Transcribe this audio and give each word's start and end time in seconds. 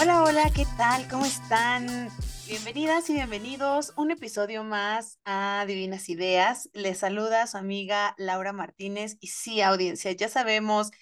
Hola, 0.00 0.22
hola, 0.22 0.50
¿qué 0.54 0.66
tal? 0.76 1.08
¿Cómo 1.08 1.24
están? 1.24 2.10
Bienvenidas 2.46 3.10
y 3.10 3.14
bienvenidos 3.14 3.92
un 3.96 4.12
episodio 4.12 4.62
más 4.62 5.18
a 5.24 5.64
Divinas 5.66 6.08
Ideas. 6.08 6.70
Les 6.74 6.98
saluda 6.98 7.48
su 7.48 7.56
amiga 7.56 8.14
Laura 8.16 8.52
Martínez 8.52 9.16
y 9.18 9.28
sí, 9.28 9.60
audiencia, 9.60 10.12
ya 10.12 10.28
sabemos 10.28 10.92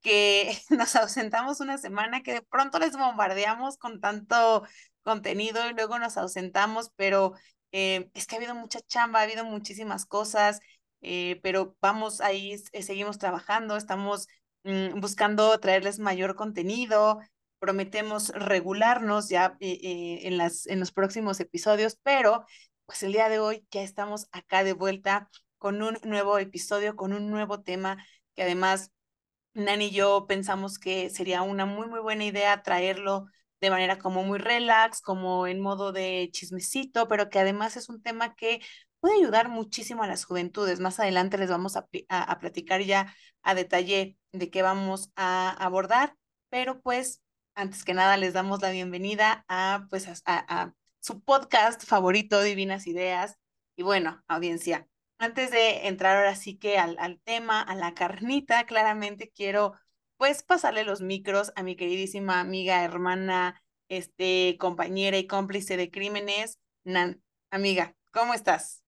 que 0.00 0.58
nos 0.70 0.96
ausentamos 0.96 1.60
una 1.60 1.76
semana, 1.76 2.22
que 2.22 2.32
de 2.32 2.42
pronto 2.42 2.78
les 2.78 2.96
bombardeamos 2.96 3.76
con 3.76 4.00
tanto 4.00 4.64
contenido 5.02 5.68
y 5.68 5.74
luego 5.74 5.98
nos 5.98 6.16
ausentamos, 6.16 6.92
pero 6.96 7.34
eh, 7.72 8.10
es 8.14 8.26
que 8.26 8.36
ha 8.36 8.38
habido 8.38 8.54
mucha 8.54 8.80
chamba, 8.80 9.20
ha 9.20 9.22
habido 9.22 9.44
muchísimas 9.44 10.06
cosas, 10.06 10.60
eh, 11.02 11.40
pero 11.42 11.76
vamos 11.80 12.20
ahí, 12.20 12.56
eh, 12.72 12.82
seguimos 12.82 13.18
trabajando, 13.18 13.76
estamos 13.76 14.28
mm, 14.64 15.00
buscando 15.00 15.58
traerles 15.60 15.98
mayor 15.98 16.34
contenido, 16.36 17.20
prometemos 17.58 18.30
regularnos 18.30 19.28
ya 19.28 19.56
en, 19.60 20.38
las, 20.38 20.66
en 20.66 20.80
los 20.80 20.92
próximos 20.92 21.40
episodios, 21.40 21.98
pero 22.02 22.44
pues 22.86 23.02
el 23.02 23.12
día 23.12 23.28
de 23.28 23.38
hoy 23.38 23.66
ya 23.70 23.82
estamos 23.82 24.28
acá 24.32 24.64
de 24.64 24.72
vuelta 24.72 25.28
con 25.58 25.82
un 25.82 25.98
nuevo 26.04 26.38
episodio, 26.38 26.96
con 26.96 27.12
un 27.12 27.30
nuevo 27.30 27.60
tema 27.62 28.04
que 28.34 28.42
además 28.42 28.92
Nani 29.54 29.86
y 29.86 29.90
yo 29.90 30.26
pensamos 30.26 30.78
que 30.78 31.10
sería 31.10 31.42
una 31.42 31.66
muy, 31.66 31.86
muy 31.88 32.00
buena 32.00 32.24
idea 32.24 32.62
traerlo 32.62 33.26
de 33.60 33.70
manera 33.70 33.98
como 33.98 34.22
muy 34.24 34.38
relax, 34.38 35.00
como 35.00 35.46
en 35.46 35.60
modo 35.60 35.92
de 35.92 36.30
chismecito, 36.32 37.08
pero 37.08 37.28
que 37.30 37.38
además 37.38 37.76
es 37.76 37.88
un 37.88 38.02
tema 38.02 38.34
que 38.34 38.60
puede 39.00 39.16
ayudar 39.16 39.48
muchísimo 39.48 40.02
a 40.02 40.06
las 40.06 40.24
juventudes. 40.24 40.80
Más 40.80 41.00
adelante 41.00 41.38
les 41.38 41.50
vamos 41.50 41.76
a, 41.76 41.88
a, 42.08 42.38
platicar 42.38 42.82
ya 42.82 43.14
a 43.42 43.54
detalle 43.54 44.16
de 44.32 44.50
qué 44.50 44.62
vamos 44.62 45.10
a 45.16 45.50
abordar, 45.50 46.14
pero 46.50 46.80
pues 46.80 47.22
antes 47.54 47.84
que 47.84 47.94
nada 47.94 48.16
les 48.16 48.32
damos 48.34 48.62
la 48.62 48.70
bienvenida 48.70 49.44
a 49.48 49.86
pues 49.90 50.08
a, 50.08 50.14
a 50.26 50.74
su 51.00 51.22
podcast 51.22 51.84
favorito, 51.84 52.42
Divinas 52.42 52.86
Ideas. 52.86 53.36
Y 53.76 53.82
bueno, 53.82 54.22
audiencia, 54.28 54.86
antes 55.18 55.50
de 55.50 55.86
entrar 55.88 56.16
ahora 56.16 56.34
sí 56.36 56.58
que 56.58 56.78
al, 56.78 56.96
al 56.98 57.20
tema, 57.20 57.60
a 57.60 57.74
la 57.74 57.94
carnita, 57.94 58.64
claramente 58.64 59.30
quiero 59.34 59.74
pues 60.20 60.42
pasarle 60.42 60.84
los 60.84 61.00
micros 61.00 61.50
a 61.56 61.62
mi 61.62 61.76
queridísima 61.76 62.40
amiga, 62.40 62.84
hermana, 62.84 63.62
este, 63.88 64.58
compañera 64.60 65.16
y 65.16 65.26
cómplice 65.26 65.78
de 65.78 65.90
crímenes, 65.90 66.58
Nan. 66.84 67.22
Amiga, 67.50 67.96
¿cómo 68.12 68.34
estás? 68.34 68.84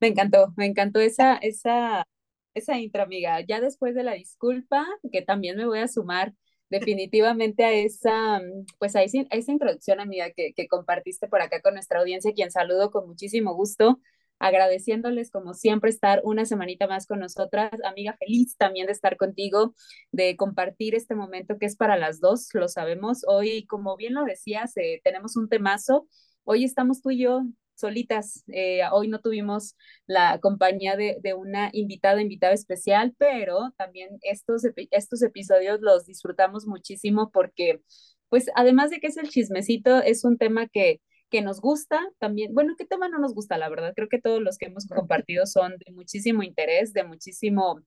me 0.00 0.08
encantó, 0.08 0.54
me 0.56 0.64
encantó 0.64 0.98
esa, 1.00 1.36
esa, 1.36 2.08
esa 2.54 2.78
intro, 2.78 3.02
amiga. 3.02 3.42
Ya 3.42 3.60
después 3.60 3.94
de 3.94 4.02
la 4.02 4.14
disculpa, 4.14 4.86
que 5.12 5.20
también 5.20 5.58
me 5.58 5.66
voy 5.66 5.80
a 5.80 5.88
sumar 5.88 6.32
definitivamente 6.70 7.62
a 7.62 7.72
esa, 7.72 8.40
pues 8.78 8.96
a 8.96 9.02
esa, 9.02 9.52
introducción, 9.52 10.00
amiga, 10.00 10.30
que 10.30 10.68
compartiste 10.70 11.28
por 11.28 11.42
acá 11.42 11.60
con 11.60 11.74
nuestra 11.74 12.00
audiencia, 12.00 12.32
quien 12.32 12.50
saludo 12.50 12.90
con 12.90 13.06
muchísimo 13.06 13.54
gusto 13.54 14.00
agradeciéndoles 14.38 15.30
como 15.30 15.54
siempre 15.54 15.90
estar 15.90 16.20
una 16.24 16.44
semanita 16.44 16.86
más 16.86 17.06
con 17.06 17.20
nosotras. 17.20 17.70
Amiga, 17.84 18.16
feliz 18.18 18.56
también 18.56 18.86
de 18.86 18.92
estar 18.92 19.16
contigo, 19.16 19.74
de 20.12 20.36
compartir 20.36 20.94
este 20.94 21.14
momento 21.14 21.58
que 21.58 21.66
es 21.66 21.76
para 21.76 21.96
las 21.96 22.20
dos, 22.20 22.48
lo 22.52 22.68
sabemos. 22.68 23.22
Hoy, 23.26 23.66
como 23.66 23.96
bien 23.96 24.14
lo 24.14 24.24
decías, 24.24 24.76
eh, 24.76 25.00
tenemos 25.04 25.36
un 25.36 25.48
temazo. 25.48 26.08
Hoy 26.44 26.64
estamos 26.64 27.02
tú 27.02 27.10
y 27.10 27.18
yo 27.20 27.42
solitas. 27.76 28.42
Eh, 28.48 28.80
hoy 28.92 29.08
no 29.08 29.20
tuvimos 29.20 29.76
la 30.06 30.40
compañía 30.40 30.96
de, 30.96 31.18
de, 31.22 31.34
una 31.34 31.70
invitada, 31.72 32.20
invitada 32.20 32.54
especial, 32.54 33.14
pero 33.18 33.72
también 33.76 34.18
estos, 34.22 34.62
estos 34.90 35.22
episodios 35.22 35.80
los 35.80 36.06
disfrutamos 36.06 36.66
muchísimo 36.66 37.30
porque, 37.32 37.82
pues, 38.28 38.46
además 38.54 38.90
de 38.90 39.00
que 39.00 39.08
es 39.08 39.16
el 39.16 39.28
chismecito, 39.28 40.00
es 40.02 40.24
un 40.24 40.38
tema 40.38 40.68
que 40.68 41.00
que 41.30 41.42
nos 41.42 41.60
gusta 41.60 42.00
también, 42.18 42.54
bueno, 42.54 42.74
¿qué 42.78 42.86
tema 42.86 43.08
no 43.08 43.18
nos 43.18 43.34
gusta? 43.34 43.58
La 43.58 43.68
verdad, 43.68 43.92
creo 43.94 44.08
que 44.08 44.20
todos 44.20 44.40
los 44.42 44.58
que 44.58 44.66
hemos 44.66 44.86
compartido 44.86 45.46
son 45.46 45.76
de 45.78 45.92
muchísimo 45.92 46.42
interés, 46.42 46.92
de 46.92 47.04
muchísimo 47.04 47.80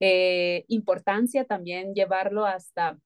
eh, 0.00 0.64
importancia 0.68 1.44
también 1.44 1.94
llevarlo 1.94 2.46
hasta 2.46 2.98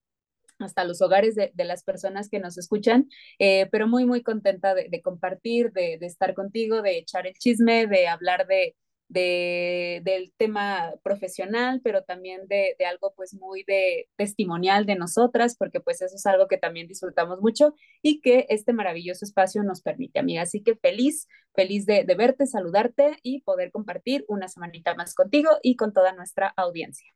hasta 0.60 0.84
los 0.84 1.02
hogares 1.02 1.34
de, 1.34 1.50
de, 1.52 1.64
las 1.64 1.82
personas 1.82 2.28
que 2.28 2.38
nos 2.38 2.56
escuchan, 2.58 3.08
eh, 3.40 3.68
pero 3.72 3.88
muy, 3.88 4.04
muy 4.04 4.22
contenta 4.22 4.72
de, 4.72 4.88
de 4.88 5.02
compartir, 5.02 5.72
de, 5.72 5.98
de, 5.98 6.06
estar 6.06 6.32
contigo, 6.32 6.80
de 6.80 6.98
echar 6.98 7.26
el 7.26 7.34
chisme, 7.34 7.88
de 7.88 8.06
hablar 8.06 8.46
de, 8.46 8.76
de, 9.08 10.00
del 10.04 10.32
tema 10.36 10.94
profesional, 11.02 11.80
pero 11.82 12.02
también 12.02 12.46
de, 12.48 12.76
de, 12.78 12.86
algo 12.86 13.14
pues 13.16 13.34
muy 13.34 13.64
de 13.64 14.08
testimonial 14.16 14.86
de 14.86 14.96
nosotras, 14.96 15.56
porque 15.56 15.80
pues 15.80 16.02
eso 16.02 16.16
es 16.16 16.26
algo 16.26 16.48
que 16.48 16.58
también 16.58 16.88
disfrutamos 16.88 17.40
mucho 17.40 17.74
y 18.02 18.20
que 18.20 18.46
este 18.48 18.72
maravilloso 18.72 19.24
espacio 19.24 19.62
nos 19.62 19.82
permite, 19.82 20.18
amiga. 20.18 20.42
Así 20.42 20.62
que 20.62 20.76
feliz, 20.76 21.28
feliz 21.54 21.86
de, 21.86 22.04
de 22.04 22.14
verte, 22.14 22.46
saludarte 22.46 23.16
y 23.22 23.42
poder 23.42 23.70
compartir 23.70 24.24
una 24.28 24.48
semanita 24.48 24.94
más 24.94 25.14
contigo 25.14 25.50
y 25.62 25.76
con 25.76 25.92
toda 25.92 26.12
nuestra 26.12 26.52
audiencia. 26.56 27.08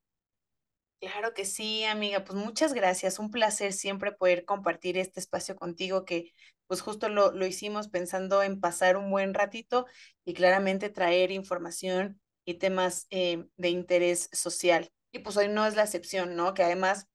Claro 1.01 1.33
que 1.33 1.45
sí, 1.45 1.85
amiga. 1.85 2.25
Pues 2.25 2.37
muchas 2.37 2.73
gracias. 2.75 3.19
Un 3.21 3.31
placer 3.31 3.73
siempre 3.73 4.13
poder 4.13 4.45
compartir 4.45 4.99
este 4.99 5.21
espacio 5.21 5.55
contigo 5.57 6.05
que 6.05 6.33
pues 6.67 6.81
justo 6.81 7.09
lo, 7.09 7.31
lo 7.33 7.47
hicimos 7.47 7.89
pensando 7.89 8.43
en 8.43 8.61
pasar 8.61 8.97
un 8.97 9.11
buen 9.11 9.33
ratito 9.33 9.87
y 10.25 10.35
claramente 10.35 10.91
traer 10.91 11.31
información 11.31 12.21
y 12.45 12.55
temas 12.55 13.07
eh, 13.11 13.47
de 13.57 13.69
interés 13.71 14.29
social. 14.33 14.91
Y 15.13 15.21
pues 15.21 15.37
hoy 15.37 15.49
no 15.49 15.67
es 15.67 15.77
la 15.77 15.85
excepción, 15.85 16.35
¿no? 16.35 16.53
Que 16.53 16.65
además 16.65 17.07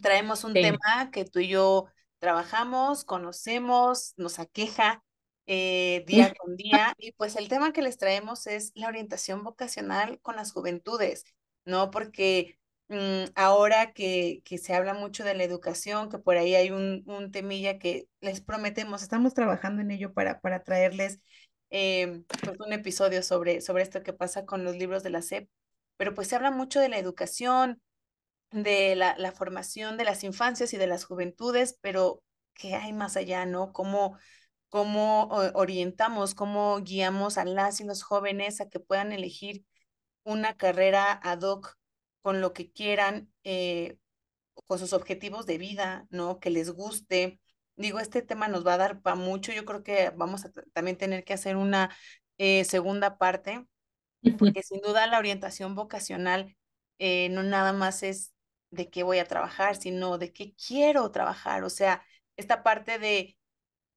traemos 0.00 0.44
un 0.44 0.54
sí. 0.54 0.62
tema 0.62 1.10
que 1.12 1.24
tú 1.24 1.40
y 1.40 1.48
yo 1.48 1.86
trabajamos, 2.18 3.04
conocemos, 3.04 4.14
nos 4.16 4.38
aqueja 4.38 5.04
eh, 5.46 6.04
día 6.06 6.32
con 6.38 6.56
día. 6.56 6.94
Y 6.98 7.12
pues 7.12 7.36
el 7.36 7.48
tema 7.48 7.72
que 7.72 7.82
les 7.82 7.98
traemos 7.98 8.46
es 8.46 8.72
la 8.74 8.88
orientación 8.88 9.42
vocacional 9.44 10.20
con 10.22 10.36
las 10.36 10.52
juventudes, 10.52 11.24
¿no? 11.64 11.90
Porque 11.90 12.59
ahora 13.36 13.92
que, 13.92 14.42
que, 14.44 14.58
se 14.58 14.74
habla 14.74 14.94
mucho 14.94 15.24
de 15.24 15.34
la 15.34 15.44
educación, 15.44 16.10
que 16.10 16.18
por 16.18 16.36
ahí 16.36 16.54
hay 16.54 16.70
un, 16.70 17.04
un 17.06 17.30
temilla 17.30 17.78
que 17.78 18.08
les 18.20 18.40
prometemos, 18.40 19.02
estamos 19.02 19.34
trabajando 19.34 19.82
en 19.82 19.92
ello 19.92 20.12
para, 20.12 20.40
para 20.40 20.64
traerles 20.64 21.20
eh, 21.70 22.24
pues 22.42 22.58
un 22.58 22.72
episodio 22.72 23.22
sobre, 23.22 23.60
sobre 23.60 23.84
esto 23.84 24.02
que 24.02 24.12
pasa 24.12 24.44
con 24.44 24.64
los 24.64 24.76
libros 24.76 25.02
de 25.04 25.10
la 25.10 25.22
SEP, 25.22 25.48
pero 25.96 26.14
pues 26.14 26.28
se 26.28 26.36
habla 26.36 26.50
mucho 26.50 26.80
de 26.80 26.88
la 26.88 26.98
educación, 26.98 27.80
de 28.50 28.96
la, 28.96 29.16
la 29.16 29.32
formación 29.32 29.96
de 29.96 30.04
las 30.04 30.24
infancias 30.24 30.74
y 30.74 30.76
de 30.76 30.88
las 30.88 31.04
juventudes, 31.04 31.78
pero 31.80 32.22
¿qué 32.54 32.74
hay 32.74 32.92
más 32.92 33.16
allá, 33.16 33.46
no? 33.46 33.72
¿Cómo, 33.72 34.18
cómo 34.68 35.28
orientamos, 35.54 36.34
cómo 36.34 36.80
guiamos 36.80 37.38
a 37.38 37.44
las 37.44 37.80
y 37.80 37.84
los 37.84 38.02
jóvenes 38.02 38.60
a 38.60 38.68
que 38.68 38.80
puedan 38.80 39.12
elegir 39.12 39.64
una 40.24 40.56
carrera 40.56 41.12
ad 41.12 41.42
hoc 41.42 41.79
con 42.22 42.40
lo 42.40 42.52
que 42.52 42.70
quieran, 42.72 43.32
eh, 43.44 43.96
con 44.66 44.78
sus 44.78 44.92
objetivos 44.92 45.46
de 45.46 45.58
vida, 45.58 46.06
¿no? 46.10 46.40
Que 46.40 46.50
les 46.50 46.70
guste. 46.70 47.40
Digo, 47.76 47.98
este 47.98 48.22
tema 48.22 48.48
nos 48.48 48.66
va 48.66 48.74
a 48.74 48.78
dar 48.78 49.00
para 49.02 49.16
mucho. 49.16 49.52
Yo 49.52 49.64
creo 49.64 49.82
que 49.82 50.10
vamos 50.16 50.44
a 50.44 50.50
también 50.72 50.96
tener 50.96 51.24
que 51.24 51.32
hacer 51.32 51.56
una 51.56 51.94
eh, 52.38 52.64
segunda 52.64 53.18
parte, 53.18 53.66
porque 54.38 54.62
sin 54.62 54.80
duda 54.80 55.06
la 55.06 55.18
orientación 55.18 55.74
vocacional 55.74 56.56
eh, 56.98 57.30
no 57.30 57.42
nada 57.42 57.72
más 57.72 58.02
es 58.02 58.34
de 58.70 58.90
qué 58.90 59.02
voy 59.02 59.18
a 59.18 59.24
trabajar, 59.24 59.76
sino 59.76 60.18
de 60.18 60.32
qué 60.32 60.54
quiero 60.54 61.10
trabajar. 61.10 61.64
O 61.64 61.70
sea, 61.70 62.04
esta 62.36 62.62
parte 62.62 62.98
de 62.98 63.36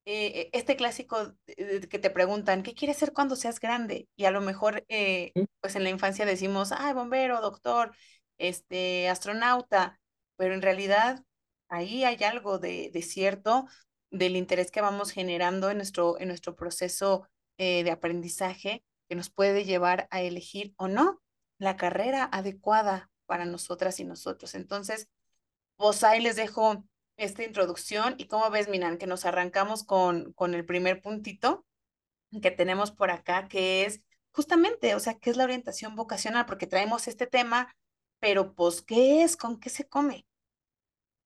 eh, 0.04 0.50
este 0.52 0.76
clásico 0.76 1.34
que 1.46 1.98
te 1.98 2.10
preguntan, 2.10 2.62
¿qué 2.62 2.74
quieres 2.74 2.98
ser 2.98 3.12
cuando 3.12 3.36
seas 3.36 3.60
grande? 3.60 4.08
Y 4.16 4.26
a 4.26 4.30
lo 4.30 4.40
mejor, 4.40 4.84
eh, 4.88 5.32
pues 5.60 5.76
en 5.76 5.84
la 5.84 5.90
infancia 5.90 6.26
decimos, 6.26 6.72
ay, 6.72 6.92
bombero, 6.94 7.40
doctor, 7.40 7.94
este, 8.38 9.08
astronauta, 9.08 10.00
pero 10.36 10.54
en 10.54 10.62
realidad 10.62 11.24
ahí 11.68 12.04
hay 12.04 12.22
algo 12.24 12.58
de, 12.58 12.90
de 12.92 13.02
cierto 13.02 13.66
del 14.10 14.36
interés 14.36 14.70
que 14.70 14.80
vamos 14.80 15.10
generando 15.10 15.70
en 15.70 15.78
nuestro, 15.78 16.18
en 16.20 16.28
nuestro 16.28 16.54
proceso 16.54 17.28
eh, 17.58 17.84
de 17.84 17.90
aprendizaje 17.90 18.84
que 19.08 19.16
nos 19.16 19.30
puede 19.30 19.64
llevar 19.64 20.08
a 20.10 20.22
elegir 20.22 20.72
o 20.76 20.88
no 20.88 21.20
la 21.58 21.76
carrera 21.76 22.28
adecuada 22.32 23.10
para 23.26 23.44
nosotras 23.44 24.00
y 24.00 24.04
nosotros. 24.04 24.54
Entonces, 24.54 25.08
pues 25.76 26.04
ahí 26.04 26.20
les 26.20 26.36
dejo 26.36 26.84
esta 27.16 27.44
introducción 27.44 28.14
y 28.18 28.26
cómo 28.26 28.50
ves, 28.50 28.68
Minan, 28.68 28.98
que 28.98 29.06
nos 29.06 29.24
arrancamos 29.24 29.84
con, 29.84 30.32
con 30.34 30.54
el 30.54 30.64
primer 30.64 31.02
puntito 31.02 31.64
que 32.42 32.50
tenemos 32.50 32.90
por 32.92 33.10
acá, 33.10 33.48
que 33.48 33.84
es 33.86 34.02
justamente, 34.32 34.94
o 34.94 35.00
sea, 35.00 35.14
¿qué 35.14 35.30
es 35.30 35.36
la 35.36 35.44
orientación 35.44 35.94
vocacional? 35.96 36.46
Porque 36.46 36.66
traemos 36.66 37.08
este 37.08 37.26
tema, 37.26 37.74
pero 38.18 38.54
pues, 38.54 38.82
¿qué 38.82 39.22
es? 39.22 39.36
¿Con 39.36 39.60
qué 39.60 39.70
se 39.70 39.88
come? 39.88 40.26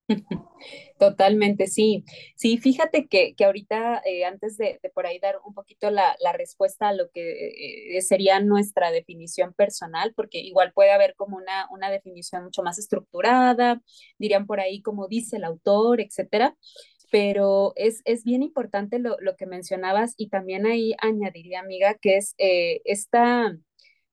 Totalmente, 0.99 1.67
sí. 1.67 2.05
Sí, 2.37 2.59
fíjate 2.59 3.09
que, 3.09 3.35
que 3.35 3.45
ahorita, 3.45 4.03
eh, 4.05 4.25
antes 4.25 4.57
de, 4.57 4.81
por 4.95 5.07
ahí 5.07 5.19
dar 5.19 5.37
un 5.45 5.55
poquito 5.55 5.91
la, 5.91 6.17
la 6.21 6.33
respuesta 6.33 6.89
a 6.89 6.93
lo 6.95 7.11
que 7.11 7.97
eh, 7.97 8.01
sería 8.03 8.41
nuestra 8.41 8.91
definición 8.91 9.53
personal, 9.55 10.13
porque 10.17 10.39
igual 10.41 10.73
puede 10.73 10.93
haber 10.93 11.15
como 11.17 11.37
una, 11.37 11.69
una 11.71 11.91
definición 11.91 12.45
mucho 12.45 12.63
más 12.63 12.79
estructurada, 12.79 13.83
dirían 14.19 14.47
por 14.47 14.61
ahí 14.61 14.83
como 14.83 15.09
dice 15.09 15.37
el 15.37 15.45
autor, 15.45 16.01
etcétera. 16.01 16.57
Pero 17.11 17.73
es, 17.77 18.03
es 18.05 18.25
bien 18.25 18.43
importante 18.43 18.99
lo, 18.99 19.17
lo 19.21 19.35
que 19.37 19.47
mencionabas 19.47 20.13
y 20.19 20.29
también 20.29 20.67
ahí 20.67 20.95
añadiría, 21.01 21.61
amiga, 21.61 21.95
que 21.95 22.17
es 22.19 22.35
eh, 22.39 22.83
esta 22.85 23.57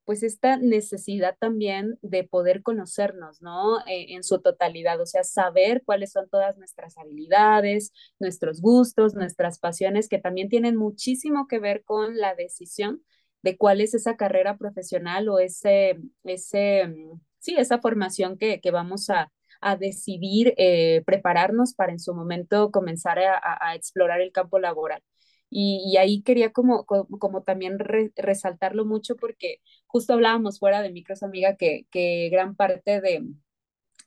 pues 0.05 0.23
esta 0.23 0.57
necesidad 0.57 1.35
también 1.39 1.97
de 2.01 2.23
poder 2.23 2.61
conocernos, 2.63 3.41
¿no? 3.41 3.79
Eh, 3.87 4.13
en 4.15 4.23
su 4.23 4.39
totalidad, 4.41 5.01
o 5.01 5.05
sea, 5.05 5.23
saber 5.23 5.83
cuáles 5.85 6.11
son 6.11 6.29
todas 6.29 6.57
nuestras 6.57 6.97
habilidades, 6.97 7.91
nuestros 8.19 8.61
gustos, 8.61 9.15
nuestras 9.15 9.59
pasiones, 9.59 10.07
que 10.09 10.19
también 10.19 10.49
tienen 10.49 10.75
muchísimo 10.77 11.47
que 11.47 11.59
ver 11.59 11.83
con 11.83 12.17
la 12.17 12.35
decisión 12.35 13.03
de 13.41 13.57
cuál 13.57 13.81
es 13.81 13.93
esa 13.93 14.15
carrera 14.17 14.57
profesional 14.57 15.29
o 15.29 15.39
ese, 15.39 15.99
ese 16.23 16.87
mm, 16.87 17.19
sí, 17.39 17.55
esa 17.57 17.79
formación 17.79 18.37
que, 18.37 18.61
que 18.61 18.71
vamos 18.71 19.09
a, 19.09 19.31
a 19.61 19.75
decidir 19.75 20.53
eh, 20.57 21.01
prepararnos 21.05 21.73
para 21.73 21.91
en 21.91 21.99
su 21.99 22.13
momento 22.13 22.71
comenzar 22.71 23.19
a, 23.19 23.75
explorar 23.75 24.21
el 24.21 24.31
campo 24.31 24.59
laboral. 24.59 25.01
Y, 25.49 25.81
y, 25.85 25.97
ahí 25.97 26.21
quería 26.23 26.51
como, 26.51 26.85
como, 26.85 27.43
también 27.43 27.79
re, 27.79 28.11
resaltarlo 28.15 28.85
mucho 28.85 29.15
porque 29.15 29.61
justo 29.87 30.13
hablábamos 30.13 30.59
fuera 30.59 30.81
de 30.81 30.91
micros, 30.91 31.23
amiga, 31.23 31.55
que, 31.55 31.85
que 31.91 32.29
gran 32.31 32.55
parte 32.55 32.99
de, 33.01 33.23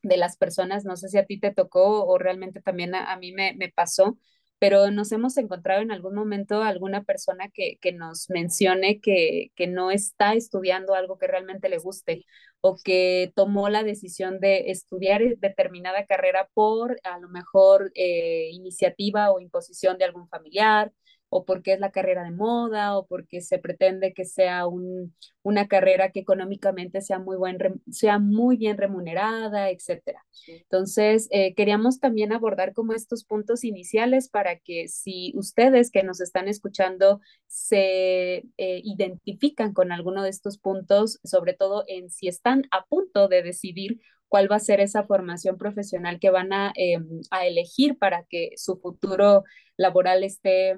de, 0.02 0.16
las 0.16 0.36
personas, 0.36 0.84
no 0.84 0.96
sé 0.96 1.08
si 1.08 1.18
a 1.18 1.26
ti 1.26 1.40
te 1.40 1.52
tocó 1.54 2.06
o 2.06 2.18
realmente 2.18 2.60
también 2.60 2.94
a, 2.94 3.12
a 3.12 3.18
mí 3.18 3.32
me, 3.32 3.54
me, 3.54 3.70
pasó, 3.70 4.18
pero 4.58 4.90
nos 4.90 5.12
hemos 5.12 5.36
encontrado 5.36 5.82
en 5.82 5.92
algún 5.92 6.14
momento 6.14 6.62
alguna 6.62 7.04
persona 7.04 7.48
que, 7.48 7.78
que 7.80 7.92
nos 7.92 8.28
mencione 8.30 9.00
que, 9.00 9.52
que, 9.54 9.66
no 9.68 9.90
está 9.90 10.34
estudiando 10.34 10.94
algo 10.94 11.18
que 11.18 11.28
realmente 11.28 11.68
le 11.68 11.78
guste 11.78 12.24
o 12.60 12.76
que 12.82 13.32
tomó 13.36 13.68
la 13.68 13.84
decisión 13.84 14.40
de 14.40 14.70
estudiar 14.70 15.22
determinada 15.38 16.06
carrera 16.06 16.48
por 16.54 16.98
a 17.04 17.18
lo 17.18 17.28
mejor 17.28 17.92
eh, 17.94 18.50
iniciativa 18.52 19.30
o 19.30 19.40
imposición 19.40 19.98
de 19.98 20.04
algún 20.04 20.28
familiar 20.28 20.92
o 21.30 21.44
porque 21.44 21.74
es 21.74 21.80
la 21.80 21.90
carrera 21.90 22.24
de 22.24 22.30
moda, 22.30 22.96
o 22.96 23.06
porque 23.06 23.40
se 23.40 23.58
pretende 23.58 24.12
que 24.14 24.24
sea 24.24 24.66
un, 24.66 25.14
una 25.42 25.68
carrera 25.68 26.10
que 26.10 26.20
económicamente 26.20 27.00
sea 27.00 27.18
muy, 27.18 27.36
buen, 27.36 27.58
sea 27.90 28.18
muy 28.18 28.56
bien 28.56 28.78
remunerada, 28.78 29.70
etcétera. 29.70 30.24
Entonces, 30.46 31.28
eh, 31.30 31.54
queríamos 31.54 32.00
también 32.00 32.32
abordar 32.32 32.72
como 32.72 32.92
estos 32.92 33.24
puntos 33.24 33.64
iniciales 33.64 34.28
para 34.28 34.58
que 34.58 34.88
si 34.88 35.32
ustedes 35.36 35.90
que 35.90 36.02
nos 36.02 36.20
están 36.20 36.48
escuchando 36.48 37.20
se 37.46 38.44
eh, 38.56 38.80
identifican 38.84 39.72
con 39.72 39.92
alguno 39.92 40.22
de 40.22 40.30
estos 40.30 40.58
puntos, 40.58 41.18
sobre 41.24 41.54
todo 41.54 41.84
en 41.88 42.10
si 42.10 42.28
están 42.28 42.64
a 42.70 42.84
punto 42.86 43.28
de 43.28 43.42
decidir 43.42 44.00
cuál 44.28 44.50
va 44.50 44.56
a 44.56 44.60
ser 44.60 44.80
esa 44.80 45.04
formación 45.04 45.58
profesional 45.58 46.18
que 46.20 46.30
van 46.30 46.52
a, 46.52 46.72
eh, 46.76 46.98
a 47.30 47.46
elegir 47.46 47.98
para 47.98 48.24
que 48.24 48.50
su 48.56 48.76
futuro 48.78 49.44
laboral 49.76 50.22
esté 50.22 50.76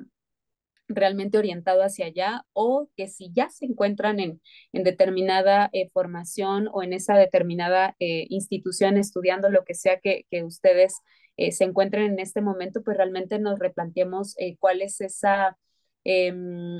realmente 0.90 1.38
orientado 1.38 1.82
hacia 1.82 2.06
allá 2.06 2.44
o 2.52 2.88
que 2.96 3.08
si 3.08 3.30
ya 3.32 3.48
se 3.48 3.66
encuentran 3.66 4.20
en, 4.20 4.40
en 4.72 4.82
determinada 4.84 5.70
eh, 5.72 5.88
formación 5.90 6.68
o 6.72 6.82
en 6.82 6.92
esa 6.92 7.14
determinada 7.16 7.96
eh, 8.00 8.26
institución 8.28 8.98
estudiando 8.98 9.48
lo 9.50 9.64
que 9.64 9.74
sea 9.74 10.00
que, 10.00 10.26
que 10.30 10.44
ustedes 10.44 11.00
eh, 11.36 11.52
se 11.52 11.64
encuentren 11.64 12.12
en 12.12 12.18
este 12.18 12.42
momento, 12.42 12.82
pues 12.82 12.96
realmente 12.96 13.38
nos 13.38 13.58
replanteemos 13.58 14.36
cuál 14.58 14.82
es 14.82 15.00
esa 15.00 15.56
eh, 16.04 16.32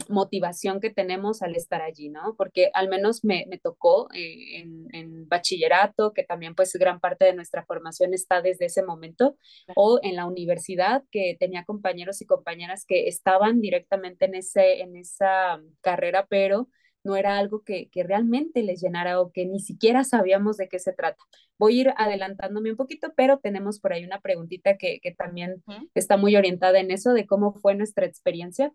motivación 0.08 0.80
que 0.80 0.90
tenemos 0.90 1.42
al 1.42 1.54
estar 1.54 1.82
allí, 1.82 2.08
¿no? 2.08 2.34
Porque 2.36 2.70
al 2.72 2.88
menos 2.88 3.22
me, 3.22 3.44
me 3.48 3.58
tocó 3.58 4.08
eh, 4.14 4.60
en, 4.60 4.88
en, 4.92 5.28
bachillerato, 5.28 6.12
que 6.14 6.24
también 6.24 6.54
pues 6.54 6.72
gran 6.74 7.00
parte 7.00 7.26
de 7.26 7.34
nuestra 7.34 7.64
formación 7.64 8.14
está 8.14 8.40
desde 8.40 8.66
ese 8.66 8.82
momento, 8.82 9.36
o 9.76 10.00
en 10.02 10.16
la 10.16 10.26
universidad, 10.26 11.04
que 11.10 11.36
tenía 11.38 11.64
compañeros 11.64 12.22
y 12.22 12.26
compañeras 12.26 12.84
que 12.86 13.08
estaban 13.08 13.60
directamente 13.60 14.24
en, 14.24 14.36
ese, 14.36 14.80
en 14.80 14.96
esa 14.96 15.60
carrera, 15.82 16.26
pero 16.28 16.68
no 17.04 17.16
era 17.16 17.38
algo 17.38 17.62
que, 17.62 17.88
que, 17.90 18.02
realmente 18.02 18.62
les 18.62 18.80
llenara 18.82 19.20
o 19.20 19.32
que 19.32 19.46
ni 19.46 19.60
siquiera 19.60 20.04
sabíamos 20.04 20.56
de 20.56 20.68
qué 20.68 20.78
se 20.78 20.92
trata. 20.92 21.22
Voy 21.58 21.78
a 21.78 21.80
ir 21.80 21.94
adelantándome 21.96 22.70
un 22.70 22.76
poquito, 22.76 23.12
pero 23.16 23.38
tenemos 23.38 23.80
por 23.80 23.92
ahí 23.92 24.04
una 24.04 24.20
preguntita 24.20 24.76
que, 24.76 25.00
que 25.00 25.12
también 25.12 25.62
está 25.94 26.16
muy 26.16 26.36
orientada 26.36 26.78
en 26.78 26.90
eso, 26.90 27.12
de 27.12 27.26
cómo 27.26 27.52
fue 27.54 27.74
nuestra 27.74 28.06
experiencia 28.06 28.72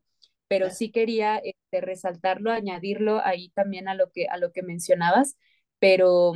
pero 0.48 0.70
sí 0.70 0.92
quería 0.92 1.38
este, 1.38 1.82
resaltarlo, 1.82 2.52
añadirlo 2.52 3.22
ahí 3.24 3.50
también 3.50 3.88
a 3.88 3.96
lo 3.96 4.12
que, 4.12 4.28
a 4.28 4.38
lo 4.38 4.52
que 4.52 4.64
mencionabas, 4.64 5.38
pero 5.80 6.34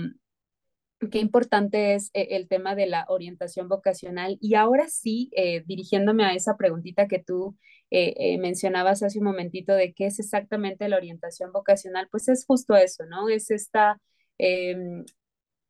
qué 1.12 1.20
importante 1.20 1.96
es 1.96 2.10
eh, 2.14 2.30
el 2.32 2.48
tema 2.48 2.76
de 2.76 2.88
la 2.88 3.06
orientación 3.08 3.70
vocacional. 3.70 4.38
Y 4.42 4.56
ahora 4.56 4.88
sí, 4.90 5.30
eh, 5.36 5.64
dirigiéndome 5.66 6.26
a 6.26 6.34
esa 6.34 6.58
preguntita 6.58 7.08
que 7.08 7.20
tú 7.20 7.58
eh, 7.92 8.14
eh, 8.18 8.38
mencionabas 8.40 9.02
hace 9.04 9.20
un 9.20 9.26
momentito 9.26 9.74
de 9.74 9.94
qué 9.94 10.08
es 10.08 10.20
exactamente 10.20 10.90
la 10.90 10.98
orientación 10.98 11.52
vocacional, 11.52 12.08
pues 12.12 12.28
es 12.28 12.46
justo 12.46 12.76
eso, 12.76 13.06
¿no? 13.06 13.30
Es 13.30 13.50
esta 13.52 14.00
em, 14.38 15.06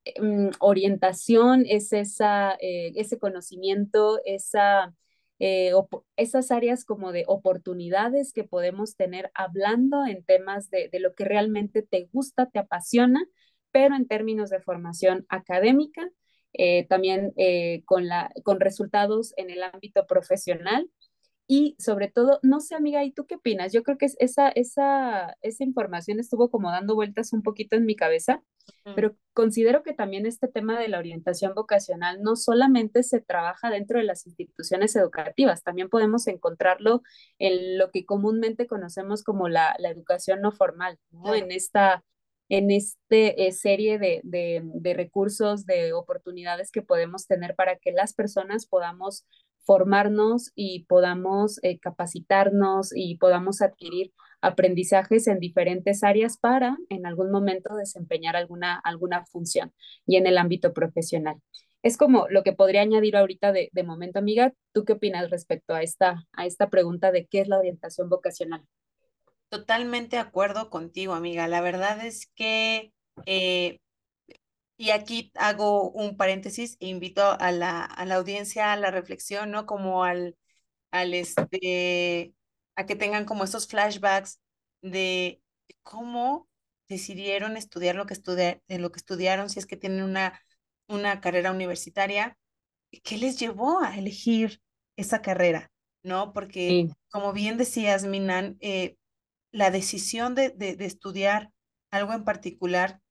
em, 0.05 0.51
orientación, 0.59 1.63
es 1.67 1.93
esa, 1.93 2.57
ese 2.61 3.19
conocimiento, 3.19 4.19
esa 4.25 4.93
eh, 5.39 5.71
esas 6.15 6.51
áreas 6.51 6.85
como 6.85 7.11
de 7.11 7.23
oportunidades 7.27 8.33
que 8.33 8.43
podemos 8.43 8.95
tener 8.95 9.31
hablando 9.33 10.05
en 10.05 10.23
temas 10.23 10.69
de, 10.69 10.89
de, 10.89 10.99
lo 10.99 11.15
que 11.15 11.25
realmente 11.25 11.81
te 11.81 12.09
gusta, 12.11 12.47
te 12.47 12.59
apasiona, 12.59 13.23
pero 13.71 13.95
en 13.95 14.07
términos 14.07 14.49
de 14.49 14.59
formación 14.59 15.25
académica, 15.29 16.09
eh, 16.53 16.87
también 16.87 17.33
eh, 17.37 17.83
con, 17.85 18.07
la, 18.07 18.31
con 18.43 18.59
resultados 18.59 19.33
en 19.37 19.49
el 19.49 19.61
ámbito 19.63 20.07
profesional 20.07 20.89
y 21.51 21.75
sobre 21.79 22.09
todo, 22.09 22.39
no 22.43 22.59
sé, 22.59 22.75
amiga, 22.75 23.03
¿y 23.03 23.11
tú 23.11 23.25
qué 23.25 23.33
opinas? 23.33 23.73
Yo 23.73 23.81
creo 23.81 23.97
que 23.97 24.05
esa, 24.19 24.49
esa, 24.49 25.35
esa 25.41 25.63
información 25.63 26.19
estuvo 26.19 26.51
como 26.51 26.69
dando 26.69 26.93
vueltas 26.93 27.33
un 27.33 27.41
poquito 27.41 27.75
en 27.75 27.85
mi 27.85 27.95
cabeza, 27.95 28.43
uh 28.85 28.89
-huh. 28.91 28.95
pero 28.95 29.15
considero 29.33 29.81
que 29.81 29.95
también 29.95 30.27
este 30.27 30.47
tema 30.47 30.79
de 30.79 30.89
la 30.89 30.99
orientación 30.99 31.55
vocacional 31.55 32.21
no 32.21 32.35
solamente 32.35 33.01
se 33.01 33.19
trabaja 33.19 33.71
dentro 33.71 33.97
de 33.97 34.05
las 34.05 34.27
instituciones 34.27 34.95
educativas, 34.95 35.63
también 35.63 35.89
podemos 35.89 36.27
encontrarlo 36.27 37.01
en 37.39 37.79
lo 37.79 37.89
que 37.89 38.05
comúnmente 38.05 38.67
conocemos 38.67 39.23
como 39.23 39.49
la, 39.49 39.75
la 39.79 39.89
educación 39.89 40.41
no 40.41 40.51
formal, 40.51 40.99
¿no? 41.09 41.33
En 41.33 41.51
esta 41.51 42.03
en 42.51 42.71
esta 42.71 43.15
eh, 43.15 43.51
serie 43.51 43.99
de, 43.99 44.21
de, 44.23 44.61
de 44.63 44.93
recursos, 44.95 45.67
de 45.67 45.93
oportunidades 45.93 46.71
que 46.71 46.81
podemos 46.81 47.27
tener 47.27 47.55
para 47.55 47.77
que 47.77 47.91
las 47.91 48.13
personas 48.13 48.65
podamos 48.65 49.23
formarnos 49.65 50.51
y 50.55 50.85
podamos 50.85 51.59
eh, 51.63 51.79
capacitarnos 51.79 52.91
y 52.95 53.17
podamos 53.17 53.61
adquirir 53.61 54.13
aprendizajes 54.41 55.27
en 55.27 55.39
diferentes 55.39 56.03
áreas 56.03 56.37
para 56.37 56.77
en 56.89 57.05
algún 57.05 57.31
momento 57.31 57.75
desempeñar 57.75 58.35
alguna, 58.35 58.79
alguna 58.83 59.25
función 59.25 59.73
y 60.05 60.15
en 60.15 60.27
el 60.27 60.37
ámbito 60.37 60.73
profesional. 60.73 61.35
Es 61.81 61.97
como 61.97 62.27
lo 62.29 62.43
que 62.43 62.53
podría 62.53 62.81
añadir 62.81 63.15
ahorita 63.15 63.51
de, 63.51 63.69
de 63.71 63.83
momento, 63.83 64.19
amiga. 64.19 64.53
¿Tú 64.73 64.83
qué 64.83 64.93
opinas 64.93 65.29
respecto 65.29 65.73
a 65.73 65.81
esta, 65.81 66.25
a 66.33 66.45
esta 66.45 66.69
pregunta 66.69 67.11
de 67.11 67.25
qué 67.27 67.41
es 67.41 67.47
la 67.47 67.57
orientación 67.57 68.09
vocacional? 68.09 68.65
Totalmente 69.49 70.17
de 70.17 70.21
acuerdo 70.21 70.69
contigo, 70.69 71.13
amiga. 71.13 71.47
La 71.47 71.61
verdad 71.61 72.05
es 72.05 72.27
que 72.35 72.91
eh, 73.25 73.79
y 74.79 74.91
aquí 74.91 75.29
hago 75.35 75.91
un 75.91 76.15
paréntesis 76.15 76.77
e 76.79 76.87
invito 76.87 77.21
a 77.37 77.51
la, 77.51 77.83
a 77.83 78.05
la 78.05 78.15
audiencia 78.15 78.71
a 78.71 78.77
la 78.77 78.91
reflexión, 78.91 79.51
¿no? 79.51 79.65
Como 79.65 80.05
al, 80.05 80.37
al 80.89 81.13
este, 81.13 82.33
a 82.77 82.85
que 82.85 82.95
tengan 82.95 83.25
como 83.25 83.43
estos 83.43 83.67
flashbacks 83.67 84.39
de 84.81 85.41
cómo 85.83 86.47
decidieron 86.87 87.57
estudiar 87.57 87.97
lo 87.97 88.05
que, 88.05 88.15
lo 88.69 88.91
que 88.93 88.97
estudiaron, 88.97 89.49
si 89.49 89.59
es 89.59 89.65
que 89.65 89.75
tienen 89.75 90.01
una, 90.01 90.41
una 90.87 91.19
carrera 91.19 91.51
universitaria, 91.51 92.37
¿qué 93.03 93.17
les 93.17 93.37
llevó 93.37 93.81
a 93.81 93.97
elegir 93.97 94.61
esa 94.95 95.21
carrera? 95.21 95.73
¿No? 96.03 96.31
Porque, 96.31 96.69
sí. 96.69 96.93
como 97.11 97.33
bien 97.33 97.57
decías, 97.57 98.05
Minan, 98.05 98.55
eh, 98.61 98.95
la 99.51 99.71
decisión 99.71 100.35
de, 100.35 100.51
de, 100.51 100.77
de 100.77 100.85
estudiar 100.85 101.51
algo 101.91 102.13
en 102.13 102.23
particular 102.23 103.01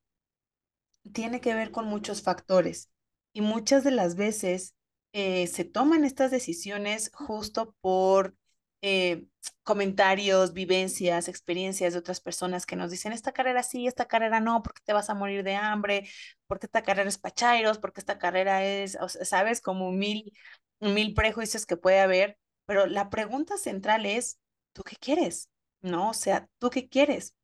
tiene 1.13 1.41
que 1.41 1.55
ver 1.55 1.71
con 1.71 1.87
muchos 1.87 2.23
factores 2.23 2.91
y 3.33 3.41
muchas 3.41 3.85
de 3.85 3.91
las 3.91 4.17
veces 4.17 4.75
eh, 5.13 5.47
se 5.47 5.65
toman 5.65 6.05
estas 6.05 6.31
decisiones 6.31 7.11
justo 7.15 7.75
por 7.81 8.35
eh, 8.83 9.27
comentarios, 9.63 10.53
vivencias, 10.53 11.29
experiencias 11.29 11.93
de 11.93 11.99
otras 11.99 12.21
personas 12.21 12.67
que 12.67 12.77
nos 12.77 12.91
dicen, 12.91 13.13
esta 13.13 13.33
carrera 13.33 13.63
sí, 13.63 13.87
esta 13.87 14.07
carrera 14.07 14.41
no, 14.41 14.63
porque 14.63 14.83
te 14.85 14.93
vas 14.93 15.11
a 15.11 15.15
morir 15.15 15.43
de 15.45 15.57
hambre, 15.57 16.09
porque 16.47 16.67
esta 16.67 16.83
carrera 16.83 17.09
es 17.09 17.19
pachairos, 17.19 17.79
porque 17.79 18.01
esta 18.01 18.19
carrera 18.19 18.65
es, 18.65 18.97
sabes, 19.23 19.61
como 19.61 19.93
mil, 19.93 20.33
mil 20.81 21.15
prejuicios 21.15 21.67
que 21.67 21.77
puede 21.77 22.01
haber, 22.01 22.39
pero 22.67 22.87
la 22.87 23.11
pregunta 23.11 23.57
central 23.57 24.07
es, 24.07 24.39
¿tú 24.73 24.83
qué 24.85 24.97
quieres? 24.97 25.51
¿No? 25.81 26.11
O 26.11 26.15
sea, 26.15 26.49
¿tú 26.59 26.71
qué 26.71 26.89
quieres? 26.89 27.35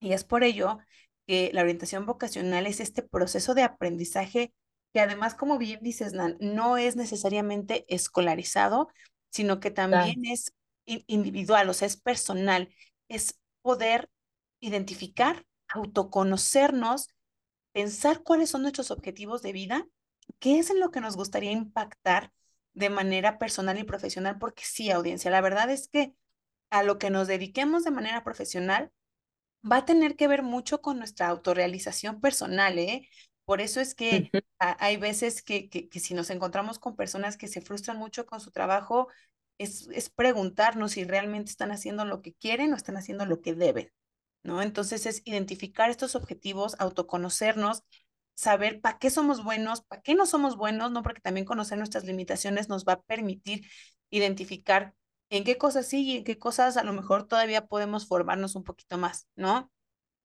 Y 0.00 0.12
es 0.12 0.24
por 0.24 0.44
ello 0.44 0.78
que 1.28 1.50
la 1.52 1.60
orientación 1.60 2.06
vocacional 2.06 2.66
es 2.66 2.80
este 2.80 3.02
proceso 3.02 3.54
de 3.54 3.62
aprendizaje 3.62 4.52
que 4.92 5.00
además, 5.00 5.34
como 5.34 5.58
bien 5.58 5.80
dices, 5.82 6.14
Nan, 6.14 6.38
no 6.40 6.78
es 6.78 6.96
necesariamente 6.96 7.84
escolarizado, 7.94 8.88
sino 9.30 9.60
que 9.60 9.70
también 9.70 10.24
es 10.24 10.54
individual, 10.86 11.68
o 11.68 11.74
sea, 11.74 11.86
es 11.86 11.98
personal, 11.98 12.74
es 13.08 13.38
poder 13.60 14.08
identificar, 14.60 15.44
autoconocernos, 15.68 17.08
pensar 17.72 18.22
cuáles 18.22 18.48
son 18.48 18.62
nuestros 18.62 18.90
objetivos 18.90 19.42
de 19.42 19.52
vida, 19.52 19.86
qué 20.38 20.58
es 20.58 20.70
en 20.70 20.80
lo 20.80 20.90
que 20.90 21.02
nos 21.02 21.16
gustaría 21.16 21.52
impactar 21.52 22.32
de 22.72 22.88
manera 22.88 23.38
personal 23.38 23.78
y 23.78 23.84
profesional, 23.84 24.38
porque 24.38 24.62
sí, 24.64 24.90
audiencia, 24.90 25.30
la 25.30 25.42
verdad 25.42 25.70
es 25.70 25.88
que 25.88 26.14
a 26.70 26.82
lo 26.82 26.98
que 26.98 27.10
nos 27.10 27.28
dediquemos 27.28 27.84
de 27.84 27.90
manera 27.90 28.24
profesional 28.24 28.90
va 29.62 29.78
a 29.78 29.84
tener 29.84 30.16
que 30.16 30.28
ver 30.28 30.42
mucho 30.42 30.80
con 30.80 30.98
nuestra 30.98 31.28
autorrealización 31.28 32.20
personal, 32.20 32.78
¿eh? 32.78 33.08
Por 33.44 33.60
eso 33.60 33.80
es 33.80 33.94
que 33.94 34.30
hay 34.58 34.96
veces 34.98 35.42
que, 35.42 35.70
que, 35.70 35.88
que, 35.88 36.00
si 36.00 36.12
nos 36.12 36.28
encontramos 36.30 36.78
con 36.78 36.96
personas 36.96 37.36
que 37.38 37.48
se 37.48 37.62
frustran 37.62 37.96
mucho 37.96 38.26
con 38.26 38.40
su 38.40 38.50
trabajo, 38.50 39.08
es, 39.56 39.88
es 39.92 40.10
preguntarnos 40.10 40.92
si 40.92 41.04
realmente 41.04 41.50
están 41.50 41.72
haciendo 41.72 42.04
lo 42.04 42.20
que 42.20 42.34
quieren 42.34 42.72
o 42.72 42.76
están 42.76 42.96
haciendo 42.96 43.24
lo 43.24 43.40
que 43.40 43.54
deben, 43.54 43.90
¿no? 44.42 44.60
Entonces 44.62 45.06
es 45.06 45.22
identificar 45.24 45.88
estos 45.90 46.14
objetivos, 46.14 46.76
autoconocernos, 46.78 47.84
saber 48.34 48.80
para 48.80 48.98
qué 48.98 49.10
somos 49.10 49.42
buenos, 49.42 49.82
para 49.82 50.02
qué 50.02 50.14
no 50.14 50.26
somos 50.26 50.56
buenos, 50.56 50.92
¿no? 50.92 51.02
Porque 51.02 51.20
también 51.20 51.46
conocer 51.46 51.78
nuestras 51.78 52.04
limitaciones 52.04 52.68
nos 52.68 52.84
va 52.84 52.94
a 52.94 53.02
permitir 53.02 53.66
identificar 54.10 54.94
en 55.30 55.44
qué 55.44 55.58
cosas 55.58 55.86
sí 55.86 56.02
y 56.04 56.16
en 56.18 56.24
qué 56.24 56.38
cosas 56.38 56.76
a 56.76 56.84
lo 56.84 56.92
mejor 56.92 57.26
todavía 57.26 57.66
podemos 57.66 58.06
formarnos 58.06 58.54
un 58.56 58.64
poquito 58.64 58.98
más, 58.98 59.28
¿no? 59.36 59.70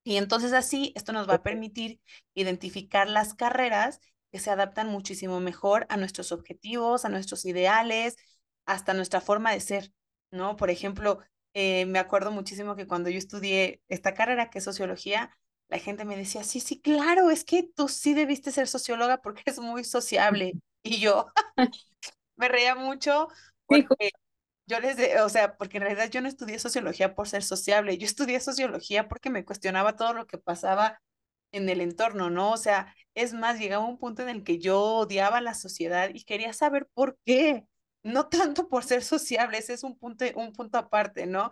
Y 0.03 0.17
entonces 0.17 0.53
así 0.53 0.93
esto 0.95 1.13
nos 1.13 1.29
va 1.29 1.35
a 1.35 1.43
permitir 1.43 2.01
identificar 2.35 3.09
las 3.09 3.33
carreras 3.33 3.99
que 4.31 4.39
se 4.39 4.49
adaptan 4.51 4.87
muchísimo 4.89 5.39
mejor 5.39 5.85
a 5.89 5.97
nuestros 5.97 6.31
objetivos, 6.31 7.05
a 7.05 7.09
nuestros 7.09 7.45
ideales, 7.45 8.17
hasta 8.65 8.93
nuestra 8.93 9.21
forma 9.21 9.51
de 9.51 9.61
ser, 9.61 9.91
¿no? 10.31 10.55
Por 10.55 10.69
ejemplo, 10.69 11.19
eh, 11.53 11.85
me 11.85 11.99
acuerdo 11.99 12.31
muchísimo 12.31 12.75
que 12.75 12.87
cuando 12.87 13.09
yo 13.09 13.17
estudié 13.17 13.81
esta 13.89 14.13
carrera, 14.13 14.49
que 14.49 14.57
es 14.59 14.63
sociología, 14.63 15.31
la 15.69 15.79
gente 15.79 16.05
me 16.05 16.17
decía, 16.17 16.43
sí, 16.43 16.59
sí, 16.59 16.81
claro, 16.81 17.29
es 17.29 17.45
que 17.45 17.63
tú 17.75 17.87
sí 17.87 18.13
debiste 18.13 18.51
ser 18.51 18.67
socióloga 18.67 19.21
porque 19.21 19.43
es 19.45 19.59
muy 19.59 19.83
sociable. 19.83 20.53
Y 20.83 20.99
yo 20.99 21.27
me 22.35 22.47
reía 22.47 22.75
mucho 22.75 23.27
porque 23.65 24.11
yo 24.65 24.79
les, 24.79 24.97
de, 24.97 25.19
o 25.21 25.29
sea, 25.29 25.55
porque 25.57 25.77
en 25.77 25.83
realidad 25.83 26.09
yo 26.09 26.21
no 26.21 26.27
estudié 26.27 26.59
sociología 26.59 27.15
por 27.15 27.27
ser 27.27 27.43
sociable, 27.43 27.97
yo 27.97 28.05
estudié 28.05 28.39
sociología 28.39 29.07
porque 29.07 29.29
me 29.29 29.45
cuestionaba 29.45 29.95
todo 29.95 30.13
lo 30.13 30.27
que 30.27 30.37
pasaba 30.37 31.01
en 31.51 31.69
el 31.69 31.81
entorno, 31.81 32.29
¿no? 32.29 32.51
O 32.51 32.57
sea, 32.57 32.95
es 33.15 33.33
más, 33.33 33.59
llegaba 33.59 33.85
un 33.85 33.97
punto 33.99 34.23
en 34.23 34.29
el 34.29 34.43
que 34.43 34.59
yo 34.59 34.81
odiaba 34.81 35.41
la 35.41 35.53
sociedad 35.53 36.09
y 36.13 36.23
quería 36.23 36.53
saber 36.53 36.87
por 36.93 37.17
qué 37.25 37.65
no 38.03 38.27
tanto 38.27 38.67
por 38.69 38.83
ser 38.83 39.03
sociable, 39.03 39.57
ese 39.57 39.73
es 39.73 39.83
un 39.83 39.97
punto, 39.97 40.25
un 40.35 40.53
punto 40.53 40.77
aparte, 40.77 41.25
¿no? 41.25 41.51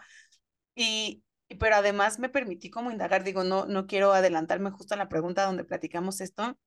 Y, 0.76 1.24
pero 1.60 1.76
además 1.76 2.20
me 2.20 2.30
permití 2.30 2.70
como 2.70 2.92
indagar, 2.92 3.24
digo, 3.24 3.44
no, 3.44 3.66
no 3.66 3.88
quiero 3.88 4.14
adelantarme 4.14 4.72
justo 4.72 4.94
a 4.96 4.98
la 4.98 5.10
pregunta 5.10 5.46
donde 5.46 5.64
platicamos 5.66 6.22
esto, 6.22 6.58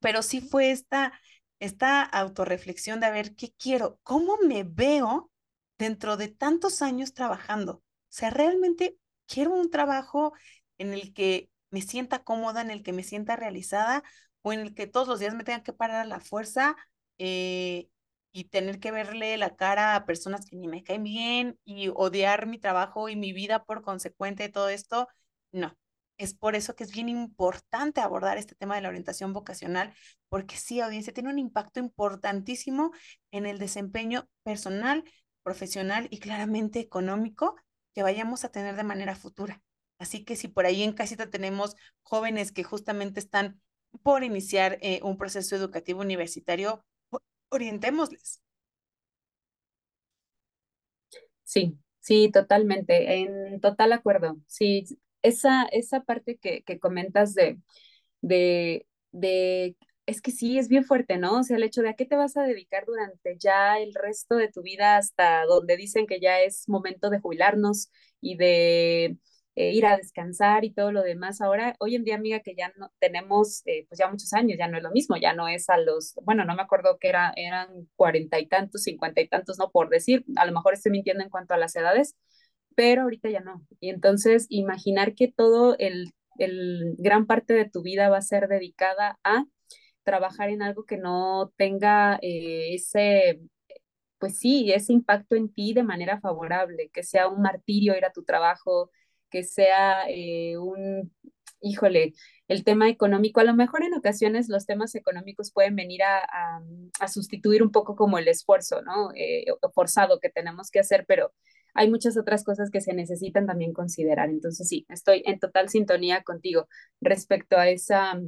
pero 0.00 0.22
sí 0.22 0.40
fue 0.40 0.70
esta, 0.70 1.12
esta 1.60 2.02
autorreflexión 2.02 3.00
de 3.00 3.06
a 3.06 3.10
ver 3.10 3.34
qué 3.36 3.52
quiero, 3.58 3.98
cómo 4.02 4.38
me 4.46 4.64
veo 4.64 5.30
dentro 5.78 6.16
de 6.16 6.28
tantos 6.28 6.82
años 6.82 7.14
trabajando. 7.14 7.72
O 7.74 7.82
sea, 8.08 8.30
realmente 8.30 8.96
quiero 9.26 9.52
un 9.52 9.70
trabajo 9.70 10.32
en 10.78 10.92
el 10.92 11.12
que 11.12 11.50
me 11.70 11.82
sienta 11.82 12.22
cómoda, 12.22 12.62
en 12.62 12.70
el 12.70 12.82
que 12.82 12.92
me 12.92 13.02
sienta 13.02 13.36
realizada 13.36 14.02
o 14.42 14.52
en 14.52 14.60
el 14.60 14.74
que 14.74 14.86
todos 14.86 15.08
los 15.08 15.18
días 15.20 15.34
me 15.34 15.44
tenga 15.44 15.62
que 15.62 15.72
parar 15.72 16.02
a 16.02 16.04
la 16.04 16.20
fuerza 16.20 16.76
eh, 17.18 17.88
y 18.32 18.44
tener 18.44 18.78
que 18.80 18.92
verle 18.92 19.36
la 19.38 19.56
cara 19.56 19.96
a 19.96 20.06
personas 20.06 20.46
que 20.46 20.56
ni 20.56 20.68
me 20.68 20.82
caen 20.82 21.02
bien 21.02 21.58
y 21.64 21.88
odiar 21.94 22.46
mi 22.46 22.58
trabajo 22.58 23.08
y 23.08 23.16
mi 23.16 23.32
vida 23.32 23.64
por 23.64 23.82
consecuente 23.82 24.44
de 24.44 24.48
todo 24.50 24.68
esto, 24.68 25.08
no. 25.52 25.76
Es 26.18 26.32
por 26.34 26.56
eso 26.56 26.74
que 26.74 26.84
es 26.84 26.92
bien 26.92 27.08
importante 27.10 28.00
abordar 28.00 28.38
este 28.38 28.54
tema 28.54 28.74
de 28.74 28.80
la 28.80 28.88
orientación 28.88 29.32
vocacional, 29.34 29.94
porque 30.28 30.56
sí, 30.56 30.80
audiencia, 30.80 31.12
tiene 31.12 31.30
un 31.30 31.38
impacto 31.38 31.80
importantísimo 31.80 32.92
en 33.32 33.46
el 33.46 33.58
desempeño 33.58 34.28
personal, 34.42 35.04
profesional 35.46 36.08
y 36.10 36.18
claramente 36.20 36.80
económico 36.80 37.56
que 37.94 38.02
vayamos 38.04 38.44
a 38.44 38.50
tener 38.50 38.76
de 38.76 38.84
manera 38.84 39.16
futura. 39.16 39.62
Así 40.00 40.24
que 40.26 40.36
si 40.36 40.48
por 40.48 40.66
ahí 40.66 40.82
en 40.84 40.92
casita 40.94 41.30
tenemos 41.30 41.76
jóvenes 42.02 42.52
que 42.52 42.64
justamente 42.64 43.20
están 43.20 43.60
por 44.02 44.24
iniciar 44.24 44.78
eh, 44.82 45.00
un 45.04 45.18
proceso 45.18 45.56
educativo 45.56 46.02
universitario, 46.02 46.84
orientémosles. 47.50 48.42
Sí, 51.44 51.78
sí, 52.00 52.30
totalmente, 52.32 53.14
en 53.22 53.60
total 53.60 53.92
acuerdo. 53.92 54.36
Sí, 54.46 54.84
esa, 55.22 55.64
esa 55.66 56.00
parte 56.02 56.36
que, 56.38 56.62
que 56.64 56.78
comentas 56.80 57.34
de, 57.34 57.58
de, 58.22 58.86
de, 59.12 59.76
es 60.06 60.22
que 60.22 60.30
sí, 60.30 60.58
es 60.58 60.68
bien 60.68 60.84
fuerte, 60.84 61.18
¿no? 61.18 61.40
O 61.40 61.42
sea, 61.42 61.56
el 61.56 61.64
hecho 61.64 61.82
de 61.82 61.90
a 61.90 61.94
qué 61.94 62.06
te 62.06 62.16
vas 62.16 62.36
a 62.36 62.42
dedicar 62.44 62.84
durante 62.86 63.36
ya 63.38 63.78
el 63.78 63.92
resto 63.94 64.36
de 64.36 64.48
tu 64.50 64.62
vida 64.62 64.96
hasta 64.96 65.44
donde 65.46 65.76
dicen 65.76 66.06
que 66.06 66.20
ya 66.20 66.40
es 66.40 66.68
momento 66.68 67.10
de 67.10 67.20
jubilarnos 67.20 67.90
y 68.20 68.36
de 68.36 69.18
eh, 69.56 69.72
ir 69.72 69.84
a 69.86 69.96
descansar 69.96 70.64
y 70.64 70.72
todo 70.72 70.92
lo 70.92 71.02
demás. 71.02 71.40
Ahora, 71.40 71.74
hoy 71.80 71.96
en 71.96 72.04
día, 72.04 72.14
amiga, 72.16 72.40
que 72.40 72.54
ya 72.54 72.72
no 72.76 72.92
tenemos, 73.00 73.62
eh, 73.66 73.86
pues 73.88 73.98
ya 73.98 74.08
muchos 74.08 74.32
años, 74.32 74.56
ya 74.58 74.68
no 74.68 74.76
es 74.76 74.82
lo 74.84 74.92
mismo, 74.92 75.16
ya 75.16 75.32
no 75.34 75.48
es 75.48 75.68
a 75.70 75.78
los, 75.78 76.14
bueno, 76.22 76.44
no 76.44 76.54
me 76.54 76.62
acuerdo 76.62 76.98
que 77.00 77.08
era, 77.08 77.32
eran 77.36 77.88
cuarenta 77.96 78.38
y 78.38 78.46
tantos, 78.46 78.82
cincuenta 78.84 79.20
y 79.20 79.28
tantos, 79.28 79.58
no 79.58 79.70
por 79.70 79.88
decir, 79.88 80.24
a 80.36 80.46
lo 80.46 80.52
mejor 80.52 80.74
estoy 80.74 80.92
mintiendo 80.92 81.24
en 81.24 81.30
cuanto 81.30 81.54
a 81.54 81.58
las 81.58 81.74
edades, 81.76 82.14
pero 82.76 83.02
ahorita 83.02 83.30
ya 83.30 83.40
no. 83.40 83.66
Y 83.80 83.90
entonces, 83.90 84.46
imaginar 84.50 85.14
que 85.14 85.32
todo 85.32 85.76
el, 85.78 86.12
el 86.38 86.94
gran 86.98 87.26
parte 87.26 87.54
de 87.54 87.68
tu 87.68 87.82
vida 87.82 88.08
va 88.08 88.18
a 88.18 88.22
ser 88.22 88.48
dedicada 88.48 89.18
a 89.24 89.44
trabajar 90.06 90.50
en 90.50 90.62
algo 90.62 90.84
que 90.86 90.96
no 90.98 91.52
tenga 91.58 92.18
eh, 92.22 92.74
ese 92.74 93.40
pues 94.18 94.38
sí, 94.38 94.72
ese 94.72 94.92
impacto 94.92 95.36
en 95.36 95.52
ti 95.52 95.74
de 95.74 95.82
manera 95.82 96.20
favorable, 96.20 96.90
que 96.92 97.02
sea 97.02 97.28
un 97.28 97.42
martirio 97.42 97.96
ir 97.96 98.04
a 98.04 98.12
tu 98.12 98.24
trabajo, 98.24 98.90
que 99.30 99.44
sea 99.44 100.08
eh, 100.08 100.56
un, 100.58 101.12
híjole, 101.60 102.14
el 102.48 102.64
tema 102.64 102.88
económico, 102.88 103.40
a 103.40 103.44
lo 103.44 103.54
mejor 103.54 103.82
en 103.84 103.94
ocasiones 103.94 104.48
los 104.48 104.66
temas 104.66 104.94
económicos 104.94 105.52
pueden 105.52 105.76
venir 105.76 106.02
a, 106.02 106.20
a, 107.00 107.08
sustituir 107.08 107.62
un 107.62 107.72
poco 107.72 107.96
como 107.96 108.18
el 108.18 108.28
esfuerzo, 108.28 108.82
¿no? 108.82 109.10
Eh, 109.14 109.46
forzado 109.74 110.20
que 110.20 110.30
tenemos 110.30 110.70
que 110.70 110.80
hacer, 110.80 111.04
pero 111.06 111.32
hay 111.74 111.90
muchas 111.90 112.16
otras 112.16 112.44
cosas 112.44 112.70
que 112.70 112.80
se 112.80 112.94
necesitan 112.94 113.46
también 113.46 113.72
considerar. 113.72 114.30
Entonces, 114.30 114.68
sí, 114.68 114.86
estoy 114.88 115.22
en 115.26 115.38
total 115.38 115.68
sintonía 115.68 116.22
contigo 116.22 116.68
respecto 117.00 117.58
a 117.58 117.68
esa, 117.68 118.18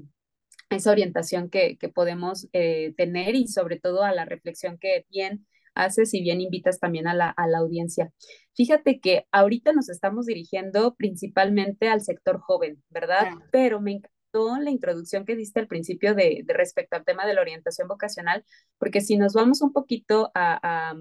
esa 0.71 0.91
orientación 0.91 1.51
que, 1.51 1.77
que 1.79 1.89
podemos 1.89 2.49
eh, 2.53 2.95
tener 2.97 3.35
y 3.35 3.49
sobre 3.49 3.79
todo 3.79 4.03
a 4.03 4.13
la 4.13 4.25
reflexión 4.25 4.79
que 4.79 5.07
bien 5.11 5.47
haces 5.75 6.13
y 6.13 6.23
bien 6.23 6.41
invitas 6.41 6.81
también 6.81 7.07
a 7.07 7.15
la, 7.15 7.31
a 7.31 7.47
la 7.47 7.59
audiencia. 7.59 8.13
Fíjate 8.55 9.01
que 9.01 9.27
ahorita 9.31 9.73
nos 9.73 9.89
estamos 9.89 10.27
dirigiendo 10.27 10.95
principalmente 10.97 11.89
al 11.89 12.01
sector 12.01 12.41
joven, 12.41 12.83
¿verdad? 12.91 13.29
Pero 13.53 13.81
me 13.81 13.93
encantó 13.93 14.59
la 14.61 14.71
introducción 14.71 15.25
que 15.25 15.37
diste 15.37 15.61
al 15.61 15.69
principio 15.69 16.15
de, 16.15 16.43
de, 16.45 16.53
respecto 16.53 16.97
al 16.97 17.05
tema 17.05 17.27
de 17.27 17.35
la 17.35 17.41
orientación 17.41 17.87
vocacional, 17.87 18.45
porque 18.79 19.01
si 19.01 19.17
nos 19.17 19.33
vamos 19.35 19.63
un 19.63 19.73
poquito 19.73 20.31
a, 20.35 20.91
a 20.91 20.97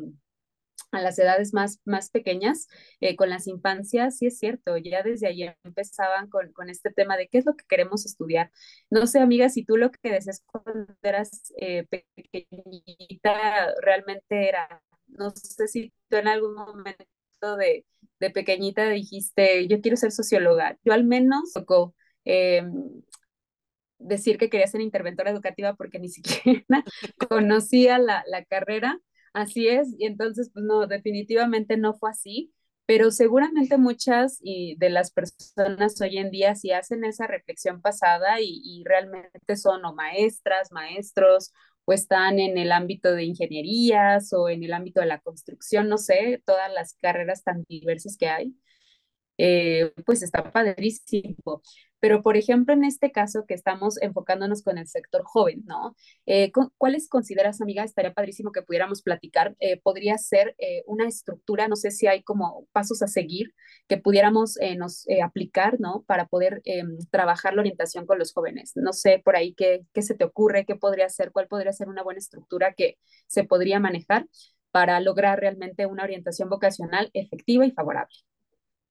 a 0.92 1.02
las 1.02 1.20
edades 1.20 1.54
más, 1.54 1.80
más 1.86 2.10
pequeñas, 2.10 2.68
eh, 3.02 3.16
con 3.16 3.30
las 3.30 3.48
infancias, 3.48 4.18
sí 4.18 4.28
es 4.28 4.40
cierto, 4.40 4.78
ya 4.78 5.04
desde 5.04 5.28
ahí 5.28 5.44
empezaban 5.64 6.30
con, 6.30 6.52
con, 6.54 6.70
este 6.70 6.92
tema 6.92 7.18
de 7.18 7.28
qué 7.28 7.40
es 7.40 7.46
lo 7.46 7.56
que 7.56 7.66
queremos 7.68 8.06
estudiar. 8.06 8.52
No 8.90 9.08
sé, 9.08 9.20
amiga, 9.20 9.50
si 9.50 9.64
tú 9.66 9.78
lo 9.78 9.92
que 9.92 10.12
deseas 10.12 10.44
cuando 10.46 10.94
eras 11.02 11.54
eh, 11.58 11.86
pequeñita 12.16 13.74
realmente 13.82 14.48
era, 14.48 14.82
no 15.08 15.32
sé 15.32 15.68
si 15.68 15.94
tú 16.10 16.18
en 16.18 16.28
algún 16.28 16.56
momento 16.56 17.58
de, 17.58 17.86
de 18.20 18.30
pequeñita 18.32 18.90
dijiste, 18.90 19.68
yo 19.68 19.82
quiero 19.82 19.98
ser 19.98 20.12
socióloga. 20.12 20.78
Yo 20.84 20.94
al 20.94 21.04
menos 21.04 21.54
tocó 21.54 21.96
eh, 22.26 22.64
decir 24.00 24.38
que 24.38 24.50
quería 24.50 24.68
ser 24.68 24.82
interventora 24.82 25.32
educativa 25.32 25.76
porque 25.76 26.00
ni 26.00 26.10
siquiera 26.10 26.84
conocía 27.30 28.00
la, 28.00 28.24
la 28.28 28.44
carrera 28.46 29.00
Así 29.38 29.68
es, 29.68 29.94
y 30.00 30.06
entonces, 30.08 30.50
pues 30.52 30.66
no, 30.66 30.88
definitivamente 30.88 31.78
no 31.78 31.94
fue 31.94 32.10
así, 32.10 32.52
pero 32.88 33.12
seguramente 33.12 33.78
muchas 33.78 34.40
y 34.42 34.76
de 34.78 34.90
las 34.90 35.12
personas 35.12 36.02
hoy 36.02 36.18
en 36.18 36.32
día 36.32 36.56
sí 36.56 36.72
hacen 36.72 37.04
esa 37.04 37.28
reflexión 37.28 37.80
pasada 37.82 38.42
y, 38.42 38.62
y 38.64 38.84
realmente 38.84 39.56
son 39.58 39.86
o 39.86 39.94
maestras, 39.94 40.72
maestros, 40.72 41.54
o 41.86 41.94
están 41.94 42.40
en 42.40 42.58
el 42.58 42.72
ámbito 42.72 43.12
de 43.14 43.26
ingenierías 43.26 44.34
o 44.34 44.50
en 44.50 44.64
el 44.64 44.74
ámbito 44.74 45.02
de 45.02 45.06
la 45.08 45.20
construcción, 45.20 45.88
no 45.88 45.98
sé, 46.00 46.42
todas 46.46 46.74
las 46.74 46.96
carreras 47.02 47.44
tan 47.44 47.64
diversas 47.70 48.18
que 48.18 48.28
hay 48.30 48.56
eh, 49.38 49.94
pues 50.06 50.24
está 50.24 50.52
padrísimo. 50.52 51.62
Pero, 52.00 52.22
por 52.22 52.38
ejemplo, 52.38 52.74
en 52.74 52.84
este 52.84 53.12
caso 53.12 53.46
que 53.48 53.56
estamos 53.56 54.00
enfocándonos 54.02 54.62
con 54.62 54.78
el 54.78 54.88
sector 54.88 55.24
joven, 55.24 55.64
¿no? 55.66 55.96
Eh, 56.28 56.52
¿Cuáles 56.78 57.10
consideras, 57.10 57.60
amiga? 57.62 57.84
Estaría 57.84 58.14
padrísimo 58.14 58.52
que 58.52 58.62
pudiéramos 58.62 59.02
platicar. 59.02 59.56
Eh, 59.60 59.80
podría 59.82 60.18
ser 60.18 60.56
eh, 60.60 60.84
una 60.86 61.08
estructura, 61.08 61.68
no 61.68 61.76
sé 61.76 61.90
si 61.92 62.06
hay 62.08 62.22
como 62.24 62.68
pasos 62.72 63.02
a 63.02 63.08
seguir 63.08 63.54
que 63.88 63.98
pudiéramos 63.98 64.58
nos 64.78 65.06
aplicar, 65.24 65.80
¿no? 65.80 66.04
Para 66.08 66.28
poder 66.28 66.62
trabajar 67.10 67.54
la 67.54 67.62
orientación 67.62 68.06
con 68.06 68.20
los 68.20 68.34
jóvenes. 68.34 68.74
No 68.76 68.94
sé 68.94 69.22
por 69.24 69.36
ahí 69.36 69.54
qué, 69.54 69.82
qué 69.94 70.02
se 70.02 70.16
te 70.16 70.26
ocurre, 70.26 70.66
qué 70.66 70.76
podría 70.76 71.10
ser, 71.10 71.32
cuál 71.32 71.48
podría 71.48 71.74
ser 71.74 71.88
una 71.88 72.04
buena 72.04 72.20
estructura 72.20 72.74
que 72.74 72.98
se 73.28 73.44
podría 73.44 73.80
manejar 73.80 74.28
para 74.72 75.00
lograr 75.00 75.40
realmente 75.40 75.86
una 75.86 76.04
orientación 76.04 76.50
vocacional 76.50 77.10
efectiva 77.14 77.66
y 77.66 77.72
favorable. 77.72 78.14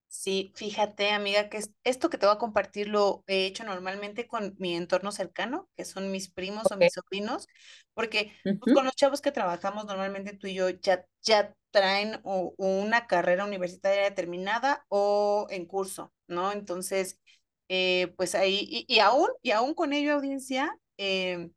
Sí, 0.09 0.53
fíjate, 0.57 1.11
amiga, 1.11 1.49
que 1.51 1.61
esto 1.85 2.09
que 2.11 2.17
te 2.19 2.27
voy 2.27 2.35
a 2.35 2.39
compartir 2.39 2.89
lo 2.89 3.23
he 3.27 3.45
hecho 3.47 3.65
normalmente 3.65 4.27
con 4.27 4.55
mi 4.59 4.75
entorno 4.75 5.13
cercano, 5.13 5.69
que 5.77 5.85
son 5.85 6.11
mis 6.11 6.31
primos 6.31 6.71
o 6.71 6.77
Ok. 6.77 6.79
mis 6.79 6.95
sobrinos, 6.95 7.47
porque 7.93 8.33
pues, 8.59 8.71
Ujú, 8.71 8.73
con 8.73 8.85
los 8.87 8.95
chavos 8.97 9.21
que 9.21 9.33
trabajamos 9.33 9.85
normalmente 9.85 10.33
tú 10.37 10.47
y 10.47 10.55
yo 10.55 10.71
ya, 10.71 11.05
ya 11.23 11.55
traen 11.71 12.21
o- 12.25 12.55
una 12.57 13.07
carrera 13.07 13.45
universitaria 13.45 14.05
determinada 14.05 14.87
o 14.89 15.47
en 15.51 15.67
curso, 15.67 16.13
¿no? 16.29 16.51
Entonces, 16.53 17.21
eh, 17.69 18.15
pues 18.17 18.35
ahí, 18.35 18.61
y, 18.71 18.87
y 18.89 19.01
aún, 19.01 19.29
y 19.43 19.51
aún 19.51 19.75
con 19.75 19.93
ello, 19.93 20.15
audiencia, 20.15 20.79
eh, 20.97 21.51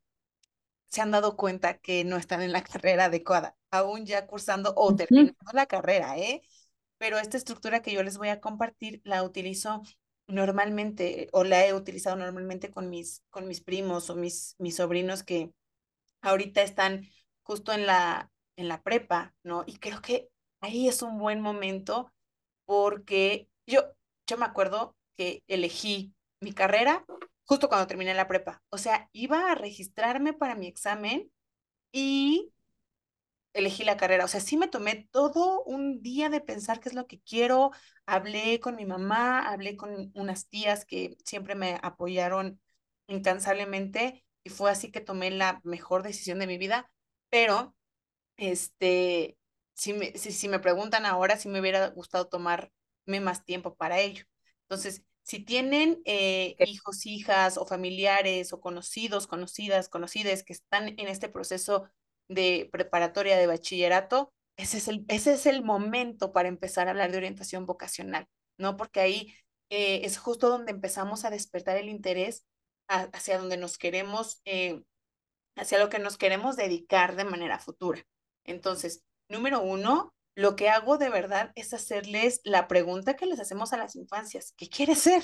se 0.87 1.01
han 1.01 1.11
dado 1.11 1.35
cuenta 1.37 1.77
que 1.79 2.03
no 2.03 2.17
están 2.17 2.41
en 2.41 2.51
la 2.51 2.63
carrera 2.63 3.05
adecuada, 3.05 3.57
aún 3.71 4.05
ya 4.05 4.27
cursando 4.27 4.73
o 4.75 4.95
ujú, 5.09 5.29
terminando 5.35 5.37
la 5.53 5.65
carrera, 5.67 6.17
¿eh? 6.17 6.41
Pero 6.99 7.17
esta 7.17 7.37
estructura 7.37 7.81
que 7.81 7.93
yo 7.93 8.03
les 8.03 8.19
voy 8.19 8.29
a 8.29 8.41
compartir 8.41 9.01
la 9.03 9.23
utilizo 9.23 9.81
normalmente 10.27 11.29
o 11.33 11.43
la 11.43 11.65
he 11.65 11.73
utilizado 11.73 12.15
normalmente 12.17 12.69
con 12.69 12.89
mis, 12.91 13.23
con 13.31 13.47
mis 13.47 13.61
primos 13.61 14.11
o 14.11 14.15
mis, 14.15 14.55
mis 14.59 14.75
sobrinos 14.75 15.23
que 15.23 15.51
ahorita 16.21 16.61
están 16.61 17.07
justo 17.41 17.73
en 17.73 17.87
la, 17.87 18.31
en 18.57 18.67
la 18.67 18.83
prepa, 18.83 19.33
¿no? 19.43 19.63
Y 19.65 19.77
creo 19.77 20.01
que 20.01 20.29
ahí 20.61 20.87
es 20.87 21.01
un 21.01 21.17
buen 21.17 21.41
momento 21.41 22.13
porque 22.65 23.49
yo, 23.65 23.81
yo 24.27 24.37
me 24.37 24.45
acuerdo 24.45 24.95
que 25.17 25.43
elegí 25.47 26.13
mi 26.41 26.53
carrera 26.53 27.05
justo 27.45 27.69
cuando 27.69 27.87
terminé 27.87 28.13
la 28.13 28.27
prepa. 28.27 28.61
O 28.69 28.77
sea, 28.77 29.09
iba 29.11 29.51
a 29.51 29.55
registrarme 29.55 30.33
para 30.33 30.55
mi 30.55 30.67
examen 30.67 31.31
y 31.91 32.51
elegí 33.53 33.83
la 33.83 33.97
carrera. 33.97 34.25
O 34.25 34.27
sea, 34.27 34.39
sí 34.41 34.57
me 34.57 34.67
tomé 34.67 35.07
todo 35.11 35.63
un 35.63 36.01
día 36.01 36.29
de 36.29 36.41
pensar 36.41 36.79
qué 36.79 36.89
es 36.89 36.95
lo 36.95 37.07
que 37.07 37.19
quiero. 37.21 37.71
Hablé 38.05 38.59
con 38.59 38.75
mi 38.75 38.85
mamá, 38.85 39.49
hablé 39.49 39.75
con 39.77 40.11
unas 40.15 40.47
tías 40.49 40.85
que 40.85 41.17
siempre 41.25 41.55
me 41.55 41.79
apoyaron 41.83 42.59
incansablemente 43.07 44.23
y 44.43 44.49
fue 44.49 44.71
así 44.71 44.91
que 44.91 45.01
tomé 45.01 45.31
la 45.31 45.61
mejor 45.63 46.03
decisión 46.03 46.39
de 46.39 46.47
mi 46.47 46.57
vida. 46.57 46.91
Pero, 47.29 47.75
este, 48.37 49.37
si 49.73 49.93
me, 49.93 50.17
si, 50.17 50.31
si 50.31 50.47
me 50.49 50.59
preguntan 50.59 51.05
ahora, 51.05 51.37
sí 51.37 51.49
me 51.49 51.59
hubiera 51.59 51.87
gustado 51.89 52.27
tomarme 52.27 52.71
más 53.21 53.45
tiempo 53.45 53.75
para 53.75 53.99
ello. 53.99 54.25
Entonces, 54.63 55.03
si 55.23 55.39
tienen 55.39 56.01
eh, 56.05 56.55
hijos, 56.65 57.05
hijas 57.05 57.57
o 57.57 57.65
familiares 57.65 58.53
o 58.53 58.59
conocidos, 58.61 59.27
conocidas, 59.27 59.89
conocides 59.89 60.43
que 60.43 60.53
están 60.53 60.89
en 60.89 61.07
este 61.07 61.29
proceso 61.29 61.89
de 62.29 62.69
preparatoria 62.71 63.37
de 63.37 63.47
bachillerato, 63.47 64.31
ese 64.57 64.77
es 64.77 64.87
el, 64.87 65.05
ese 65.07 65.33
es 65.33 65.45
el 65.45 65.63
momento 65.63 66.31
para 66.31 66.47
empezar 66.47 66.87
a 66.87 66.91
hablar 66.91 67.11
de 67.11 67.17
orientación 67.17 67.65
vocacional, 67.65 68.27
¿no? 68.57 68.77
Porque 68.77 68.99
ahí 68.99 69.33
eh, 69.69 70.01
es 70.03 70.17
justo 70.17 70.49
donde 70.49 70.71
empezamos 70.71 71.25
a 71.25 71.29
despertar 71.29 71.77
el 71.77 71.89
interés 71.89 72.45
hacia 72.87 73.37
donde 73.37 73.57
nos 73.57 73.77
queremos, 73.77 74.41
eh, 74.45 74.81
hacia 75.55 75.79
lo 75.79 75.89
que 75.89 75.99
nos 75.99 76.17
queremos 76.17 76.55
dedicar 76.55 77.15
de 77.15 77.25
manera 77.25 77.59
futura. 77.59 78.03
Entonces, 78.45 79.03
número 79.29 79.61
uno, 79.61 80.13
lo 80.35 80.55
que 80.55 80.69
hago 80.69 80.97
de 80.97 81.09
verdad 81.09 81.51
es 81.55 81.73
hacerles 81.73 82.41
la 82.43 82.67
pregunta 82.67 83.15
que 83.15 83.27
les 83.27 83.39
hacemos 83.39 83.73
a 83.73 83.77
las 83.77 83.95
infancias. 83.95 84.53
¿Qué 84.57 84.69
quieres 84.69 84.99
ser? 84.99 85.23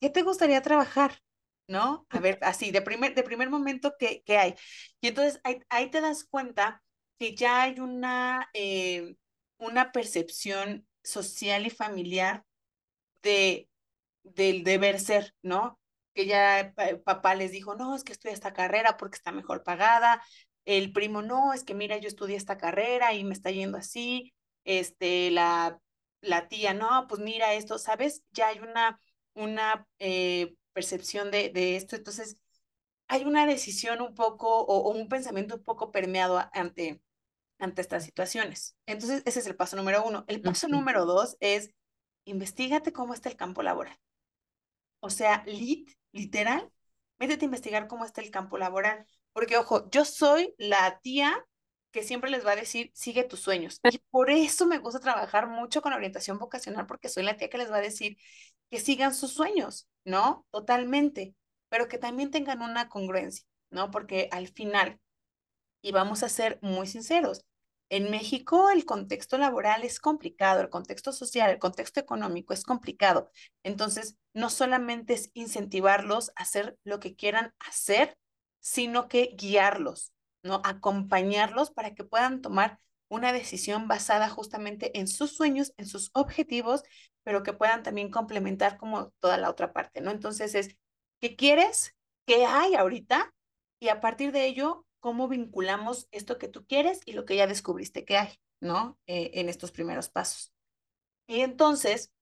¿Qué 0.00 0.08
te 0.08 0.22
gustaría 0.22 0.62
trabajar? 0.62 1.20
¿No? 1.70 2.06
A 2.10 2.18
ver, 2.20 2.38
así, 2.42 2.72
de 2.72 2.82
primer, 2.82 3.14
de 3.14 3.22
primer 3.22 3.48
momento, 3.48 3.94
¿qué, 3.98 4.22
qué 4.26 4.38
hay? 4.38 4.54
Y 5.00 5.08
entonces 5.08 5.40
ahí, 5.44 5.60
ahí 5.68 5.88
te 5.90 6.00
das 6.00 6.24
cuenta 6.24 6.82
que 7.18 7.36
ya 7.36 7.62
hay 7.62 7.78
una, 7.80 8.48
eh, 8.54 9.14
una 9.58 9.92
percepción 9.92 10.86
social 11.04 11.66
y 11.66 11.70
familiar 11.70 12.44
de, 13.22 13.68
del 14.24 14.64
deber 14.64 15.00
ser, 15.00 15.34
¿no? 15.42 15.80
Que 16.14 16.26
ya 16.26 16.72
pa- 16.76 16.98
papá 17.04 17.34
les 17.34 17.52
dijo, 17.52 17.74
no, 17.76 17.94
es 17.96 18.04
que 18.04 18.12
estudia 18.12 18.34
esta 18.34 18.52
carrera 18.52 18.96
porque 18.96 19.16
está 19.16 19.32
mejor 19.32 19.64
pagada. 19.64 20.22
El 20.64 20.92
primo, 20.92 21.22
no, 21.22 21.52
es 21.54 21.64
que 21.64 21.74
mira, 21.74 21.98
yo 21.98 22.08
estudié 22.08 22.36
esta 22.36 22.58
carrera 22.58 23.14
y 23.14 23.24
me 23.24 23.34
está 23.34 23.50
yendo 23.50 23.78
así. 23.78 24.32
Este, 24.64 25.30
la, 25.30 25.80
la 26.20 26.48
tía, 26.48 26.74
no, 26.74 27.06
pues 27.08 27.20
mira 27.20 27.54
esto, 27.54 27.78
¿sabes? 27.78 28.22
Ya 28.32 28.48
hay 28.48 28.60
una, 28.60 29.00
una 29.34 29.86
eh, 29.98 30.54
percepción 30.72 31.30
de, 31.30 31.50
de 31.50 31.76
esto. 31.76 31.96
Entonces, 31.96 32.36
hay 33.08 33.24
una 33.24 33.46
decisión 33.46 34.00
un 34.00 34.14
poco 34.14 34.48
o, 34.62 34.78
o 34.90 34.92
un 34.92 35.08
pensamiento 35.08 35.56
un 35.56 35.64
poco 35.64 35.92
permeado 35.92 36.40
ante, 36.52 37.02
ante 37.58 37.82
estas 37.82 38.04
situaciones. 38.04 38.76
Entonces, 38.86 39.22
ese 39.26 39.40
es 39.40 39.46
el 39.46 39.56
paso 39.56 39.76
número 39.76 40.04
uno. 40.04 40.24
El 40.28 40.42
paso 40.42 40.68
número 40.68 41.06
dos 41.06 41.36
es 41.40 41.70
investigate 42.24 42.92
cómo 42.92 43.14
está 43.14 43.28
el 43.30 43.36
campo 43.36 43.62
laboral. 43.62 43.98
O 45.00 45.10
sea, 45.10 45.42
lit, 45.46 45.90
literal, 46.12 46.70
métete 47.18 47.44
a 47.44 47.46
investigar 47.46 47.88
cómo 47.88 48.04
está 48.04 48.20
el 48.20 48.30
campo 48.30 48.58
laboral. 48.58 49.06
Porque, 49.32 49.56
ojo, 49.56 49.88
yo 49.90 50.04
soy 50.04 50.54
la 50.58 51.00
tía 51.00 51.44
que 51.92 52.02
siempre 52.02 52.30
les 52.30 52.46
va 52.46 52.52
a 52.52 52.56
decir, 52.56 52.90
sigue 52.94 53.24
tus 53.24 53.40
sueños. 53.40 53.80
Y 53.90 53.98
por 54.10 54.30
eso 54.30 54.66
me 54.66 54.78
gusta 54.78 55.00
trabajar 55.00 55.48
mucho 55.48 55.82
con 55.82 55.92
orientación 55.92 56.38
vocacional, 56.38 56.86
porque 56.86 57.08
soy 57.08 57.24
la 57.24 57.36
tía 57.36 57.50
que 57.50 57.58
les 57.58 57.70
va 57.70 57.78
a 57.78 57.80
decir 57.80 58.16
que 58.70 58.80
sigan 58.80 59.14
sus 59.14 59.32
sueños, 59.32 59.88
¿no? 60.04 60.46
Totalmente, 60.50 61.34
pero 61.68 61.88
que 61.88 61.98
también 61.98 62.30
tengan 62.30 62.62
una 62.62 62.88
congruencia, 62.88 63.44
¿no? 63.70 63.90
Porque 63.90 64.28
al 64.32 64.48
final, 64.48 65.00
y 65.82 65.92
vamos 65.92 66.22
a 66.22 66.28
ser 66.28 66.58
muy 66.62 66.86
sinceros, 66.86 67.44
en 67.90 68.08
México 68.10 68.70
el 68.70 68.84
contexto 68.84 69.36
laboral 69.36 69.82
es 69.82 69.98
complicado, 69.98 70.60
el 70.60 70.70
contexto 70.70 71.12
social, 71.12 71.50
el 71.50 71.58
contexto 71.58 71.98
económico 71.98 72.54
es 72.54 72.62
complicado. 72.62 73.30
Entonces, 73.64 74.16
no 74.32 74.48
solamente 74.48 75.14
es 75.14 75.30
incentivarlos 75.34 76.30
a 76.36 76.42
hacer 76.42 76.78
lo 76.84 77.00
que 77.00 77.16
quieran 77.16 77.52
hacer, 77.58 78.16
sino 78.60 79.08
que 79.08 79.34
guiarlos, 79.36 80.12
¿no? 80.44 80.62
Acompañarlos 80.64 81.72
para 81.72 81.94
que 81.94 82.04
puedan 82.04 82.40
tomar 82.42 82.78
una 83.10 83.32
decisión 83.32 83.88
basada 83.88 84.28
justamente 84.28 84.98
en 84.98 85.08
sus 85.08 85.32
sueños, 85.36 85.74
en 85.76 85.86
sus 85.86 86.10
objetivos, 86.14 86.82
pero 87.24 87.42
que 87.42 87.52
puedan 87.52 87.82
también 87.82 88.10
complementar 88.10 88.78
como 88.78 89.10
toda 89.20 89.36
la 89.36 89.50
otra 89.50 89.72
parte, 89.72 90.00
¿no? 90.00 90.10
Entonces 90.10 90.54
es, 90.54 90.76
¿qué 91.20 91.36
quieres? 91.36 91.94
¿Qué 92.26 92.46
hay 92.46 92.74
ahorita? 92.74 93.34
Y 93.80 93.88
a 93.88 94.00
partir 94.00 94.32
de 94.32 94.46
ello, 94.46 94.86
¿cómo 95.00 95.28
vinculamos 95.28 96.08
esto 96.12 96.38
que 96.38 96.48
tú 96.48 96.64
quieres 96.66 97.00
y 97.04 97.12
lo 97.12 97.24
que 97.24 97.36
ya 97.36 97.46
descubriste 97.46 98.04
que 98.04 98.16
hay, 98.16 98.38
¿no? 98.60 98.98
Eh, 99.06 99.32
en 99.34 99.48
estos 99.48 99.72
primeros 99.72 100.08
pasos. 100.08 100.52
Y 101.26 101.40
entonces, 101.40 102.12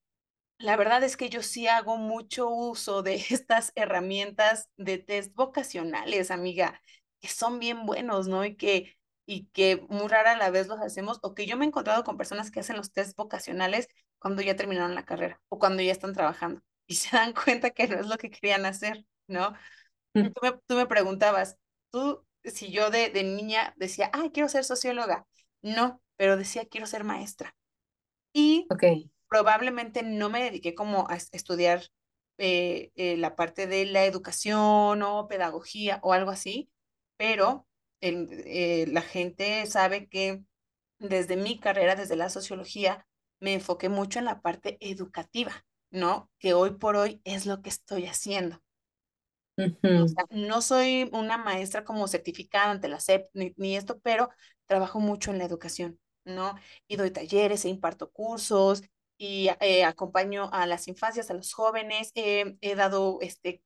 la 0.59 0.75
verdad 0.75 1.03
es 1.03 1.17
que 1.17 1.29
yo 1.29 1.41
sí 1.41 1.67
hago 1.67 1.97
mucho 1.97 2.49
uso 2.49 3.03
de 3.03 3.15
estas 3.29 3.71
herramientas 3.75 4.69
de 4.77 4.97
test 4.97 5.33
vocacionales, 5.35 6.31
amiga, 6.31 6.81
que 7.21 7.27
son 7.27 7.59
bien 7.59 7.85
buenos, 7.85 8.27
¿no? 8.27 8.45
Y 8.45 8.55
que, 8.55 8.98
y 9.29 9.47
que 9.53 9.85
muy 9.89 10.07
rara 10.07 10.31
a 10.33 10.37
la 10.37 10.49
vez 10.51 10.67
los 10.67 10.79
hacemos, 10.81 11.19
o 11.23 11.35
que 11.35 11.45
yo 11.45 11.57
me 11.57 11.65
he 11.65 11.67
encontrado 11.67 12.03
con 12.03 12.17
personas 12.17 12.51
que 12.51 12.61
hacen 12.61 12.77
los 12.77 12.91
test 12.93 13.15
vocacionales 13.17 13.87
cuando 14.19 14.41
ya 14.41 14.55
terminaron 14.55 14.95
la 14.95 15.05
carrera 15.05 15.41
o 15.49 15.59
cuando 15.59 15.83
ya 15.83 15.91
están 15.91 16.13
trabajando 16.13 16.61
y 16.87 16.95
se 16.95 17.15
dan 17.15 17.33
cuenta 17.33 17.71
que 17.71 17.87
no 17.87 17.99
es 17.99 18.07
lo 18.07 18.17
que 18.17 18.31
querían 18.31 18.65
hacer, 18.65 19.05
¿no? 19.27 19.53
Tú 20.33 20.41
me, 20.43 20.51
tú 20.67 20.75
me 20.75 20.85
preguntabas, 20.87 21.57
tú, 21.91 22.25
si 22.43 22.71
yo 22.71 22.89
de, 22.91 23.09
de 23.09 23.23
niña 23.23 23.73
decía, 23.77 24.09
ah, 24.13 24.29
quiero 24.33 24.49
ser 24.49 24.63
socióloga. 24.65 25.27
No, 25.61 26.01
pero 26.17 26.37
decía, 26.37 26.65
quiero 26.69 26.87
ser 26.87 27.03
maestra. 27.03 27.55
Y 28.33 28.69
Ok, 28.69 28.83
probablemente 29.29 30.03
no 30.03 30.29
me 30.31 30.43
dediqué 30.43 30.75
como 30.75 31.09
a 31.09 31.17
es- 31.17 31.29
estudiar 31.33 31.83
eh, 32.39 32.91
eh, 32.97 33.17
la 33.17 33.35
parte 33.37 33.67
de 33.67 33.85
la 33.87 34.05
educación 34.05 35.03
o 35.03 35.29
pedagogía 35.29 35.99
o 36.03 36.13
algo 36.13 36.31
así, 36.31 36.71
pero 37.17 37.67
el- 38.01 38.27
eh, 38.45 38.85
la 38.89 39.01
gente 39.01 39.65
sabe 39.67 40.07
que 40.09 40.43
desde 40.99 41.37
mi 41.37 41.59
carrera, 41.59 41.95
desde 41.95 42.15
la 42.17 42.29
sociología, 42.29 43.07
me 43.39 43.53
enfoqué 43.55 43.89
mucho 43.89 44.19
en 44.19 44.25
la 44.25 44.41
parte 44.41 44.77
educativa, 44.81 45.65
¿no? 45.91 46.31
Que 46.39 46.53
hoy 46.53 46.71
por 46.77 46.95
hoy 46.97 47.21
es 47.25 47.45
lo 47.45 47.61
que 47.61 47.69
estoy 47.69 48.07
haciendo. 48.07 48.61
O 49.93 50.07
Ujú. 50.07 50.07
sea, 50.07 50.25
no 50.29 50.61
soy 50.61 51.09
una 51.13 51.37
maestra 51.37 51.83
como 51.83 52.07
certificada 52.07 52.71
ante 52.71 52.87
la 52.87 52.97
SEP 52.97 53.29
ni, 53.33 53.53
ni 53.57 53.75
esto, 53.75 53.99
pero 53.99 54.29
trabajo 54.65 54.99
mucho 54.99 55.31
en 55.31 55.39
la 55.39 55.45
educación, 55.45 55.99
¿no? 56.25 56.55
Y 56.87 56.95
doy 56.95 57.11
talleres 57.11 57.65
e 57.65 57.69
imparto 57.69 58.11
cursos 58.11 58.83
y 59.17 59.49
eh, 59.59 59.83
acompaño 59.85 60.49
a 60.53 60.65
las 60.67 60.87
infancias, 60.87 61.29
a 61.29 61.33
los 61.33 61.53
jóvenes. 61.53 62.11
eh, 62.15 62.55
he 62.61 62.75
dado 62.75 63.17
este, 63.21 63.61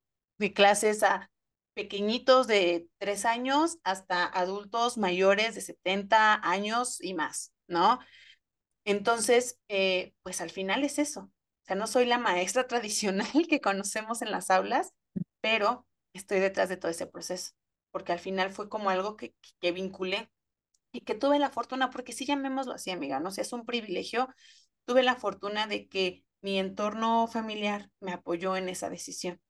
clases 0.56 1.04
a 1.04 1.32
pequeñitos 1.74 2.48
de 2.48 2.88
tres 3.00 3.26
años 3.26 3.78
hasta 3.84 4.26
adultos 4.26 4.98
mayores 4.98 5.56
de 5.56 5.62
70 5.62 6.36
años 6.48 7.00
y 7.02 7.14
más, 7.14 7.54
¿no? 7.68 8.00
Entonces, 8.86 9.60
eh, 9.70 10.14
pues 10.24 10.42
al 10.42 10.50
final 10.52 10.84
es 10.84 11.00
eso. 11.00 11.22
O 11.22 11.66
sea, 11.66 11.76
no 11.76 11.88
soy 11.88 12.06
la 12.06 12.18
maestra 12.20 12.68
tradicional 12.68 13.48
que 13.50 13.62
conocemos 13.62 14.22
en 14.22 14.32
las 14.32 14.50
aulas, 14.52 14.94
pero 15.42 15.88
estoy 16.14 16.40
detrás 16.40 16.70
de 16.70 16.78
todo 16.78 16.92
ese 16.92 17.08
proceso, 17.08 17.52
porque 17.92 18.12
al 18.12 18.20
final 18.20 18.52
fue 18.52 18.70
como 18.70 18.90
algo 18.90 19.16
que, 19.18 19.36
que 19.62 19.72
vinculé 19.72 20.30
y 20.92 21.02
que 21.02 21.16
tuve 21.16 21.40
la 21.40 21.50
fortuna, 21.50 21.90
porque 21.90 22.14
sí 22.14 22.26
llamémoslo 22.26 22.74
así, 22.74 22.92
amiga, 22.92 23.20
no 23.20 23.32
sé, 23.32 23.42
es 23.42 23.54
un 23.54 23.66
privilegio. 23.66 24.28
Tuve 24.86 25.04
la 25.04 25.16
fortuna 25.16 25.68
de 25.68 25.88
que 25.88 26.24
mi 26.42 26.60
entorno 26.60 27.28
familiar 27.28 27.90
me 28.00 28.14
apoyó 28.14 28.56
en 28.58 28.70
esa 28.70 28.90
decisión, 28.90 29.42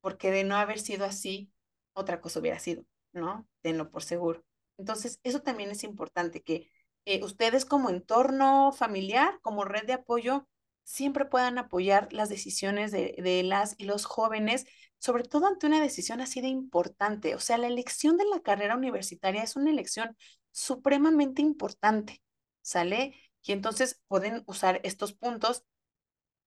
porque 0.00 0.30
de 0.30 0.44
no 0.44 0.56
haber 0.56 0.78
sido 0.80 1.04
así, 1.06 1.52
otra 1.96 2.20
cosa 2.20 2.40
hubiera 2.40 2.58
sido, 2.60 2.84
¿no? 3.12 3.48
Tenlo 3.62 3.90
por 3.90 4.02
seguro. 4.04 4.44
Entonces, 4.78 5.20
eso 5.24 5.40
también 5.42 5.70
es 5.70 5.84
importante, 5.84 6.42
que 6.42 6.70
eh, 7.06 7.24
ustedes 7.24 7.64
como 7.64 7.90
entorno 7.90 8.72
familiar, 8.72 9.38
como 9.42 9.64
red 9.64 9.86
de 9.86 9.94
apoyo, 9.94 10.46
siempre 10.84 11.24
puedan 11.24 11.58
apoyar 11.58 12.12
las 12.12 12.28
decisiones 12.28 12.92
de, 12.92 13.42
las 13.44 13.74
y 13.78 13.84
los 13.86 14.04
jóvenes, 14.04 14.66
sobre 14.98 15.24
todo 15.24 15.46
ante 15.46 15.66
una 15.66 15.80
decisión 15.80 16.20
así 16.20 16.40
de 16.40 16.48
importante. 16.48 17.34
O 17.34 17.40
sea, 17.40 17.58
la 17.58 17.66
elección 17.68 18.16
de 18.16 18.24
la 18.26 18.40
carrera 18.40 18.76
universitaria 18.76 19.42
es 19.42 19.56
una 19.56 19.70
elección 19.70 20.16
supremamente 20.52 21.42
importante, 21.42 22.22
¿sale? 22.62 23.14
Y 23.42 23.52
entonces 23.52 24.00
pueden 24.08 24.42
usar 24.46 24.80
estos 24.84 25.12
puntos 25.12 25.64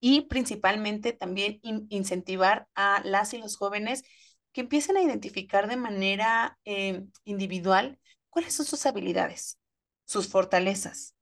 y 0.00 0.22
principalmente 0.22 1.12
también 1.12 1.58
in- 1.62 1.86
incentivar 1.90 2.68
a 2.74 3.02
las 3.04 3.34
y 3.34 3.38
los 3.38 3.56
jóvenes 3.56 4.02
que 4.52 4.62
empiecen 4.62 4.96
a 4.96 5.02
identificar 5.02 5.68
de 5.68 5.76
manera 5.76 6.58
eh, 6.64 7.04
individual 7.24 7.98
cuáles 8.30 8.54
son 8.54 8.66
sus 8.66 8.86
habilidades, 8.86 9.58
sus 10.04 10.28
fortalezas, 10.28 11.14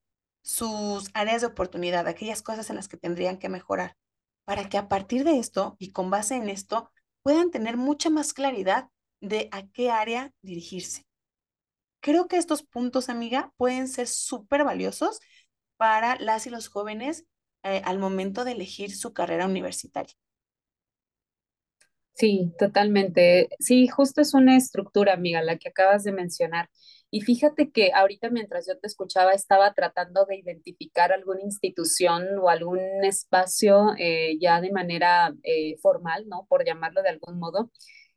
sus 0.43 1.11
áreas 1.15 1.43
de 1.43 1.49
oportunidad, 1.49 2.07
aquellas 2.07 2.43
cosas 2.43 2.71
en 2.71 2.77
las 2.77 2.89
que 2.89 2.97
tendrían 2.97 3.39
que 3.39 3.49
mejorar, 3.49 3.97
para 4.45 4.69
que 4.69 4.79
a 4.79 4.89
partir 4.89 5.25
de 5.25 5.39
esto 5.39 5.77
y 5.79 5.93
con 5.93 6.11
base 6.11 6.37
en 6.37 6.49
esto 6.49 6.91
puedan 7.23 7.51
tener 7.51 7.77
mucha 7.77 8.11
más 8.11 8.33
claridad 8.33 8.89
de 9.21 9.49
a 9.53 9.67
qué 9.69 9.91
área 9.91 10.33
dirigirse. 10.43 11.07
Creo 12.01 12.29
que 12.29 12.37
estos 12.37 12.63
puntos, 12.63 13.09
amiga, 13.09 13.53
pueden 13.57 13.89
ser 13.89 14.07
súper 14.07 14.65
valiosos 14.65 15.21
para 15.77 16.17
las 16.17 16.47
y 16.47 16.51
los 16.51 16.69
jóvenes 16.69 17.27
eh, 17.65 17.83
al 17.85 17.99
momento 17.99 18.45
de 18.45 18.53
elegir 18.53 18.97
su 18.97 19.13
carrera 19.13 19.47
universitaria. 19.47 20.15
Sí, 22.19 22.53
totalmente. 22.59 23.49
Sí, 23.61 23.87
justo 23.87 24.21
es 24.21 24.35
una 24.35 24.57
estructura, 24.57 25.13
amiga, 25.13 25.41
la 25.43 25.57
que 25.57 25.69
acabas 25.69 26.03
de 26.03 26.11
mencionar. 26.13 26.69
Y 27.11 27.21
fíjate 27.21 27.71
que 27.71 27.93
ahorita 27.95 28.29
mientras 28.31 28.67
yo 28.67 28.77
te 28.79 28.89
escuchaba, 28.89 29.33
estaba 29.35 29.73
tratando 29.73 30.27
de 30.27 30.37
identificar 30.37 31.13
alguna 31.13 31.43
institución 31.43 32.27
o 32.43 32.49
algún 32.51 32.81
espacio 33.05 33.95
eh, 33.99 34.37
ya 34.41 34.61
de 34.61 34.73
manera 34.73 35.33
eh, 35.45 35.77
formal, 35.81 36.27
¿no? 36.29 36.45
Por 36.49 36.65
llamarlo 36.67 37.03
de 37.03 37.11
algún 37.11 37.39
modo, 37.39 37.71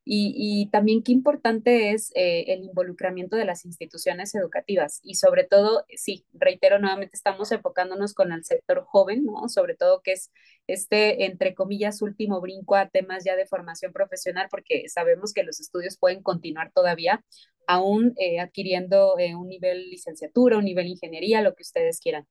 y, 0.03 0.67
también 0.71 1.03
qué 1.03 1.11
importante 1.11 1.91
es 1.91 2.11
eh, 2.15 2.45
el 2.47 2.63
involucramiento 2.63 3.35
de 3.35 3.45
las 3.45 3.65
instituciones 3.65 4.33
educativas 4.33 4.99
y 5.03 5.15
sobre 5.15 5.43
todo, 5.43 5.85
sí, 5.95 6.25
reitero 6.33 6.79
nuevamente, 6.79 7.15
estamos 7.15 7.51
enfocándonos 7.51 8.13
con 8.15 8.31
el 8.31 8.43
sector 8.43 8.83
joven, 8.85 9.25
¿no? 9.25 9.47
Sobre 9.47 9.75
todo 9.75 10.01
que 10.01 10.13
es 10.13 10.31
este, 10.67 11.25
entre 11.25 11.53
comillas, 11.53 12.01
último 12.01 12.41
brinco 12.41 12.75
a 12.75 12.89
temas 12.89 13.23
ya 13.23 13.35
de 13.35 13.45
formación 13.45 13.93
profesional, 13.93 14.47
porque 14.49 14.89
sabemos 14.89 15.33
que 15.33 15.43
los 15.43 15.59
estudios 15.59 15.97
pueden 15.97 16.23
continuar 16.23 16.71
todavía, 16.73 17.23
aún 17.67 18.13
eh, 18.17 18.39
adquiriendo 18.39 19.17
eh, 19.19 19.35
un 19.35 19.47
nivel 19.49 19.89
licenciatura, 19.89 20.57
un 20.57 20.65
nivel 20.65 20.87
ingeniería, 20.87 21.41
lo 21.41 21.53
que 21.55 21.63
ustedes 21.63 21.99
quieran. 21.99 22.27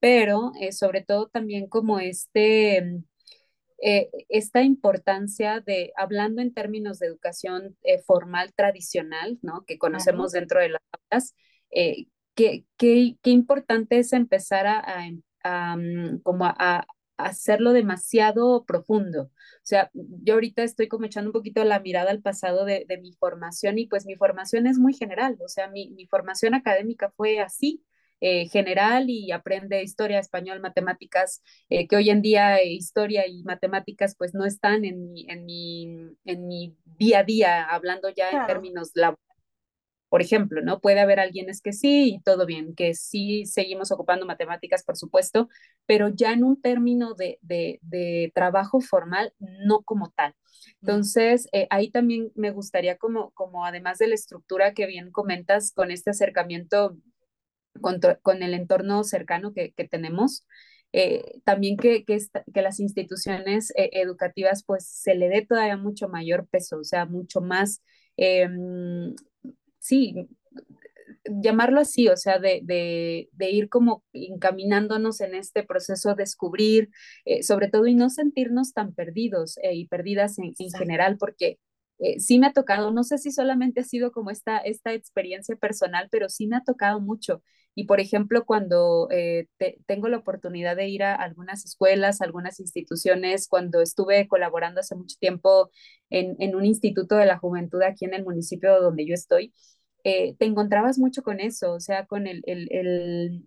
Pero 0.00 0.52
sobre 0.70 1.02
todo 1.02 1.28
también 1.28 1.68
como 1.68 1.98
este 2.00 3.02
eh, 3.80 4.10
esta 4.28 4.62
importancia 4.62 5.60
de, 5.60 5.92
hablando 5.96 6.42
en 6.42 6.52
términos 6.52 6.98
de 6.98 7.06
educación 7.06 7.76
eh, 7.82 8.00
formal 8.02 8.52
tradicional, 8.54 9.38
¿no? 9.42 9.64
Que 9.66 9.78
conocemos 9.78 10.32
dentro 10.32 10.60
de 10.60 10.70
las 10.70 10.82
aulas, 10.92 11.36
eh, 11.70 12.06
qué, 12.34 12.64
qué, 12.76 13.16
qué 13.22 13.30
importante 13.30 13.98
es 13.98 14.12
empezar 14.12 14.66
a, 14.66 14.80
a, 14.80 15.08
a 15.44 15.74
um, 15.76 16.20
como 16.22 16.44
a, 16.46 16.54
a, 16.58 16.86
hacerlo 17.18 17.72
demasiado 17.72 18.64
profundo. 18.64 19.24
O 19.24 19.30
sea, 19.62 19.90
yo 19.92 20.34
ahorita 20.34 20.62
estoy 20.62 20.88
como 20.88 21.04
echando 21.06 21.30
un 21.30 21.32
poquito 21.32 21.64
la 21.64 21.80
mirada 21.80 22.10
al 22.10 22.22
pasado 22.22 22.64
de, 22.64 22.84
de 22.88 22.98
mi 22.98 23.12
formación 23.14 23.78
y 23.78 23.86
pues 23.86 24.06
mi 24.06 24.16
formación 24.16 24.66
es 24.66 24.78
muy 24.78 24.94
general, 24.94 25.36
o 25.44 25.48
sea, 25.48 25.68
mi, 25.68 25.90
mi 25.90 26.06
formación 26.06 26.54
académica 26.54 27.10
fue 27.16 27.40
así, 27.40 27.84
eh, 28.20 28.48
general 28.48 29.10
y 29.10 29.32
aprende 29.32 29.82
historia, 29.82 30.18
español, 30.18 30.60
matemáticas, 30.60 31.42
eh, 31.68 31.86
que 31.88 31.96
hoy 31.96 32.10
en 32.10 32.22
día 32.22 32.58
eh, 32.58 32.68
historia 32.68 33.26
y 33.26 33.42
matemáticas 33.44 34.14
pues 34.16 34.34
no 34.34 34.44
están 34.44 34.84
en 34.84 35.12
mi, 35.12 35.26
en, 35.28 35.44
mi, 35.44 35.88
en 36.24 36.46
mi 36.46 36.76
día 36.84 37.20
a 37.20 37.24
día, 37.24 37.64
hablando 37.64 38.08
ya 38.10 38.30
en 38.30 38.46
términos 38.46 38.90
laborales. 38.94 39.24
Por 40.08 40.22
ejemplo, 40.22 40.62
¿no? 40.62 40.80
Puede 40.80 41.00
haber 41.00 41.20
alguien 41.20 41.50
es 41.50 41.60
que 41.60 41.74
sí 41.74 42.14
y 42.14 42.20
todo 42.22 42.46
bien, 42.46 42.74
que 42.74 42.94
sí 42.94 43.44
seguimos 43.44 43.90
ocupando 43.92 44.24
matemáticas, 44.24 44.82
por 44.82 44.96
supuesto, 44.96 45.48
pero 45.84 46.08
ya 46.08 46.32
en 46.32 46.44
un 46.44 46.60
término 46.62 47.12
de, 47.14 47.38
de, 47.42 47.78
de 47.82 48.32
trabajo 48.34 48.80
formal, 48.80 49.34
no 49.38 49.82
como 49.82 50.10
tal. 50.10 50.34
no, 50.82 50.98
Entonces, 50.98 51.46
eh, 51.52 51.66
ahí 51.68 51.90
también 51.90 52.32
me 52.34 52.50
gustaría 52.52 52.96
como, 52.96 53.32
como 53.32 53.66
además 53.66 53.98
de 53.98 54.08
la 54.08 54.14
estructura 54.14 54.72
que 54.72 54.86
bien 54.86 55.12
comentas 55.12 55.72
con 55.72 55.90
este 55.90 56.10
acercamiento 56.10 56.96
con, 57.80 58.00
con 58.22 58.42
el 58.42 58.54
entorno 58.54 59.04
cercano 59.04 59.52
que, 59.52 59.72
que 59.72 59.88
tenemos. 59.88 60.46
Eh, 60.92 61.40
también 61.44 61.76
que, 61.76 62.04
que, 62.04 62.14
esta, 62.14 62.44
que, 62.54 62.62
las 62.62 62.80
instituciones 62.80 63.72
eh, 63.76 63.90
educativas 63.92 64.64
pues 64.64 64.86
se 64.86 65.14
le 65.14 65.28
dé 65.28 65.44
todavía 65.44 65.76
mucho 65.76 66.08
mayor 66.08 66.48
peso, 66.48 66.78
o 66.78 66.84
sea, 66.84 67.04
mucho 67.04 67.42
más, 67.42 67.82
eh, 68.16 68.48
sí, 69.78 70.28
llamarlo 71.24 71.80
así, 71.80 72.08
o 72.08 72.16
sea, 72.16 72.38
de, 72.38 72.60
de, 72.62 73.28
de, 73.32 73.50
ir 73.50 73.68
como 73.68 74.04
encaminándonos 74.12 75.20
en 75.20 75.34
este 75.34 75.62
proceso, 75.62 76.14
descubrir, 76.14 76.90
eh, 77.24 77.42
sobre 77.42 77.68
todo, 77.68 77.86
y 77.86 77.94
no 77.94 78.10
sentirnos 78.10 78.72
tan 78.72 78.94
perdidos 78.94 79.58
eh, 79.62 79.74
y 79.74 79.86
perdidas 79.86 80.38
en, 80.38 80.54
en 80.58 80.70
general, 80.72 81.16
porque 81.18 81.58
eh, 81.98 82.20
sí 82.20 82.38
me 82.38 82.46
ha 82.48 82.52
tocado, 82.52 82.90
no 82.92 83.04
sé 83.04 83.18
si 83.18 83.32
solamente 83.32 83.80
ha 83.80 83.84
sido 83.84 84.12
como 84.12 84.30
esta, 84.30 84.58
esta 84.58 84.92
experiencia 84.92 85.56
personal, 85.56 86.08
pero 86.10 86.28
sí 86.28 86.46
me 86.46 86.56
ha 86.56 86.64
tocado 86.64 87.00
mucho. 87.00 87.42
Y 87.78 87.84
por 87.84 88.00
ejemplo, 88.00 88.44
cuando 88.44 89.06
eh, 89.12 89.46
te, 89.56 89.78
tengo 89.86 90.08
la 90.08 90.16
oportunidad 90.16 90.74
de 90.74 90.88
ir 90.88 91.04
a 91.04 91.14
algunas 91.14 91.64
escuelas, 91.64 92.20
algunas 92.20 92.58
instituciones, 92.58 93.46
cuando 93.46 93.80
estuve 93.82 94.26
colaborando 94.26 94.80
hace 94.80 94.96
mucho 94.96 95.14
tiempo 95.20 95.70
en, 96.10 96.34
en 96.40 96.56
un 96.56 96.64
instituto 96.64 97.14
de 97.14 97.26
la 97.26 97.38
juventud 97.38 97.80
aquí 97.82 98.04
en 98.04 98.14
el 98.14 98.24
municipio 98.24 98.80
donde 98.82 99.06
yo 99.06 99.14
estoy, 99.14 99.54
eh, 100.02 100.34
te 100.38 100.46
encontrabas 100.46 100.98
mucho 100.98 101.22
con 101.22 101.38
eso, 101.38 101.72
o 101.72 101.78
sea, 101.78 102.06
con 102.06 102.26
el, 102.26 102.42
el, 102.46 103.46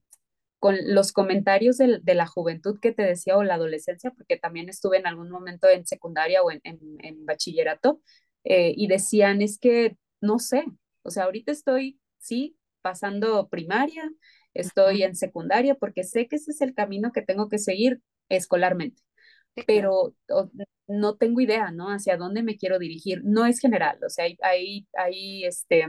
con 0.59 0.77
los 0.85 1.11
comentarios 1.11 1.77
de, 1.77 1.99
de, 2.01 2.15
la 2.15 2.25
juventud 2.25 2.79
que 2.81 2.93
te 2.93 3.03
decía 3.03 3.35
o 3.37 3.43
la 3.43 3.55
adolescencia, 3.55 4.11
porque 4.11 4.37
también 4.37 4.69
estuve 4.69 4.97
en 4.97 5.07
algún 5.07 5.29
momento 5.29 5.67
en 5.67 5.85
secundaria 5.85 6.41
o 6.41 6.51
en, 6.51 6.61
en, 6.63 6.79
en 6.99 7.25
bachillerato, 7.25 8.01
eh, 8.45 8.73
y 8.77 8.87
decían, 8.87 9.41
es 9.41 9.59
que 9.59 9.97
no 10.21 10.39
sé, 10.39 10.63
o 11.03 11.09
sea, 11.09 11.25
ahorita 11.25 11.51
estoy, 11.51 11.99
sí, 12.17 12.55
pasando 12.81 13.47
primaria, 13.49 14.09
estoy 14.53 15.03
en 15.03 15.15
secundaria, 15.15 15.75
porque 15.75 16.03
sé 16.03 16.27
que 16.27 16.37
ese 16.37 16.51
es 16.51 16.61
el 16.61 16.73
camino 16.73 17.11
que 17.11 17.21
tengo 17.21 17.49
que 17.49 17.59
seguir 17.59 18.01
escolarmente 18.29 19.01
pero 19.67 20.15
no 20.87 21.15
tengo 21.17 21.41
idea, 21.41 21.71
¿no? 21.71 21.89
Hacia 21.89 22.17
dónde 22.17 22.43
me 22.43 22.57
quiero 22.57 22.79
dirigir. 22.79 23.21
No 23.23 23.45
es 23.45 23.59
general, 23.59 23.99
o 24.05 24.09
sea, 24.09 24.25
hay, 24.25 24.37
hay, 24.41 24.87
hay 24.93 25.45
este, 25.45 25.85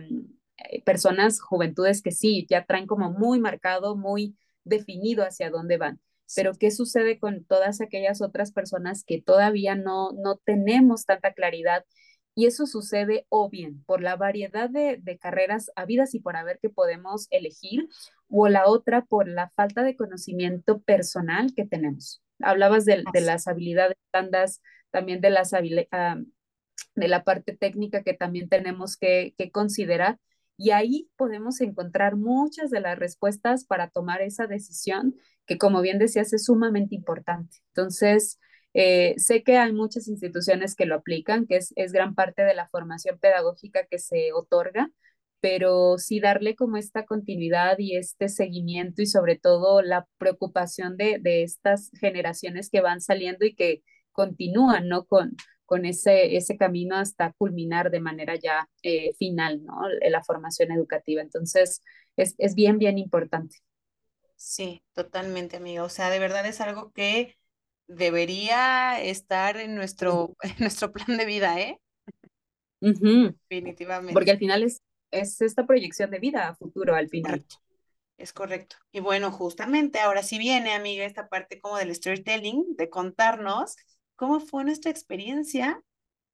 eh, 0.71 0.83
personas, 0.85 1.41
juventudes 1.41 2.03
que 2.03 2.13
sí, 2.13 2.47
ya 2.49 2.65
traen 2.65 2.87
como 2.87 3.11
muy 3.11 3.41
marcado, 3.41 3.97
muy 3.97 4.37
definido 4.65 5.25
hacia 5.25 5.51
dónde 5.51 5.77
van. 5.79 6.01
Pero 6.35 6.53
¿qué 6.55 6.71
sucede 6.71 7.19
con 7.19 7.45
todas 7.45 7.81
aquellas 7.81 8.23
otras 8.23 8.53
personas 8.53 9.05
que 9.05 9.21
todavía 9.21 9.75
no, 9.75 10.13
no 10.13 10.37
tenemos 10.45 11.05
tanta 11.05 11.33
claridad? 11.35 11.85
Y 12.35 12.47
eso 12.47 12.67
sucede 12.67 13.27
o 13.29 13.51
bien 13.51 13.85
por 13.85 14.01
la 14.01 14.17
variedad 14.17 14.71
de, 14.71 14.99
de, 15.03 15.19
carreras 15.19 15.71
habidas 15.77 16.15
y 16.15 16.21
por 16.21 16.37
haber 16.37 16.59
que 16.61 16.71
podemos 16.71 17.27
elegir, 17.31 17.89
o 18.29 18.49
la 18.49 18.67
otra 18.67 19.05
por 19.05 19.29
la 19.29 19.51
falta 19.51 19.83
de 19.83 19.97
conocimiento 19.97 20.81
personal 20.81 21.53
que 21.55 21.67
tenemos. 21.67 22.23
Hablabas 22.41 22.85
de, 22.87 23.05
de 23.13 23.21
las 23.21 23.47
habilidades 23.47 23.97
blandas, 24.13 24.63
también 24.91 25.21
de, 25.21 25.31
las 25.31 25.53
uh, 25.53 26.27
de 26.95 27.09
la 27.09 27.25
parte 27.25 27.57
técnica 27.57 28.03
que 28.03 28.15
también 28.15 28.49
tenemos 28.49 28.97
que, 28.97 29.35
que 29.37 29.51
considerar. 29.51 30.19
Y 30.57 30.71
ahí 30.71 31.11
podemos 31.17 31.61
encontrar 31.61 32.17
muchas 32.17 32.71
de 32.71 32.81
las 32.81 32.99
respuestas 32.99 33.65
para 33.65 33.89
tomar 33.89 34.23
esa 34.23 34.47
decisión 34.47 35.17
que, 35.47 35.59
como 35.59 35.81
bien 35.81 35.99
decías, 35.99 36.33
es 36.33 36.45
sumamente 36.45 36.95
importante. 36.95 37.59
Entonces, 37.69 38.39
eh, 38.75 39.15
sé 39.19 39.43
que 39.43 39.57
hay 39.59 39.73
muchas 39.73 40.09
instituciones 40.09 40.75
que 40.75 40.87
lo 40.87 40.97
aplican, 40.97 41.47
que 41.47 41.57
es, 41.57 41.73
es 41.77 41.93
gran 41.93 42.15
parte 42.15 42.43
de 42.43 42.55
la 42.55 42.69
formación 42.69 43.19
pedagógica 43.19 43.87
que 43.87 43.99
se 43.99 44.33
otorga, 44.33 44.91
pero 45.41 45.99
sí 45.99 46.21
darle 46.21 46.55
como 46.55 46.77
esta 46.77 47.05
continuidad 47.05 47.79
y 47.79 47.97
este 47.97 48.29
seguimiento 48.29 49.03
y 49.03 49.07
sobre 49.07 49.37
todo 49.39 49.83
la 49.83 50.07
preocupación 50.19 50.97
de, 50.97 51.19
de 51.21 51.43
estas 51.43 51.91
generaciones 52.01 52.71
que 52.71 52.81
van 52.81 53.01
saliendo 53.01 53.45
y 53.45 53.55
que 53.55 53.83
continúan, 54.13 54.89
¿no? 54.89 55.05
Con, 55.07 55.37
con 55.67 55.85
ese, 55.85 56.37
ese 56.37 56.57
camino 56.57 56.97
hasta 56.97 57.33
culminar 57.33 57.91
de 57.91 58.01
manera 58.01 58.37
ya 58.37 58.69
eh, 58.83 59.13
final, 59.19 59.65
¿no? 59.65 59.81
La 60.09 60.23
formación 60.23 60.71
educativa. 60.71 61.23
Entonces, 61.23 61.83
es, 62.17 62.35
es 62.39 62.55
bien, 62.55 62.79
bien 62.79 62.99
importante. 62.99 63.57
Sí, 64.37 64.83
totalmente, 64.93 65.57
amiga. 65.57 65.85
O 65.85 65.89
sea, 65.89 66.11
de 66.11 66.19
verdad 66.19 66.45
es 66.47 66.61
algo 66.61 66.93
que 66.93 67.37
debería 67.97 69.01
estar 69.01 69.57
en 69.57 69.75
nuestro, 69.75 70.37
en 70.43 70.55
nuestro 70.59 70.93
plan 70.93 71.17
de 71.17 71.25
vida, 71.25 71.61
¿eh? 71.61 71.79
Definitivamente. 72.81 74.13
Porque 74.13 74.33
al 74.33 74.39
final 74.39 74.63
es, 74.65 74.83
es 75.11 75.41
esta 75.41 75.67
proyección 75.67 76.11
de 76.11 76.19
vida 76.19 76.49
a 76.49 76.55
futuro, 76.55 76.95
al 76.95 77.09
final. 77.09 77.45
Es 78.19 78.33
correcto. 78.33 78.77
Y 78.93 79.01
bueno, 79.01 79.31
justamente 79.31 80.01
ahora 80.01 80.23
sí 80.23 80.39
viene, 80.39 80.75
amiga, 80.75 81.05
esta 81.05 81.29
parte 81.29 81.61
como 81.61 81.77
del 81.77 81.95
storytelling, 81.95 82.77
de 82.77 82.91
contarnos 82.91 83.77
cómo 84.17 84.41
fue 84.41 84.65
nuestra 84.65 84.91
experiencia 84.91 85.83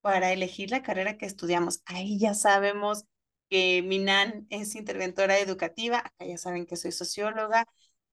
para 0.00 0.32
elegir 0.32 0.70
la 0.70 0.82
carrera 0.82 1.16
que 1.16 1.26
estudiamos. 1.26 1.82
Ahí 1.86 2.18
ya 2.18 2.34
sabemos 2.34 3.04
que 3.48 3.82
Minan 3.82 4.46
es 4.50 4.74
interventora 4.74 5.38
educativa, 5.38 5.98
acá 5.98 6.26
ya 6.26 6.36
saben 6.38 6.66
que 6.66 6.76
soy 6.76 6.92
socióloga, 6.92 7.66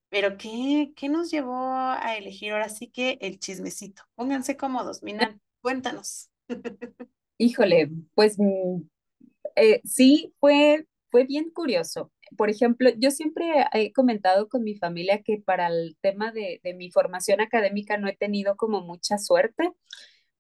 pero 0.10 0.38
¿qué, 0.38 0.94
qué 0.96 1.10
nos 1.10 1.32
llevó 1.32 1.74
a 1.74 2.16
elegir 2.18 2.54
ahora 2.54 2.70
sí 2.70 2.88
que 2.88 3.18
el 3.22 3.40
chismecito? 3.40 4.04
Pónganse 4.16 4.58
cómodos, 4.58 5.04
Minan, 5.04 5.42
cuéntanos. 5.62 6.30
Híjole, 7.38 7.90
pues 8.14 8.38
mm, 8.40 8.82
eh, 9.56 9.82
sí, 9.84 10.34
fue, 10.40 10.88
fue 11.12 11.26
bien 11.26 11.50
curioso. 11.52 12.12
Por 12.38 12.50
ejemplo, 12.50 12.90
yo 12.98 13.12
siempre 13.12 13.46
he 13.74 13.94
comentado 13.94 14.50
con 14.50 14.64
mi 14.64 14.76
familia 14.76 15.22
que 15.24 15.40
para 15.40 15.68
el 15.68 15.98
tema 16.02 16.32
de, 16.32 16.60
de 16.64 16.74
mi 16.74 16.92
formación 16.92 17.42
académica 17.42 17.98
no 17.98 18.08
he 18.08 18.16
tenido 18.16 18.56
como 18.58 18.82
mucha 18.82 19.18
suerte, 19.18 19.72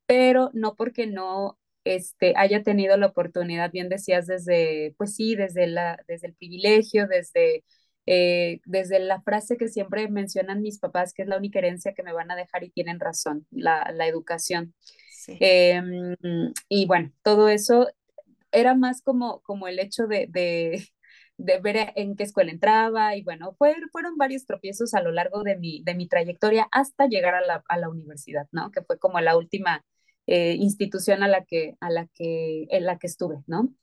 pero 0.05 0.51
no 0.53 0.75
porque 0.75 1.07
no 1.07 1.57
este, 1.83 2.33
haya 2.37 2.63
tenido 2.63 2.97
la 2.97 3.07
oportunidad, 3.07 3.71
bien 3.71 3.89
decías, 3.89 4.27
desde, 4.27 4.95
pues 4.97 5.15
sí, 5.15 5.35
desde, 5.35 5.67
la, 5.67 5.99
desde 6.07 6.27
el 6.27 6.33
privilegio, 6.35 7.07
desde 7.07 7.63
eh, 8.05 8.59
desde 8.65 8.99
la 8.99 9.21
frase 9.21 9.57
que 9.57 9.67
siempre 9.67 10.07
mencionan 10.09 10.61
mis 10.61 10.79
papás, 10.79 11.13
que 11.13 11.23
es 11.23 11.27
la 11.27 11.37
única 11.37 11.59
herencia 11.59 11.93
que 11.93 12.03
me 12.03 12.13
van 12.13 12.31
a 12.31 12.35
dejar 12.35 12.63
y 12.63 12.69
tienen 12.69 12.99
razón, 12.99 13.47
la, 13.51 13.91
la 13.93 14.07
educación. 14.07 14.73
Em, 15.27 16.15
y 16.69 16.85
bueno, 16.85 17.11
todo 17.23 17.49
eso 17.49 17.87
era 18.51 18.75
más 18.75 19.01
como, 19.01 19.41
como 19.41 19.67
el 19.67 19.79
hecho 19.79 20.07
de, 20.07 20.27
de, 20.29 20.87
de, 21.37 21.59
ver 21.59 21.93
en 21.95 22.15
qué 22.15 22.23
escuela 22.23 22.51
entraba 22.51 23.15
y 23.15 23.23
bueno, 23.23 23.55
fue, 23.57 23.75
fueron 23.91 24.17
varios 24.17 24.45
tropiezos 24.45 24.93
a 24.93 25.01
lo 25.01 25.11
largo 25.11 25.43
de 25.43 25.57
mi, 25.57 25.83
de 25.83 25.95
mi 25.95 26.07
trayectoria 26.07 26.67
hasta 26.71 27.07
llegar 27.07 27.35
a 27.35 27.41
la, 27.41 27.63
a 27.67 27.77
la 27.77 27.89
universidad, 27.89 28.47
¿no? 28.51 28.71
Que 28.71 28.83
fue 28.83 28.99
como 28.99 29.19
la 29.19 29.35
última 29.35 29.83
eh, 30.27 30.55
institución 30.59 31.23
a 31.23 31.27
la 31.27 31.43
que, 31.45 31.75
a 31.79 31.89
la 31.89 32.07
que, 32.13 32.67
en 32.69 32.85
la 32.85 32.97
que 32.97 33.07
estuve, 33.07 33.37
¿no? 33.47 33.73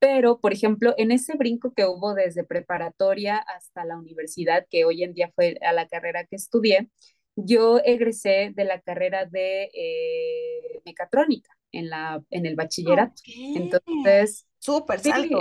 Pero, 0.00 0.40
por 0.40 0.52
ejemplo, 0.52 0.94
en 0.96 1.12
ese 1.12 1.36
brinco 1.36 1.74
que 1.74 1.84
hubo 1.84 2.14
desde 2.14 2.42
preparatoria 2.42 3.36
hasta 3.36 3.84
la 3.84 3.98
universidad, 3.98 4.66
que 4.70 4.84
hoy 4.86 5.04
en 5.04 5.12
día 5.12 5.30
fue 5.34 5.58
a 5.60 5.72
la 5.72 5.86
carrera 5.86 6.24
que 6.24 6.36
estudié, 6.36 6.88
yo 7.36 7.78
egresé 7.84 8.52
de 8.54 8.64
la 8.64 8.80
carrera 8.80 9.26
de 9.26 9.70
eh, 9.74 10.80
mecatrónica 10.86 11.50
en, 11.70 11.90
la, 11.90 12.22
en 12.30 12.46
el 12.46 12.56
bachillerato. 12.56 13.22
Entonces, 13.26 14.46
súper 14.58 15.00
salto. 15.00 15.38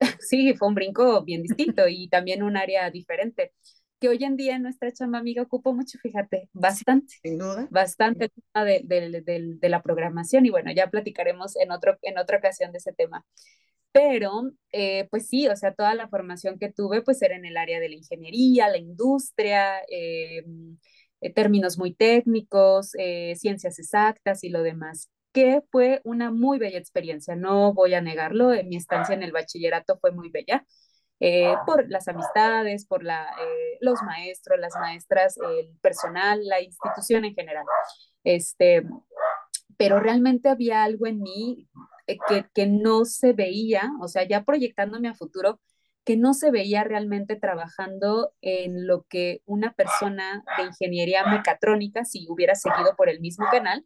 Sí, 0.20 0.52
fue 0.52 0.68
un 0.68 0.74
brinco 0.74 1.24
bien 1.24 1.42
distinto 1.42 1.88
y 1.88 2.08
también 2.08 2.42
un 2.42 2.58
área 2.58 2.90
diferente 2.90 3.54
que 3.98 4.08
hoy 4.08 4.22
en 4.24 4.36
día 4.36 4.58
nuestra 4.58 4.92
chamba 4.92 5.18
amiga 5.18 5.42
ocupa 5.42 5.72
mucho, 5.72 5.98
fíjate, 5.98 6.48
bastante. 6.52 7.14
sin 7.22 7.38
duda. 7.38 7.66
Bastante 7.70 8.30
de, 8.54 8.82
de, 8.84 9.22
de, 9.22 9.54
de, 9.58 9.68
la 9.68 9.82
programación 9.82 10.46
y 10.46 10.50
bueno, 10.50 10.72
ya 10.72 10.90
platicaremos 10.90 11.56
en, 11.56 11.70
otro, 11.70 11.96
en 12.02 12.18
otra 12.18 12.38
ocasión 12.38 12.72
de 12.72 12.78
ese 12.78 12.92
tema. 12.92 13.24
Pero, 13.92 14.50
eh, 14.72 15.08
pues 15.10 15.26
sí, 15.26 15.48
o 15.48 15.56
sea, 15.56 15.72
toda 15.72 15.94
la 15.94 16.08
formación 16.08 16.58
que 16.58 16.70
tuve, 16.70 17.00
pues 17.00 17.22
era 17.22 17.34
en 17.34 17.46
el 17.46 17.56
área 17.56 17.80
de 17.80 17.88
la 17.88 17.94
ingeniería, 17.94 18.68
la 18.68 18.76
industria, 18.76 19.78
eh, 19.90 20.44
eh, 21.22 21.32
términos 21.32 21.78
muy 21.78 21.94
técnicos, 21.94 22.90
ciencias 23.36 23.78
exactas 23.78 24.44
y 24.44 24.50
lo 24.50 24.62
demás 24.62 25.10
que 25.32 25.60
fue 25.70 26.00
una 26.04 26.30
muy 26.30 26.58
bella 26.58 26.78
experiencia, 26.78 27.36
no 27.36 27.74
voy 27.74 27.92
a 27.92 28.00
negarlo, 28.00 28.54
en 28.54 28.70
mi 28.70 28.76
estancia 28.76 29.14
en 29.14 29.22
el 29.22 29.32
bachillerato 29.32 29.98
fue 29.98 30.10
muy 30.10 30.30
bella, 30.30 30.64
eh, 31.20 31.54
por 31.64 31.88
las 31.88 32.08
amistades, 32.08 32.86
por 32.86 33.02
la, 33.02 33.24
eh, 33.24 33.78
los 33.80 34.02
maestros, 34.02 34.58
las 34.58 34.74
maestras, 34.74 35.36
el 35.38 35.76
personal, 35.80 36.44
la 36.44 36.60
institución 36.60 37.24
en 37.24 37.34
general. 37.34 37.64
Este, 38.24 38.84
pero 39.76 40.00
realmente 40.00 40.48
había 40.48 40.84
algo 40.84 41.06
en 41.06 41.20
mí 41.20 41.68
eh, 42.06 42.18
que, 42.28 42.46
que 42.54 42.66
no 42.66 43.04
se 43.04 43.32
veía, 43.32 43.90
o 44.00 44.08
sea, 44.08 44.26
ya 44.26 44.44
proyectándome 44.44 45.08
a 45.08 45.14
futuro, 45.14 45.60
que 46.06 46.16
no 46.16 46.34
se 46.34 46.52
veía 46.52 46.84
realmente 46.84 47.34
trabajando 47.34 48.32
en 48.40 48.86
lo 48.86 49.02
que 49.08 49.42
una 49.44 49.72
persona 49.72 50.44
de 50.56 50.64
ingeniería 50.64 51.26
mecatrónica, 51.26 52.04
si 52.04 52.26
hubiera 52.28 52.54
seguido 52.54 52.94
por 52.96 53.08
el 53.08 53.18
mismo 53.18 53.44
canal, 53.50 53.84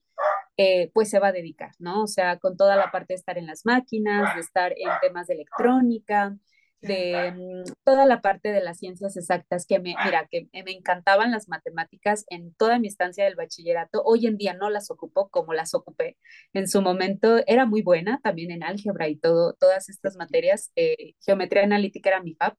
eh, 0.59 0.91
pues 0.93 1.09
se 1.09 1.19
va 1.19 1.29
a 1.29 1.33
dedicar, 1.33 1.71
¿no? 1.79 2.03
O 2.03 2.07
sea, 2.07 2.39
con 2.39 2.59
toda 2.59 2.77
la 2.77 2.91
parte 2.91 3.15
de 3.15 3.19
estar 3.19 3.39
en 3.39 3.47
las 3.47 3.65
máquinas, 3.65 4.35
de 4.35 4.43
estar 4.43 4.73
en 4.73 4.91
temas 5.01 5.29
de 5.29 5.35
electrónica, 5.35 6.37
de 6.81 7.33
mm, 7.33 7.73
toda 7.85 8.07
la 8.07 8.21
parte 8.21 8.51
de 8.53 8.63
las 8.63 8.79
ciencias 8.79 9.17
exactas 9.17 9.67
que 9.67 9.79
me, 9.79 9.95
mira, 10.05 10.27
que 10.31 10.49
me 10.53 10.73
encantaban 10.73 11.31
las 11.31 11.49
matemáticas 11.49 12.25
en 12.29 12.55
toda 12.55 12.79
mi 12.79 12.89
estancia 12.89 13.25
del 13.25 13.37
bachillerato. 13.37 14.03
Hoy 14.05 14.27
en 14.27 14.37
día 14.37 14.55
no 14.55 14.71
las 14.71 14.91
ocupo 14.91 15.29
como 15.29 15.53
las 15.53 15.75
ocupé. 15.75 16.17
En 16.53 16.69
su 16.69 16.83
momento 16.83 17.39
era 17.47 17.67
muy 17.67 17.83
buena 17.83 18.21
también 18.23 18.51
en 18.51 18.63
álgebra 18.63 19.09
y 19.09 19.17
todo, 19.17 19.55
todas 19.55 19.89
estas 19.89 20.17
materias. 20.17 20.73
Eh, 20.77 21.15
geometría 21.21 21.65
analítica 21.65 22.11
era 22.11 22.23
mi 22.23 22.35
fab, 22.35 22.57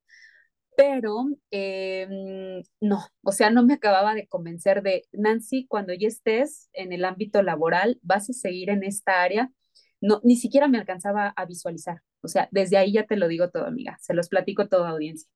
pero 0.76 1.26
eh, 1.50 2.06
mm, 2.08 2.86
no, 2.86 3.06
o 3.22 3.32
sea, 3.32 3.50
no 3.50 3.64
me 3.64 3.74
acababa 3.74 4.14
de 4.14 4.26
convencer 4.26 4.82
de, 4.82 5.04
Nancy, 5.12 5.66
cuando 5.68 5.92
ya 5.94 6.08
estés 6.08 6.70
en 6.72 6.92
el 6.92 7.04
ámbito 7.04 7.42
laboral, 7.42 7.98
vas 8.02 8.30
a 8.30 8.32
seguir 8.32 8.70
en 8.70 8.84
esta 8.84 9.22
área. 9.22 9.50
No, 10.02 10.20
ni 10.24 10.36
siquiera 10.36 10.68
me 10.68 10.78
alcanzaba 10.78 11.30
a 11.36 11.46
visualizar. 11.46 12.02
O 12.22 12.28
sea, 12.28 12.48
desde 12.52 12.78
ahí 12.78 12.92
ya 12.94 13.06
te 13.06 13.16
lo 13.16 13.28
digo 13.28 13.50
todo, 13.50 13.66
amiga, 13.66 13.98
se 14.02 14.14
los 14.14 14.28
platico 14.30 14.68
toda 14.68 14.90
audiencia. 14.90 15.28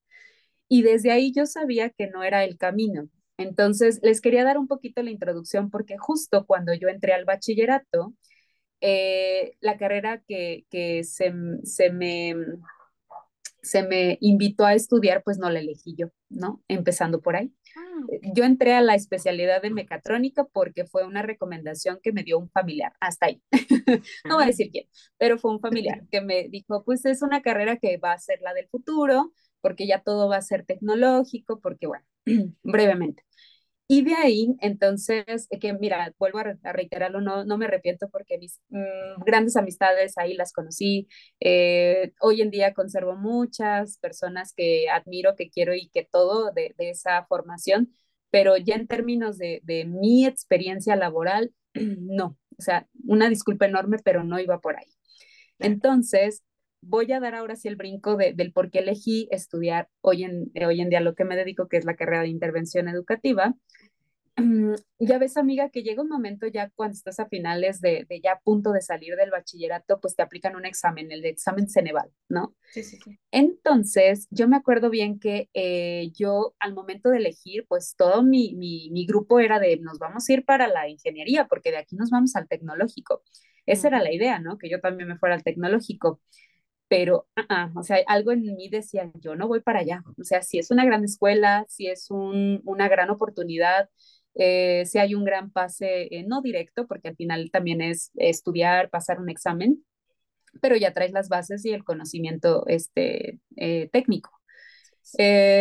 Y 0.68 0.83
desde 0.83 1.12
ahí 1.12 1.33
yo 1.35 1.46
sabía 1.46 1.90
que 1.90 2.09
no 2.09 2.22
era 2.24 2.44
el 2.44 2.59
camino. 2.59 3.09
Entonces, 3.38 4.00
les 4.02 4.20
quería 4.20 4.44
dar 4.44 4.59
un 4.59 4.68
poquito 4.68 5.02
la 5.02 5.11
introducción 5.11 5.70
porque 5.70 5.96
justo 5.98 6.46
cuando 6.46 6.74
yo 6.74 6.88
entré 6.88 7.12
al 7.14 7.24
bachillerato, 7.26 8.14
eh, 8.83 9.55
la 9.61 9.79
carrera 9.79 10.22
que, 10.29 10.66
que 10.70 11.05
se, 11.05 11.33
se, 11.64 11.90
me, 11.92 12.35
se 13.62 13.83
me 13.83 14.16
invitó 14.22 14.64
a 14.64 14.74
estudiar, 14.74 15.22
pues 15.24 15.38
no 15.38 15.50
la 15.50 15.61
elegí 15.61 15.94
yo, 15.96 16.09
¿no? 16.31 16.62
Empezando 16.68 17.20
por 17.20 17.37
ahí. 17.37 17.52
Yo 18.35 18.45
entré 18.45 18.75
a 18.75 18.81
la 18.81 18.95
especialidad 18.95 19.63
de 19.63 19.71
mecatrónica 19.71 20.45
porque 20.45 20.85
fue 20.85 21.07
una 21.07 21.23
recomendación 21.23 21.99
que 22.03 22.13
me 22.13 22.23
dio 22.23 22.39
un 22.39 22.51
familiar, 22.51 22.93
hasta 23.01 23.27
ahí. 23.27 23.43
no 24.25 24.37
voy 24.37 24.45
a 24.45 24.49
decir 24.49 24.71
quién, 24.71 24.87
pero 25.19 25.39
fue 25.39 25.51
un 25.51 25.61
familiar 25.61 26.03
que 26.11 26.21
me 26.21 26.49
dijo, 26.49 26.85
pues 26.85 27.05
es 27.05 27.23
una 27.23 27.43
carrera 27.43 27.77
que 27.77 27.97
va 27.99 28.13
a 28.13 28.19
ser 28.19 28.41
la 28.43 28.55
del 28.55 28.69
futuro, 28.69 29.33
porque 29.61 29.87
ya 29.87 30.01
todo 30.01 30.29
va 30.29 30.37
a 30.37 30.43
ser 30.43 30.65
tecnológico, 30.65 31.61
porque 31.61 31.87
bueno, 31.87 32.05
brevemente. 32.63 33.26
Y 33.88 34.03
de 34.03 34.14
ahí, 34.14 34.57
entonces, 34.61 35.49
que 35.61 35.72
mira, 35.72 36.12
vuelvo 36.18 36.38
a, 36.40 36.72
reiterarlo, 36.72 37.20
no, 37.20 37.44
no 37.44 37.57
me 37.57 37.66
arrepiento 37.66 38.09
porque 38.11 38.37
mis 38.38 38.61
mm, 38.70 39.22
grandes 39.25 39.57
amistades 39.57 40.18
ahí 40.18 40.35
las 40.35 40.53
conocí. 40.53 41.07
Eh, 41.40 42.12
hoy 42.20 42.42
en 42.42 42.51
día 42.51 42.75
conservo 42.75 43.14
muchas 43.16 43.99
personas 43.99 44.53
que 44.55 44.88
admiro, 44.90 45.37
que 45.37 45.51
quiero 45.51 45.72
y 45.75 45.88
que 45.90 46.05
todo 46.11 46.51
de, 46.53 46.75
de 46.79 46.90
esa 46.90 47.25
formación, 47.27 47.92
pero 48.31 48.57
ya 48.57 48.75
en 48.75 48.88
términos 48.88 49.38
de, 49.38 49.61
de 49.64 49.85
mi 49.85 50.27
experiencia 50.27 50.96
laboral, 50.96 51.53
no, 51.75 52.37
O 52.59 52.62
sea, 52.62 52.88
una 53.05 53.29
disculpa 53.29 53.66
enorme, 53.66 53.99
pero 54.05 54.25
no 54.25 54.40
iba 54.40 54.61
por 54.61 54.77
ahí. 54.77 54.87
Entonces, 55.59 56.42
voy 56.87 57.12
a 57.12 57.20
dar 57.20 57.35
ahora 57.35 57.57
sí 57.57 57.68
el 57.68 57.77
brinco 57.77 58.16
de, 58.16 58.33
del 58.33 58.53
por 58.53 58.70
qué 58.70 58.81
elegí 58.81 59.29
estudiar 59.31 59.88
hoy 60.01 60.25
en, 60.25 60.53
hoy 60.64 60.81
en 60.81 60.88
día 60.88 61.01
lo 61.01 61.14
que 61.14 61.25
me 61.25 61.37
dedico, 61.37 61.68
que 61.68 61.77
es 61.77 61.85
la 61.85 61.96
carrera 61.96 62.22
de 62.22 62.29
intervención 62.29 62.88
educativa. 62.88 63.55
Mm, 64.38 64.75
ya 64.99 65.16
ves, 65.18 65.38
amiga, 65.38 65.70
que 65.70 65.83
llega 65.83 66.03
un 66.03 66.11
momento 66.11 66.46
ya 66.46 66.68
cuando 66.75 66.92
estás 66.92 67.18
a 67.20 67.27
finales 67.27 67.81
de, 67.81 68.05
de, 68.07 68.20
ya 68.20 68.33
a 68.33 68.40
punto 68.40 68.70
de 68.72 68.83
salir 68.83 69.16
del 69.16 69.31
bachillerato, 69.31 69.99
pues 69.99 70.14
te 70.14 70.22
aplican 70.22 70.57
un 70.57 70.66
examen, 70.66 71.11
el 71.11 71.22
de 71.22 71.31
examen 71.31 71.70
Ceneval, 71.70 72.11
¿no? 72.29 72.55
Sí, 72.70 72.83
sí, 72.83 72.99
sí. 73.03 73.18
Entonces, 73.31 74.29
yo 74.31 74.46
me 74.46 74.57
acuerdo 74.57 74.90
bien 74.90 75.18
que 75.18 75.49
eh, 75.55 76.11
yo 76.14 76.55
al 76.59 76.75
momento 76.75 77.09
de 77.09 77.16
elegir, 77.16 77.64
pues 77.66 77.94
todo 77.96 78.22
mi, 78.22 78.55
mi, 78.55 78.90
mi, 78.90 79.07
grupo 79.07 79.40
era 79.40 79.59
de 79.59 79.79
nos 79.79 79.99
vamos 79.99 80.29
a 80.29 80.33
ir 80.35 80.44
para 80.44 80.68
la 80.68 80.87
ingeniería, 80.87 81.46
porque 81.49 81.70
de 81.70 81.79
aquí 81.79 81.96
nos 81.96 82.11
vamos 82.11 82.37
al 82.37 82.46
tecnológico. 82.46 83.22
Esa 83.64 83.88
era 83.88 84.03
la 84.03 84.12
idea, 84.12 84.38
¿no? 84.38 84.59
Que 84.59 84.68
yo 84.68 84.81
también 84.81 85.09
me 85.09 85.16
fuera 85.16 85.35
al 85.35 85.42
tecnológico 85.42 86.20
pero, 86.88 87.27
uh 87.37 87.40
-uh, 87.53 87.81
o 87.81 87.83
sea, 87.83 87.99
algo 88.07 88.33
en 88.33 88.42
mí 88.42 88.68
decía, 88.68 89.11
yo 89.20 89.35
no 89.37 89.49
voy 89.49 89.61
para 89.61 89.81
allá. 89.81 90.03
O 90.18 90.25
sea, 90.25 90.42
si 90.42 90.59
es 90.59 90.70
una 90.70 90.85
gran 90.85 91.05
escuela, 91.05 91.64
si 91.68 91.88
es 91.88 92.11
un, 92.11 92.61
una 92.64 92.88
gran 92.88 93.11
oportunidad, 93.11 93.88
eh, 94.35 94.85
si 94.87 94.99
hay 94.99 95.14
un 95.14 95.25
gran 95.25 95.51
pase, 95.51 96.09
eh, 96.14 96.25
no 96.27 96.42
directo, 96.42 96.87
porque 96.87 97.09
al 97.09 97.16
final 97.16 97.51
también 97.51 97.81
es 97.83 98.11
estudiar, 98.16 98.90
pasar 98.90 99.20
un 99.20 99.31
examen, 99.31 99.85
pero 100.62 100.77
ya 100.77 100.92
traes 100.92 101.12
las 101.12 101.29
bases 101.29 101.64
y 101.64 101.72
el 101.72 101.85
conocimiento 101.85 102.66
este, 102.68 103.40
eh, 103.57 103.88
técnico. 103.92 104.31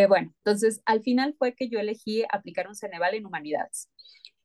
bueno, 0.09 0.33
entonces 0.43 0.81
al 0.85 1.01
final 1.01 1.35
fue 1.37 1.53
que 1.55 1.69
yo 1.69 1.79
elegí 1.79 2.23
aplicar 2.31 2.67
un 2.67 2.75
Ceneval 2.75 3.15
en 3.15 3.25
humanidades 3.25 3.89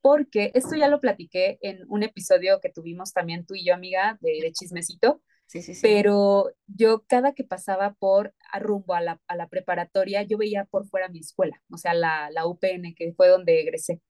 porque 0.03 0.51
esto 0.55 0.77
ya 0.77 0.89
lo 0.89 1.01
platiqué 1.01 1.59
en 1.63 1.85
un 1.89 2.03
episodio 2.03 2.61
que 2.61 2.71
tuvimos 2.71 3.13
también 3.13 3.45
tú 3.47 3.55
y 3.55 3.67
yo, 3.67 3.75
amiga, 3.75 4.19
de, 4.21 4.41
de 4.43 4.53
Chismecito, 4.53 5.23
Sí, 5.51 5.63
sí, 5.63 5.75
sí. 5.75 5.81
Pero 5.83 6.53
yo 6.69 7.03
cada 7.09 7.33
que 7.35 7.43
pasaba 7.43 7.95
por 7.95 8.33
a 8.53 8.61
rumbo 8.61 8.95
a 8.95 9.01
la, 9.01 9.21
a 9.27 9.35
la, 9.35 9.49
preparatoria, 9.49 10.23
yo 10.23 10.39
veía 10.39 10.65
por 10.67 10.87
fuera 10.87 11.09
mi 11.09 11.19
escuela, 11.19 11.61
o 11.73 11.77
sea, 11.77 11.93
la, 11.93 12.31
la 12.31 12.47
UPN, 12.47 12.95
que 12.95 13.13
fue 13.17 13.27
donde 13.27 13.61
egresé. 13.61 14.01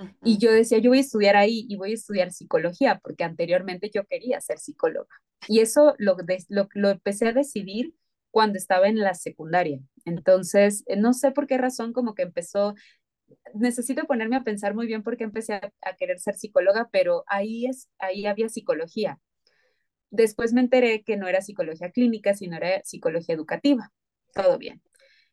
Uh 0.00 0.02
-huh. 0.06 0.16
Y 0.24 0.38
yo 0.38 0.50
decía, 0.50 0.78
yo 0.78 0.90
voy 0.90 0.98
a 0.98 1.02
estudiar 1.02 1.36
ahí 1.36 1.66
y 1.68 1.76
voy 1.76 1.92
a 1.92 1.94
estudiar 1.94 2.32
psicología, 2.32 2.98
porque 3.00 3.22
anteriormente 3.22 3.92
yo 3.94 4.06
quería 4.06 4.40
ser 4.40 4.58
psicóloga. 4.58 5.06
Y 5.46 5.60
eso 5.60 5.94
lo, 5.98 6.16
lo, 6.48 6.68
lo 6.74 6.88
empecé 6.90 7.28
a 7.28 7.32
decidir 7.32 7.94
cuando 8.32 8.58
estaba 8.58 8.88
en 8.88 8.98
la 8.98 9.14
secundaria. 9.14 9.78
Entonces, 10.04 10.82
no 10.96 11.12
sé 11.12 11.30
por 11.30 11.46
qué 11.46 11.58
razón 11.58 11.92
como 11.92 12.16
que 12.16 12.22
empezó, 12.22 12.74
necesito 13.54 14.04
ponerme 14.06 14.34
a 14.34 14.42
pensar 14.42 14.74
muy 14.74 14.88
bien 14.88 15.04
por 15.04 15.16
qué 15.16 15.22
empecé 15.22 15.54
a, 15.54 15.72
a 15.82 15.94
querer 15.96 16.18
ser 16.18 16.34
psicóloga, 16.34 16.88
pero 16.90 17.22
ahí, 17.28 17.66
es, 17.66 17.88
ahí 18.00 18.26
había 18.26 18.48
psicología 18.48 19.20
Después 20.10 20.52
me 20.52 20.60
enteré 20.60 21.02
que 21.02 21.16
no 21.16 21.28
era 21.28 21.40
psicología 21.42 21.90
clínica, 21.90 22.34
sino 22.34 22.56
era 22.56 22.82
psicología 22.84 23.34
educativa. 23.34 23.92
Todo 24.34 24.58
bien. 24.58 24.82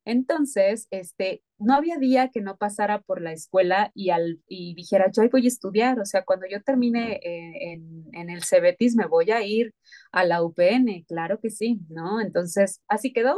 Entonces, 0.05 0.87
este, 0.91 1.43
no 1.57 1.73
había 1.73 1.97
día 1.97 2.29
que 2.29 2.41
no 2.41 2.57
pasara 2.57 3.01
por 3.01 3.21
la 3.21 3.31
escuela 3.33 3.91
y, 3.95 4.11
al, 4.11 4.39
y 4.47 4.75
dijera, 4.75 5.09
yo 5.11 5.27
voy 5.31 5.45
a 5.45 5.47
estudiar, 5.47 5.99
o 5.99 6.05
sea, 6.05 6.23
cuando 6.23 6.45
yo 6.47 6.61
termine 6.61 7.13
eh, 7.23 7.73
en, 7.73 8.05
en, 8.13 8.29
el 8.29 8.43
CEBETIS 8.43 8.95
me 8.95 9.07
voy 9.07 9.31
a 9.31 9.41
ir 9.43 9.73
a 10.11 10.23
la 10.23 10.43
UPN, 10.43 11.05
claro 11.07 11.39
que 11.39 11.49
sí, 11.49 11.79
¿no? 11.89 12.21
Entonces, 12.21 12.81
así 12.87 13.13
quedó. 13.13 13.35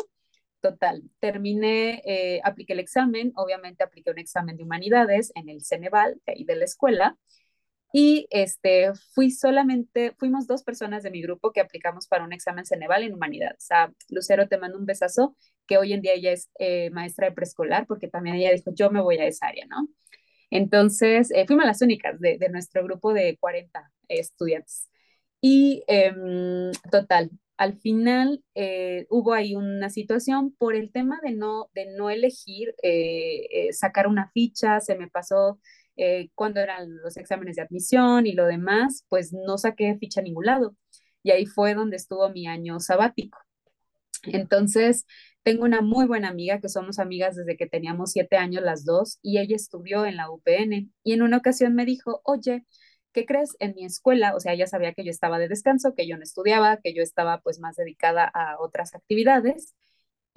Total, 0.59 1.03
terminé, 1.19 2.01
eh, 2.05 2.41
apliqué 2.43 2.73
el 2.73 2.79
examen, 2.79 3.31
obviamente 3.35 3.83
apliqué 3.83 4.09
un 4.09 4.17
examen 4.17 4.57
de 4.57 4.63
humanidades 4.63 5.31
en 5.35 5.49
el 5.49 5.63
Ceneval, 5.63 6.19
de 6.25 6.33
ahí 6.33 6.43
de 6.45 6.55
la 6.55 6.65
escuela, 6.65 7.17
y 7.99 8.27
este, 8.29 8.93
fui 9.15 9.31
solamente, 9.31 10.13
fuimos 10.19 10.45
dos 10.45 10.61
personas 10.61 11.01
de 11.01 11.09
mi 11.09 11.19
grupo 11.19 11.51
que 11.51 11.61
aplicamos 11.61 12.07
para 12.07 12.23
un 12.23 12.31
examen 12.31 12.63
Ceneval 12.63 13.01
en 13.01 13.15
humanidades. 13.15 13.67
O 13.71 13.91
Lucero, 14.09 14.47
te 14.47 14.59
mando 14.59 14.77
un 14.77 14.85
besazo, 14.85 15.35
que 15.65 15.79
hoy 15.79 15.93
en 15.93 16.01
día 16.01 16.13
ella 16.13 16.31
es 16.31 16.51
eh, 16.59 16.91
maestra 16.91 17.27
de 17.27 17.33
preescolar, 17.33 17.87
porque 17.87 18.07
también 18.07 18.35
ella 18.35 18.51
dijo, 18.51 18.69
yo 18.75 18.91
me 18.91 19.01
voy 19.01 19.17
a 19.17 19.25
esa 19.25 19.47
área, 19.47 19.65
¿no? 19.65 19.87
Entonces, 20.51 21.31
eh, 21.31 21.45
fuimos 21.47 21.65
las 21.65 21.81
únicas 21.81 22.19
de, 22.19 22.37
nuestro 22.51 22.83
grupo 22.83 23.13
de 23.15 23.35
40 23.39 23.79
eh, 24.09 24.19
estudiantes. 24.19 24.91
Y 25.41 25.83
eh, 25.87 26.13
total, 26.91 27.31
al 27.57 27.79
final 27.79 28.43
eh, 28.53 29.07
hubo 29.09 29.33
ahí 29.33 29.55
una 29.55 29.89
situación 29.89 30.53
por 30.55 30.75
el 30.75 30.91
tema 30.91 31.19
de 31.23 31.31
no, 31.31 31.71
de 31.73 31.87
no 31.97 32.11
elegir 32.11 32.75
sacar 33.71 34.05
una 34.05 34.29
ficha, 34.33 34.81
se 34.81 34.95
me 34.95 35.07
pasó 35.07 35.59
eh, 35.97 36.29
cuando 36.35 36.59
eran 36.61 36.97
los 36.97 37.17
exámenes 37.17 37.55
de 37.57 37.63
admisión 37.63 38.27
y 38.27 38.33
lo 38.33 38.45
demás, 38.45 39.05
pues 39.09 39.33
no 39.33 39.57
saqué 39.57 39.97
ficha 39.99 40.21
a 40.21 40.23
ningún 40.23 40.45
lado. 40.45 40.75
Y 41.23 41.31
ahí 41.31 41.45
fue 41.45 41.73
donde 41.73 41.97
estuvo 41.97 42.29
mi 42.29 42.47
año 42.47 42.79
sabático. 42.79 43.39
Entonces, 44.23 45.05
tengo 45.43 45.63
una 45.63 45.81
muy 45.81 46.05
buena 46.07 46.29
amiga 46.29 46.59
que 46.59 46.69
somos 46.69 46.99
amigas 46.99 47.35
desde 47.35 47.57
que 47.57 47.67
teníamos 47.67 48.11
siete 48.11 48.37
años 48.37 48.63
las 48.63 48.85
dos 48.85 49.19
y 49.21 49.39
ella 49.39 49.55
estudió 49.55 50.05
en 50.05 50.17
la 50.17 50.29
UPN 50.29 50.91
y 51.03 51.13
en 51.13 51.21
una 51.21 51.37
ocasión 51.37 51.75
me 51.75 51.85
dijo, 51.85 52.21
oye, 52.25 52.65
¿qué 53.13 53.25
crees? 53.25 53.55
En 53.59 53.73
mi 53.75 53.85
escuela, 53.85 54.35
o 54.35 54.39
sea, 54.39 54.53
ella 54.53 54.67
sabía 54.67 54.93
que 54.93 55.03
yo 55.05 55.11
estaba 55.11 55.39
de 55.39 55.47
descanso, 55.47 55.95
que 55.95 56.07
yo 56.07 56.17
no 56.17 56.23
estudiaba, 56.23 56.77
que 56.83 56.93
yo 56.93 57.01
estaba 57.03 57.41
pues 57.41 57.59
más 57.59 57.75
dedicada 57.77 58.25
a 58.25 58.57
otras 58.59 58.93
actividades 58.95 59.75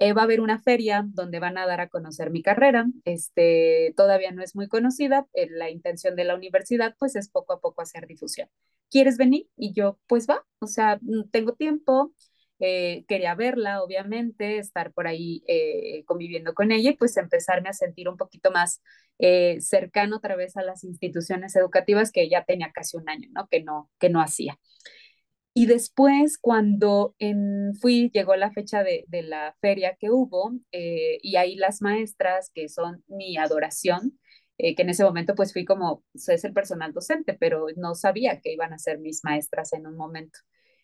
eh, 0.01 0.13
va 0.13 0.21
a 0.21 0.25
haber 0.25 0.41
una 0.41 0.57
feria 0.57 1.05
donde 1.07 1.37
van 1.39 1.59
a 1.59 1.67
dar 1.67 1.79
a 1.79 1.87
conocer 1.87 2.31
mi 2.31 2.41
carrera. 2.41 2.87
Este, 3.05 3.93
todavía 3.95 4.31
no 4.31 4.41
es 4.41 4.55
muy 4.55 4.67
conocida. 4.67 5.27
Eh, 5.33 5.47
la 5.51 5.69
intención 5.69 6.15
de 6.15 6.23
la 6.23 6.33
universidad, 6.33 6.95
pues, 6.97 7.15
es 7.15 7.29
poco 7.29 7.53
a 7.53 7.61
poco 7.61 7.83
hacer 7.83 8.07
difusión. 8.07 8.49
¿Quieres 8.89 9.17
venir? 9.17 9.47
Y 9.55 9.73
yo, 9.73 9.99
pues 10.07 10.27
va. 10.27 10.43
O 10.59 10.65
sea, 10.65 10.97
mm, 11.01 11.29
tengo 11.29 11.53
tiempo. 11.53 12.15
Eh, 12.59 13.05
quería 13.07 13.35
verla, 13.35 13.83
obviamente, 13.83 14.57
estar 14.57 14.91
por 14.91 15.05
ahí 15.05 15.43
conviviendo 16.07 16.55
con 16.55 16.71
ella 16.71 16.91
y 16.91 16.97
pues 16.97 17.15
empezarme 17.17 17.69
a 17.69 17.73
sentir 17.73 18.09
un 18.09 18.17
poquito 18.17 18.51
más 18.51 18.81
cercano 19.59 20.17
otra 20.17 20.35
vez 20.35 20.57
a 20.57 20.63
las 20.63 20.83
instituciones 20.83 21.55
educativas 21.55 22.11
que 22.11 22.27
ya 22.29 22.43
tenía 22.43 22.71
casi 22.71 22.97
un 22.97 23.07
año, 23.09 23.29
¿no? 23.33 23.47
Que 23.47 23.63
no, 23.63 23.89
que 23.99 24.09
no 24.09 24.21
hacía. 24.21 24.57
Y 25.53 25.65
después, 25.65 26.37
cuando 26.37 27.15
en, 27.19 27.73
fui, 27.75 28.09
llegó 28.13 28.35
la 28.35 28.51
fecha 28.51 28.83
de, 28.83 29.05
de 29.07 29.21
la 29.23 29.55
feria 29.59 29.97
que 29.99 30.09
hubo, 30.09 30.53
eh, 30.71 31.17
y 31.21 31.35
ahí 31.35 31.55
las 31.55 31.81
maestras, 31.81 32.51
que 32.53 32.69
son 32.69 33.03
mi 33.07 33.37
adoración, 33.37 34.17
eh, 34.63 34.75
que 34.75 34.83
en 34.83 34.89
ese 34.89 35.03
momento 35.03 35.33
pues 35.33 35.53
fui 35.53 35.65
como, 35.65 36.03
pues, 36.11 36.29
es 36.29 36.43
el 36.45 36.53
personal 36.53 36.93
docente, 36.93 37.33
pero 37.33 37.65
no 37.77 37.95
sabía 37.95 38.39
que 38.41 38.53
iban 38.53 38.73
a 38.73 38.77
ser 38.77 38.99
mis 38.99 39.23
maestras 39.23 39.73
en 39.73 39.87
un 39.87 39.97
momento. 39.97 40.37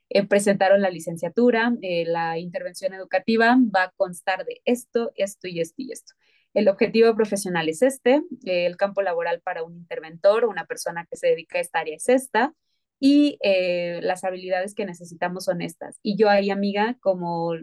Eh, 0.09 0.25
presentaron 0.25 0.81
la 0.81 0.89
licenciatura, 0.89 1.73
eh, 1.83 2.05
la 2.05 2.39
intervención 2.39 2.95
educativa 2.95 3.55
va 3.75 3.83
a 3.83 3.91
constar 3.95 4.45
de 4.45 4.61
esto, 4.65 5.11
esto 5.15 5.47
y 5.47 5.59
esto 5.59 5.75
y 5.77 5.91
esto. 5.91 6.13
El 6.55 6.69
objetivo 6.69 7.15
profesional 7.15 7.69
es 7.69 7.83
este, 7.83 8.23
el 8.45 8.77
campo 8.77 9.03
laboral 9.03 9.41
para 9.41 9.63
un 9.63 9.75
interventor, 9.75 10.45
una 10.45 10.65
persona 10.65 11.05
que 11.09 11.17
se 11.17 11.27
dedica 11.27 11.59
a 11.59 11.61
esta 11.61 11.79
área 11.79 11.97
es 11.97 12.09
esta, 12.09 12.55
y 12.99 13.37
eh, 13.41 13.99
las 14.01 14.23
habilidades 14.23 14.73
que 14.73 14.85
necesitamos 14.85 15.45
son 15.45 15.61
estas. 15.61 15.99
Y 16.01 16.17
yo 16.17 16.29
ahí, 16.29 16.49
amiga, 16.49 16.97
como 16.99 17.53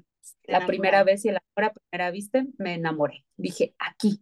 la 0.44 0.66
primera 0.66 1.04
vez 1.04 1.24
y 1.24 1.30
la 1.30 1.42
primera 1.54 2.10
vista, 2.10 2.44
me 2.58 2.74
enamoré. 2.74 3.24
Dije, 3.36 3.74
aquí, 3.78 4.20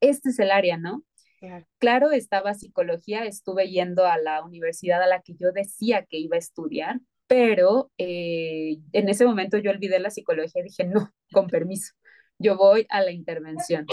este 0.00 0.30
es 0.30 0.38
el 0.38 0.50
área, 0.50 0.76
¿no? 0.78 1.04
Claro. 1.40 1.66
claro, 1.78 2.12
estaba 2.12 2.54
psicología, 2.54 3.24
estuve 3.24 3.68
yendo 3.68 4.06
a 4.06 4.16
la 4.16 4.44
universidad 4.44 5.02
a 5.02 5.08
la 5.08 5.22
que 5.22 5.34
yo 5.34 5.50
decía 5.50 6.06
que 6.08 6.18
iba 6.18 6.36
a 6.36 6.38
estudiar, 6.38 7.00
pero 7.26 7.90
eh, 7.98 8.76
en 8.92 9.08
ese 9.08 9.26
momento 9.26 9.58
yo 9.58 9.72
olvidé 9.72 9.98
la 9.98 10.10
psicología 10.10 10.60
y 10.60 10.66
dije, 10.66 10.84
no, 10.84 11.12
con 11.32 11.48
permiso, 11.48 11.94
yo 12.38 12.56
voy 12.56 12.86
a 12.90 13.00
la 13.00 13.10
intervención. 13.10 13.86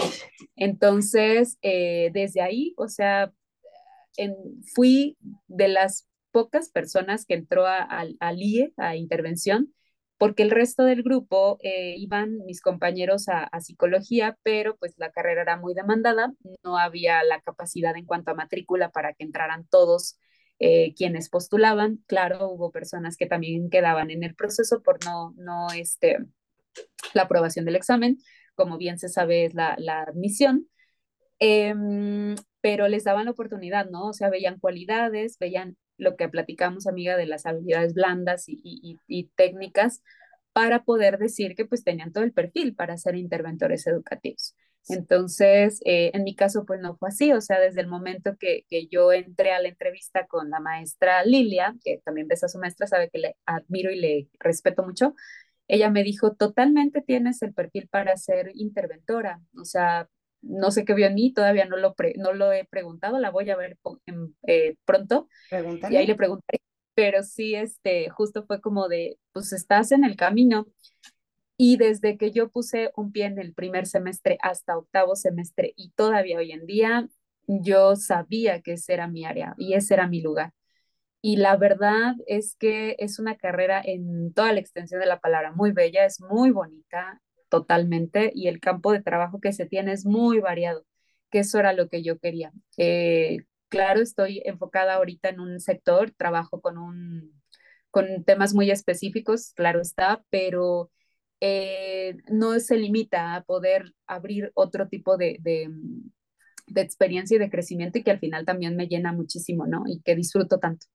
Entonces, 0.54 1.58
eh, 1.62 2.10
desde 2.12 2.40
ahí, 2.40 2.72
o 2.76 2.86
sea, 2.86 3.32
en, 4.16 4.36
fui 4.74 5.16
de 5.48 5.68
las 5.68 6.09
pocas 6.30 6.70
personas 6.70 7.26
que 7.26 7.34
entró 7.34 7.66
al 7.66 8.42
IE, 8.42 8.72
a 8.76 8.96
intervención, 8.96 9.74
porque 10.18 10.42
el 10.42 10.50
resto 10.50 10.84
del 10.84 11.02
grupo 11.02 11.58
eh, 11.62 11.94
iban 11.96 12.44
mis 12.44 12.60
compañeros 12.60 13.28
a, 13.28 13.44
a, 13.44 13.60
psicología, 13.60 14.38
pero 14.42 14.76
pues 14.76 14.94
la 14.98 15.10
carrera 15.12 15.42
era 15.42 15.56
muy 15.56 15.74
demandada, 15.74 16.32
no 16.62 16.78
había 16.78 17.24
la 17.24 17.40
capacidad 17.40 17.96
en 17.96 18.04
cuanto 18.06 18.30
a 18.30 18.34
matrícula 18.34 18.90
para 18.90 19.14
que 19.14 19.24
entraran 19.24 19.66
todos 19.68 20.18
eh, 20.62 20.92
quienes 20.94 21.30
postulaban. 21.30 22.04
Claro, 22.06 22.50
hubo 22.50 22.70
personas 22.70 23.16
que 23.16 23.24
también 23.26 23.70
quedaban 23.70 24.10
en 24.10 24.22
el 24.22 24.34
proceso 24.34 24.82
por 24.82 25.02
no, 25.06 25.32
no 25.38 25.68
este, 25.74 26.18
la 27.14 27.22
aprobación 27.22 27.64
del 27.64 27.76
examen, 27.76 28.18
como 28.54 28.76
bien 28.76 28.98
se 28.98 29.08
sabe 29.08 29.46
es 29.46 29.54
la, 29.54 29.74
admisión. 30.06 30.68
Eh, 31.40 31.74
pero 32.60 32.88
les 32.88 33.04
daban 33.04 33.24
la 33.24 33.30
oportunidad, 33.30 33.88
¿no? 33.88 34.08
O 34.08 34.12
sea, 34.12 34.28
veían 34.28 34.58
cualidades, 34.58 35.38
veían 35.38 35.78
lo 36.00 36.16
que 36.16 36.28
platicamos, 36.28 36.86
amiga, 36.86 37.16
de 37.16 37.26
las 37.26 37.46
habilidades 37.46 37.94
blandas 37.94 38.48
y, 38.48 38.60
y, 38.64 38.98
y, 39.06 39.28
técnicas 39.36 40.02
para 40.52 40.82
poder 40.84 41.18
decir 41.18 41.54
que 41.54 41.64
pues 41.64 41.84
tenían 41.84 42.12
todo 42.12 42.24
el 42.24 42.32
perfil 42.32 42.74
para 42.74 42.96
ser 42.96 43.14
interventores 43.14 43.86
educativos. 43.86 44.54
Entonces, 44.88 45.80
eh, 45.84 46.10
en 46.14 46.24
mi 46.24 46.34
caso, 46.34 46.64
pues 46.64 46.80
no 46.80 46.96
fue 46.96 47.10
así, 47.10 47.32
o 47.32 47.40
sea, 47.40 47.60
desde 47.60 47.82
el 47.82 47.86
momento 47.86 48.36
que, 48.38 48.64
que, 48.68 48.86
yo 48.88 49.12
entré 49.12 49.52
a 49.52 49.60
la 49.60 49.68
entrevista 49.68 50.26
con 50.26 50.50
la 50.50 50.58
maestra 50.58 51.24
Lilia, 51.24 51.76
que 51.84 52.00
también 52.04 52.26
ves 52.26 52.42
a 52.44 52.48
su 52.48 52.58
maestra, 52.58 52.86
sabe 52.86 53.10
que 53.10 53.18
le 53.18 53.36
admiro 53.46 53.90
y 53.90 54.00
le 54.00 54.28
respeto 54.40 54.82
mucho, 54.82 55.14
ella 55.68 55.90
me 55.90 56.02
dijo, 56.02 56.34
totalmente 56.34 57.02
tienes 57.02 57.42
el 57.42 57.54
perfil 57.54 57.88
para 57.88 58.16
ser 58.16 58.50
interventora, 58.54 59.40
o 59.56 59.64
sea, 59.64 60.08
no 60.42 60.70
sé 60.70 60.84
qué 60.84 60.94
vio 60.94 61.06
en 61.06 61.14
mí, 61.14 61.32
todavía 61.32 61.66
no 61.66 61.76
lo, 61.76 61.94
pre, 61.94 62.14
no 62.16 62.32
lo 62.32 62.52
he 62.52 62.64
preguntado, 62.64 63.18
la 63.18 63.30
voy 63.30 63.50
a 63.50 63.56
ver 63.56 63.78
eh, 64.46 64.76
pronto. 64.84 65.28
Pregúntale. 65.48 65.94
Y 65.94 65.98
ahí 65.98 66.06
le 66.06 66.14
pregunté, 66.14 66.60
pero 66.94 67.22
sí, 67.22 67.54
este, 67.54 68.08
justo 68.10 68.44
fue 68.44 68.60
como 68.60 68.88
de, 68.88 69.18
pues 69.32 69.52
estás 69.52 69.92
en 69.92 70.04
el 70.04 70.16
camino. 70.16 70.66
Y 71.56 71.76
desde 71.76 72.16
que 72.16 72.30
yo 72.30 72.48
puse 72.48 72.90
un 72.96 73.12
pie 73.12 73.26
en 73.26 73.38
el 73.38 73.52
primer 73.52 73.86
semestre 73.86 74.38
hasta 74.40 74.78
octavo 74.78 75.14
semestre 75.14 75.74
y 75.76 75.90
todavía 75.90 76.38
hoy 76.38 76.52
en 76.52 76.64
día, 76.64 77.06
yo 77.46 77.96
sabía 77.96 78.62
que 78.62 78.72
ese 78.72 78.94
era 78.94 79.08
mi 79.08 79.24
área 79.26 79.54
y 79.58 79.74
ese 79.74 79.94
era 79.94 80.08
mi 80.08 80.22
lugar. 80.22 80.54
Y 81.22 81.36
la 81.36 81.56
verdad 81.56 82.14
es 82.26 82.56
que 82.56 82.96
es 82.98 83.18
una 83.18 83.36
carrera 83.36 83.82
en 83.84 84.32
toda 84.32 84.52
la 84.54 84.60
extensión 84.60 85.00
de 85.00 85.06
la 85.06 85.20
palabra 85.20 85.52
muy 85.52 85.72
bella, 85.72 86.06
es 86.06 86.20
muy 86.20 86.50
bonita, 86.50 87.20
totalmente 87.50 88.32
y 88.34 88.48
el 88.48 88.60
campo 88.60 88.92
de 88.92 89.02
trabajo 89.02 89.40
que 89.40 89.52
se 89.54 89.66
tiene 89.66 89.92
es 89.92 90.06
muy 90.06 90.40
variado, 90.40 90.86
que 91.30 91.40
eso 91.40 91.60
era 91.60 91.74
lo 91.74 91.88
que 91.90 92.02
yo 92.04 92.18
quería. 92.20 92.52
Eh, 92.78 93.40
claro, 93.68 94.00
estoy 94.02 94.42
enfocada 94.46 94.94
ahorita 94.96 95.30
en 95.30 95.40
un 95.40 95.60
sector, 95.60 96.12
trabajo 96.12 96.62
con, 96.62 96.78
un, 96.78 97.34
con 97.90 98.24
temas 98.24 98.54
muy 98.54 98.70
específicos, 98.70 99.52
claro 99.54 99.80
está, 99.82 100.24
pero 100.30 100.90
eh, 101.40 102.16
no 102.30 102.58
se 102.60 102.76
limita 102.78 103.34
a 103.36 103.44
poder 103.44 103.94
abrir 104.06 104.52
otro 104.54 104.88
tipo 104.88 105.16
de, 105.18 105.38
de, 105.40 105.70
de 106.66 106.80
experiencia 106.82 107.36
y 107.36 107.38
de 107.38 107.50
crecimiento 107.50 107.98
y 107.98 108.02
que 108.04 108.10
al 108.10 108.18
final 108.20 108.44
también 108.44 108.76
me 108.76 108.86
llena 108.88 109.12
muchísimo, 109.12 109.66
¿no? 109.66 109.84
Y 109.86 110.00
que 110.02 110.14
disfruto 110.16 110.58
tanto. 110.58 110.86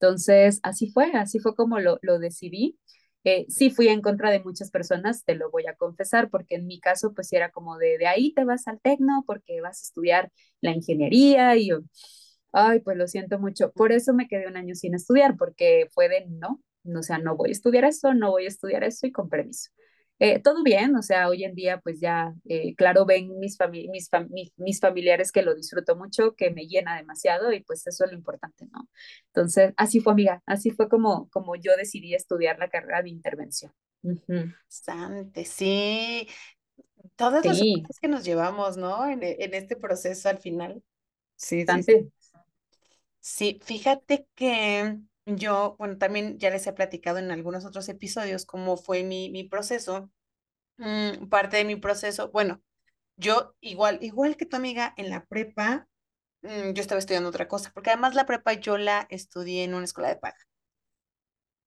Entonces, 0.00 0.60
así 0.62 0.90
fue, 0.90 1.12
así 1.14 1.38
fue 1.40 1.54
como 1.54 1.80
lo, 1.80 1.98
lo 2.02 2.18
decidí. 2.18 2.78
Eh, 3.24 3.46
sí 3.48 3.70
fui 3.70 3.88
en 3.88 4.02
contra 4.02 4.30
de 4.30 4.40
muchas 4.44 4.70
personas, 4.70 5.24
te 5.24 5.34
lo 5.34 5.50
voy 5.50 5.66
a 5.66 5.74
confesar, 5.76 6.28
porque 6.30 6.56
en 6.56 6.66
mi 6.66 6.78
caso 6.80 7.14
pues 7.14 7.32
era 7.32 7.50
como 7.50 7.78
de, 7.78 7.96
de 7.98 8.06
ahí 8.06 8.34
te 8.34 8.44
vas 8.44 8.68
al 8.68 8.80
tecno 8.80 9.24
porque 9.26 9.60
vas 9.62 9.80
a 9.80 9.84
estudiar 9.84 10.30
la 10.60 10.72
ingeniería 10.72 11.56
y 11.56 11.68
yo, 11.68 11.78
ay, 12.52 12.80
pues 12.80 12.96
lo 12.96 13.06
siento 13.08 13.38
mucho. 13.38 13.72
Por 13.72 13.92
eso 13.92 14.12
me 14.14 14.28
quedé 14.28 14.46
un 14.48 14.56
año 14.56 14.74
sin 14.74 14.94
estudiar, 14.94 15.36
porque 15.36 15.88
fue 15.92 16.08
de 16.08 16.26
no, 16.28 16.62
o 16.98 17.02
sea, 17.02 17.18
no 17.18 17.36
voy 17.36 17.48
a 17.50 17.52
estudiar 17.52 17.84
eso, 17.84 18.14
no 18.14 18.30
voy 18.30 18.44
a 18.46 18.48
estudiar 18.48 18.84
eso 18.84 19.06
y 19.06 19.12
con 19.12 19.28
permiso. 19.28 19.70
Eh, 20.20 20.38
todo 20.40 20.62
bien, 20.62 20.94
o 20.94 21.02
sea, 21.02 21.28
hoy 21.28 21.42
en 21.42 21.54
día 21.54 21.80
pues 21.80 22.00
ya, 22.00 22.32
eh, 22.48 22.74
claro, 22.76 23.04
ven 23.04 23.36
mis, 23.40 23.56
fami 23.56 23.88
mis, 23.88 24.08
fam 24.08 24.28
mis, 24.56 24.80
familiares 24.80 25.32
que 25.32 25.42
lo 25.42 25.54
disfruto 25.54 25.96
mucho, 25.96 26.34
que 26.36 26.50
me 26.50 26.66
llena 26.66 26.96
demasiado 26.96 27.52
y 27.52 27.64
pues 27.64 27.84
eso 27.86 28.04
es 28.04 28.12
lo 28.12 28.16
importante, 28.16 28.66
¿no? 28.72 28.88
Entonces, 29.26 29.74
así 29.76 30.00
fue, 30.00 30.12
amiga, 30.12 30.42
así 30.46 30.70
fue 30.70 30.88
como, 30.88 31.28
como 31.30 31.56
yo 31.56 31.76
decidí 31.76 32.14
estudiar 32.14 32.58
la 32.58 32.68
carrera 32.68 33.02
de 33.02 33.10
intervención. 33.10 33.72
Uh 34.02 34.12
-huh. 34.28 34.54
Bastante, 34.66 35.44
sí. 35.44 36.28
Todas 37.16 37.42
sí. 37.42 37.74
las 37.76 37.82
cosas 37.88 38.00
que 38.00 38.08
nos 38.08 38.24
llevamos, 38.24 38.76
¿no? 38.76 39.08
En, 39.08 39.20
en, 39.22 39.54
este 39.54 39.74
proceso 39.74 40.28
al 40.28 40.38
final. 40.38 40.82
Sí, 41.36 41.64
sí, 41.66 41.82
sí. 41.82 42.12
Sí, 43.20 43.58
fíjate 43.64 44.26
que 44.34 44.98
yo, 45.26 45.76
bueno, 45.78 45.98
también 45.98 46.38
ya 46.38 46.50
les 46.50 46.66
he 46.66 46.72
platicado 46.72 47.18
en 47.18 47.30
algunos 47.30 47.64
otros 47.64 47.88
episodios 47.88 48.46
cómo 48.46 48.76
fue 48.76 49.02
mi, 49.04 49.30
mi 49.30 49.44
proceso. 49.44 50.10
Mm, 50.78 51.28
parte 51.28 51.58
de 51.58 51.64
mi 51.64 51.76
proceso, 51.76 52.30
bueno, 52.32 52.60
yo 53.16 53.54
igual, 53.60 53.98
igual 54.02 54.36
que 54.36 54.46
tu 54.46 54.56
amiga 54.56 54.94
en 54.96 55.10
la 55.10 55.24
prepa, 55.26 55.88
mm, 56.42 56.72
yo 56.72 56.82
estaba 56.82 56.98
estudiando 56.98 57.28
otra 57.30 57.48
cosa, 57.48 57.70
porque 57.74 57.90
además 57.90 58.14
la 58.14 58.26
prepa 58.26 58.54
yo 58.54 58.78
la 58.78 59.06
estudié 59.10 59.64
en 59.64 59.74
una 59.74 59.84
escuela 59.84 60.08
de 60.10 60.16
paga. 60.16 60.36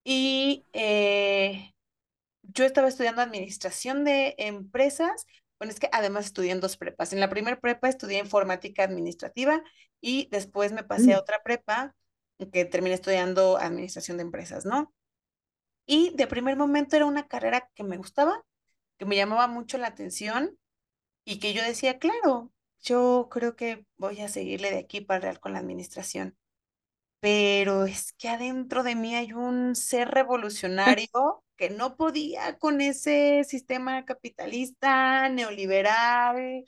Y 0.04 0.66
eh, 0.74 1.74
yo 2.44 2.66
estaba 2.66 2.88
estudiando 2.88 3.22
administración 3.22 4.06
de 4.06 4.36
empresas, 4.38 5.26
bueno, 5.60 5.74
es 5.74 5.80
que 5.80 5.90
además 5.92 6.28
estudié 6.28 6.52
en 6.52 6.62
dos 6.62 6.78
prepas. 6.78 7.14
En 7.14 7.20
la 7.20 7.30
primera 7.30 7.60
prepa 7.60 7.90
estudié 7.90 8.20
informática 8.20 8.84
administrativa 8.84 9.64
y 10.02 10.30
después 10.32 10.72
me 10.74 10.84
pasé 10.84 11.14
a 11.14 11.20
otra 11.20 11.42
prepa 11.44 11.96
que 12.52 12.66
terminé 12.66 12.96
estudiando 12.96 13.58
administración 13.58 14.18
de 14.18 14.24
empresas, 14.24 14.66
¿no? 14.66 14.94
Y 15.86 16.14
de 16.16 16.28
primer 16.28 16.58
momento 16.58 16.96
era 16.96 17.06
una 17.06 17.28
carrera 17.28 17.70
que 17.74 17.84
me 17.84 17.98
gustaba, 17.98 18.44
que 18.98 19.06
me 19.06 19.16
llamaba 19.16 19.48
mucho 19.48 19.78
la 19.78 19.88
atención 19.88 20.58
y 21.26 21.40
que 21.40 21.54
yo 21.54 21.64
decía, 21.64 22.00
claro, 22.00 22.52
yo 22.82 23.28
creo 23.32 23.56
que 23.56 23.86
voy 23.98 24.22
a 24.22 24.30
seguirle 24.30 24.72
de 24.72 24.80
aquí 24.80 25.02
para 25.02 25.22
real 25.22 25.40
con 25.40 25.54
la 25.54 25.60
administración. 25.60 26.38
Pero 27.20 27.86
es 27.86 28.14
que 28.14 28.30
adentro 28.30 28.84
de 28.84 28.96
mí 28.96 29.16
hay 29.16 29.34
un 29.34 29.76
ser 29.76 30.10
revolucionario 30.10 31.44
que 31.56 31.70
no 31.70 31.98
podía 31.98 32.58
con 32.60 32.82
ese 32.82 33.44
sistema 33.44 34.06
capitalista, 34.06 35.30
neoliberal, 35.30 36.66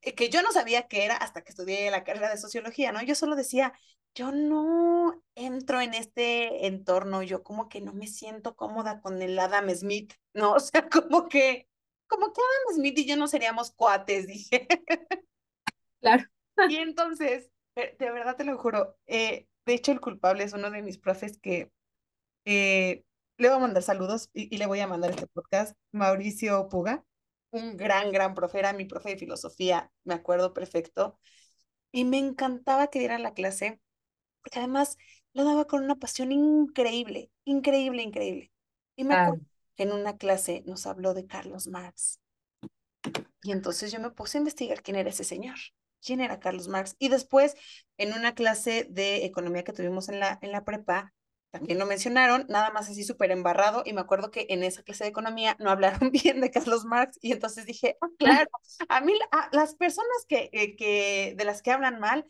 que 0.00 0.28
yo 0.30 0.42
no 0.42 0.52
sabía 0.52 0.88
qué 0.88 1.04
era 1.04 1.16
hasta 1.16 1.42
que 1.42 1.50
estudié 1.50 1.90
la 1.90 2.04
carrera 2.04 2.30
de 2.30 2.36
sociología, 2.36 2.92
¿no? 2.92 3.02
Yo 3.02 3.14
solo 3.14 3.36
decía, 3.36 3.72
yo 4.14 4.32
no 4.32 5.22
entro 5.34 5.80
en 5.80 5.94
este 5.94 6.66
entorno, 6.66 7.22
yo 7.22 7.42
como 7.42 7.68
que 7.68 7.80
no 7.80 7.92
me 7.92 8.06
siento 8.06 8.56
cómoda 8.56 9.00
con 9.00 9.22
el 9.22 9.38
Adam 9.38 9.70
Smith, 9.70 10.14
¿no? 10.34 10.52
O 10.52 10.60
sea, 10.60 10.88
como 10.88 11.28
que, 11.28 11.68
como 12.06 12.32
que 12.32 12.40
Adam 12.40 12.76
Smith 12.76 12.98
y 12.98 13.06
yo 13.06 13.16
no 13.16 13.26
seríamos 13.26 13.72
cuates, 13.72 14.26
dije. 14.26 14.66
Claro. 16.00 16.24
y 16.68 16.76
entonces, 16.76 17.50
de 17.74 18.10
verdad 18.10 18.36
te 18.36 18.44
lo 18.44 18.58
juro, 18.58 18.96
eh, 19.06 19.46
de 19.66 19.74
hecho 19.74 19.92
el 19.92 20.00
culpable 20.00 20.44
es 20.44 20.52
uno 20.52 20.70
de 20.70 20.82
mis 20.82 20.98
profes 20.98 21.38
que 21.38 21.70
eh, 22.44 23.04
le 23.38 23.48
voy 23.48 23.56
a 23.56 23.60
mandar 23.60 23.82
saludos 23.82 24.28
y, 24.32 24.54
y, 24.54 24.58
le 24.58 24.66
voy 24.66 24.80
a 24.80 24.86
mandar 24.86 25.10
este 25.10 25.26
podcast, 25.28 25.76
Mauricio 25.92 26.68
Puga, 26.68 27.04
un 27.50 27.76
gran, 27.76 28.12
gran 28.12 28.34
profe, 28.34 28.58
era 28.58 28.72
mi 28.72 28.84
profe 28.84 29.10
de 29.10 29.16
filosofía, 29.16 29.90
me 30.04 30.14
acuerdo 30.14 30.52
perfecto, 30.52 31.18
y 31.92 32.04
me 32.04 32.18
encantaba 32.18 32.88
que 32.88 32.98
diera 32.98 33.18
la 33.18 33.34
clase 33.34 33.80
porque 34.42 34.58
además 34.58 34.98
lo 35.32 35.44
daba 35.44 35.66
con 35.66 35.82
una 35.82 35.96
pasión 35.96 36.32
increíble, 36.32 37.30
increíble, 37.44 38.02
increíble. 38.02 38.52
Y 38.96 39.04
me 39.04 39.14
acuerdo 39.14 39.44
que 39.76 39.84
en 39.84 39.92
una 39.92 40.16
clase 40.16 40.62
nos 40.66 40.86
habló 40.86 41.14
de 41.14 41.26
Carlos 41.26 41.68
Marx. 41.68 42.20
Y 43.42 43.52
entonces 43.52 43.90
yo 43.90 44.00
me 44.00 44.10
puse 44.10 44.38
a 44.38 44.40
investigar 44.40 44.82
quién 44.82 44.96
era 44.96 45.10
ese 45.10 45.24
señor, 45.24 45.56
quién 46.04 46.20
era 46.20 46.38
Carlos 46.38 46.68
Marx. 46.68 46.94
Y 46.98 47.08
después, 47.08 47.56
en 47.96 48.12
una 48.12 48.34
clase 48.34 48.86
de 48.90 49.24
economía 49.24 49.64
que 49.64 49.72
tuvimos 49.72 50.08
en 50.08 50.20
la, 50.20 50.38
en 50.42 50.52
la 50.52 50.64
prepa, 50.64 51.12
también 51.50 51.78
lo 51.78 51.84
mencionaron, 51.84 52.46
nada 52.48 52.70
más 52.70 52.88
así 52.88 53.04
súper 53.04 53.30
embarrado, 53.30 53.82
y 53.84 53.92
me 53.92 54.00
acuerdo 54.00 54.30
que 54.30 54.46
en 54.48 54.62
esa 54.62 54.82
clase 54.82 55.04
de 55.04 55.10
economía 55.10 55.54
no 55.58 55.70
hablaron 55.70 56.10
bien 56.12 56.40
de 56.40 56.50
Carlos 56.50 56.84
Marx, 56.84 57.18
y 57.20 57.32
entonces 57.32 57.66
dije, 57.66 57.98
oh, 58.00 58.08
claro, 58.18 58.48
a 58.88 59.00
mí, 59.02 59.12
a 59.32 59.48
las 59.52 59.74
personas 59.74 60.24
que, 60.28 60.48
eh, 60.52 60.76
que, 60.76 61.34
de 61.36 61.44
las 61.44 61.60
que 61.60 61.70
hablan 61.70 62.00
mal, 62.00 62.24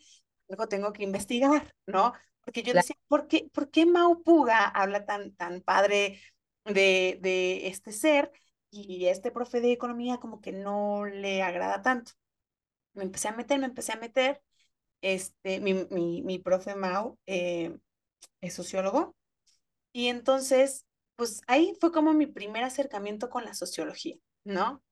luego 0.55 0.67
tengo 0.69 0.93
que 0.93 1.03
investigar, 1.03 1.73
¿no? 1.87 2.13
Porque 2.41 2.63
yo 2.63 2.73
decía, 2.73 2.95
¿por 3.07 3.27
qué, 3.27 3.49
¿por 3.53 3.69
qué 3.71 3.85
Mau 3.85 4.21
Puga 4.23 4.65
habla 4.67 5.05
tan, 5.05 5.33
tan 5.35 5.61
padre 5.61 6.19
de, 6.65 7.17
de 7.21 7.67
este 7.67 7.91
ser 7.91 8.31
y 8.69 9.05
este 9.07 9.31
profe 9.31 9.61
de 9.61 9.71
economía 9.71 10.17
como 10.17 10.41
que 10.41 10.51
no 10.51 11.05
le 11.05 11.41
agrada 11.43 11.81
tanto? 11.81 12.11
Me 12.93 13.03
empecé 13.03 13.27
a 13.29 13.33
meter, 13.33 13.59
me 13.59 13.65
empecé 13.67 13.93
a 13.93 13.97
meter. 13.97 14.41
Este, 15.01 15.59
mi, 15.59 15.73
mi, 15.91 16.21
mi 16.23 16.39
profe 16.39 16.75
Mau 16.75 17.19
eh, 17.27 17.77
es 18.41 18.53
sociólogo 18.55 19.15
y 19.93 20.07
entonces, 20.07 20.85
pues 21.15 21.41
ahí 21.47 21.75
fue 21.79 21.91
como 21.91 22.13
mi 22.13 22.27
primer 22.27 22.63
acercamiento 22.63 23.29
con 23.29 23.45
la 23.45 23.53
sociología, 23.53 24.17
¿no? 24.43 24.83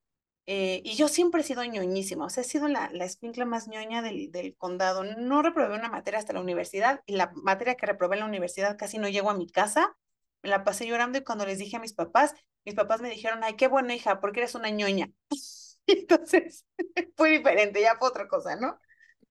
Eh, 0.53 0.81
y 0.83 0.95
yo 0.97 1.07
siempre 1.07 1.39
he 1.39 1.43
sido 1.45 1.63
ñoñísima, 1.63 2.25
o 2.25 2.29
sea, 2.29 2.41
he 2.41 2.45
sido 2.45 2.67
la, 2.67 2.89
la 2.91 3.05
escuincla 3.05 3.45
más 3.45 3.69
ñoña 3.69 4.01
del, 4.01 4.33
del, 4.33 4.53
condado. 4.57 5.05
No 5.05 5.41
reprobé 5.41 5.75
una 5.75 5.87
materia 5.87 6.19
hasta 6.19 6.33
la 6.33 6.41
universidad 6.41 7.01
y 7.05 7.15
la 7.15 7.31
materia 7.35 7.75
que 7.75 7.85
reprobé 7.85 8.15
en 8.17 8.19
la 8.19 8.25
universidad 8.25 8.77
casi 8.77 8.97
no 8.97 9.07
llego 9.07 9.29
a 9.29 9.33
mi 9.33 9.49
casa. 9.49 9.95
Me 10.43 10.49
la 10.49 10.65
pasé 10.65 10.85
llorando 10.85 11.17
y 11.17 11.23
cuando 11.23 11.45
les 11.45 11.57
dije 11.57 11.77
a 11.77 11.79
mis 11.79 11.93
papás, 11.93 12.35
mis 12.65 12.75
papás 12.75 12.99
me 12.99 13.09
dijeron, 13.09 13.39
ay, 13.45 13.55
qué 13.55 13.69
bueno, 13.69 13.93
hija, 13.93 14.19
porque 14.19 14.41
eres 14.41 14.53
una 14.53 14.69
ñoña. 14.69 15.09
Entonces, 15.87 16.65
fue 17.15 17.29
diferente, 17.29 17.79
ya 17.79 17.95
fue 17.97 18.09
otra 18.09 18.27
cosa, 18.27 18.57
¿no? 18.57 18.77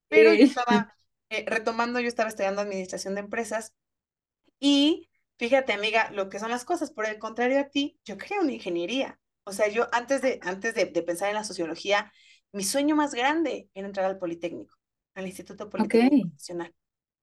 Pero 0.08 0.32
yo 0.32 0.44
estaba 0.46 0.96
eh, 1.28 1.44
retomando, 1.46 2.00
yo 2.00 2.08
estaba 2.08 2.30
estudiando 2.30 2.62
administración 2.62 3.14
de 3.14 3.20
empresas 3.20 3.74
y 4.58 5.10
fíjate, 5.36 5.74
amiga, 5.74 6.10
lo 6.12 6.30
que 6.30 6.38
son 6.38 6.50
las 6.50 6.64
cosas. 6.64 6.90
Por 6.90 7.04
el 7.04 7.18
contrario 7.18 7.60
a 7.60 7.68
ti, 7.68 8.00
yo 8.06 8.16
quería 8.16 8.40
una 8.40 8.52
ingeniería. 8.52 9.19
O 9.44 9.52
sea, 9.52 9.68
yo 9.68 9.88
antes 9.92 10.22
de, 10.22 10.38
antes 10.42 10.74
de, 10.74 10.86
de, 10.86 11.02
pensar 11.02 11.28
en 11.28 11.34
la 11.34 11.44
sociología, 11.44 12.12
mi 12.52 12.64
sueño 12.64 12.96
más 12.96 13.14
grande 13.14 13.68
era 13.74 13.86
entrar 13.86 14.06
al 14.06 14.18
Politécnico, 14.18 14.76
al 15.14 15.26
Instituto 15.26 15.68
Politécnico 15.70 16.16
okay. 16.18 16.30
Nacional. 16.32 16.74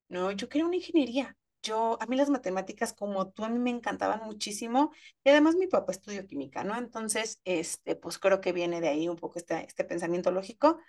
No, 0.09 0.31
yo 0.31 0.49
quería 0.49 0.65
una 0.67 0.77
ingeniería. 0.77 1.35
yo, 1.63 1.97
a 2.01 2.05
mí 2.05 2.15
las 2.15 2.29
matemáticas 2.29 2.93
como 2.93 3.31
tú, 3.31 3.43
a 3.43 3.49
mí 3.49 3.59
me 3.59 3.69
encantaban 3.71 4.21
muchísimo 4.25 4.91
y 5.23 5.29
además 5.29 5.55
mi 5.55 5.67
papá 5.67 5.91
estudió 5.91 6.25
química, 6.27 6.63
¿no? 6.63 6.77
Entonces, 6.77 7.41
este, 7.45 7.95
pues 7.95 8.19
creo 8.19 8.39
que 8.41 8.53
viene 8.53 8.79
de 8.81 8.89
ahí 8.89 9.09
un 9.09 9.17
poco 9.17 9.39
este, 9.39 9.65
este 9.65 9.83
pensamiento 9.83 10.31
lógico 10.31 10.79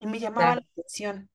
y 0.00 0.06
me 0.06 0.18
llamaba 0.20 0.56
la 0.56 0.62
Claro. 0.62 0.68
atención, 0.72 1.30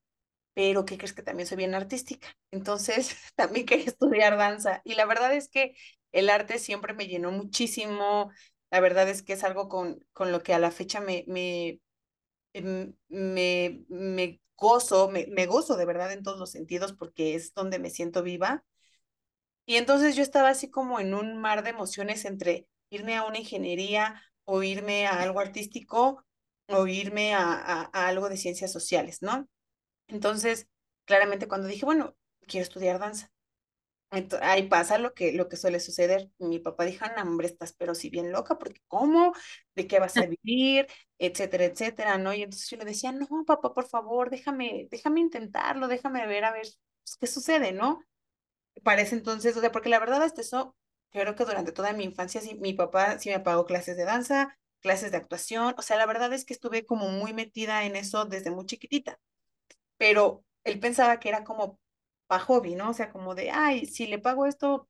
pero 0.54 0.84
¿qué 0.86 0.98
crees 0.98 1.12
que 1.14 1.22
también 1.22 1.46
soy 1.48 1.58
bien 1.58 1.74
artística? 1.74 2.28
Entonces, 2.50 3.16
también 3.36 3.66
quería 3.66 3.86
estudiar 3.86 4.36
danza 4.38 4.82
y 4.84 4.94
la 4.94 5.06
verdad 5.06 5.34
es 5.34 5.48
que 5.48 5.76
el 6.12 6.30
arte 6.30 6.58
siempre 6.58 6.94
me 6.94 7.08
llenó 7.08 7.30
muchísimo, 7.32 8.30
la 8.76 8.80
verdad 8.82 9.08
es 9.08 9.22
que 9.22 9.32
es 9.34 9.44
algo 9.44 9.68
con, 9.68 10.04
con 10.12 10.32
lo 10.32 10.42
que 10.42 10.52
a 10.54 10.58
la 10.58 10.70
fecha 10.70 11.00
me, 11.00 11.24
me, 11.28 11.80
em, 12.54 12.94
me, 13.08 13.84
me 13.88 14.40
gozo, 14.56 15.10
me, 15.10 15.26
me 15.28 15.46
gozo 15.46 15.76
de 15.76 15.86
verdad 15.86 16.12
en 16.12 16.22
todos 16.24 16.38
los 16.38 16.50
sentidos 16.52 16.92
porque 16.94 17.34
es 17.36 17.54
donde 17.54 17.78
me 17.80 17.90
siento 17.90 18.22
viva 18.22 18.64
y 19.64 19.76
entonces 19.76 20.16
yo 20.16 20.22
estaba 20.22 20.48
así 20.50 20.70
como 20.70 21.00
en 21.00 21.14
un 21.14 21.36
mar 21.38 21.62
de 21.62 21.70
emociones 21.70 22.24
entre 22.24 22.68
irme 22.90 23.16
a 23.16 23.24
una 23.24 23.38
ingeniería 23.38 24.22
o 24.44 24.62
irme 24.62 25.06
a 25.06 25.20
algo 25.22 25.40
artístico 25.40 26.24
o 26.68 26.86
irme 26.86 27.34
a, 27.34 27.52
a, 27.54 27.90
a 27.92 28.08
algo 28.08 28.28
de 28.28 28.36
ciencias 28.36 28.72
sociales, 28.72 29.22
¿no? 29.22 29.48
Entonces, 30.08 30.68
claramente 31.06 31.48
cuando 31.48 31.68
dije, 31.68 31.86
bueno, 31.86 32.16
quiero 32.48 32.64
estudiar 32.64 32.98
danza, 33.00 33.30
ento- 34.10 34.38
ahí 34.42 34.68
pasa 34.68 34.98
lo 34.98 35.14
que, 35.14 35.32
lo 35.32 35.48
que 35.48 35.56
suele 35.56 35.80
suceder. 35.80 36.30
Mi 36.38 36.58
papá 36.58 36.84
dijo, 36.84 37.04
no, 37.16 37.22
hombre, 37.22 37.46
estás 37.48 37.72
pero 37.74 37.94
si 37.94 38.10
bien 38.10 38.32
loca, 38.32 38.58
porque 38.58 38.80
¿cómo? 38.88 39.32
¿De 39.74 39.86
qué 39.86 39.98
vas 40.00 40.18
a 40.18 40.26
vivir? 40.26 40.86
Etcétera, 41.18 41.64
etcétera, 41.64 42.18
¿no? 42.18 42.34
Y 42.34 42.42
entonces 42.42 42.68
yo 42.70 42.76
le 42.78 42.84
decía, 42.84 43.12
no, 43.12 43.26
papá, 43.46 43.72
por 43.74 43.86
favor, 43.88 44.30
déjame, 44.30 44.88
déjame 44.90 45.20
intentarlo, 45.20 45.88
déjame 45.88 46.26
ver 46.26 46.44
a 46.44 46.52
ver 46.52 46.66
pues, 47.04 47.16
qué 47.20 47.26
sucede, 47.26 47.72
¿no? 47.72 48.00
para 48.82 49.02
ese 49.02 49.14
entonces, 49.16 49.56
o 49.56 49.60
sea, 49.60 49.72
porque 49.72 49.88
la 49.88 49.98
verdad 49.98 50.22
hasta 50.22 50.40
eso, 50.40 50.76
creo 51.10 51.34
que 51.34 51.44
durante 51.44 51.72
toda 51.72 51.92
mi 51.92 52.04
infancia 52.04 52.40
sí, 52.40 52.54
mi 52.56 52.74
papá 52.74 53.18
sí 53.18 53.30
me 53.30 53.40
pagó 53.40 53.66
clases 53.66 53.96
de 53.96 54.04
danza, 54.04 54.58
clases 54.80 55.10
de 55.10 55.16
actuación, 55.18 55.74
o 55.78 55.82
sea, 55.82 55.96
la 55.96 56.06
verdad 56.06 56.32
es 56.32 56.44
que 56.44 56.52
estuve 56.54 56.84
como 56.86 57.08
muy 57.08 57.32
metida 57.32 57.84
en 57.84 57.96
eso 57.96 58.24
desde 58.26 58.50
muy 58.50 58.66
chiquitita, 58.66 59.18
pero 59.98 60.44
él 60.64 60.80
pensaba 60.80 61.20
que 61.20 61.28
era 61.30 61.44
como 61.44 61.80
para 62.26 62.44
hobby, 62.44 62.74
¿no? 62.74 62.90
O 62.90 62.94
sea, 62.94 63.10
como 63.12 63.34
de, 63.34 63.50
ay, 63.50 63.86
si 63.86 64.06
le 64.06 64.18
pago 64.18 64.46
esto, 64.46 64.88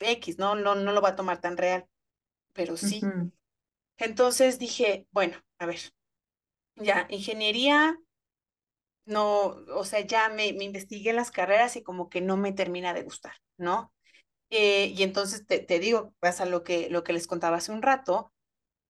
X, 0.00 0.38
¿no? 0.38 0.54
No, 0.56 0.74
no 0.74 0.92
lo 0.92 1.02
va 1.02 1.10
a 1.10 1.16
tomar 1.16 1.40
tan 1.40 1.56
real, 1.56 1.86
pero 2.54 2.76
sí. 2.76 3.12
Entonces 3.98 4.58
dije, 4.58 5.06
bueno, 5.12 5.38
a 5.58 5.66
ver, 5.66 5.80
ya, 6.76 7.06
ingeniería, 7.10 7.98
no, 9.06 9.56
o 9.74 9.84
sea, 9.84 10.00
ya 10.00 10.28
me, 10.28 10.52
me 10.52 10.64
investigué 10.64 11.12
las 11.12 11.30
carreras 11.30 11.76
y 11.76 11.82
como 11.82 12.08
que 12.08 12.20
no 12.20 12.36
me 12.36 12.52
termina 12.52 12.92
de 12.94 13.02
gustar, 13.02 13.32
¿no? 13.56 13.92
Eh, 14.50 14.94
y 14.96 15.02
entonces 15.04 15.46
te, 15.46 15.60
te 15.60 15.78
digo, 15.80 16.14
pasa 16.20 16.46
lo 16.46 16.64
que, 16.64 16.90
lo 16.90 17.04
que 17.04 17.12
les 17.14 17.26
contaba 17.26 17.58
hace 17.58 17.72
un 17.72 17.82
rato, 17.82 18.32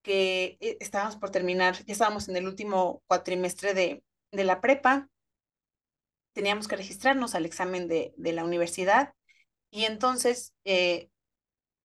que 0.02 0.58
eh, 0.60 0.78
estábamos 0.80 1.16
por 1.16 1.30
terminar, 1.30 1.76
ya 1.84 1.92
estábamos 1.92 2.28
en 2.28 2.36
el 2.36 2.46
último 2.48 3.02
cuatrimestre 3.08 3.74
de, 3.74 4.04
de 4.32 4.44
la 4.44 4.60
prepa, 4.60 5.08
teníamos 6.38 6.68
que 6.68 6.76
registrarnos 6.76 7.34
al 7.34 7.46
examen 7.46 7.88
de, 7.88 8.14
de 8.16 8.32
la 8.32 8.44
universidad 8.44 9.12
y 9.72 9.86
entonces 9.86 10.54
eh, 10.64 11.10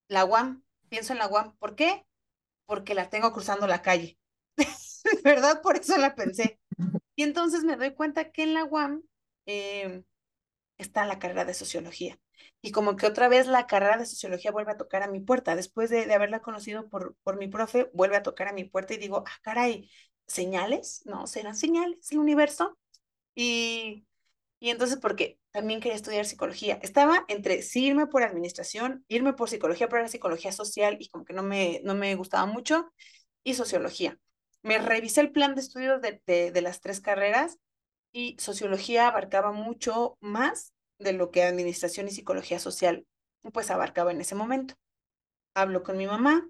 la 0.07 0.25
UAM, 0.25 0.63
pienso 0.89 1.11
en 1.11 1.17
la 1.17 1.27
UAM, 1.27 1.57
¿por 1.57 1.75
qué? 1.75 2.05
Porque 2.67 2.93
la 2.93 3.09
tengo 3.09 3.33
cruzando 3.33 3.65
la 3.65 3.81
calle, 3.81 4.19
¿verdad? 5.23 5.63
Por 5.63 5.77
eso 5.77 5.97
la 5.97 6.13
pensé. 6.13 6.59
Y 7.15 7.23
entonces 7.23 7.63
me 7.63 7.77
doy 7.77 7.95
cuenta 7.95 8.31
que 8.31 8.43
en 8.43 8.53
la 8.53 8.63
UAM 8.65 9.01
eh, 9.47 10.03
está 10.77 11.03
la 11.07 11.17
carrera 11.17 11.45
de 11.45 11.55
sociología. 11.55 12.19
Y 12.61 12.71
como 12.71 12.95
que 12.95 13.07
otra 13.07 13.29
vez 13.29 13.47
la 13.47 13.65
carrera 13.65 13.97
de 13.97 14.05
sociología 14.05 14.51
vuelve 14.51 14.73
a 14.73 14.77
tocar 14.77 15.01
a 15.01 15.07
mi 15.07 15.19
puerta. 15.19 15.55
Después 15.55 15.89
de, 15.89 16.05
de 16.05 16.13
haberla 16.13 16.43
conocido 16.43 16.89
por, 16.89 17.15
por 17.23 17.37
mi 17.37 17.47
profe, 17.47 17.89
vuelve 17.95 18.17
a 18.17 18.23
tocar 18.23 18.49
a 18.49 18.53
mi 18.53 18.65
puerta 18.65 18.93
y 18.93 18.97
digo, 18.97 19.23
ah, 19.25 19.39
caray, 19.41 19.89
¿señales? 20.27 21.01
No, 21.07 21.25
serán 21.25 21.55
señales 21.55 22.11
el 22.11 22.19
universo. 22.19 22.77
Y, 23.33 24.05
y 24.63 24.69
entonces, 24.69 24.97
porque 24.97 25.41
también 25.51 25.81
quería 25.81 25.97
estudiar 25.97 26.25
psicología. 26.25 26.79
Estaba 26.81 27.25
entre 27.27 27.61
sí 27.63 27.87
irme 27.87 28.07
por 28.07 28.23
administración, 28.23 29.03
irme 29.09 29.33
por 29.33 29.49
psicología, 29.49 29.89
pero 29.89 29.99
era 29.99 30.07
psicología 30.07 30.53
social 30.53 30.95
y 31.01 31.09
como 31.09 31.25
que 31.25 31.33
no 31.33 31.43
me, 31.43 31.81
no 31.83 31.95
me 31.95 32.15
gustaba 32.15 32.45
mucho, 32.45 32.89
y 33.43 33.55
sociología. 33.55 34.17
Me 34.61 34.77
revisé 34.77 35.19
el 35.19 35.33
plan 35.33 35.53
de 35.53 35.59
estudios 35.59 35.99
de, 36.01 36.21
de, 36.25 36.61
las 36.61 36.79
tres 36.79 37.01
carreras 37.01 37.57
y 38.13 38.37
sociología 38.39 39.09
abarcaba 39.09 39.51
mucho 39.51 40.17
más 40.21 40.71
de 40.97 41.11
lo 41.11 41.29
que 41.29 41.43
administración 41.43 42.07
y 42.07 42.11
psicología 42.11 42.57
social 42.57 43.05
pues 43.51 43.69
abarcaba 43.69 44.11
en 44.11 44.21
ese 44.21 44.35
momento. 44.35 44.75
Hablo 45.55 45.83
con 45.83 45.97
mi 45.97 46.07
mamá, 46.07 46.47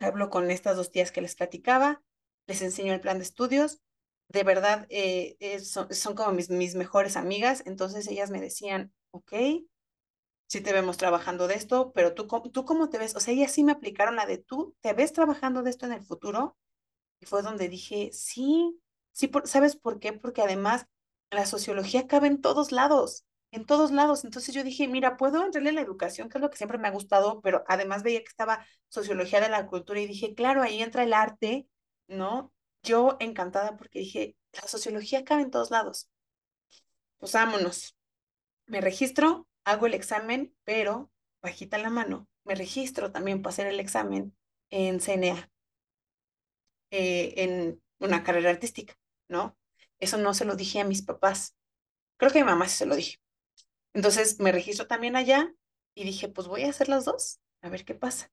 hablo 0.00 0.28
con 0.28 0.50
estas 0.50 0.76
dos 0.76 0.90
tías 0.90 1.12
que 1.12 1.22
les 1.22 1.34
platicaba, 1.34 2.02
les 2.46 2.60
enseño 2.60 2.92
el 2.92 3.00
plan 3.00 3.16
de 3.16 3.24
estudios, 3.24 3.80
de 4.32 4.44
verdad 4.44 4.86
eh, 4.90 5.36
eh, 5.40 5.60
son, 5.60 6.14
como 6.14 6.32
mis, 6.32 6.50
mis 6.50 6.74
mejores 6.74 7.16
amigas, 7.16 7.62
entonces 7.66 8.08
ellas 8.08 8.30
me 8.30 8.40
decían, 8.40 8.92
ok, 9.10 9.32
sí 10.46 10.60
te 10.60 10.72
vemos 10.72 10.96
trabajando 10.98 11.48
de 11.48 11.54
esto, 11.54 11.92
pero 11.94 12.14
tú, 12.14 12.26
tú 12.52 12.64
cómo 12.64 12.88
te 12.88 12.98
ves, 12.98 13.16
o 13.16 13.20
sea, 13.20 13.34
ellas 13.34 13.52
sí 13.52 13.64
me 13.64 13.72
aplicaron 13.72 14.16
la 14.16 14.26
de 14.26 14.38
tú, 14.38 14.74
¿te 14.80 14.92
ves 14.92 15.12
trabajando 15.12 15.62
de 15.62 15.70
esto 15.70 15.86
en 15.86 15.92
el 15.92 16.04
futuro? 16.04 16.56
Y 17.20 17.26
fue 17.26 17.42
donde 17.42 17.68
dije, 17.68 18.10
sí, 18.12 18.80
sí, 19.12 19.28
por, 19.28 19.48
¿sabes 19.48 19.76
por 19.76 20.00
qué? 20.00 20.12
Porque 20.12 20.42
además 20.42 20.86
la 21.30 21.46
sociología 21.46 22.06
cabe 22.08 22.28
en 22.28 22.40
todos 22.40 22.72
lados, 22.72 23.24
en 23.52 23.66
todos 23.66 23.92
lados. 23.92 24.24
Entonces 24.24 24.54
yo 24.54 24.64
dije, 24.64 24.88
mira, 24.88 25.16
puedo 25.16 25.44
entrarle 25.44 25.70
a 25.70 25.72
la 25.74 25.80
educación, 25.82 26.28
que 26.28 26.38
es 26.38 26.42
lo 26.42 26.50
que 26.50 26.58
siempre 26.58 26.78
me 26.78 26.88
ha 26.88 26.92
gustado, 26.92 27.40
pero 27.42 27.64
además 27.68 28.02
veía 28.02 28.20
que 28.20 28.28
estaba 28.28 28.66
sociología 28.88 29.40
de 29.40 29.48
la 29.50 29.66
cultura 29.66 30.00
y 30.00 30.06
dije, 30.06 30.34
claro, 30.34 30.62
ahí 30.62 30.82
entra 30.82 31.04
el 31.04 31.12
arte, 31.14 31.68
¿no? 32.08 32.52
Yo 32.82 33.16
encantada 33.20 33.76
porque 33.76 34.00
dije, 34.00 34.36
la 34.52 34.68
sociología 34.68 35.24
cabe 35.24 35.42
en 35.42 35.50
todos 35.50 35.70
lados. 35.70 36.08
Pues 37.18 37.32
vámonos. 37.32 37.96
Me 38.66 38.80
registro, 38.80 39.48
hago 39.64 39.86
el 39.86 39.94
examen, 39.94 40.54
pero 40.64 41.10
bajita 41.42 41.78
la 41.78 41.90
mano, 41.90 42.28
me 42.44 42.54
registro 42.54 43.12
también 43.12 43.42
para 43.42 43.52
hacer 43.52 43.66
el 43.66 43.80
examen 43.80 44.36
en 44.70 45.00
CNA 45.00 45.50
eh, 46.90 47.34
en 47.38 47.82
una 48.00 48.22
carrera 48.24 48.50
artística, 48.50 48.94
¿no? 49.28 49.56
Eso 50.00 50.18
no 50.18 50.34
se 50.34 50.44
lo 50.44 50.56
dije 50.56 50.80
a 50.80 50.84
mis 50.84 51.02
papás. 51.02 51.56
Creo 52.18 52.32
que 52.32 52.40
a 52.40 52.44
mi 52.44 52.50
mamá 52.50 52.68
sí 52.68 52.78
se 52.78 52.86
lo 52.86 52.96
dije. 52.96 53.18
Entonces 53.94 54.40
me 54.40 54.52
registro 54.52 54.86
también 54.86 55.16
allá 55.16 55.54
y 55.94 56.04
dije, 56.04 56.28
pues 56.28 56.48
voy 56.48 56.64
a 56.64 56.70
hacer 56.70 56.88
las 56.88 57.04
dos, 57.04 57.40
a 57.62 57.68
ver 57.70 57.84
qué 57.84 57.94
pasa. 57.94 58.32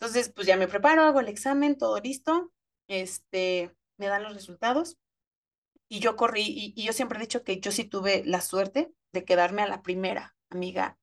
Entonces, 0.00 0.30
pues 0.30 0.46
ya 0.46 0.56
me 0.56 0.68
preparo, 0.68 1.02
hago 1.02 1.20
el 1.20 1.28
examen, 1.28 1.76
todo 1.76 1.98
listo, 2.00 2.52
este, 2.88 3.74
me 3.96 4.08
dan 4.08 4.22
los 4.22 4.34
resultados 4.34 4.98
y 5.88 6.00
yo 6.00 6.16
corrí 6.16 6.42
y, 6.42 6.74
y 6.76 6.84
yo 6.84 6.92
siempre 6.92 7.18
he 7.18 7.22
dicho 7.22 7.44
que 7.44 7.60
yo 7.60 7.72
sí 7.72 7.84
tuve 7.84 8.24
la 8.26 8.40
suerte 8.40 8.92
de 9.12 9.24
quedarme 9.24 9.62
a 9.62 9.68
la 9.68 9.82
primera 9.82 10.36
amiga 10.50 10.98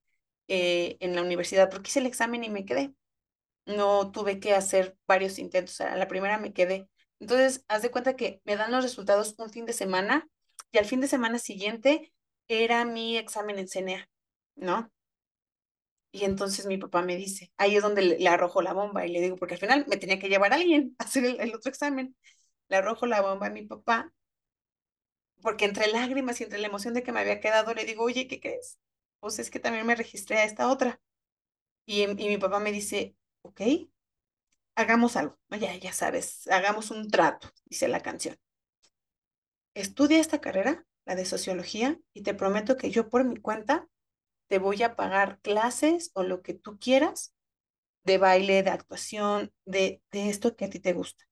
eh, 0.48 0.96
en 1.00 1.14
la 1.16 1.22
universidad 1.22 1.70
porque 1.70 1.88
hice 1.90 2.00
el 2.00 2.06
examen 2.06 2.44
y 2.44 2.50
me 2.50 2.64
quedé 2.64 2.94
no 3.66 4.10
tuve 4.12 4.40
que 4.40 4.54
hacer 4.54 4.96
varios 5.06 5.38
intentos. 5.38 5.80
A 5.80 5.96
la 5.96 6.08
primera 6.08 6.38
me 6.38 6.52
quedé. 6.52 6.88
Entonces, 7.20 7.64
haz 7.68 7.82
de 7.82 7.90
cuenta 7.90 8.16
que 8.16 8.40
me 8.44 8.56
dan 8.56 8.72
los 8.72 8.82
resultados 8.84 9.34
un 9.38 9.50
fin 9.50 9.66
de 9.66 9.72
semana 9.72 10.28
y 10.72 10.78
al 10.78 10.84
fin 10.84 11.00
de 11.00 11.08
semana 11.08 11.38
siguiente 11.38 12.12
era 12.48 12.84
mi 12.84 13.16
examen 13.16 13.58
en 13.58 13.68
CNA, 13.68 14.08
¿no? 14.54 14.92
Y 16.16 16.24
entonces 16.24 16.64
mi 16.66 16.78
papá 16.78 17.02
me 17.02 17.14
dice, 17.16 17.52
ahí 17.58 17.76
es 17.76 17.82
donde 17.82 18.00
le, 18.02 18.28
arrojo 18.28 18.62
la 18.62 18.72
bomba 18.72 19.04
y 19.06 19.12
le 19.12 19.20
digo, 19.20 19.36
porque 19.36 19.54
al 19.54 19.60
final 19.60 19.84
me 19.86 19.98
tenía 19.98 20.18
que 20.18 20.28
llevar 20.30 20.52
a 20.52 20.56
alguien 20.56 20.96
a 20.98 21.04
hacer 21.04 21.24
el, 21.26 21.40
el 21.40 21.54
otro 21.54 21.70
examen. 21.70 22.16
Le 22.68 22.76
arrojo 22.76 23.06
la 23.06 23.20
bomba 23.22 23.48
a 23.48 23.50
mi 23.50 23.62
papá, 23.66 24.12
porque 25.42 25.64
entre 25.64 25.86
lágrimas 25.88 26.40
y 26.40 26.44
entre 26.44 26.58
la 26.58 26.66
emoción 26.68 26.94
de 26.94 27.02
que 27.02 27.12
me 27.12 27.20
había 27.20 27.40
quedado, 27.40 27.74
le 27.74 27.84
digo, 27.84 28.04
oye, 28.04 28.26
¿qué 28.28 28.40
crees? 28.40 28.78
Pues 29.20 29.38
es 29.38 29.50
que 29.50 29.60
también 29.60 29.86
me 29.86 29.94
registré 29.94 30.38
a 30.38 30.44
esta 30.44 30.68
otra. 30.70 31.00
Y, 31.86 32.04
y 32.04 32.28
mi 32.28 32.38
papá 32.38 32.60
me 32.60 32.72
dice, 32.72 33.16
ok, 33.42 33.62
hagamos 34.76 35.16
algo, 35.16 35.36
ya, 35.58 35.74
ya 35.76 35.92
sabes, 35.92 36.46
hagamos 36.48 36.90
un 36.92 37.10
trato, 37.10 37.48
dice 37.66 37.88
la 37.88 38.00
canción. 38.00 38.36
Estudia 39.74 40.18
esta 40.20 40.40
carrera, 40.40 40.84
la 41.04 41.14
de 41.14 41.24
sociología, 41.24 42.00
y 42.12 42.22
te 42.22 42.34
prometo 42.34 42.76
que 42.76 42.90
yo 42.90 43.08
por 43.08 43.22
mi 43.24 43.36
cuenta 43.36 43.86
te 44.48 44.58
voy 44.58 44.82
a 44.82 44.96
pagar 44.96 45.40
clases 45.40 46.10
o 46.14 46.22
lo 46.22 46.42
que 46.42 46.54
tú 46.54 46.78
quieras 46.78 47.34
de 48.04 48.18
baile, 48.18 48.62
de 48.62 48.70
actuación, 48.70 49.52
de, 49.66 50.02
de 50.12 50.30
esto 50.30 50.56
que 50.56 50.66
a 50.66 50.70
ti 50.70 50.80
te 50.80 50.92
gusta. 50.94 51.24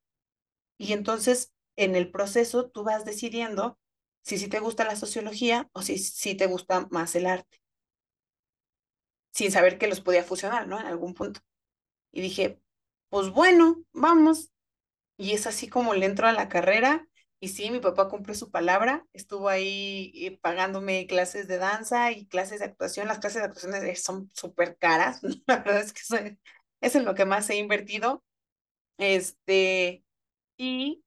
Y 0.78 0.92
entonces, 0.92 1.52
en 1.76 1.96
el 1.96 2.10
proceso, 2.10 2.70
tú 2.70 2.84
vas 2.84 3.04
decidiendo 3.04 3.78
si 4.22 4.38
sí 4.38 4.48
te 4.48 4.60
gusta 4.60 4.84
la 4.84 4.96
sociología 4.96 5.68
o 5.72 5.82
si 5.82 5.98
sí 5.98 6.34
te 6.36 6.46
gusta 6.46 6.88
más 6.90 7.14
el 7.16 7.26
arte, 7.26 7.58
sin 9.32 9.50
saber 9.52 9.78
que 9.78 9.86
los 9.88 10.00
podía 10.00 10.24
fusionar, 10.24 10.66
¿no? 10.68 10.78
En 10.80 10.86
algún 10.86 11.14
punto. 11.14 11.40
Y 12.12 12.22
dije, 12.22 12.60
pues 13.10 13.30
bueno, 13.30 13.84
vamos, 13.92 14.52
y 15.18 15.32
es 15.34 15.46
así 15.46 15.68
como 15.68 15.94
le 15.94 16.06
entro 16.06 16.28
a 16.28 16.32
la 16.32 16.48
carrera 16.48 17.08
Y 17.44 17.48
sí, 17.48 17.70
mi 17.70 17.78
papá 17.78 18.08
cumplió 18.08 18.34
su 18.34 18.50
palabra, 18.50 19.06
estuvo 19.12 19.50
ahí 19.50 20.12
eh, 20.14 20.38
pagándome 20.40 21.06
clases 21.06 21.46
de 21.46 21.58
danza 21.58 22.10
y 22.10 22.26
clases 22.26 22.60
de 22.60 22.64
actuación. 22.64 23.06
Las 23.06 23.18
clases 23.18 23.42
de 23.42 23.48
actuación 23.48 23.96
son 23.96 24.30
súper 24.32 24.78
caras, 24.78 25.20
la 25.46 25.58
verdad 25.58 25.80
es 25.82 25.92
que 25.92 26.38
es 26.80 26.94
en 26.94 27.04
lo 27.04 27.14
que 27.14 27.26
más 27.26 27.50
he 27.50 27.56
invertido. 27.56 28.24
Este, 28.96 30.02
y 30.56 31.04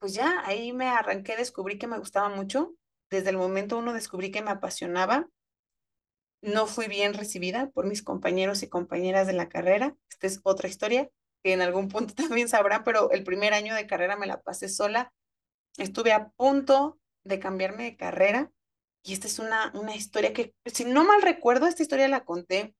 pues 0.00 0.14
ya 0.14 0.42
ahí 0.44 0.72
me 0.72 0.88
arranqué, 0.88 1.36
descubrí 1.36 1.78
que 1.78 1.86
me 1.86 2.00
gustaba 2.00 2.28
mucho. 2.28 2.74
Desde 3.08 3.30
el 3.30 3.36
momento 3.36 3.78
uno 3.78 3.92
descubrí 3.92 4.32
que 4.32 4.42
me 4.42 4.50
apasionaba. 4.50 5.28
No 6.42 6.66
fui 6.66 6.88
bien 6.88 7.14
recibida 7.14 7.70
por 7.70 7.86
mis 7.86 8.02
compañeros 8.02 8.64
y 8.64 8.68
compañeras 8.68 9.28
de 9.28 9.34
la 9.34 9.48
carrera. 9.48 9.96
Esta 10.10 10.26
es 10.26 10.40
otra 10.42 10.68
historia 10.68 11.08
que 11.44 11.52
en 11.52 11.62
algún 11.62 11.88
punto 11.88 12.14
también 12.28 12.48
sabrán, 12.48 12.82
pero 12.82 13.12
el 13.12 13.22
primer 13.22 13.54
año 13.54 13.76
de 13.76 13.86
carrera 13.86 14.16
me 14.16 14.26
la 14.26 14.40
pasé 14.40 14.68
sola. 14.68 15.12
Estuve 15.78 16.12
a 16.12 16.30
punto 16.30 16.98
de 17.24 17.38
cambiarme 17.38 17.84
de 17.84 17.96
carrera 17.96 18.50
y 19.02 19.12
esta 19.12 19.26
es 19.26 19.38
una, 19.38 19.72
una 19.74 19.94
historia 19.96 20.32
que, 20.32 20.54
si 20.66 20.84
no 20.84 21.04
mal 21.04 21.22
recuerdo, 21.22 21.66
esta 21.66 21.82
historia 21.82 22.08
la 22.08 22.24
conté 22.24 22.74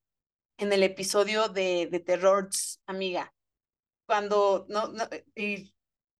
en 0.58 0.72
el 0.72 0.82
episodio 0.82 1.48
de, 1.48 1.88
de 1.90 2.00
Terrors, 2.00 2.80
amiga. 2.86 3.32
Cuando, 4.06 4.66
no, 4.68 4.88
no, 4.88 5.04
y 5.34 5.74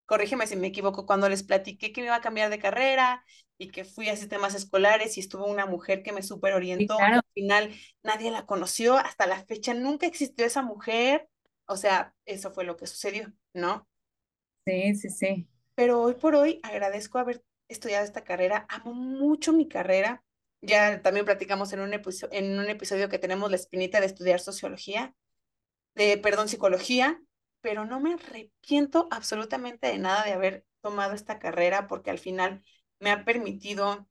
corrígeme 0.07 0.47
si 0.47 0.57
me 0.57 0.68
equivoco, 0.68 1.07
cuando 1.07 1.29
les 1.29 1.43
platiqué 1.43 1.93
que 1.93 2.01
me 2.01 2.09
iba 2.09 2.16
a 2.16 2.21
cambiar 2.21 2.51
de 2.51 2.59
carrera 2.59 3.25
y 3.59 3.71
que 3.71 3.85
fui 3.85 4.09
a 4.09 4.16
sistemas 4.16 4.55
escolares 4.55 5.16
y 5.16 5.21
estuvo 5.21 5.47
una 5.47 5.66
mujer 5.66 6.03
que 6.03 6.12
me 6.12 6.23
super 6.23 6.55
orientó. 6.55 6.99
Al 6.99 7.23
final 7.35 7.75
nadie 8.03 8.31
la 8.31 8.47
conoció, 8.47 8.97
hasta 8.97 9.27
la 9.27 9.45
fecha 9.45 9.75
nunca 9.75 10.07
existió 10.07 10.47
esa 10.47 10.62
mujer. 10.62 11.29
O 11.66 11.77
sea, 11.77 12.14
eso 12.27 12.53
fue 12.53 12.64
lo 12.64 12.77
que 12.77 12.87
sucedió, 12.87 13.33
¿no? 13.53 13.87
Sí, 14.66 14.95
sí, 14.95 15.11
sí. 15.11 15.49
Pero 15.81 16.03
hoy 16.03 16.12
por 16.12 16.35
hoy 16.35 16.61
agradezco 16.62 17.18
haber 17.18 17.43
estudiado 17.66 18.05
esta 18.05 18.22
carrera, 18.22 18.66
amo 18.68 18.93
mucho 18.93 19.55
mi 19.55 19.66
carrera. 19.66 20.22
Ya 20.61 21.01
también 21.01 21.24
platicamos 21.24 21.72
en 21.72 21.81
un, 21.81 21.95
episodio, 21.95 22.39
en 22.39 22.59
un 22.59 22.68
episodio 22.68 23.09
que 23.09 23.18
tenemos 23.18 23.49
la 23.49 23.57
espinita 23.57 23.99
de 23.99 24.05
estudiar 24.05 24.41
sociología, 24.41 25.14
de, 25.95 26.18
perdón, 26.18 26.51
psicología, 26.51 27.18
pero 27.62 27.87
no 27.87 27.99
me 27.99 28.12
arrepiento 28.12 29.09
absolutamente 29.11 29.87
de 29.87 29.97
nada 29.97 30.22
de 30.22 30.33
haber 30.33 30.66
tomado 30.83 31.14
esta 31.14 31.39
carrera 31.39 31.87
porque 31.87 32.11
al 32.11 32.18
final 32.18 32.62
me 32.99 33.11
ha 33.11 33.24
permitido 33.24 34.07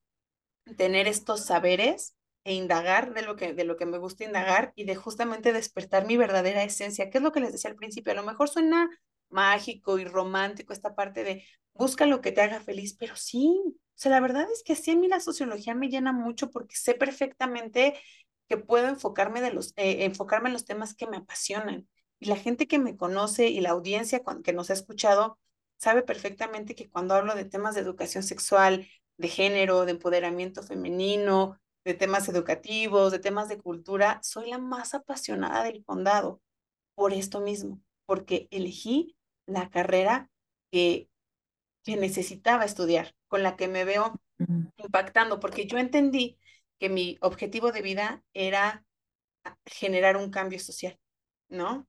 tener 0.76 1.08
estos 1.08 1.46
saberes 1.46 2.16
e 2.46 2.56
indagar 2.56 3.14
de 3.14 3.22
lo 3.22 3.36
que, 3.36 3.54
de 3.54 3.64
lo 3.64 3.78
que 3.78 3.86
me 3.86 4.00
gusta 4.00 4.24
indagar 4.24 4.74
y 4.74 4.86
de 4.86 4.96
justamente 4.96 5.54
despertar 5.54 6.08
mi 6.08 6.18
verdadera 6.18 6.64
esencia, 6.64 7.12
que 7.12 7.20
es 7.20 7.24
lo 7.24 7.32
que 7.32 7.42
les 7.42 7.52
decía 7.52 7.70
al 7.70 7.78
principio, 7.78 8.14
a 8.14 8.16
lo 8.16 8.24
mejor 8.24 8.50
suena 8.50 8.90
mágico 9.30 10.00
y 10.00 10.06
romántico 10.06 10.74
esta 10.74 10.96
parte 10.96 11.24
de 11.24 11.44
busca 11.74 12.06
lo 12.06 12.22
que 12.22 12.32
te 12.32 12.42
haga 12.42 12.60
feliz, 12.60 12.96
pero 12.98 13.16
sí, 13.16 13.62
o 13.66 13.74
sea, 13.96 14.12
la 14.12 14.20
verdad 14.20 14.48
es 14.52 14.64
que 14.64 14.76
sí 14.76 14.92
a 14.92 14.96
mí 14.96 15.08
la 15.08 15.20
sociología 15.20 15.76
me 15.76 15.90
llena 15.90 16.12
mucho 16.12 16.52
porque 16.52 16.76
sé 16.76 16.94
perfectamente 16.94 18.00
que 18.48 18.58
puedo 18.58 18.88
enfocarme, 18.88 19.42
de 19.42 19.54
los, 19.54 19.74
eh, 19.78 20.06
enfocarme 20.06 20.50
en 20.50 20.54
los 20.54 20.66
temas 20.66 20.96
que 20.96 21.08
me 21.08 21.18
apasionan. 21.18 21.88
Y 22.20 22.26
la 22.28 22.36
gente 22.36 22.68
que 22.68 22.80
me 22.80 22.98
conoce 22.98 23.48
y 23.48 23.62
la 23.62 23.70
audiencia 23.70 24.22
que 24.44 24.54
nos 24.54 24.70
ha 24.70 24.74
escuchado 24.74 25.40
sabe 25.78 26.02
perfectamente 26.02 26.76
que 26.76 26.90
cuando 26.90 27.14
hablo 27.14 27.36
de 27.36 27.46
temas 27.46 27.76
de 27.76 27.82
educación 27.82 28.24
sexual, 28.24 28.88
de 29.18 29.28
género, 29.28 29.86
de 29.86 29.92
empoderamiento 29.92 30.64
femenino, 30.64 31.60
de 31.86 31.94
temas 31.94 32.28
educativos, 32.28 33.12
de 33.12 33.20
temas 33.20 33.50
de 33.50 33.60
cultura, 33.60 34.20
soy 34.24 34.50
la 34.50 34.58
más 34.58 34.94
apasionada 34.94 35.64
del 35.64 35.84
condado 35.86 36.42
por 36.96 37.14
esto 37.14 37.40
mismo, 37.42 37.82
porque 38.06 38.48
elegí 38.52 39.16
la 39.50 39.70
carrera 39.70 40.30
que, 40.72 41.10
que 41.84 41.98
necesitaba 41.98 42.66
estudiar, 42.66 43.16
con 43.28 43.44
la 43.44 43.56
que 43.56 43.68
me 43.68 43.86
veo 43.86 44.22
impactando, 44.78 45.40
porque 45.40 45.68
yo 45.68 45.78
entendí 45.78 46.40
que 46.80 46.90
mi 46.90 47.18
objetivo 47.22 47.72
de 47.72 47.82
vida 47.82 48.24
era 48.34 48.86
generar 49.66 50.18
un 50.18 50.32
cambio 50.32 50.60
social, 50.60 51.00
¿no? 51.50 51.88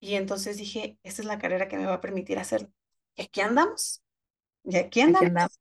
Y 0.00 0.14
entonces 0.14 0.56
dije, 0.58 0.98
esta 1.02 1.22
es 1.22 1.28
la 1.28 1.38
carrera 1.38 1.68
que 1.68 1.76
me 1.78 1.86
va 1.86 1.94
a 1.94 2.00
permitir 2.00 2.38
hacerlo. 2.38 2.70
Y 3.16 3.22
aquí 3.22 3.40
andamos. 3.40 4.02
Y 4.64 4.76
aquí 4.76 5.00
andamos. 5.00 5.58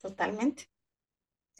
Totalmente. 0.00 0.69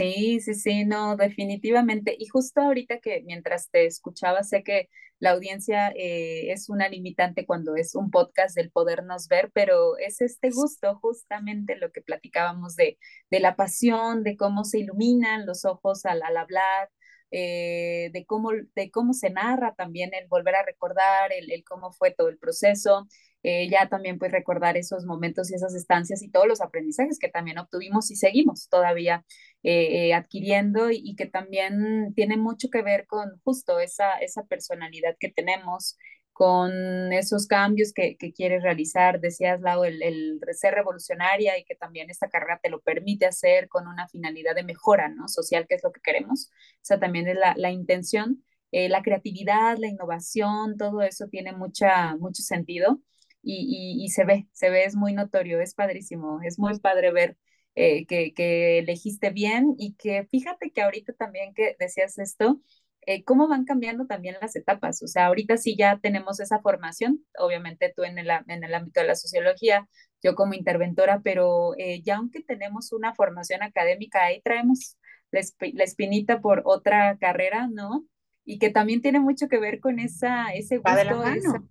Sí, 0.01 0.41
sí, 0.41 0.55
sí, 0.55 0.85
no, 0.87 1.17
definitivamente. 1.17 2.17
Y 2.19 2.27
justo 2.29 2.63
ahorita 2.63 3.01
que 3.01 3.23
mientras 3.27 3.71
te 3.71 3.85
escuchaba, 3.85 4.43
sé 4.45 4.63
que 4.65 4.89
la 5.19 5.33
audiencia 5.33 5.91
eh, 5.95 6.51
es 6.53 6.71
una 6.71 6.89
limitante 6.89 7.45
cuando 7.45 7.77
es 7.77 7.95
un 7.95 8.11
podcast 8.11 8.57
del 8.57 8.71
podernos 8.71 9.29
ver, 9.29 9.51
pero 9.53 9.99
es 9.99 10.23
este 10.23 10.49
gusto, 10.51 10.99
justamente 11.03 11.77
lo 11.77 11.93
que 11.93 12.01
platicábamos 12.01 12.77
de, 12.77 12.99
de 13.31 13.41
la 13.41 13.57
pasión, 13.57 14.23
de 14.25 14.39
cómo 14.39 14.65
se 14.65 14.79
iluminan 14.79 15.45
los 15.45 15.67
ojos 15.67 16.07
al, 16.07 16.23
al 16.23 16.39
hablar, 16.39 16.89
eh, 17.31 18.09
de, 18.15 18.25
cómo, 18.25 18.53
de 18.75 18.91
cómo 18.91 19.13
se 19.13 19.29
narra 19.31 19.75
también 19.75 20.11
el 20.15 20.29
volver 20.29 20.55
a 20.57 20.65
recordar, 20.65 21.31
el, 21.33 21.53
el 21.53 21.63
cómo 21.65 21.93
fue 21.93 22.11
todo 22.13 22.29
el 22.31 22.39
proceso, 22.39 23.07
eh, 23.43 23.69
ya 23.71 23.89
también 23.89 24.19
pues 24.19 24.33
recordar 24.33 24.77
esos 24.77 25.07
momentos 25.07 25.51
y 25.51 25.55
esas 25.55 25.75
estancias 25.75 26.23
y 26.23 26.31
todos 26.31 26.47
los 26.47 26.61
aprendizajes 26.61 27.19
que 27.19 27.29
también 27.29 27.59
obtuvimos 27.59 28.11
y 28.11 28.17
seguimos 28.17 28.69
todavía 28.69 29.25
eh, 29.63 30.13
adquiriendo 30.15 30.91
y, 30.91 31.15
que 31.17 31.27
también 31.27 32.13
tiene 32.15 32.37
mucho 32.37 32.69
que 32.71 32.83
ver 32.83 33.07
con 33.07 33.41
justo 33.45 33.79
esa, 33.81 34.19
esa 34.19 34.45
personalidad 34.45 35.17
que 35.19 35.31
tenemos, 35.31 35.97
con 36.33 37.13
esos 37.13 37.47
cambios 37.47 37.93
que, 37.93 38.17
que 38.17 38.33
quieres 38.33 38.63
realizar. 38.63 39.21
Decías, 39.21 39.61
Lau, 39.61 39.85
el, 39.85 40.03
el, 40.03 40.41
ser 40.53 40.75
revolucionaria 40.75 41.59
y 41.59 41.65
que 41.65 41.75
también 41.75 42.11
esta 42.11 42.29
carrera 42.31 42.61
te 42.63 42.71
lo 42.71 42.81
permite 42.81 43.27
hacer 43.27 43.69
con 43.69 43.87
una 43.87 44.09
finalidad 44.09 44.55
de 44.55 44.65
mejora 44.65 45.09
¿no? 45.09 45.29
social, 45.29 45.67
que 45.69 45.75
es 45.75 45.83
lo 45.85 45.93
que 45.93 46.01
queremos. 46.01 46.51
O 46.77 46.79
sea, 46.83 46.99
también 46.99 47.29
es 47.29 47.37
la, 47.37 47.55
la 47.57 47.71
intención. 47.71 48.43
Eh, 48.73 48.89
la 48.89 49.03
creatividad, 49.03 49.77
la 49.79 49.89
innovación, 49.89 50.77
todo 50.79 51.03
eso 51.03 51.27
tiene 51.29 51.53
mucha, 51.53 52.17
mucho 52.17 52.43
sentido 52.43 53.01
y, 53.43 53.99
y, 54.01 54.05
y, 54.05 54.09
se 54.09 54.25
ve, 54.25 54.49
se 54.53 54.71
ve, 54.71 54.85
es 54.85 54.97
muy 54.97 55.13
notorio, 55.15 55.61
es 55.61 55.75
padrísimo, 55.75 56.41
es 56.43 56.59
muy 56.59 56.79
padre 56.79 57.13
ver 57.13 57.37
eh, 57.75 58.07
que, 58.07 58.35
que 58.35 58.79
elegiste 58.79 59.31
bien 59.31 59.75
y 59.79 59.95
que 59.95 60.25
fíjate 60.25 60.71
que 60.71 60.83
ahorita 60.83 61.13
también 61.15 61.55
que 61.55 61.77
decías 61.79 62.19
esto, 62.19 62.61
eh, 63.07 63.25
cómo 63.25 63.49
van 63.49 63.65
cambiando 63.65 64.07
también 64.07 64.37
las 64.41 64.57
etapas. 64.57 65.03
O 65.03 65.07
sea, 65.07 65.27
ahorita 65.27 65.57
sí 65.57 65.77
ya 65.77 65.99
tenemos 65.99 66.41
esa 66.41 66.61
formación, 66.61 67.25
obviamente 67.39 67.93
tú 67.95 68.03
en 68.05 68.19
el, 68.19 68.29
en 68.49 68.65
el 68.65 68.75
ámbito 68.75 69.01
de 69.01 69.07
la 69.07 69.15
sociología, 69.15 69.89
yo 70.23 70.35
como 70.35 70.55
interventora, 70.55 71.21
pero 71.25 71.75
eh, 71.79 72.03
ya 72.03 72.17
aunque 72.17 72.43
tenemos 72.43 72.93
una 72.93 73.15
formación 73.15 73.63
académica, 73.63 74.25
ahí 74.25 74.41
traemos 74.43 74.99
la, 75.31 75.41
la, 75.73 75.85
espinita 75.85 76.41
por 76.41 76.63
otra 76.65 77.17
carrera, 77.19 77.69
¿no? 77.73 78.05
Y 78.45 78.59
que 78.59 78.71
también 78.71 79.01
tiene 79.01 79.21
mucho 79.21 79.49
que 79.49 79.59
ver 79.59 79.81
con 79.81 79.99
esa, 79.99 80.53
ese 80.53 80.79
gusto, 80.79 81.25
esa, 81.25 81.63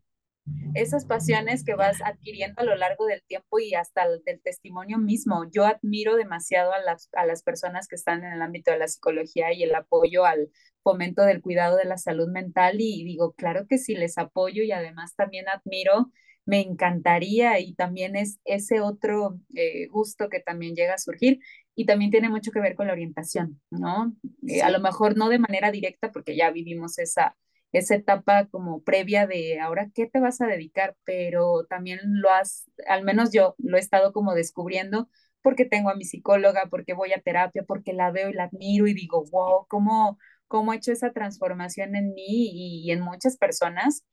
esas 0.75 1.05
pasiones 1.05 1.63
que 1.63 1.75
vas 1.75 1.97
adquiriendo 2.03 2.61
a 2.61 2.65
lo 2.65 2.75
largo 2.75 3.05
del 3.05 3.23
tiempo 3.23 3.59
y 3.59 3.73
hasta 3.73 4.03
el, 4.03 4.21
del 4.25 4.41
testimonio 4.41 4.97
mismo. 4.97 5.49
Yo 5.51 5.65
admiro 5.65 6.15
demasiado 6.15 6.73
a 6.73 6.79
las, 6.79 7.09
a 7.13 7.25
las 7.25 7.43
personas 7.43 7.87
que 7.87 7.95
están 7.95 8.23
en 8.23 8.33
el 8.33 8.41
ámbito 8.41 8.71
de 8.71 8.79
la 8.79 8.87
psicología 8.87 9.53
y 9.53 9.63
el 9.63 9.73
apoyo 9.75 10.25
al 10.25 10.49
fomento 10.83 11.23
del 11.23 11.41
cuidado 11.41 11.77
de 11.77 11.85
la 11.85 11.97
salud 11.97 12.29
mental 12.29 12.77
y 12.79 13.03
digo, 13.03 13.33
claro 13.33 13.65
que 13.67 13.77
sí, 13.77 13.95
les 13.95 14.17
apoyo 14.17 14.63
y 14.63 14.71
además 14.71 15.15
también 15.15 15.45
admiro, 15.49 16.11
me 16.45 16.61
encantaría 16.61 17.59
y 17.59 17.73
también 17.73 18.15
es 18.15 18.39
ese 18.43 18.81
otro 18.81 19.39
eh, 19.55 19.87
gusto 19.87 20.29
que 20.29 20.39
también 20.39 20.75
llega 20.75 20.95
a 20.95 20.97
surgir 20.97 21.39
y 21.75 21.85
también 21.85 22.11
tiene 22.11 22.29
mucho 22.29 22.51
que 22.51 22.59
ver 22.59 22.75
con 22.75 22.87
la 22.87 22.93
orientación, 22.93 23.61
¿no? 23.69 24.15
Sí. 24.41 24.57
Eh, 24.57 24.61
a 24.63 24.71
lo 24.71 24.79
mejor 24.79 25.15
no 25.15 25.29
de 25.29 25.39
manera 25.39 25.71
directa 25.71 26.11
porque 26.11 26.35
ya 26.35 26.49
vivimos 26.51 26.97
esa 26.97 27.37
esa 27.71 27.95
etapa 27.95 28.47
como 28.47 28.83
previa 28.83 29.27
de 29.27 29.59
ahora 29.59 29.89
qué 29.93 30.07
te 30.07 30.19
vas 30.19 30.41
a 30.41 30.47
dedicar, 30.47 30.95
pero 31.03 31.65
también 31.69 31.99
lo 32.03 32.29
has, 32.31 32.69
al 32.87 33.03
menos 33.03 33.31
yo 33.31 33.55
lo 33.59 33.77
he 33.77 33.79
estado 33.79 34.11
como 34.11 34.33
descubriendo 34.33 35.09
porque 35.41 35.65
tengo 35.65 35.89
a 35.89 35.95
mi 35.95 36.03
psicóloga, 36.03 36.67
porque 36.69 36.93
voy 36.93 37.13
a 37.13 37.21
terapia, 37.21 37.63
porque 37.63 37.93
la 37.93 38.11
veo 38.11 38.29
y 38.29 38.33
la 38.33 38.45
admiro 38.45 38.87
y 38.87 38.93
digo, 38.93 39.23
wow, 39.31 39.65
cómo, 39.67 40.17
cómo 40.47 40.71
ha 40.71 40.75
hecho 40.75 40.91
esa 40.91 41.11
transformación 41.11 41.95
en 41.95 42.13
mí 42.13 42.83
y, 42.83 42.91
en 42.91 43.01
muchas 43.01 43.37
personas 43.37 44.03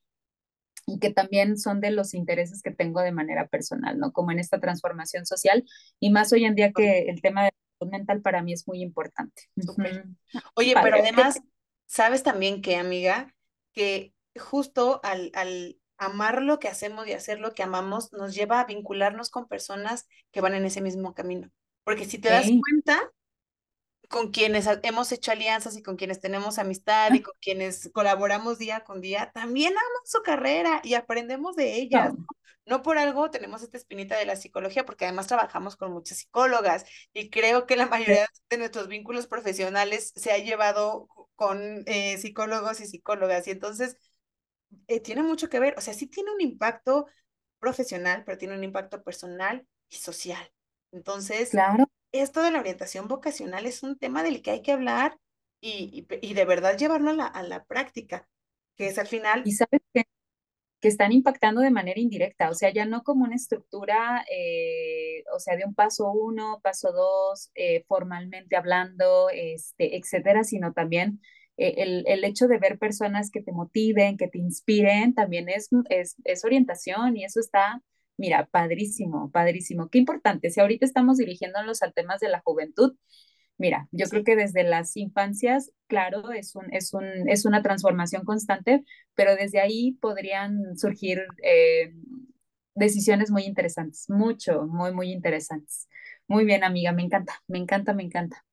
y 0.86 1.00
que 1.00 1.10
también 1.10 1.58
son 1.58 1.80
de 1.80 1.90
los 1.90 2.14
intereses 2.14 2.62
que 2.62 2.70
tengo 2.70 3.00
de 3.00 3.10
manera 3.10 3.48
personal, 3.48 3.98
¿no? 3.98 4.12
Como 4.12 4.30
en 4.30 4.38
esta 4.38 4.60
transformación 4.60 5.26
social 5.26 5.64
y 5.98 6.10
más 6.10 6.32
hoy 6.32 6.44
en 6.44 6.54
día 6.54 6.70
que 6.72 7.08
el 7.08 7.20
tema 7.20 7.44
de 7.44 7.50
salud 7.78 7.90
mental 7.90 8.22
para 8.22 8.42
mí 8.42 8.52
es 8.52 8.68
muy 8.68 8.82
importante. 8.82 9.42
Oye, 10.54 10.74
pero 10.80 10.98
además, 10.98 11.42
¿sabes 11.86 12.22
también 12.22 12.62
que, 12.62 12.76
amiga? 12.76 13.34
Que 13.76 14.14
justo 14.34 15.00
al, 15.04 15.30
al 15.34 15.78
amar 15.98 16.42
lo 16.42 16.58
que 16.58 16.68
hacemos 16.68 17.06
y 17.06 17.12
hacer 17.12 17.38
lo 17.38 17.52
que 17.52 17.62
amamos 17.62 18.12
nos 18.12 18.34
lleva 18.34 18.60
a 18.60 18.64
vincularnos 18.64 19.30
con 19.30 19.46
personas 19.46 20.08
que 20.32 20.40
van 20.40 20.54
en 20.54 20.64
ese 20.64 20.80
mismo 20.80 21.14
camino. 21.14 21.50
Porque 21.84 22.06
si 22.06 22.18
te 22.18 22.30
das 22.30 22.46
cuenta, 22.46 23.12
con 24.08 24.30
quienes 24.30 24.68
hemos 24.82 25.12
hecho 25.12 25.32
alianzas 25.32 25.76
y 25.76 25.82
con 25.82 25.96
quienes 25.96 26.20
tenemos 26.20 26.58
amistad 26.58 27.12
y 27.12 27.20
con 27.22 27.34
quienes 27.40 27.90
colaboramos 27.92 28.58
día 28.58 28.80
con 28.80 29.00
día, 29.00 29.30
también 29.32 29.72
aman 29.72 30.06
su 30.06 30.22
carrera 30.22 30.80
y 30.84 30.94
aprendemos 30.94 31.56
de 31.56 31.74
ellas. 31.74 32.12
No. 32.66 32.82
por 32.82 32.98
algo 32.98 33.30
tenemos 33.30 33.62
esta 33.62 33.76
espinita 33.76 34.16
de 34.16 34.26
la 34.26 34.36
psicología, 34.36 34.84
porque 34.84 35.04
además 35.04 35.26
trabajamos 35.26 35.76
con 35.76 35.92
muchas 35.92 36.18
psicólogas 36.18 36.84
y 37.12 37.30
creo 37.30 37.66
que 37.66 37.76
la 37.76 37.86
mayoría 37.86 38.26
de 38.50 38.58
nuestros 38.58 38.88
vínculos 38.88 39.26
profesionales 39.26 40.12
se 40.16 40.32
ha 40.32 40.38
llevado 40.38 41.08
con 41.36 41.84
eh, 41.86 42.18
psicólogos 42.18 42.80
y 42.80 42.86
psicólogas 42.86 43.46
y 43.46 43.52
entonces 43.52 43.96
eh, 44.88 45.00
tiene 45.00 45.22
mucho 45.22 45.48
que 45.48 45.60
ver, 45.60 45.74
o 45.78 45.80
sea, 45.80 45.94
sí 45.94 46.06
tiene 46.06 46.32
un 46.32 46.40
impacto 46.40 47.06
profesional, 47.58 48.24
pero 48.24 48.38
tiene 48.38 48.54
un 48.54 48.64
impacto 48.64 49.02
personal 49.02 49.66
y 49.88 49.96
social. 49.96 50.52
Entonces, 50.90 51.50
claro 51.50 51.88
esto 52.12 52.42
de 52.42 52.50
la 52.50 52.60
orientación 52.60 53.08
vocacional 53.08 53.66
es 53.66 53.82
un 53.82 53.98
tema 53.98 54.22
del 54.22 54.42
que 54.42 54.50
hay 54.50 54.62
que 54.62 54.72
hablar 54.72 55.18
y, 55.60 56.06
y, 56.22 56.34
de 56.34 56.44
verdad 56.44 56.76
llevarlo 56.76 57.10
a 57.10 57.14
la, 57.14 57.26
a 57.26 57.42
la, 57.42 57.64
práctica, 57.64 58.28
que 58.76 58.88
es 58.88 58.98
al 58.98 59.06
final... 59.06 59.42
Y 59.44 59.52
sabes 59.52 59.80
que, 59.92 60.04
que 60.80 60.88
están 60.88 61.12
impactando 61.12 61.60
de 61.60 61.70
manera 61.70 62.00
indirecta, 62.00 62.50
o 62.50 62.54
sea, 62.54 62.72
ya 62.72 62.84
no 62.84 63.02
como 63.02 63.24
una 63.24 63.34
estructura, 63.36 64.24
eh, 64.30 65.24
o 65.34 65.40
sea, 65.40 65.56
de 65.56 65.64
un 65.64 65.74
paso 65.74 66.10
uno, 66.12 66.60
paso 66.62 66.92
dos, 66.92 67.50
eh, 67.54 67.84
formalmente 67.88 68.56
hablando, 68.56 69.30
este, 69.32 69.96
etcétera, 69.96 70.44
sino 70.44 70.72
también 70.72 71.20
eh, 71.56 71.74
el, 71.78 72.04
el, 72.06 72.24
hecho 72.24 72.46
de 72.48 72.58
ver 72.58 72.78
personas 72.78 73.30
que 73.30 73.42
te 73.42 73.52
motiven, 73.52 74.18
que 74.18 74.28
te 74.28 74.38
inspiren, 74.38 75.14
también 75.14 75.48
es, 75.48 75.68
es, 75.88 76.16
es 76.24 76.44
orientación 76.44 77.16
y 77.16 77.24
eso 77.24 77.40
está 77.40 77.82
Mira, 78.18 78.46
padrísimo, 78.46 79.30
padrísimo. 79.30 79.88
Qué 79.90 79.98
importante. 79.98 80.50
Si 80.50 80.60
ahorita 80.60 80.86
estamos 80.86 81.18
dirigiéndonos 81.18 81.82
al 81.82 81.92
temas 81.92 82.20
de 82.20 82.28
la 82.30 82.40
juventud, 82.40 82.96
mira, 83.58 83.88
yo 83.92 84.06
creo 84.08 84.24
que 84.24 84.36
desde 84.36 84.62
las 84.64 84.96
infancias, 84.96 85.72
claro, 85.86 86.32
es, 86.32 86.54
un, 86.56 86.72
es, 86.72 86.94
un, 86.94 87.04
es 87.28 87.44
una 87.44 87.62
transformación 87.62 88.24
constante, 88.24 88.84
pero 89.14 89.36
desde 89.36 89.60
ahí 89.60 89.92
podrían 90.00 90.78
surgir 90.78 91.26
eh, 91.42 91.92
decisiones 92.74 93.30
muy 93.30 93.44
interesantes, 93.44 94.08
mucho, 94.08 94.66
muy, 94.66 94.92
muy 94.92 95.12
interesantes. 95.12 95.88
Muy 96.26 96.44
bien, 96.44 96.64
amiga, 96.64 96.92
me 96.92 97.02
encanta, 97.02 97.42
me 97.46 97.58
encanta, 97.58 97.92
me 97.92 98.02
encanta. 98.02 98.44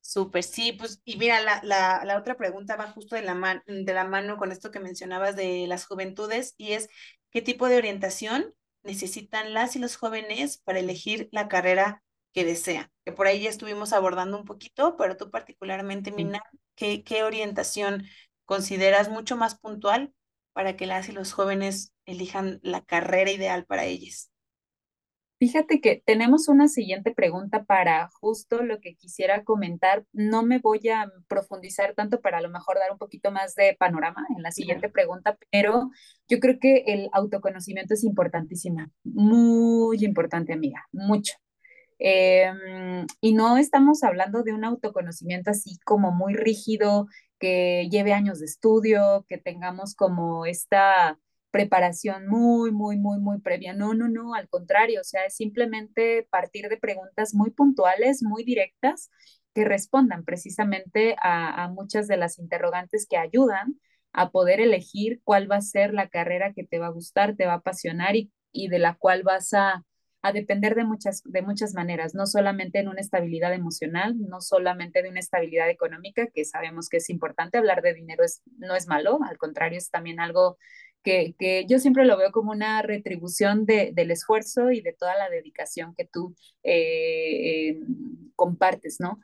Súper, 0.00 0.42
sí, 0.42 0.72
pues, 0.72 1.02
y 1.04 1.18
mira, 1.18 1.40
la, 1.42 1.60
la, 1.62 2.02
la 2.04 2.18
otra 2.18 2.36
pregunta 2.36 2.76
va 2.76 2.90
justo 2.92 3.14
de 3.16 3.22
la, 3.22 3.62
de 3.66 3.94
la 3.94 4.04
mano 4.04 4.38
con 4.38 4.52
esto 4.52 4.70
que 4.70 4.80
mencionabas 4.80 5.36
de 5.36 5.66
las 5.66 5.86
juventudes, 5.86 6.54
y 6.56 6.72
es, 6.72 6.88
¿qué 7.30 7.42
tipo 7.42 7.68
de 7.68 7.76
orientación 7.76 8.54
necesitan 8.88 9.52
las 9.54 9.76
y 9.76 9.78
los 9.78 9.96
jóvenes 9.96 10.58
para 10.58 10.78
elegir 10.80 11.28
la 11.30 11.46
carrera 11.46 12.02
que 12.32 12.44
desean. 12.44 12.90
Que 13.04 13.12
por 13.12 13.26
ahí 13.26 13.42
ya 13.42 13.50
estuvimos 13.50 13.92
abordando 13.92 14.38
un 14.38 14.46
poquito, 14.46 14.96
pero 14.96 15.16
tú 15.16 15.30
particularmente, 15.30 16.10
Mina, 16.10 16.40
¿qué, 16.74 17.04
qué 17.04 17.22
orientación 17.22 18.04
consideras 18.46 19.10
mucho 19.10 19.36
más 19.36 19.58
puntual 19.58 20.14
para 20.54 20.76
que 20.76 20.86
las 20.86 21.08
y 21.08 21.12
los 21.12 21.32
jóvenes 21.32 21.92
elijan 22.06 22.60
la 22.62 22.82
carrera 22.82 23.30
ideal 23.30 23.66
para 23.66 23.84
ellos? 23.84 24.30
Fíjate 25.38 25.80
que 25.80 26.02
tenemos 26.04 26.48
una 26.48 26.66
siguiente 26.66 27.14
pregunta 27.14 27.62
para 27.62 28.08
justo 28.20 28.62
lo 28.64 28.80
que 28.80 28.96
quisiera 28.96 29.44
comentar. 29.44 30.04
No 30.12 30.42
me 30.42 30.58
voy 30.58 30.88
a 30.88 31.12
profundizar 31.28 31.94
tanto 31.94 32.20
para 32.20 32.38
a 32.38 32.40
lo 32.40 32.50
mejor 32.50 32.78
dar 32.78 32.90
un 32.90 32.98
poquito 32.98 33.30
más 33.30 33.54
de 33.54 33.76
panorama 33.78 34.26
en 34.36 34.42
la 34.42 34.50
siguiente 34.50 34.88
pregunta, 34.88 35.38
pero 35.52 35.90
yo 36.28 36.40
creo 36.40 36.58
que 36.58 36.82
el 36.88 37.08
autoconocimiento 37.12 37.94
es 37.94 38.02
importantísimo, 38.02 38.90
muy 39.04 40.04
importante, 40.04 40.52
amiga, 40.52 40.84
mucho. 40.90 41.34
Em, 42.00 43.06
y 43.20 43.34
no 43.34 43.58
estamos 43.58 44.02
hablando 44.02 44.42
de 44.42 44.52
un 44.52 44.64
autoconocimiento 44.64 45.50
así 45.50 45.78
como 45.84 46.10
muy 46.10 46.34
rígido, 46.34 47.06
que 47.38 47.88
lleve 47.90 48.12
años 48.12 48.40
de 48.40 48.46
estudio, 48.46 49.24
que 49.28 49.38
tengamos 49.38 49.94
como 49.94 50.46
esta 50.46 51.18
preparación 51.58 52.28
muy, 52.28 52.70
muy, 52.70 52.96
muy, 52.96 53.18
muy 53.18 53.40
previa. 53.40 53.72
No, 53.72 53.92
no, 53.92 54.08
no, 54.08 54.34
al 54.34 54.48
contrario, 54.48 55.00
o 55.00 55.04
sea, 55.04 55.24
es 55.24 55.34
simplemente 55.34 56.28
partir 56.30 56.68
de 56.68 56.76
preguntas 56.76 57.34
muy 57.34 57.50
puntuales, 57.50 58.22
muy 58.22 58.44
directas, 58.44 59.10
que 59.54 59.64
respondan 59.64 60.24
precisamente 60.24 61.16
a, 61.20 61.68
muchas 61.68 62.06
de 62.06 62.16
las 62.16 62.38
interrogantes 62.38 63.08
que 63.10 63.16
ayudan 63.16 63.80
a 64.12 64.30
poder 64.30 64.60
elegir 64.60 65.20
cuál 65.24 65.50
va 65.50 65.56
a 65.56 65.60
ser 65.60 65.94
la 65.94 66.08
carrera 66.08 66.52
que 66.52 66.62
te 66.64 66.78
va 66.78 66.86
a 66.86 66.90
gustar, 66.90 67.34
te 67.34 67.46
va 67.46 67.54
a 67.54 67.56
apasionar 67.56 68.14
y, 68.14 68.30
y 68.52 68.68
de 68.68 68.78
la 68.78 68.94
cual 68.94 69.24
vas 69.24 69.52
a, 69.52 69.84
a 70.22 70.32
depender 70.32 70.76
de 70.76 70.84
muchas, 70.84 71.22
de 71.24 71.42
muchas 71.42 71.74
maneras, 71.74 72.14
no 72.14 72.26
solamente 72.26 72.78
en 72.78 72.88
una 72.88 73.00
estabilidad 73.00 73.52
emocional, 73.52 74.14
no 74.16 74.40
solamente 74.40 75.02
de 75.02 75.10
una 75.10 75.20
estabilidad 75.20 75.70
económica, 75.70 76.28
que 76.32 76.44
sabemos 76.44 76.88
que 76.88 76.98
es 76.98 77.10
importante, 77.10 77.58
hablar 77.58 77.82
de 77.82 77.94
dinero 77.94 78.22
es, 78.24 78.42
no 78.58 78.76
es 78.76 78.86
malo, 78.86 79.18
al 79.28 79.38
contrario, 79.38 79.78
es 79.78 79.90
también 79.90 80.20
algo 80.20 80.56
que, 81.08 81.34
que, 81.38 81.64
yo 81.66 81.78
siempre 81.78 82.04
lo 82.04 82.18
veo 82.18 82.32
como 82.32 82.52
una 82.52 82.82
retribución 82.82 83.64
de, 83.64 83.92
del 83.94 84.10
esfuerzo 84.10 84.70
y 84.70 84.82
de 84.82 84.92
toda 84.92 85.16
la 85.16 85.30
dedicación 85.30 85.94
que 85.96 86.04
tú 86.04 86.34
eh, 86.62 87.70
eh, 87.70 87.80
compartes, 88.36 89.00
¿no? 89.00 89.20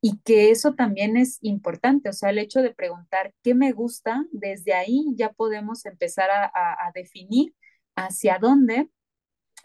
Y 0.00 0.18
que 0.24 0.50
eso 0.50 0.74
también 0.74 1.16
es 1.16 1.38
importante, 1.42 2.08
o 2.08 2.12
sea, 2.12 2.30
el 2.30 2.38
hecho 2.38 2.60
de 2.62 2.74
preguntar 2.74 3.34
qué 3.44 3.54
me 3.54 3.72
gusta, 3.72 4.24
desde 4.32 4.74
ahí 4.74 5.04
ya 5.16 5.30
podemos 5.32 5.86
empezar 5.86 6.30
a, 6.30 6.44
a, 6.46 6.88
a 6.88 6.92
definir 6.94 7.54
hacia 7.96 8.38
dónde 8.40 8.88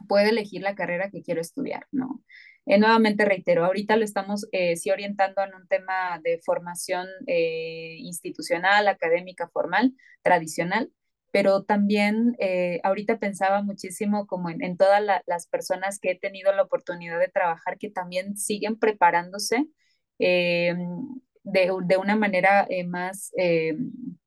puedo 0.08 0.28
elegir 0.30 0.62
la 0.62 0.76
carrera 0.76 1.10
que 1.10 1.24
quiero 1.24 1.42
estudiar, 1.42 1.88
¿no? 1.92 2.24
Eh, 2.68 2.78
nuevamente 2.80 3.24
reitero, 3.24 3.64
ahorita 3.66 3.96
lo 3.96 4.04
estamos 4.04 4.46
eh, 4.52 4.76
sí 4.76 4.92
orientando 4.92 5.42
en 5.42 5.56
un 5.56 5.68
tema 5.70 6.20
de 6.22 6.42
formación 6.46 7.08
eh, 7.26 7.96
institucional, 8.00 8.90
académica, 8.90 9.48
formal, 9.48 9.94
tradicional, 10.22 10.92
pero 11.32 11.64
también 11.64 12.36
eh, 12.40 12.80
ahorita 12.84 13.20
pensaba 13.20 13.62
muchísimo 13.62 14.28
como 14.28 14.50
en, 14.50 14.78
todas 14.78 15.04
la, 15.04 15.24
las 15.28 15.48
personas 15.48 16.00
que 16.00 16.12
he 16.12 16.20
tenido 16.20 16.52
la 16.54 16.64
oportunidad 16.64 17.20
de 17.20 17.28
trabajar 17.28 17.78
que 17.78 17.90
también 17.90 18.38
siguen 18.38 18.80
preparándose 18.80 19.68
eh, 20.20 20.76
de, 21.44 21.72
de, 21.86 21.98
una 21.98 22.16
manera 22.16 22.66
eh, 22.70 22.84
más, 22.86 23.32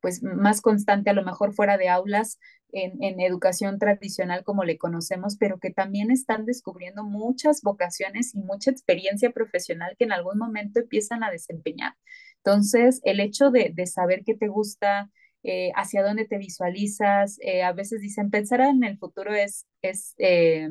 pues 0.01 0.23
más 0.23 0.61
constante, 0.63 1.11
a 1.11 1.15
lo 1.15 1.25
mejor 1.25 1.53
fuera 1.53 1.77
de 1.77 1.89
aulas, 1.89 2.39
en, 2.73 3.21
educación 3.21 3.79
tradicional 3.79 4.45
como 4.45 4.65
le 4.65 4.79
conocemos, 4.79 5.37
pero 5.37 5.59
que 5.59 5.71
también 5.71 6.11
están 6.11 6.47
descubriendo 6.47 7.05
muchas 7.05 7.63
vocaciones 7.63 8.35
y 8.35 8.39
mucha 8.39 8.71
experiencia 8.71 9.31
profesional 9.31 9.97
que 9.99 10.05
en 10.05 10.13
algún 10.13 10.39
momento 10.39 10.81
empiezan 10.81 11.25
a 11.25 11.31
desempeñar. 11.31 11.95
Entonces, 12.37 13.01
el 13.05 13.21
hecho 13.21 13.51
de, 13.51 13.73
de 13.75 13.87
saber 13.87 14.23
qué 14.25 14.35
te 14.35 14.49
gusta, 14.49 15.11
eh, 15.43 15.73
hacia 15.75 16.03
dónde 16.03 16.27
te 16.27 16.39
visualizas. 16.39 17.39
Eh, 17.41 17.63
a 17.63 17.73
veces 17.73 18.01
dicen, 18.01 18.31
pensar 18.31 18.61
en 18.61 18.85
el 18.85 18.99
futuro 18.99 19.35
es, 19.35 19.67
es 19.83 20.15
eh, 20.19 20.69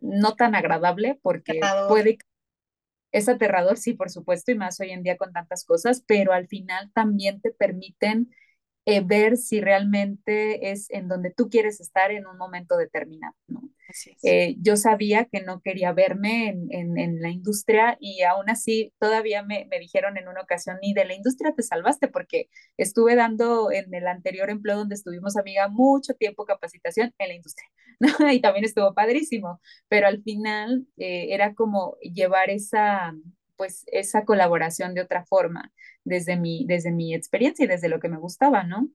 no 0.00 0.34
tan 0.36 0.54
agradable 0.54 1.18
porque 1.22 1.52
aterrador. 1.52 1.88
puede... 1.88 2.18
Es 3.12 3.28
aterrador, 3.28 3.76
sí, 3.76 3.92
por 3.92 4.10
supuesto, 4.10 4.52
y 4.52 4.54
más 4.54 4.80
hoy 4.80 4.90
en 4.90 5.02
día 5.02 5.18
con 5.18 5.32
tantas 5.32 5.66
cosas, 5.66 6.02
pero 6.06 6.32
al 6.32 6.48
final 6.48 6.90
también 6.94 7.42
te 7.42 7.50
permiten 7.52 8.30
ver 9.04 9.36
si 9.36 9.60
realmente 9.60 10.72
es 10.72 10.90
en 10.90 11.08
donde 11.08 11.30
tú 11.30 11.50
quieres 11.50 11.78
estar 11.80 12.10
en 12.10 12.26
un 12.26 12.38
momento 12.38 12.76
determinado, 12.76 13.34
¿no? 13.46 13.68
Eh, 14.22 14.56
yo 14.60 14.76
sabía 14.76 15.26
que 15.26 15.40
no 15.40 15.60
quería 15.60 15.92
verme 15.92 16.48
en, 16.48 16.66
en, 16.70 16.98
en, 16.98 17.20
la 17.20 17.30
industria 17.30 17.96
y 18.00 18.22
aún 18.22 18.50
así 18.50 18.92
todavía 18.98 19.42
me, 19.42 19.66
me, 19.70 19.78
dijeron 19.78 20.16
en 20.16 20.28
una 20.28 20.42
ocasión, 20.42 20.78
ni 20.82 20.94
de 20.94 21.04
la 21.04 21.14
industria 21.14 21.54
te 21.54 21.62
salvaste 21.62 22.08
porque 22.08 22.48
estuve 22.76 23.14
dando 23.16 23.70
en 23.72 23.92
el 23.94 24.06
anterior 24.06 24.50
empleo 24.50 24.78
donde 24.78 24.94
estuvimos, 24.94 25.36
amiga, 25.36 25.68
mucho 25.68 26.14
tiempo 26.14 26.44
capacitación 26.44 27.12
en 27.18 27.28
la 27.28 27.34
industria, 27.34 27.68
¿no? 28.00 28.30
Y 28.30 28.40
también 28.40 28.64
estuvo 28.64 28.94
padrísimo, 28.94 29.60
pero 29.88 30.06
al 30.06 30.22
final 30.22 30.86
eh, 30.96 31.28
era 31.30 31.54
como 31.54 31.96
llevar 32.00 32.50
esa, 32.50 33.14
pues, 33.56 33.84
esa 33.88 34.24
colaboración 34.24 34.94
de 34.94 35.02
otra 35.02 35.24
forma 35.24 35.72
desde 36.04 36.36
mi, 36.36 36.64
desde 36.66 36.90
mi 36.90 37.14
experiencia 37.14 37.64
y 37.64 37.68
desde 37.68 37.88
lo 37.88 38.00
que 38.00 38.08
me 38.08 38.18
gustaba, 38.18 38.64
¿no? 38.64 38.88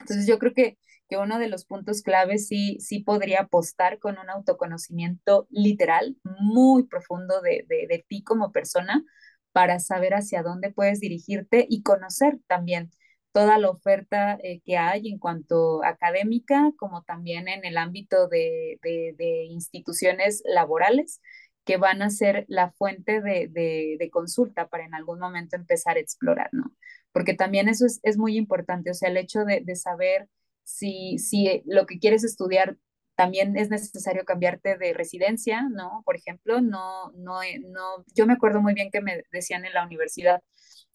Entonces 0.00 0.26
yo 0.26 0.38
creo 0.38 0.52
que, 0.52 0.78
que 1.08 1.16
uno 1.16 1.38
de 1.38 1.48
los 1.48 1.64
puntos 1.66 2.02
claves 2.02 2.48
sí, 2.48 2.78
sí 2.80 3.00
podría 3.00 3.42
apostar 3.42 3.98
con 3.98 4.18
un 4.18 4.30
autoconocimiento 4.30 5.46
literal, 5.50 6.16
muy 6.40 6.86
profundo 6.86 7.40
de, 7.42 7.64
de, 7.68 7.86
de 7.88 8.04
ti 8.08 8.22
como 8.22 8.52
persona, 8.52 9.04
para 9.52 9.78
saber 9.80 10.14
hacia 10.14 10.42
dónde 10.42 10.72
puedes 10.72 11.00
dirigirte 11.00 11.66
y 11.68 11.82
conocer 11.82 12.38
también 12.48 12.90
toda 13.34 13.58
la 13.58 13.70
oferta 13.70 14.38
eh, 14.42 14.60
que 14.64 14.76
hay 14.78 15.08
en 15.08 15.18
cuanto 15.18 15.84
académica, 15.84 16.72
como 16.76 17.02
también 17.02 17.48
en 17.48 17.64
el 17.64 17.76
ámbito 17.78 18.28
de, 18.28 18.78
de, 18.82 19.44
instituciones 19.50 20.42
laborales 20.46 21.20
que 21.64 21.76
van 21.76 22.02
a 22.02 22.10
ser 22.10 22.44
la 22.48 22.70
fuente 22.72 23.20
de, 23.20 23.48
de, 23.50 24.10
consulta 24.10 24.68
para 24.68 24.84
en 24.84 24.94
algún 24.94 25.18
momento 25.18 25.56
empezar 25.56 25.96
a 25.96 26.00
explorar, 26.00 26.48
¿no? 26.52 26.72
Porque 27.12 27.34
también 27.34 27.68
eso 27.68 27.86
es, 27.86 28.00
es 28.02 28.18
muy 28.18 28.36
importante, 28.36 28.90
o 28.90 28.94
sea, 28.94 29.08
el 29.10 29.16
hecho 29.16 29.44
de 29.44 29.76
saber 29.76 30.28
si, 30.64 31.18
si 31.18 31.62
lo 31.66 31.86
que 31.86 31.98
quieres 31.98 32.24
estudiar 32.24 32.76
también 33.16 33.56
es 33.56 33.70
necesario 33.70 34.24
cambiarte 34.24 34.76
de 34.76 34.92
residencia, 34.92 35.68
¿no? 35.70 36.02
Por 36.04 36.16
ejemplo, 36.16 36.60
no, 36.60 37.12
no, 37.12 37.40
no, 37.68 38.04
yo 38.14 38.26
me 38.26 38.32
acuerdo 38.32 38.60
muy 38.60 38.74
bien 38.74 38.90
que 38.90 39.00
me 39.00 39.22
decían 39.32 39.64
en 39.64 39.72
la 39.74 39.84
universidad, 39.84 40.42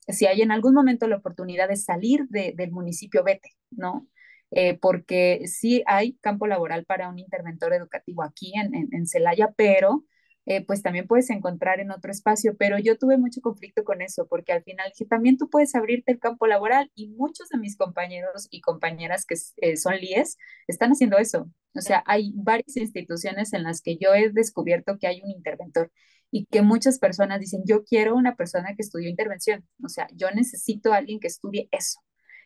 si 0.08 0.26
hay 0.26 0.42
en 0.42 0.52
algún 0.52 0.74
momento 0.74 1.08
la 1.08 1.18
oportunidad 1.18 1.70
de 1.70 1.78
salir 1.78 2.26
de, 2.30 2.54
del 2.56 2.72
municipio, 2.72 3.24
vete, 3.24 3.52
¿no? 3.72 4.08
Eh, 4.52 4.78
porque 4.80 5.44
sí 5.48 5.84
hay 5.86 6.18
campo 6.22 6.48
laboral 6.48 6.86
para 6.86 7.08
un 7.10 7.20
interventor 7.20 7.74
educativo 7.74 8.24
aquí 8.24 8.54
en, 8.56 8.74
en, 8.76 8.90
en 8.92 9.06
Celaya, 9.08 9.54
pero 9.56 10.06
eh, 10.46 10.66
pues 10.66 10.82
también 10.82 11.08
puedes 11.08 11.30
encontrar 11.30 11.80
en 11.80 11.92
otro 11.92 12.12
espacio, 12.12 12.56
pero 12.58 12.80
yo 12.80 12.98
tuve 12.98 13.18
mucho 13.18 13.42
conflicto 13.42 13.84
con 13.84 14.02
eso, 14.02 14.28
porque 14.28 14.52
al 14.52 14.64
final 14.64 14.90
dije, 14.92 15.06
también 15.06 15.38
tú 15.38 15.50
puedes 15.50 15.76
abrirte 15.76 16.12
el 16.12 16.20
campo 16.20 16.48
laboral 16.48 16.92
y 16.96 17.10
muchos 17.10 17.50
de 17.50 17.60
mis 17.60 17.78
compañeros 17.78 18.48
y 18.50 18.62
compañeras 18.62 19.26
que 19.26 19.36
eh, 19.58 19.78
son 19.78 19.96
líes 19.98 20.38
están 20.68 20.92
haciendo 20.92 21.18
eso. 21.18 21.50
O 21.76 21.82
sea, 21.82 22.04
hay 22.08 22.34
varias 22.36 22.78
instituciones 22.78 23.54
en 23.54 23.64
las 23.64 23.82
que 23.82 23.98
yo 23.98 24.14
he 24.16 24.30
descubierto 24.32 24.98
que 24.98 25.08
hay 25.08 25.22
un 25.22 25.30
interventor 25.32 25.92
y 26.32 26.46
que 26.46 26.62
muchas 26.62 27.00
personas 27.00 27.40
dicen, 27.40 27.62
yo 27.66 27.84
quiero 27.84 28.16
una 28.16 28.36
persona 28.36 28.76
que 28.76 28.82
estudió 28.82 29.10
intervención, 29.10 29.68
o 29.84 29.90
sea, 29.90 30.08
yo 30.14 30.32
necesito 30.32 30.94
a 30.94 30.98
alguien 30.98 31.20
que 31.20 31.28
estudie 31.28 31.70
eso. 31.72 32.00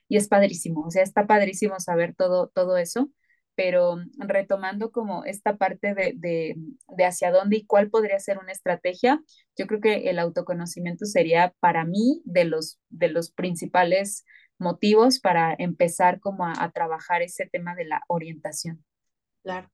Y 0.10 0.18
es 0.18 0.28
padrísimo, 0.28 0.82
o 0.86 0.92
sea, 0.92 1.04
está 1.04 1.26
padrísimo 1.28 1.80
saber 1.80 2.14
todo, 2.16 2.50
todo 2.54 2.78
eso 2.78 3.10
pero 3.56 3.98
retomando 4.18 4.92
como 4.92 5.26
esta 5.26 5.58
parte 5.58 5.94
de, 5.94 6.14
de, 6.16 6.56
de, 6.88 7.06
hacia 7.06 7.32
dónde 7.32 7.58
y 7.58 7.66
cuál 7.66 7.90
podría 7.90 8.20
ser 8.20 8.38
una 8.38 8.52
estrategia, 8.52 9.22
yo 9.58 9.68
creo 9.68 9.82
que 9.82 10.10
el 10.10 10.20
autoconocimiento 10.20 11.06
sería 11.06 11.54
para 11.60 11.86
mí 11.86 12.22
de 12.26 12.46
los, 12.46 12.80
de 12.90 13.10
los 13.10 13.32
principales 13.32 14.26
motivos 14.60 15.20
para 15.20 15.56
empezar 15.58 16.20
como 16.20 16.46
a, 16.46 16.54
a 16.58 16.72
trabajar 16.72 17.22
ese 17.22 17.48
tema 17.48 17.76
de 17.76 17.86
la 17.86 18.02
orientación. 18.08 18.84
Claro. 19.44 19.70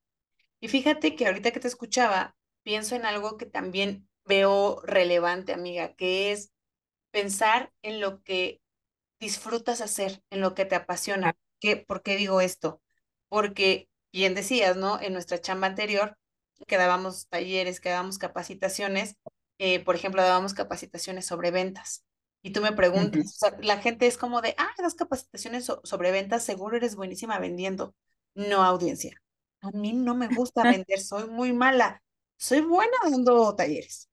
Y 0.60 0.68
fíjate 0.68 1.16
que 1.16 1.28
ahorita 1.28 1.52
que 1.52 1.60
te 1.60 1.68
escuchaba, 1.68 2.36
pienso 2.64 2.96
en 2.96 3.06
algo 3.06 3.38
que 3.38 3.46
también 3.46 4.08
veo 4.26 4.82
relevante, 4.84 5.54
amiga, 5.54 5.94
que 5.96 6.32
es 6.32 6.52
pensar 7.12 7.72
en 7.82 8.00
lo 8.02 8.22
que 8.24 8.62
disfrutas 9.20 9.82
hacer, 9.82 10.24
en 10.30 10.42
lo 10.42 10.56
que 10.56 10.66
te 10.66 10.76
apasiona. 10.76 11.36
¿Qué, 11.60 11.78
¿Por 11.78 12.04
qué 12.04 12.16
digo 12.16 12.42
esto? 12.42 12.82
Porque 13.30 13.90
bien 14.12 14.36
decías, 14.36 14.76
¿no? 14.78 15.00
En 15.02 15.14
nuestra 15.14 15.40
chamba 15.40 15.68
anterior, 15.68 16.18
que 16.68 16.78
dábamos 16.78 17.28
talleres, 17.30 17.80
que 17.80 17.90
dábamos 17.90 18.18
capacitaciones, 18.18 19.16
eh, 19.60 19.84
por 19.84 19.96
ejemplo, 19.96 20.22
dábamos 20.22 20.54
capacitaciones 20.54 21.26
sobre 21.26 21.52
ventas. 21.52 22.04
Y 22.42 22.52
tú 22.52 22.62
me 22.62 22.72
preguntas, 22.72 23.22
uh 23.22 23.24
-huh. 23.24 23.26
o 23.26 23.52
sea, 23.52 23.58
la 23.62 23.82
gente 23.82 24.08
es 24.08 24.18
como 24.18 24.42
de, 24.42 24.56
ah, 24.58 24.74
das 24.78 24.96
capacitaciones 24.96 25.66
so 25.66 25.82
sobre 25.84 26.12
ventas, 26.12 26.44
seguro 26.44 26.78
eres 26.78 26.96
buenísima 26.96 27.40
vendiendo. 27.40 27.96
No, 28.36 28.64
audiencia. 28.64 29.22
A 29.62 29.72
mí 29.72 29.94
no 29.94 30.16
me 30.16 30.28
gusta 30.30 30.64
vender, 30.86 31.00
soy 31.00 31.30
muy 31.30 31.54
mala. 31.54 32.02
Soy 32.38 32.62
buena 32.62 32.94
dando 33.04 33.54
talleres, 33.56 34.10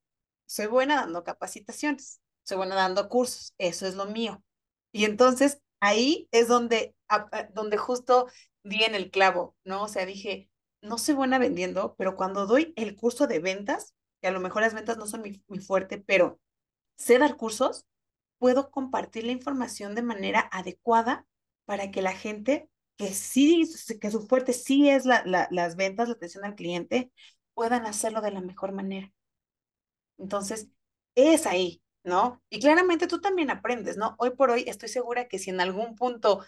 soy 0.46 0.66
buena 0.66 0.96
dando 0.96 1.22
capacitaciones, 1.22 2.20
soy 2.42 2.56
buena 2.56 2.74
dando 2.74 3.08
cursos, 3.08 3.54
eso 3.58 3.86
es 3.86 3.94
lo 3.94 4.06
mío. 4.06 4.42
Y 4.92 5.04
entonces 5.04 5.60
ahí 5.80 6.28
es 6.32 6.48
donde, 6.48 6.94
donde 7.54 7.76
justo 7.76 8.28
di 8.62 8.84
en 8.84 8.94
el 8.94 9.10
clavo, 9.10 9.56
¿no? 9.64 9.84
O 9.84 9.88
sea, 9.88 10.06
dije, 10.06 10.50
no 10.82 10.98
soy 10.98 11.14
buena 11.14 11.38
vendiendo, 11.38 11.94
pero 11.96 12.16
cuando 12.16 12.46
doy 12.46 12.72
el 12.76 12.96
curso 12.96 13.26
de 13.26 13.38
ventas, 13.40 13.94
que 14.20 14.28
a 14.28 14.30
lo 14.32 14.40
mejor 14.40 14.62
las 14.62 14.74
ventas 14.74 14.98
no 14.98 15.06
son 15.06 15.22
mi, 15.22 15.42
mi 15.48 15.58
fuerte, 15.60 15.98
pero 15.98 16.40
sé 16.96 17.18
dar 17.18 17.36
cursos, 17.36 17.86
puedo 18.38 18.70
compartir 18.70 19.24
la 19.24 19.32
información 19.32 19.94
de 19.94 20.02
manera 20.02 20.48
adecuada 20.52 21.26
para 21.64 21.90
que 21.90 22.02
la 22.02 22.12
gente 22.12 22.68
que 22.96 23.08
sí, 23.14 23.64
que 24.00 24.10
su 24.10 24.26
fuerte 24.26 24.52
sí 24.52 24.88
es 24.88 25.04
la, 25.06 25.22
la, 25.26 25.48
las 25.50 25.76
ventas, 25.76 26.08
la 26.08 26.14
atención 26.14 26.44
al 26.44 26.54
cliente, 26.54 27.12
puedan 27.54 27.86
hacerlo 27.86 28.20
de 28.22 28.30
la 28.32 28.40
mejor 28.40 28.72
manera. 28.72 29.12
Entonces, 30.18 30.68
es 31.14 31.46
ahí, 31.46 31.82
¿no? 32.06 32.40
Y 32.50 32.60
claramente 32.60 33.08
tú 33.08 33.20
también 33.20 33.50
aprendes, 33.50 33.96
¿no? 33.96 34.14
Hoy 34.18 34.30
por 34.30 34.50
hoy 34.50 34.64
estoy 34.68 34.88
segura 34.88 35.26
que 35.26 35.40
si 35.40 35.50
en 35.50 35.60
algún 35.60 35.96
punto 35.96 36.44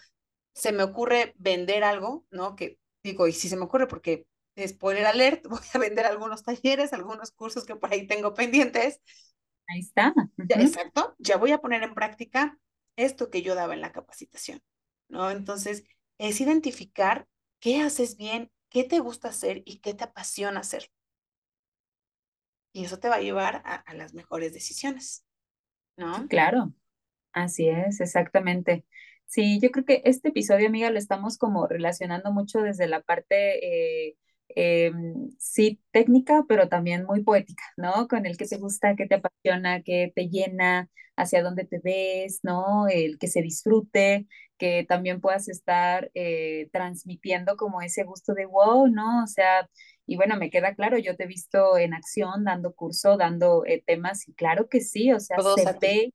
se 0.53 0.71
me 0.71 0.83
ocurre 0.83 1.35
vender 1.37 1.83
algo, 1.83 2.25
¿no? 2.31 2.55
Que 2.55 2.79
digo, 3.03 3.27
y 3.27 3.33
si 3.33 3.49
se 3.49 3.57
me 3.57 3.65
ocurre 3.65 3.85
porque, 3.85 4.25
spoiler 4.65 5.05
alert, 5.05 5.45
voy 5.49 5.59
a 5.73 5.77
vender 5.77 6.05
algunos 6.05 6.43
talleres, 6.43 6.93
algunos 6.93 7.31
cursos 7.31 7.65
que 7.65 7.75
por 7.75 7.91
ahí 7.91 8.07
tengo 8.07 8.33
pendientes. 8.33 9.01
Ahí 9.67 9.81
está. 9.81 10.13
Uh 10.15 10.21
-huh. 10.21 10.45
ya, 10.49 10.61
exacto, 10.61 11.15
ya 11.19 11.35
voy 11.37 11.51
a 11.51 11.59
poner 11.59 11.83
en 11.83 11.93
práctica 11.93 12.57
esto 12.95 13.29
que 13.29 13.41
yo 13.41 13.53
daba 13.53 13.73
en 13.73 13.81
la 13.81 13.91
capacitación, 13.91 14.61
¿no? 15.09 15.29
Entonces, 15.29 15.83
es 16.19 16.39
identificar 16.39 17.27
qué 17.59 17.81
haces 17.81 18.15
bien, 18.15 18.49
qué 18.69 18.85
te 18.85 18.99
gusta 18.99 19.27
hacer 19.27 19.61
y 19.65 19.79
qué 19.81 19.93
te 19.93 20.05
apasiona 20.05 20.61
hacer. 20.61 20.89
Y 22.71 22.85
eso 22.85 22.97
te 22.97 23.09
va 23.09 23.15
a 23.15 23.21
llevar 23.21 23.61
a, 23.65 23.75
a 23.75 23.93
las 23.93 24.13
mejores 24.13 24.53
decisiones, 24.53 25.25
claro, 26.29 26.73
así 27.33 27.69
es, 27.69 28.01
exactamente. 28.01 28.85
Sí, 29.25 29.59
yo 29.61 29.71
creo 29.71 29.85
que 29.85 30.01
este 30.05 30.29
episodio, 30.29 30.67
amiga, 30.67 30.91
lo 30.91 30.99
estamos 30.99 31.37
como 31.37 31.67
relacionando 31.67 32.31
mucho 32.33 32.61
desde 32.61 32.87
la 32.87 33.01
parte, 33.01 34.07
eh, 34.09 34.17
eh, 34.55 34.91
sí, 35.39 35.81
técnica, 35.91 36.45
pero 36.49 36.69
también 36.69 37.05
muy 37.05 37.23
poética, 37.23 37.63
¿no? 37.77 38.07
Con 38.07 38.25
el 38.25 38.37
que 38.37 38.47
te 38.47 38.57
gusta, 38.57 38.95
que 38.95 39.07
te 39.07 39.15
apasiona, 39.15 39.83
que 39.83 40.11
te 40.15 40.29
llena, 40.29 40.89
hacia 41.17 41.43
dónde 41.43 41.65
te 41.65 41.79
ves, 41.83 42.39
¿no? 42.43 42.87
El 42.89 43.19
que 43.19 43.27
se 43.27 43.41
disfrute, 43.41 44.27
que 44.57 44.85
también 44.87 45.21
puedas 45.21 45.49
estar 45.49 46.11
eh, 46.15 46.69
transmitiendo 46.73 47.57
como 47.57 47.81
ese 47.81 48.03
gusto 48.05 48.33
de 48.33 48.45
wow, 48.45 48.87
¿no? 48.87 49.23
O 49.23 49.27
sea, 49.27 49.69
y 50.09 50.15
bueno, 50.15 50.37
me 50.37 50.49
queda 50.49 50.73
claro, 50.73 50.97
yo 50.97 51.15
te 51.15 51.25
he 51.25 51.27
visto 51.27 51.77
en 51.77 51.93
acción, 51.93 52.43
dando 52.43 52.73
curso, 52.73 53.15
dando 53.15 53.63
eh, 53.67 53.83
temas, 53.85 54.27
y 54.27 54.33
claro 54.33 54.67
que 54.67 54.81
sí, 54.81 55.13
o 55.13 55.19
sea, 55.19 55.37
Todos 55.37 55.61
se 55.61 55.71
ve. 55.79 56.13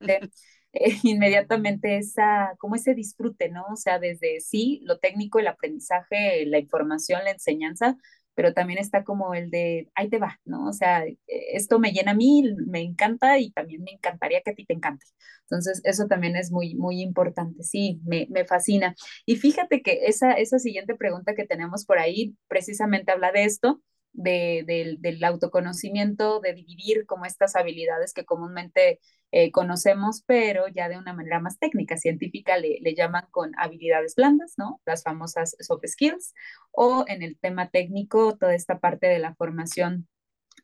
De, 0.00 0.28
eh, 0.72 0.96
inmediatamente 1.04 1.98
esa, 1.98 2.56
como 2.58 2.74
ese 2.74 2.94
disfrute, 2.94 3.48
¿no? 3.48 3.64
O 3.72 3.76
sea, 3.76 4.00
desde 4.00 4.40
sí, 4.40 4.80
lo 4.82 4.98
técnico, 4.98 5.38
el 5.38 5.46
aprendizaje, 5.46 6.44
la 6.46 6.58
información, 6.58 7.22
la 7.22 7.30
enseñanza, 7.30 7.96
pero 8.34 8.52
también 8.54 8.78
está 8.78 9.04
como 9.04 9.34
el 9.34 9.50
de, 9.50 9.90
ahí 9.94 10.08
te 10.08 10.18
va, 10.18 10.40
¿no? 10.44 10.68
O 10.68 10.72
sea, 10.72 11.04
esto 11.26 11.78
me 11.78 11.92
llena 11.92 12.12
a 12.12 12.14
mí, 12.14 12.44
me 12.66 12.80
encanta 12.80 13.38
y 13.38 13.50
también 13.52 13.82
me 13.82 13.92
encantaría 13.92 14.40
que 14.42 14.50
a 14.50 14.54
ti 14.54 14.64
te 14.64 14.74
encante. 14.74 15.06
Entonces, 15.42 15.80
eso 15.84 16.06
también 16.06 16.36
es 16.36 16.50
muy, 16.50 16.74
muy 16.74 17.00
importante, 17.02 17.62
sí, 17.62 18.00
me, 18.04 18.26
me 18.30 18.44
fascina. 18.44 18.94
Y 19.26 19.36
fíjate 19.36 19.82
que 19.82 20.06
esa, 20.06 20.32
esa 20.32 20.58
siguiente 20.58 20.94
pregunta 20.94 21.34
que 21.34 21.46
tenemos 21.46 21.84
por 21.84 21.98
ahí 21.98 22.34
precisamente 22.48 23.12
habla 23.12 23.32
de 23.32 23.44
esto, 23.44 23.80
de, 24.12 24.64
de, 24.66 24.96
del 24.98 25.24
autoconocimiento, 25.24 26.40
de 26.40 26.54
dividir 26.54 27.06
como 27.06 27.24
estas 27.24 27.56
habilidades 27.56 28.12
que 28.12 28.24
comúnmente 28.24 29.00
eh, 29.30 29.50
conocemos, 29.50 30.22
pero 30.26 30.68
ya 30.68 30.88
de 30.88 30.98
una 30.98 31.14
manera 31.14 31.40
más 31.40 31.58
técnica, 31.58 31.96
científica, 31.96 32.58
le, 32.58 32.78
le, 32.80 32.94
llaman 32.94 33.26
con 33.30 33.52
habilidades 33.58 34.14
blandas, 34.14 34.54
¿no? 34.58 34.80
Las 34.84 35.02
famosas 35.02 35.56
soft 35.60 35.86
skills, 35.86 36.34
o 36.70 37.04
en 37.08 37.22
el 37.22 37.38
tema 37.38 37.70
técnico, 37.70 38.36
toda 38.36 38.54
esta 38.54 38.78
parte 38.78 39.06
de 39.06 39.18
la 39.18 39.34
formación 39.34 40.08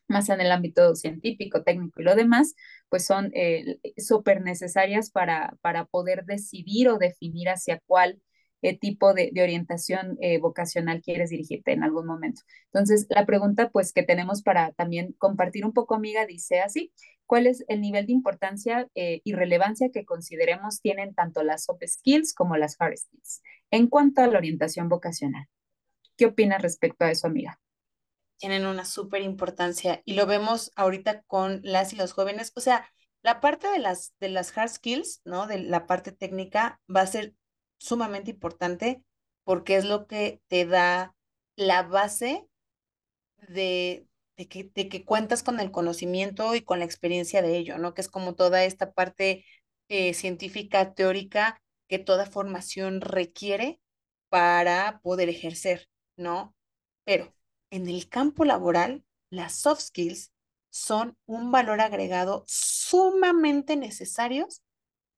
más 0.07 0.29
en 0.29 0.41
el 0.41 0.51
ámbito 0.51 0.95
científico, 0.95 1.63
técnico 1.63 2.01
y 2.01 2.03
lo 2.03 2.15
demás, 2.15 2.55
pues 2.89 3.05
son 3.05 3.31
eh, 3.33 3.79
súper 3.97 4.41
necesarias 4.41 5.11
para, 5.11 5.55
para 5.61 5.85
poder 5.85 6.25
decidir 6.25 6.89
o 6.89 6.97
definir 6.97 7.49
hacia 7.49 7.81
cuál 7.85 8.21
tipo 8.79 9.13
de, 9.13 9.29
de 9.33 9.41
orientación 9.41 10.17
eh, 10.21 10.39
vocacional 10.39 11.01
quieres 11.01 11.29
dirigirte 11.29 11.71
en 11.71 11.83
algún 11.83 12.05
momento. 12.05 12.41
Entonces, 12.65 13.07
la 13.09 13.25
pregunta 13.25 13.69
pues 13.69 13.93
que 13.93 14.03
tenemos 14.03 14.43
para 14.43 14.71
también 14.73 15.13
compartir 15.17 15.65
un 15.65 15.73
poco, 15.73 15.95
amiga, 15.95 16.25
dice 16.25 16.59
así, 16.59 16.91
¿cuál 17.25 17.47
es 17.47 17.63
el 17.67 17.81
nivel 17.81 18.05
de 18.05 18.13
importancia 18.13 18.87
eh, 18.95 19.21
y 19.23 19.33
relevancia 19.33 19.91
que 19.91 20.05
consideremos 20.05 20.81
tienen 20.81 21.13
tanto 21.13 21.43
las 21.43 21.65
soft 21.65 21.83
skills 21.85 22.33
como 22.33 22.57
las 22.57 22.75
hard 22.79 22.97
skills 22.97 23.41
en 23.71 23.87
cuanto 23.87 24.21
a 24.21 24.27
la 24.27 24.37
orientación 24.37 24.89
vocacional? 24.89 25.47
¿Qué 26.17 26.25
opinas 26.25 26.61
respecto 26.61 27.05
a 27.05 27.11
eso, 27.11 27.27
amiga? 27.27 27.59
Tienen 28.37 28.65
una 28.65 28.83
súper 28.83 29.21
importancia 29.21 30.01
y 30.05 30.13
lo 30.13 30.25
vemos 30.25 30.71
ahorita 30.75 31.23
con 31.23 31.61
las 31.63 31.93
y 31.93 31.95
los 31.95 32.13
jóvenes. 32.13 32.51
O 32.55 32.61
sea, 32.61 32.85
la 33.21 33.41
parte 33.41 33.69
de 33.69 33.79
las, 33.79 34.13
de 34.19 34.29
las 34.29 34.57
hard 34.57 34.69
skills, 34.69 35.21
¿no? 35.25 35.47
De 35.47 35.59
la 35.59 35.87
parte 35.87 36.11
técnica 36.11 36.79
va 36.93 37.01
a 37.01 37.07
ser 37.07 37.35
sumamente 37.79 38.31
importante 38.31 39.03
porque 39.45 39.77
es 39.77 39.85
lo 39.85 40.07
que 40.07 40.41
te 40.47 40.65
da 40.67 41.15
la 41.57 41.83
base 41.83 42.47
de, 43.47 44.07
de, 44.37 44.47
que, 44.47 44.71
de 44.73 44.89
que 44.89 45.05
cuentas 45.05 45.43
con 45.43 45.59
el 45.59 45.71
conocimiento 45.71 46.55
y 46.55 46.61
con 46.61 46.79
la 46.79 46.85
experiencia 46.85 47.41
de 47.41 47.57
ello, 47.57 47.77
¿no? 47.77 47.93
Que 47.93 48.01
es 48.01 48.09
como 48.09 48.35
toda 48.35 48.63
esta 48.63 48.93
parte 48.93 49.45
eh, 49.89 50.13
científica, 50.13 50.93
teórica, 50.93 51.61
que 51.87 51.99
toda 51.99 52.25
formación 52.25 53.01
requiere 53.01 53.79
para 54.29 54.99
poder 55.03 55.29
ejercer, 55.29 55.89
¿no? 56.17 56.55
Pero 57.05 57.33
en 57.71 57.87
el 57.89 58.09
campo 58.09 58.45
laboral, 58.45 59.03
las 59.29 59.55
soft 59.55 59.81
skills 59.81 60.31
son 60.69 61.17
un 61.25 61.51
valor 61.51 61.81
agregado 61.81 62.43
sumamente 62.47 63.75
necesarios 63.75 64.61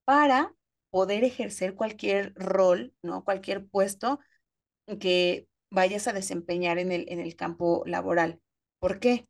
para 0.05 0.53
poder 0.92 1.24
ejercer 1.24 1.76
cualquier 1.76 2.34
rol, 2.36 2.94
¿no? 3.02 3.24
Cualquier 3.24 3.66
puesto 3.66 4.20
que 5.00 5.48
vayas 5.72 6.08
a 6.08 6.14
desempeñar 6.14 6.78
en 6.78 6.92
el, 6.92 7.06
en 7.10 7.20
el 7.20 7.36
campo 7.36 7.84
laboral. 7.86 8.42
¿Por 8.80 9.00
qué? 9.00 9.28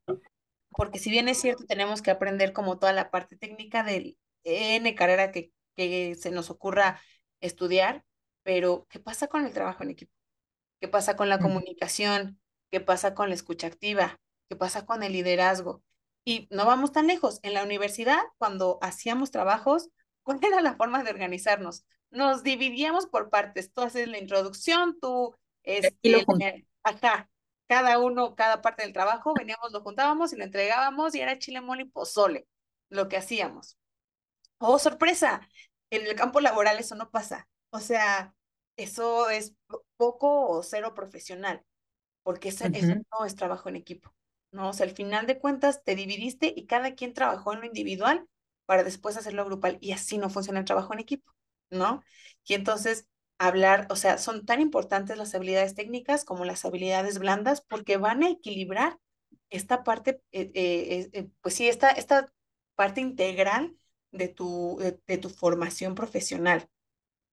Porque 0.69 0.99
si 0.99 1.11
bien 1.11 1.27
es 1.29 1.39
cierto, 1.39 1.65
tenemos 1.65 2.01
que 2.01 2.11
aprender 2.11 2.53
como 2.53 2.79
toda 2.79 2.93
la 2.93 3.11
parte 3.11 3.37
técnica 3.37 3.83
del 3.83 4.17
N 4.43 4.95
carrera 4.95 5.31
que, 5.31 5.51
que 5.75 6.15
se 6.15 6.31
nos 6.31 6.49
ocurra 6.49 6.99
estudiar, 7.41 8.03
pero 8.43 8.87
¿qué 8.89 8.99
pasa 8.99 9.27
con 9.27 9.45
el 9.45 9.53
trabajo 9.53 9.83
en 9.83 9.91
equipo? 9.91 10.13
¿Qué 10.79 10.87
pasa 10.87 11.15
con 11.15 11.29
la 11.29 11.39
comunicación? 11.39 12.39
¿Qué 12.71 12.79
pasa 12.79 13.13
con 13.13 13.29
la 13.29 13.35
escucha 13.35 13.67
activa? 13.67 14.19
¿Qué 14.49 14.55
pasa 14.55 14.85
con 14.85 15.03
el 15.03 15.13
liderazgo? 15.13 15.83
Y 16.25 16.47
no 16.49 16.65
vamos 16.65 16.91
tan 16.91 17.07
lejos. 17.07 17.39
En 17.43 17.53
la 17.53 17.63
universidad, 17.63 18.19
cuando 18.37 18.79
hacíamos 18.81 19.31
trabajos, 19.31 19.89
¿cuál 20.23 20.39
era 20.41 20.61
la 20.61 20.75
forma 20.75 21.03
de 21.03 21.11
organizarnos? 21.11 21.85
Nos 22.09 22.43
dividíamos 22.43 23.05
por 23.07 23.29
partes. 23.29 23.73
Tú 23.73 23.81
haces 23.81 24.07
la 24.07 24.17
introducción, 24.17 24.99
tú, 24.99 25.35
este, 25.63 26.25
acá, 26.83 27.29
cada 27.67 27.99
uno, 27.99 28.35
cada 28.35 28.61
parte 28.61 28.83
del 28.83 28.93
trabajo, 28.93 29.33
veníamos, 29.33 29.71
lo 29.71 29.81
juntábamos 29.81 30.33
y 30.33 30.35
lo 30.35 30.43
entregábamos 30.43 31.15
y 31.15 31.21
era 31.21 31.39
chile, 31.39 31.61
mole 31.61 31.83
y 31.83 31.85
pozole, 31.85 32.47
lo 32.89 33.07
que 33.07 33.17
hacíamos. 33.17 33.77
Oh, 34.57 34.77
sorpresa, 34.77 35.47
en 35.89 36.05
el 36.05 36.15
campo 36.15 36.41
laboral 36.41 36.77
eso 36.79 36.95
no 36.95 37.09
pasa. 37.09 37.47
O 37.71 37.79
sea, 37.79 38.35
eso 38.75 39.29
es 39.29 39.55
poco 39.97 40.49
o 40.49 40.63
cero 40.63 40.93
profesional, 40.93 41.63
porque 42.23 42.49
eso 42.49 42.65
no 42.69 43.25
es 43.25 43.35
trabajo 43.35 43.69
en 43.69 43.77
equipo. 43.77 44.13
¿no? 44.51 44.69
O 44.69 44.73
sea, 44.73 44.85
al 44.85 44.93
final 44.93 45.27
de 45.27 45.39
cuentas 45.39 45.83
te 45.83 45.95
dividiste 45.95 46.53
y 46.55 46.65
cada 46.65 46.95
quien 46.95 47.13
trabajó 47.13 47.53
en 47.53 47.61
lo 47.61 47.65
individual 47.65 48.27
para 48.71 48.83
después 48.83 49.17
hacerlo 49.17 49.45
grupal 49.45 49.77
y 49.81 49.91
así 49.91 50.17
no 50.17 50.29
funciona 50.29 50.59
el 50.59 50.65
trabajo 50.65 50.93
en 50.93 50.99
equipo, 50.99 51.31
¿no? 51.69 52.03
Y 52.45 52.53
entonces 52.53 53.07
hablar, 53.37 53.87
o 53.89 53.97
sea, 53.97 54.17
son 54.17 54.45
tan 54.45 54.61
importantes 54.61 55.17
las 55.17 55.35
habilidades 55.35 55.75
técnicas 55.75 56.23
como 56.25 56.45
las 56.45 56.63
habilidades 56.65 57.19
blandas 57.19 57.61
porque 57.61 57.97
van 57.97 58.23
a 58.23 58.29
equilibrar 58.29 58.97
esta 59.49 59.83
parte, 59.83 60.21
eh, 60.31 60.51
eh, 60.53 61.09
eh, 61.13 61.29
pues 61.41 61.55
sí, 61.55 61.67
esta, 61.67 61.89
esta 61.89 62.31
parte 62.75 63.01
integral 63.01 63.75
de 64.11 64.29
tu, 64.29 64.79
de 65.07 65.17
tu 65.17 65.29
formación 65.29 65.95
profesional. 65.95 66.69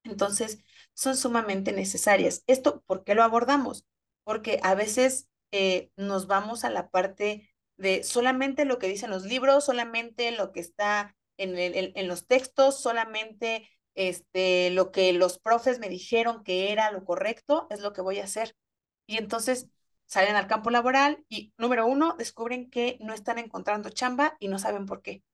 Entonces, 0.05 0.59
son 0.95 1.17
sumamente 1.17 1.73
necesarias. 1.73 2.43
¿Esto 2.47 2.83
por 2.87 3.05
qué 3.05 3.15
lo 3.15 3.23
abordamos? 3.23 3.87
Porque 4.25 4.61
a 4.63 4.75
veces 4.75 5.29
eh, 5.53 5.91
nos 5.97 6.27
vamos 6.27 6.65
a 6.65 6.71
la 6.71 6.91
parte 6.91 7.51
de 7.77 8.03
solamente 8.05 8.65
lo 8.65 8.79
que 8.79 8.89
dicen 8.89 9.11
los 9.11 9.25
libros, 9.25 9.65
solamente 9.65 10.33
lo 10.33 10.53
que 10.53 10.61
está 10.61 11.17
en, 11.39 11.57
en 11.57 12.09
los 12.09 12.27
textos, 12.27 12.81
solamente 12.81 13.69
este, 13.99 14.71
lo 14.71 14.93
que 14.93 15.13
los 15.13 15.41
profes 15.41 15.81
me 15.81 15.89
dijeron 15.89 16.45
que 16.45 16.71
era 16.71 16.93
lo 16.93 17.05
correcto, 17.05 17.67
es 17.69 17.81
lo 17.81 17.93
que 17.93 18.01
voy 18.01 18.21
a 18.21 18.25
hacer. 18.25 18.55
Y 19.07 19.17
entonces 19.17 19.69
salen 20.07 20.37
al 20.37 20.47
campo 20.47 20.71
laboral 20.71 21.25
y, 21.29 21.53
número 21.59 21.85
uno, 21.85 22.15
descubren 22.17 22.71
que 22.71 22.97
no 23.01 23.13
están 23.13 23.39
encontrando 23.39 23.91
chamba 23.91 24.37
y 24.39 24.47
no 24.47 24.61
saben 24.61 24.87
por 24.87 25.03
qué. 25.03 25.25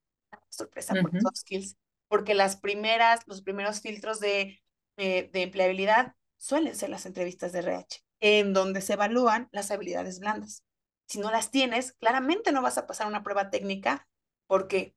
Sorpresa 0.49 0.95
por 0.99 1.11
soft 1.21 1.37
skills. 1.37 1.77
Porque 2.07 2.33
las 2.33 2.57
primeras, 2.57 3.21
los 3.27 3.43
primeros 3.43 3.81
filtros 3.81 4.19
de, 4.19 4.59
eh, 4.97 5.29
de 5.31 5.43
empleabilidad 5.43 6.15
suelen 6.37 6.75
ser 6.75 6.89
las 6.89 7.05
entrevistas 7.05 7.51
de 7.51 7.59
RH 7.59 7.99
en 8.19 8.53
donde 8.53 8.81
se 8.81 8.93
evalúan 8.93 9.47
las 9.51 9.69
habilidades 9.69 10.19
blandas. 10.19 10.63
Si 11.07 11.19
no 11.19 11.29
las 11.29 11.51
tienes, 11.51 11.93
claramente 11.93 12.51
no 12.51 12.63
vas 12.63 12.79
a 12.79 12.87
pasar 12.87 13.05
una 13.05 13.21
prueba 13.21 13.51
técnica 13.51 14.07
porque 14.47 14.95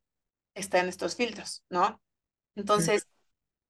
están 0.61 0.89
estos 0.89 1.17
filtros, 1.17 1.65
¿no? 1.71 2.01
Entonces, 2.55 3.07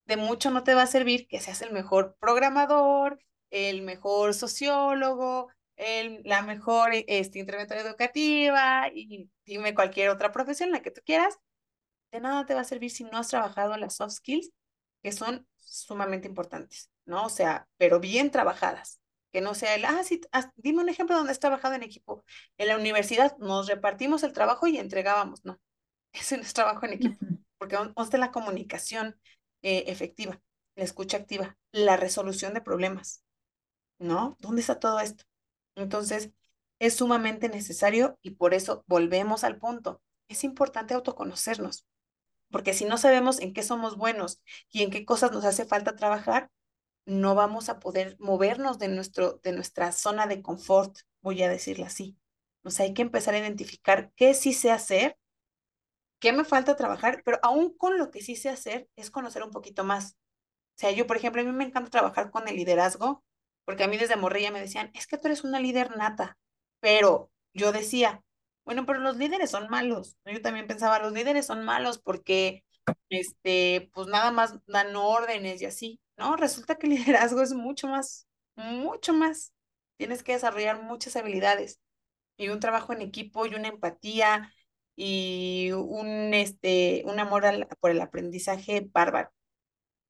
de 0.06 0.16
mucho 0.16 0.50
no 0.50 0.64
te 0.64 0.74
va 0.74 0.82
a 0.82 0.86
servir 0.86 1.26
que 1.28 1.40
seas 1.40 1.62
el 1.62 1.72
mejor 1.72 2.16
programador, 2.20 3.20
el 3.50 3.82
mejor 3.82 4.34
sociólogo, 4.34 5.50
el, 5.76 6.22
la 6.24 6.42
mejor 6.42 6.90
este, 6.92 7.38
interventora 7.38 7.80
educativa 7.80 8.88
y 8.92 9.30
dime 9.44 9.74
cualquier 9.74 10.10
otra 10.10 10.32
profesión, 10.32 10.72
la 10.72 10.82
que 10.82 10.90
tú 10.90 11.00
quieras. 11.04 11.38
De 12.12 12.20
nada 12.20 12.46
te 12.46 12.54
va 12.54 12.62
a 12.62 12.64
servir 12.64 12.90
si 12.90 13.04
no 13.04 13.18
has 13.18 13.28
trabajado 13.28 13.76
las 13.76 13.96
soft 13.96 14.14
skills, 14.14 14.50
que 15.02 15.12
son 15.12 15.46
sumamente 15.56 16.28
importantes, 16.28 16.90
¿no? 17.04 17.26
O 17.26 17.28
sea, 17.28 17.68
pero 17.76 18.00
bien 18.00 18.30
trabajadas 18.30 19.00
que 19.32 19.40
no 19.40 19.54
sea 19.54 19.74
el, 19.74 19.84
ah, 19.84 20.02
sí, 20.04 20.20
dime 20.56 20.82
un 20.82 20.88
ejemplo 20.88 21.16
donde 21.16 21.32
has 21.32 21.40
trabajado 21.40 21.74
en 21.74 21.82
equipo. 21.82 22.24
En 22.56 22.68
la 22.68 22.76
universidad 22.76 23.36
nos 23.38 23.66
repartimos 23.68 24.22
el 24.22 24.32
trabajo 24.32 24.66
y 24.66 24.78
entregábamos, 24.78 25.44
no, 25.44 25.60
ese 26.12 26.36
no 26.36 26.42
es 26.42 26.54
trabajo 26.54 26.86
en 26.86 26.94
equipo, 26.94 27.26
porque 27.58 27.76
de 27.76 28.18
la 28.18 28.30
comunicación 28.30 29.18
eh, 29.62 29.84
efectiva, 29.86 30.40
la 30.76 30.84
escucha 30.84 31.16
activa, 31.16 31.56
la 31.72 31.96
resolución 31.96 32.54
de 32.54 32.60
problemas, 32.60 33.22
¿no? 33.98 34.36
¿Dónde 34.40 34.60
está 34.60 34.78
todo 34.78 35.00
esto? 35.00 35.24
Entonces, 35.74 36.30
es 36.78 36.94
sumamente 36.94 37.48
necesario 37.48 38.18
y 38.22 38.30
por 38.32 38.54
eso 38.54 38.84
volvemos 38.86 39.44
al 39.44 39.58
punto. 39.58 40.00
Es 40.28 40.44
importante 40.44 40.94
autoconocernos, 40.94 41.86
porque 42.50 42.74
si 42.74 42.84
no 42.84 42.98
sabemos 42.98 43.40
en 43.40 43.52
qué 43.52 43.62
somos 43.62 43.96
buenos 43.96 44.40
y 44.70 44.82
en 44.82 44.90
qué 44.90 45.04
cosas 45.04 45.32
nos 45.32 45.44
hace 45.44 45.64
falta 45.64 45.96
trabajar, 45.96 46.50
no 47.04 47.34
vamos 47.34 47.68
a 47.68 47.80
poder 47.80 48.16
movernos 48.18 48.78
de, 48.78 48.88
nuestro, 48.88 49.40
de 49.42 49.52
nuestra 49.52 49.92
zona 49.92 50.26
de 50.26 50.42
confort, 50.42 50.98
voy 51.22 51.42
a 51.42 51.48
decirlo 51.48 51.86
así. 51.86 52.16
O 52.64 52.70
sea, 52.70 52.84
hay 52.84 52.92
que 52.92 53.02
empezar 53.02 53.34
a 53.34 53.38
identificar 53.38 54.12
qué 54.14 54.34
sí 54.34 54.52
sé 54.52 54.70
hacer, 54.70 55.16
qué 56.20 56.32
me 56.32 56.44
falta 56.44 56.76
trabajar, 56.76 57.22
pero 57.24 57.38
aún 57.42 57.76
con 57.76 57.98
lo 57.98 58.10
que 58.10 58.22
sí 58.22 58.36
sé 58.36 58.48
hacer 58.50 58.88
es 58.96 59.10
conocer 59.10 59.42
un 59.42 59.50
poquito 59.50 59.84
más. 59.84 60.16
O 60.76 60.80
sea, 60.80 60.92
yo, 60.92 61.06
por 61.06 61.16
ejemplo, 61.16 61.42
a 61.42 61.44
mí 61.44 61.52
me 61.52 61.64
encanta 61.64 61.90
trabajar 61.90 62.30
con 62.30 62.48
el 62.48 62.56
liderazgo, 62.56 63.24
porque 63.64 63.84
a 63.84 63.88
mí 63.88 63.96
desde 63.98 64.16
morrilla 64.16 64.50
me 64.50 64.60
decían, 64.60 64.90
es 64.94 65.06
que 65.06 65.18
tú 65.18 65.28
eres 65.28 65.44
una 65.44 65.60
líder 65.60 65.96
nata, 65.96 66.38
pero 66.80 67.30
yo 67.54 67.72
decía, 67.72 68.22
bueno, 68.64 68.86
pero 68.86 69.00
los 69.00 69.16
líderes 69.16 69.50
son 69.50 69.68
malos. 69.70 70.16
Yo 70.24 70.40
también 70.42 70.66
pensaba, 70.66 70.98
los 71.00 71.12
líderes 71.12 71.46
son 71.46 71.64
malos 71.64 71.98
porque, 71.98 72.64
este, 73.10 73.90
pues 73.94 74.06
nada 74.08 74.30
más 74.30 74.58
dan 74.66 74.94
órdenes 74.96 75.60
y 75.62 75.66
así. 75.66 76.00
No, 76.16 76.36
resulta 76.36 76.76
que 76.76 76.86
el 76.86 76.94
liderazgo 76.96 77.42
es 77.42 77.52
mucho 77.54 77.88
más, 77.88 78.26
mucho 78.56 79.12
más. 79.14 79.52
Tienes 79.96 80.22
que 80.22 80.32
desarrollar 80.32 80.82
muchas 80.82 81.16
habilidades 81.16 81.80
y 82.36 82.48
un 82.48 82.60
trabajo 82.60 82.92
en 82.92 83.02
equipo 83.02 83.46
y 83.46 83.54
una 83.54 83.68
empatía 83.68 84.52
y 85.00 85.70
un, 85.70 86.34
este, 86.34 87.04
un 87.06 87.20
amor 87.20 87.44
por 87.78 87.92
el 87.92 88.00
aprendizaje 88.00 88.88
bárbaro. 88.92 89.30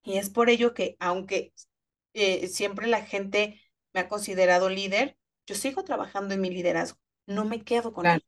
Y 0.03 0.16
es 0.16 0.30
por 0.30 0.49
ello 0.49 0.72
que, 0.72 0.97
aunque 0.99 1.53
eh, 2.14 2.49
siempre 2.49 2.86
la 2.86 3.05
gente 3.05 3.61
me 3.93 4.01
ha 4.01 4.09
considerado 4.09 4.70
líder, 4.70 5.18
yo 5.47 5.55
sigo 5.55 5.84
trabajando 5.84 6.32
en 6.32 6.41
mi 6.41 6.49
liderazgo, 6.49 6.99
no 7.26 7.45
me 7.45 7.62
quedo 7.62 7.93
con 7.93 8.07
él. 8.07 8.24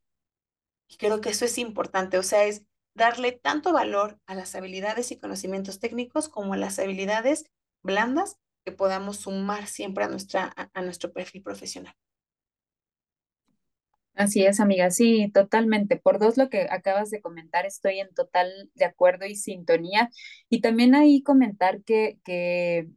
Y 0.87 0.97
creo 0.97 1.19
que 1.19 1.29
eso 1.29 1.45
es 1.45 1.57
importante, 1.57 2.19
o 2.19 2.23
sea, 2.23 2.43
es 2.45 2.63
darle 2.93 3.31
tanto 3.31 3.73
valor 3.73 4.19
a 4.27 4.35
las 4.35 4.53
habilidades 4.53 5.09
y 5.11 5.19
conocimientos 5.19 5.79
técnicos 5.79 6.29
como 6.29 6.53
a 6.53 6.57
las 6.57 6.77
habilidades 6.77 7.45
blandas 7.81 8.37
que 8.63 8.71
podamos 8.71 9.17
sumar 9.17 9.65
siempre 9.65 10.03
a, 10.03 10.09
nuestra, 10.09 10.53
a, 10.55 10.81
nuestro 10.83 11.11
perfil 11.11 11.41
profesional. 11.41 11.95
Así 14.15 14.43
es, 14.45 14.59
amiga, 14.59 14.91
sí, 14.91 15.31
totalmente. 15.33 15.95
Por 15.97 16.19
dos, 16.19 16.37
lo 16.37 16.49
que 16.49 16.67
acabas 16.69 17.09
de 17.09 17.21
comentar, 17.21 17.65
estoy 17.65 17.99
en 17.99 18.13
total 18.13 18.51
de 18.75 18.85
acuerdo 18.85 19.25
y 19.25 19.35
sintonía. 19.35 20.09
Y 20.49 20.61
también 20.61 20.93
ahí 20.95 21.23
comentar 21.23 21.81
que, 21.83 22.19
que 22.23 22.87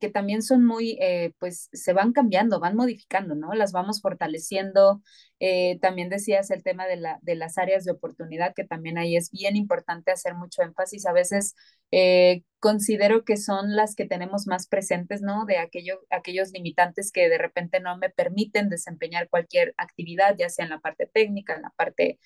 que 0.00 0.10
también 0.10 0.42
son 0.42 0.64
muy, 0.64 0.98
eh, 1.00 1.34
pues 1.38 1.68
se 1.72 1.92
van 1.92 2.12
cambiando, 2.12 2.60
van 2.60 2.76
modificando, 2.76 3.34
¿no? 3.34 3.52
Las 3.54 3.72
vamos 3.72 4.00
fortaleciendo. 4.02 5.02
Eh, 5.40 5.78
también 5.80 6.08
decías 6.08 6.50
el 6.50 6.62
tema 6.62 6.86
de, 6.86 6.96
la, 6.96 7.18
de 7.22 7.34
las 7.36 7.58
áreas 7.58 7.84
de 7.84 7.92
oportunidad, 7.92 8.54
que 8.54 8.64
también 8.64 8.98
ahí 8.98 9.16
es 9.16 9.30
bien 9.30 9.56
importante 9.56 10.10
hacer 10.12 10.34
mucho 10.34 10.62
énfasis. 10.62 11.06
A 11.06 11.12
veces 11.12 11.54
eh, 11.90 12.42
considero 12.58 13.24
que 13.24 13.36
son 13.36 13.74
las 13.74 13.94
que 13.94 14.06
tenemos 14.06 14.46
más 14.46 14.66
presentes, 14.68 15.22
¿no? 15.22 15.46
De 15.46 15.58
aquello, 15.58 16.00
aquellos 16.10 16.52
limitantes 16.52 17.10
que 17.12 17.28
de 17.28 17.38
repente 17.38 17.80
no 17.80 17.96
me 17.96 18.10
permiten 18.10 18.68
desempeñar 18.68 19.28
cualquier 19.28 19.74
actividad, 19.78 20.36
ya 20.38 20.48
sea 20.50 20.64
en 20.66 20.70
la 20.70 20.80
parte 20.80 21.06
técnica, 21.12 21.54
en 21.54 21.62
la 21.62 21.70
parte 21.70 22.18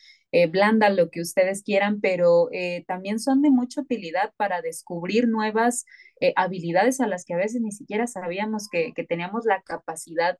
blanda, 0.51 0.91
lo 0.91 1.11
que 1.11 1.21
ustedes 1.21 1.63
quieran, 1.63 2.01
pero 2.01 2.49
también 2.89 3.21
son 3.21 3.41
de 3.41 3.51
mucha 3.51 3.83
utilidad 3.83 4.33
para 4.37 4.63
descubrir 4.63 5.29
nuevas 5.29 5.85
habilidades 6.35 7.01
a 7.01 7.07
las 7.07 7.25
que 7.25 7.35
a 7.35 7.37
veces 7.37 7.61
ni 7.61 7.71
siquiera 7.71 8.09
sabíamos 8.09 8.69
que, 8.69 8.93
que 8.95 9.05
teníamos 9.05 9.45
la 9.45 9.63
capacidad 9.63 10.37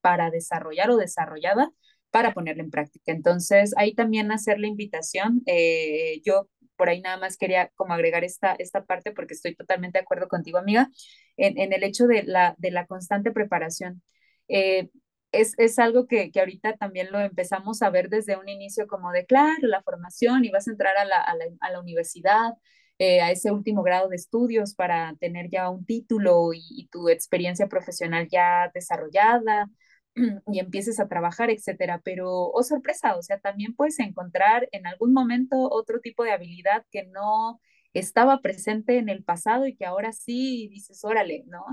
para 0.00 0.30
desarrollar 0.30 0.90
o 0.90 0.96
desarrollada 0.96 1.70
para 2.14 2.32
ponerla 2.32 2.62
en 2.62 2.70
práctica. 2.70 3.10
Entonces, 3.10 3.74
ahí 3.76 3.92
también 3.92 4.30
hacer 4.30 4.60
la 4.60 4.68
invitación. 4.68 5.42
Eh, 5.46 6.20
yo 6.24 6.48
por 6.76 6.88
ahí 6.88 7.00
nada 7.00 7.16
más 7.18 7.36
quería 7.36 7.70
como 7.74 7.94
agregar 7.94 8.24
esta, 8.24 8.54
esta 8.58 8.84
parte 8.84 9.12
porque 9.12 9.34
estoy 9.34 9.54
totalmente 9.54 9.98
de 9.98 10.02
acuerdo 10.02 10.28
contigo, 10.28 10.58
amiga, 10.58 10.88
en, 11.36 11.58
en 11.58 11.72
el 11.72 11.84
hecho 11.84 12.06
de 12.06 12.22
la, 12.24 12.54
de 12.58 12.70
la 12.70 12.86
constante 12.86 13.32
preparación. 13.32 14.02
Eh, 14.48 14.88
es, 15.32 15.54
es, 15.58 15.78
algo 15.78 16.06
que, 16.06 16.30
que, 16.30 16.40
ahorita 16.40 16.76
también 16.76 17.10
lo 17.10 17.20
empezamos 17.20 17.82
a 17.82 17.90
ver 17.90 18.08
desde 18.08 18.36
un 18.36 18.48
inicio 18.48 18.86
como 18.86 19.10
de, 19.12 19.26
claro, 19.26 19.66
la 19.66 19.82
formación 19.82 20.44
y 20.44 20.50
vas 20.50 20.68
a 20.68 20.70
entrar 20.72 20.96
a 20.96 21.04
la, 21.04 21.20
a 21.20 21.34
la, 21.34 21.44
a 21.60 21.72
la 21.72 21.80
universidad 21.80 22.54
eh, 22.98 23.20
a 23.20 23.32
ese 23.32 23.50
último 23.50 23.82
grado 23.82 24.08
de 24.08 24.16
estudios 24.16 24.74
para 24.74 25.14
tener 25.18 25.50
ya 25.50 25.68
un 25.70 25.84
título 25.84 26.52
y, 26.52 26.62
y 26.70 26.86
tu 26.88 27.08
experiencia 27.08 27.66
profesional 27.68 28.28
ya 28.30 28.70
desarrollada 28.72 29.68
y 30.52 30.58
empieces 30.58 31.00
a 31.00 31.08
trabajar, 31.08 31.50
etcétera. 31.50 32.00
Pero, 32.04 32.30
oh 32.30 32.62
sorpresa, 32.62 33.16
o 33.16 33.22
sea, 33.22 33.38
también 33.38 33.74
puedes 33.74 33.98
encontrar 33.98 34.68
en 34.72 34.86
algún 34.86 35.12
momento 35.12 35.56
otro 35.70 36.00
tipo 36.00 36.24
de 36.24 36.32
habilidad 36.32 36.84
que 36.90 37.04
no 37.06 37.60
estaba 37.94 38.40
presente 38.40 38.98
en 38.98 39.08
el 39.08 39.22
pasado 39.22 39.66
y 39.66 39.76
que 39.76 39.86
ahora 39.86 40.12
sí 40.12 40.68
dices, 40.68 41.04
órale, 41.04 41.44
¿no? 41.46 41.64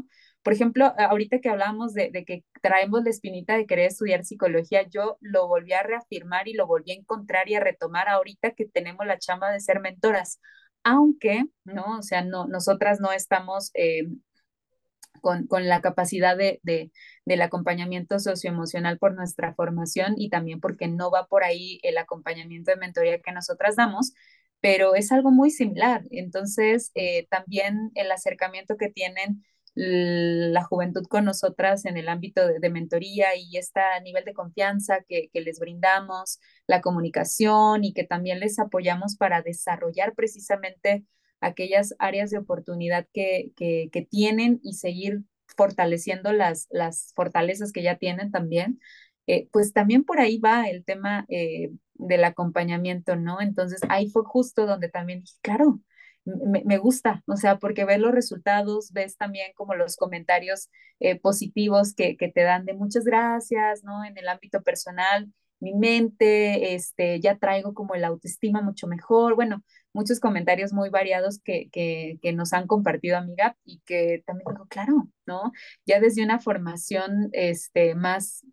Por 0.43 0.53
ejemplo, 0.53 0.93
ahorita 0.97 1.39
que 1.39 1.49
hablábamos 1.49 1.93
de, 1.93 2.11
que 2.25 2.43
traemos 2.61 3.03
la 3.03 3.09
espinita 3.09 3.57
de 3.57 3.65
querer 3.65 3.87
estudiar 3.87 4.23
psicología, 4.23 4.83
yo 4.87 5.17
lo 5.19 5.47
volví 5.47 5.73
a 5.73 5.83
reafirmar 5.83 6.47
y 6.47 6.53
lo 6.53 6.67
volví 6.67 6.91
a 6.91 6.95
encontrar 6.95 7.49
y 7.49 7.55
a 7.55 7.59
retomar 7.59 8.07
ahorita 8.07 8.51
que 8.51 8.65
tenemos 8.65 9.05
la 9.05 9.17
chamba 9.19 9.51
de 9.51 9.59
ser 9.59 9.79
mentoras. 9.81 10.39
Aunque, 10.83 11.45
¿no? 11.63 11.97
O 11.99 12.01
sea, 12.03 12.23
no, 12.23 12.47
nosotras 12.47 12.99
no 12.99 13.11
estamos 13.11 13.71
eh, 13.73 14.07
con, 15.21 15.47
con, 15.47 15.67
la 15.67 15.81
capacidad 15.81 16.37
de, 16.37 16.59
de, 16.63 16.91
del 17.25 17.41
acompañamiento 17.41 18.19
socioemocional 18.19 18.97
por 18.97 19.13
nuestra 19.13 19.53
formación 19.53 20.15
y 20.17 20.29
también 20.29 20.59
porque 20.59 20.87
no 20.87 21.11
va 21.11 21.27
por 21.27 21.43
ahí 21.43 21.79
el 21.83 21.97
acompañamiento 21.97 22.71
de 22.71 22.77
mentoría 22.77 23.21
que 23.21 23.31
nosotras 23.31 23.75
damos, 23.75 24.13
pero 24.61 24.95
es 24.95 25.11
algo 25.11 25.31
muy 25.31 25.51
similar. 25.51 26.03
Entonces, 26.11 26.91
eh, 26.95 27.27
también 27.29 27.91
el 27.95 28.11
acercamiento 28.11 28.77
que 28.77 28.89
tienen 28.89 29.43
la 29.73 30.63
juventud 30.63 31.05
con 31.07 31.25
nosotras 31.25 31.85
en 31.85 31.95
el 31.95 32.09
ámbito 32.09 32.45
de, 32.45 32.69
mentoría 32.69 33.35
y 33.37 33.57
este 33.57 33.79
nivel 34.03 34.25
de 34.25 34.33
confianza 34.33 34.99
que, 35.07 35.29
que, 35.31 35.41
les 35.41 35.59
brindamos, 35.59 36.39
la 36.67 36.81
comunicación 36.81 37.83
y 37.85 37.93
que 37.93 38.03
también 38.03 38.39
les 38.41 38.59
apoyamos 38.59 39.15
para 39.15 39.41
desarrollar 39.41 40.13
precisamente 40.13 41.05
aquellas 41.41 41.95
áreas 41.99 42.29
de 42.31 42.37
oportunidad 42.37 43.07
que, 43.13 43.51
que, 43.55 44.07
tienen 44.09 44.59
y 44.63 44.73
seguir 44.73 45.23
fortaleciendo 45.57 46.31
las, 46.31 46.67
las 46.71 47.11
fortalezas 47.15 47.71
que 47.71 47.83
ya 47.83 47.97
tienen 47.97 48.31
también, 48.31 48.79
eh, 49.27 49.47
pues 49.51 49.73
también 49.73 50.03
por 50.03 50.19
ahí 50.19 50.39
va 50.39 50.69
el 50.69 50.85
tema 50.85 51.25
eh, 51.29 51.71
del 51.95 52.23
acompañamiento, 52.23 53.15
¿no? 53.15 53.41
Entonces 53.41 53.81
ahí 53.89 54.09
fue 54.09 54.23
justo 54.23 54.65
donde 54.65 54.89
también 54.89 55.21
dije, 55.21 55.37
claro, 55.41 55.81
me, 56.25 56.63
me, 56.65 56.77
gusta, 56.77 57.23
o 57.27 57.35
sea, 57.35 57.57
porque 57.57 57.85
ves 57.85 57.99
los 57.99 58.11
resultados, 58.11 58.91
ves 58.91 59.17
también 59.17 59.51
como 59.55 59.73
los 59.75 59.95
comentarios 59.95 60.69
eh, 60.99 61.19
positivos 61.19 61.95
que, 61.95 62.15
que, 62.17 62.29
te 62.31 62.41
dan 62.41 62.65
de 62.65 62.73
muchas 62.73 63.05
gracias, 63.05 63.83
¿no? 63.83 64.05
En 64.05 64.17
el 64.17 64.27
ámbito 64.27 64.61
personal, 64.61 65.31
mi 65.61 65.73
mente, 65.73 66.75
este, 66.75 67.19
ya 67.21 67.37
traigo 67.37 67.73
como 67.73 67.95
el 67.95 68.03
autoestima 68.03 68.61
mucho 68.61 68.87
mejor, 68.87 69.35
bueno, 69.35 69.63
muchos 69.93 70.19
comentarios 70.19 70.73
muy 70.73 70.89
variados 70.89 71.39
que, 71.39 71.69
que, 71.71 72.19
que 72.21 72.33
nos 72.33 72.53
han 72.53 72.67
compartido, 72.67 73.17
amiga, 73.17 73.55
y 73.63 73.79
que 73.85 74.23
también 74.25 74.45
digo, 74.51 74.67
claro, 74.67 75.07
¿no? 75.25 75.51
Ya 75.85 75.99
desde 76.01 76.23
una 76.23 76.39
formación 76.39 77.29
este, 77.33 77.95
más 77.95 78.45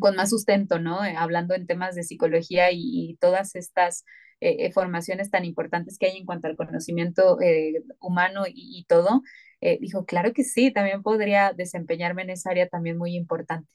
con 0.00 0.16
más 0.16 0.30
sustento, 0.30 0.78
¿no? 0.78 1.04
Eh, 1.04 1.14
hablando 1.16 1.54
en 1.54 1.66
temas 1.66 1.94
de 1.94 2.02
psicología 2.04 2.70
y, 2.72 2.80
y 2.80 3.16
todas 3.16 3.54
estas 3.56 4.04
eh, 4.40 4.70
formaciones 4.72 5.30
tan 5.30 5.44
importantes 5.44 5.98
que 5.98 6.06
hay 6.06 6.16
en 6.18 6.26
cuanto 6.26 6.46
al 6.48 6.56
conocimiento 6.56 7.40
eh, 7.40 7.82
humano 8.00 8.44
y, 8.46 8.78
y 8.78 8.84
todo, 8.84 9.22
eh, 9.60 9.78
dijo, 9.80 10.04
claro 10.06 10.32
que 10.32 10.44
sí, 10.44 10.70
también 10.70 11.02
podría 11.02 11.52
desempeñarme 11.52 12.22
en 12.22 12.30
esa 12.30 12.50
área 12.50 12.68
también 12.68 12.96
muy 12.98 13.16
importante. 13.16 13.68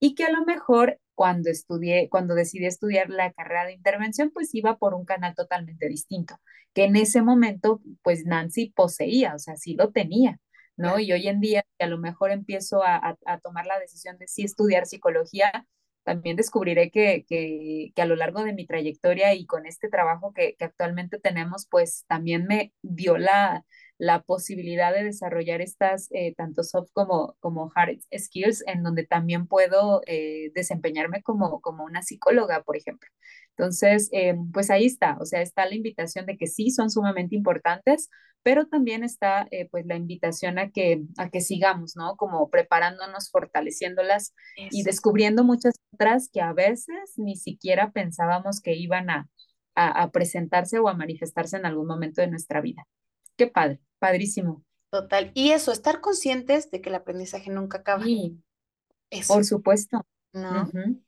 Y 0.00 0.14
que 0.14 0.24
a 0.24 0.32
lo 0.32 0.44
mejor 0.44 0.98
cuando 1.14 1.50
estudié, 1.50 2.08
cuando 2.08 2.34
decidí 2.34 2.66
estudiar 2.66 3.10
la 3.10 3.32
carrera 3.32 3.66
de 3.66 3.74
intervención, 3.74 4.30
pues 4.32 4.54
iba 4.54 4.78
por 4.78 4.94
un 4.94 5.04
canal 5.04 5.34
totalmente 5.34 5.88
distinto, 5.88 6.36
que 6.74 6.84
en 6.84 6.96
ese 6.96 7.22
momento, 7.22 7.82
pues 8.02 8.24
Nancy 8.24 8.70
poseía, 8.74 9.34
o 9.34 9.38
sea, 9.38 9.56
sí 9.56 9.74
lo 9.74 9.90
tenía, 9.92 10.38
¿no? 10.76 10.98
Y 10.98 11.12
hoy 11.12 11.28
en 11.28 11.40
día, 11.40 11.62
que 11.78 11.84
a 11.84 11.88
lo 11.88 11.98
mejor 11.98 12.30
empiezo 12.30 12.82
a, 12.82 12.96
a, 12.96 13.16
a 13.26 13.38
tomar 13.40 13.66
la 13.66 13.78
decisión 13.78 14.16
de 14.18 14.28
sí 14.28 14.44
estudiar 14.44 14.86
psicología, 14.86 15.66
también 16.04 16.36
descubriré 16.36 16.90
que, 16.90 17.24
que, 17.28 17.92
que, 17.94 18.02
a 18.02 18.06
lo 18.06 18.16
largo 18.16 18.42
de 18.42 18.54
mi 18.54 18.66
trayectoria 18.66 19.34
y 19.34 19.46
con 19.46 19.66
este 19.66 19.88
trabajo 19.90 20.32
que, 20.32 20.56
que 20.56 20.64
actualmente 20.64 21.18
tenemos, 21.20 21.66
pues 21.70 22.04
también 22.08 22.46
me 22.46 22.72
dio 22.82 23.18
la, 23.18 23.64
la 24.00 24.22
posibilidad 24.22 24.94
de 24.94 25.04
desarrollar 25.04 25.60
estas 25.60 26.08
eh, 26.12 26.34
tanto 26.34 26.62
soft 26.62 26.88
como, 26.94 27.36
como 27.38 27.70
hard 27.74 27.98
skills 28.16 28.64
en 28.66 28.82
donde 28.82 29.04
también 29.04 29.46
puedo 29.46 30.00
eh, 30.06 30.50
desempeñarme 30.54 31.22
como, 31.22 31.60
como 31.60 31.84
una 31.84 32.00
psicóloga, 32.02 32.62
por 32.62 32.78
ejemplo. 32.78 33.08
Entonces, 33.50 34.08
eh, 34.12 34.34
pues 34.54 34.70
ahí 34.70 34.86
está, 34.86 35.18
o 35.20 35.26
sea, 35.26 35.42
está 35.42 35.66
la 35.66 35.74
invitación 35.74 36.24
de 36.24 36.38
que 36.38 36.46
sí 36.46 36.70
son 36.70 36.88
sumamente 36.90 37.36
importantes, 37.36 38.08
pero 38.42 38.66
también 38.66 39.04
está 39.04 39.46
eh, 39.50 39.68
pues 39.70 39.84
la 39.84 39.96
invitación 39.96 40.58
a 40.58 40.70
que, 40.70 41.02
a 41.18 41.28
que 41.28 41.42
sigamos, 41.42 41.94
¿no? 41.94 42.16
Como 42.16 42.48
preparándonos, 42.48 43.30
fortaleciéndolas 43.30 44.34
Eso. 44.56 44.68
y 44.70 44.82
descubriendo 44.82 45.44
muchas 45.44 45.74
otras 45.92 46.30
que 46.32 46.40
a 46.40 46.54
veces 46.54 47.12
ni 47.18 47.36
siquiera 47.36 47.90
pensábamos 47.92 48.62
que 48.62 48.74
iban 48.76 49.10
a, 49.10 49.28
a, 49.74 50.04
a 50.04 50.10
presentarse 50.10 50.78
o 50.78 50.88
a 50.88 50.94
manifestarse 50.94 51.58
en 51.58 51.66
algún 51.66 51.86
momento 51.86 52.22
de 52.22 52.28
nuestra 52.28 52.62
vida. 52.62 52.86
Qué 53.40 53.46
padre, 53.46 53.80
padrísimo. 53.98 54.62
Total. 54.90 55.30
Y 55.32 55.52
eso, 55.52 55.72
estar 55.72 56.02
conscientes 56.02 56.70
de 56.70 56.82
que 56.82 56.90
el 56.90 56.94
aprendizaje 56.94 57.48
nunca 57.48 57.78
acaba. 57.78 58.04
Sí, 58.04 58.38
eso. 59.08 59.32
por 59.32 59.46
supuesto. 59.46 60.06
¿No? 60.34 60.64
Uh 60.64 60.66
-huh. 60.66 61.02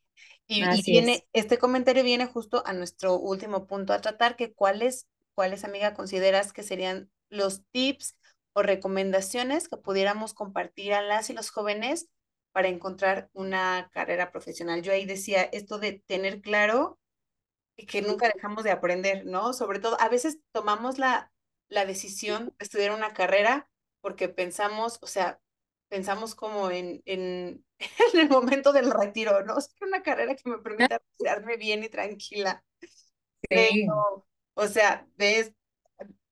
Y, 0.47 0.65
y 0.65 0.83
viene, 0.83 1.27
es. 1.35 1.45
este 1.45 1.59
comentario 1.59 2.03
viene 2.03 2.25
justo 2.25 2.63
a 2.65 2.73
nuestro 2.73 3.19
último 3.19 3.67
punto 3.67 3.93
a 3.93 4.01
tratar, 4.01 4.37
que 4.37 4.55
cuáles, 4.55 5.07
cuáles, 5.35 5.63
amiga, 5.65 5.93
consideras 5.93 6.55
que 6.55 6.63
serían 6.63 7.11
los 7.29 7.67
tips 7.71 8.17
o 8.55 8.63
recomendaciones 8.63 9.69
que 9.69 9.77
pudiéramos 9.77 10.33
compartir 10.33 10.95
a 10.95 11.03
las 11.03 11.29
y 11.29 11.35
los 11.35 11.51
jóvenes 11.51 12.09
para 12.53 12.69
encontrar 12.69 13.29
una 13.35 13.91
carrera 13.93 14.33
profesional. 14.33 14.81
Yo 14.81 14.93
ahí 14.93 15.05
decía 15.05 15.43
esto 15.43 15.79
de 15.79 16.03
tener 16.07 16.41
claro 16.41 16.99
que 17.77 18.01
nunca 18.01 18.31
dejamos 18.35 18.65
de 18.65 18.71
aprender, 18.71 19.27
¿no? 19.27 19.53
Sobre 19.53 19.81
todo, 19.81 20.01
a 20.01 20.09
veces 20.09 20.39
tomamos 20.53 20.99
la, 20.99 21.31
la 21.73 21.87
decisión 21.87 22.55
de 22.59 22.65
estudiar 22.65 22.93
una 22.93 23.15
carrera 23.15 23.69
porque 24.01 24.29
pensamos, 24.29 24.99
o 25.01 25.07
sea, 25.07 25.41
pensamos 25.89 26.35
como 26.35 26.71
en, 26.71 27.03
en, 27.07 27.65
en 28.15 28.21
el 28.21 28.29
momento 28.29 28.73
del 28.73 28.91
retiro, 28.91 29.45
¿no? 29.45 29.57
O 29.57 29.61
sea, 29.61 29.75
una 29.81 30.03
carrera 30.03 30.35
que 30.35 30.49
me 30.49 30.59
permita 30.59 31.01
retirarme 31.19 31.57
bien 31.57 31.83
y 31.83 31.89
tranquila. 31.89 32.63
Sí. 32.81 32.91
Pero, 33.49 34.27
o 34.55 34.67
sea, 34.69 35.07
de, 35.17 35.55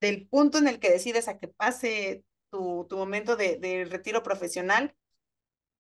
del 0.01 0.29
punto 0.29 0.59
en 0.59 0.69
el 0.69 0.79
que 0.79 0.91
decides 0.91 1.29
a 1.29 1.39
que 1.39 1.49
pase 1.49 2.25
tu, 2.51 2.87
tu 2.89 2.97
momento 2.97 3.37
de, 3.37 3.57
de, 3.57 3.85
retiro 3.87 4.23
profesional, 4.23 4.95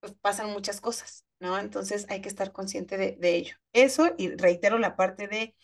pues 0.01 0.15
pasan 0.21 0.51
muchas 0.51 0.81
cosas, 0.81 1.27
¿no? 1.39 1.59
Entonces 1.59 2.07
hay 2.09 2.23
que 2.23 2.29
estar 2.29 2.53
consciente 2.53 2.97
de, 2.97 3.17
de 3.17 3.37
ello. 3.37 3.57
Eso, 3.75 4.15
y 4.17 4.35
reitero 4.37 4.79
la 4.79 4.97
parte 4.97 5.29
de 5.29 5.55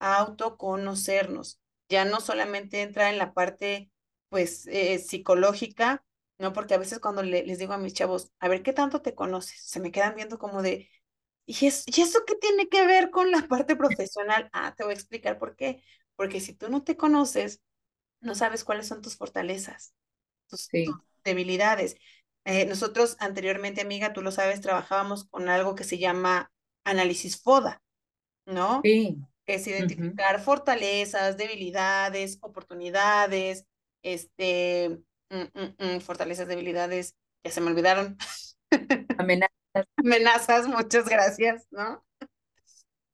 autoconocernos. 0.00 1.60
Ya 1.88 2.04
no 2.04 2.20
solamente 2.20 2.82
entra 2.82 3.10
en 3.10 3.18
la 3.18 3.34
parte, 3.34 3.90
pues, 4.28 4.66
eh, 4.68 4.98
psicológica, 4.98 6.04
¿no? 6.38 6.52
Porque 6.52 6.74
a 6.74 6.78
veces 6.78 6.98
cuando 7.00 7.22
le, 7.22 7.44
les 7.44 7.58
digo 7.58 7.72
a 7.74 7.78
mis 7.78 7.94
chavos, 7.94 8.32
a 8.40 8.48
ver, 8.48 8.62
¿qué 8.62 8.72
tanto 8.72 9.02
te 9.02 9.14
conoces? 9.14 9.60
Se 9.62 9.80
me 9.80 9.92
quedan 9.92 10.14
viendo 10.16 10.38
como 10.38 10.62
de, 10.62 10.88
¿y, 11.46 11.66
es, 11.66 11.84
¿y 11.86 12.00
eso 12.02 12.20
qué 12.26 12.34
tiene 12.36 12.68
que 12.68 12.86
ver 12.86 13.10
con 13.10 13.30
la 13.30 13.42
parte 13.48 13.76
profesional? 13.76 14.48
Ah, 14.52 14.74
te 14.76 14.84
voy 14.84 14.92
a 14.92 14.96
explicar 14.96 15.38
por 15.38 15.56
qué. 15.56 15.82
Porque 16.16 16.40
si 16.40 16.54
tú 16.54 16.68
no 16.70 16.84
te 16.84 16.96
conoces, 16.96 17.60
no 18.20 18.34
sabes 18.34 18.64
cuáles 18.64 18.88
son 18.88 19.02
tus 19.02 19.16
fortalezas, 19.16 19.94
tus, 20.48 20.72
sí. 20.72 20.84
tus 20.84 20.96
debilidades. 21.24 21.96
Eh, 22.44 22.66
nosotros 22.66 23.16
anteriormente, 23.20 23.80
amiga, 23.80 24.12
tú 24.12 24.22
lo 24.22 24.30
sabes, 24.30 24.60
trabajábamos 24.60 25.24
con 25.24 25.48
algo 25.48 25.74
que 25.74 25.84
se 25.84 25.98
llama 25.98 26.52
análisis 26.84 27.40
FODA, 27.40 27.82
¿no? 28.46 28.82
Sí. 28.82 29.24
Es 29.46 29.66
identificar 29.66 30.36
uh 30.36 30.38
-huh. 30.38 30.44
fortalezas, 30.44 31.36
debilidades, 31.36 32.38
oportunidades, 32.40 33.66
este, 34.02 35.00
mm, 35.30 35.60
mm, 35.60 35.96
mm, 35.96 36.00
fortalezas, 36.00 36.48
debilidades, 36.48 37.14
ya 37.44 37.50
se 37.50 37.60
me 37.60 37.70
olvidaron. 37.70 38.16
Amenazas. 39.18 39.54
Amenazas, 39.96 40.68
muchas 40.68 41.08
gracias, 41.08 41.66
¿no? 41.70 42.04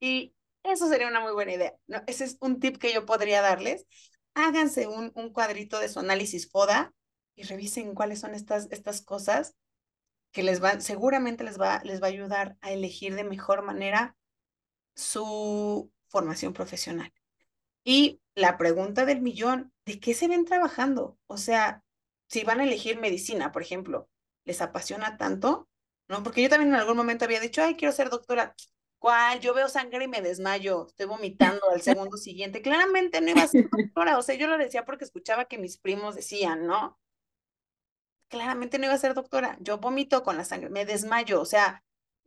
Y 0.00 0.34
eso 0.62 0.88
sería 0.88 1.08
una 1.08 1.20
muy 1.20 1.32
buena 1.32 1.52
idea, 1.52 1.74
¿no? 1.86 2.02
Ese 2.06 2.24
es 2.24 2.36
un 2.40 2.60
tip 2.60 2.76
que 2.78 2.92
yo 2.92 3.06
podría 3.06 3.40
darles. 3.40 3.86
Háganse 4.34 4.86
un, 4.86 5.12
un 5.14 5.32
cuadrito 5.32 5.80
de 5.80 5.88
su 5.88 5.98
análisis 6.00 6.50
FODA 6.50 6.92
y 7.34 7.44
revisen 7.44 7.94
cuáles 7.94 8.20
son 8.20 8.34
estas, 8.34 8.68
estas 8.70 9.02
cosas 9.02 9.54
que 10.32 10.42
les 10.42 10.60
van, 10.60 10.80
seguramente 10.80 11.44
les 11.44 11.60
va, 11.60 11.80
les 11.84 12.00
va 12.02 12.06
a 12.06 12.10
ayudar 12.10 12.56
a 12.60 12.72
elegir 12.72 13.14
de 13.14 13.24
mejor 13.24 13.62
manera 13.62 14.16
su 14.94 15.90
formación 16.10 16.52
profesional. 16.52 17.12
Y 17.84 18.20
la 18.34 18.58
pregunta 18.58 19.06
del 19.06 19.22
millón, 19.22 19.72
¿de 19.86 20.00
qué 20.00 20.14
se 20.14 20.28
ven 20.28 20.44
trabajando? 20.44 21.18
O 21.26 21.38
sea, 21.38 21.82
si 22.28 22.44
van 22.44 22.60
a 22.60 22.64
elegir 22.64 23.00
medicina, 23.00 23.52
por 23.52 23.62
ejemplo, 23.62 24.08
¿les 24.44 24.60
apasiona 24.60 25.16
tanto? 25.16 25.68
¿No? 26.08 26.22
Porque 26.22 26.42
yo 26.42 26.48
también 26.48 26.74
en 26.74 26.80
algún 26.80 26.96
momento 26.96 27.24
había 27.24 27.40
dicho, 27.40 27.62
ay, 27.62 27.76
quiero 27.76 27.92
ser 27.92 28.10
doctora. 28.10 28.54
¿Cuál? 28.98 29.40
Yo 29.40 29.54
veo 29.54 29.68
sangre 29.68 30.04
y 30.04 30.08
me 30.08 30.20
desmayo, 30.20 30.86
estoy 30.86 31.06
vomitando 31.06 31.70
al 31.70 31.80
segundo 31.80 32.18
siguiente. 32.18 32.60
Claramente 32.60 33.20
no 33.20 33.30
iba 33.30 33.42
a 33.42 33.48
ser 33.48 33.68
doctora, 33.70 34.18
o 34.18 34.22
sea, 34.22 34.34
yo 34.34 34.46
lo 34.46 34.58
decía 34.58 34.84
porque 34.84 35.04
escuchaba 35.04 35.46
que 35.46 35.56
mis 35.56 35.78
primos 35.78 36.14
decían, 36.14 36.66
¿no? 36.66 36.98
Claramente 38.28 38.78
no 38.78 38.84
iba 38.86 38.94
a 38.94 38.98
ser 38.98 39.14
doctora. 39.14 39.56
Yo 39.60 39.78
vomito 39.78 40.22
con 40.22 40.36
la 40.36 40.44
sangre, 40.44 40.68
me 40.68 40.84
desmayo, 40.84 41.40
o 41.40 41.46
sea, 41.46 41.82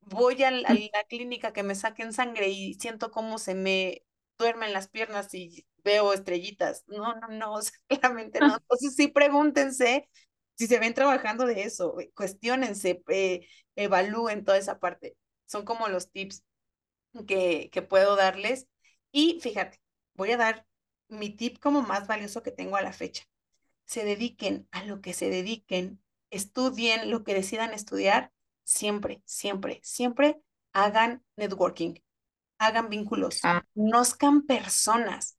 voy 0.05 0.43
a 0.43 0.51
la, 0.51 0.67
a 0.69 0.73
la 0.73 1.03
clínica 1.07 1.53
que 1.53 1.63
me 1.63 1.75
saquen 1.75 2.13
sangre 2.13 2.49
y 2.49 2.75
siento 2.75 3.11
cómo 3.11 3.37
se 3.37 3.55
me 3.55 4.03
duermen 4.37 4.73
las 4.73 4.87
piernas 4.89 5.33
y 5.33 5.65
veo 5.83 6.13
estrellitas. 6.13 6.83
No, 6.87 7.15
no, 7.15 7.27
no, 7.29 7.53
o 7.53 7.61
sea, 7.61 7.73
claramente 7.87 8.39
no. 8.39 8.57
Entonces 8.61 8.95
sí 8.95 9.07
pregúntense 9.07 10.09
si 10.55 10.67
se 10.67 10.79
ven 10.79 10.93
trabajando 10.93 11.45
de 11.45 11.63
eso, 11.63 11.95
cuestionense, 12.13 13.01
eh, 13.09 13.47
evalúen 13.75 14.43
toda 14.45 14.57
esa 14.57 14.79
parte. 14.79 15.17
Son 15.45 15.65
como 15.65 15.87
los 15.87 16.11
tips 16.11 16.43
que, 17.27 17.69
que 17.71 17.81
puedo 17.81 18.15
darles. 18.15 18.67
Y 19.11 19.39
fíjate, 19.41 19.79
voy 20.13 20.31
a 20.31 20.37
dar 20.37 20.65
mi 21.07 21.29
tip 21.29 21.59
como 21.59 21.81
más 21.81 22.07
valioso 22.07 22.43
que 22.43 22.51
tengo 22.51 22.75
a 22.75 22.81
la 22.81 22.93
fecha. 22.93 23.23
Se 23.85 24.05
dediquen 24.05 24.67
a 24.71 24.83
lo 24.85 25.01
que 25.01 25.13
se 25.13 25.29
dediquen, 25.29 26.01
estudien 26.29 27.11
lo 27.11 27.23
que 27.23 27.33
decidan 27.33 27.73
estudiar, 27.73 28.32
siempre, 28.63 29.21
siempre, 29.25 29.79
siempre 29.83 30.41
hagan 30.73 31.23
networking, 31.37 31.95
hagan 32.59 32.89
vínculos, 32.89 33.41
Ah, 33.43 33.63
conozcan 33.75 34.43
personas, 34.43 35.37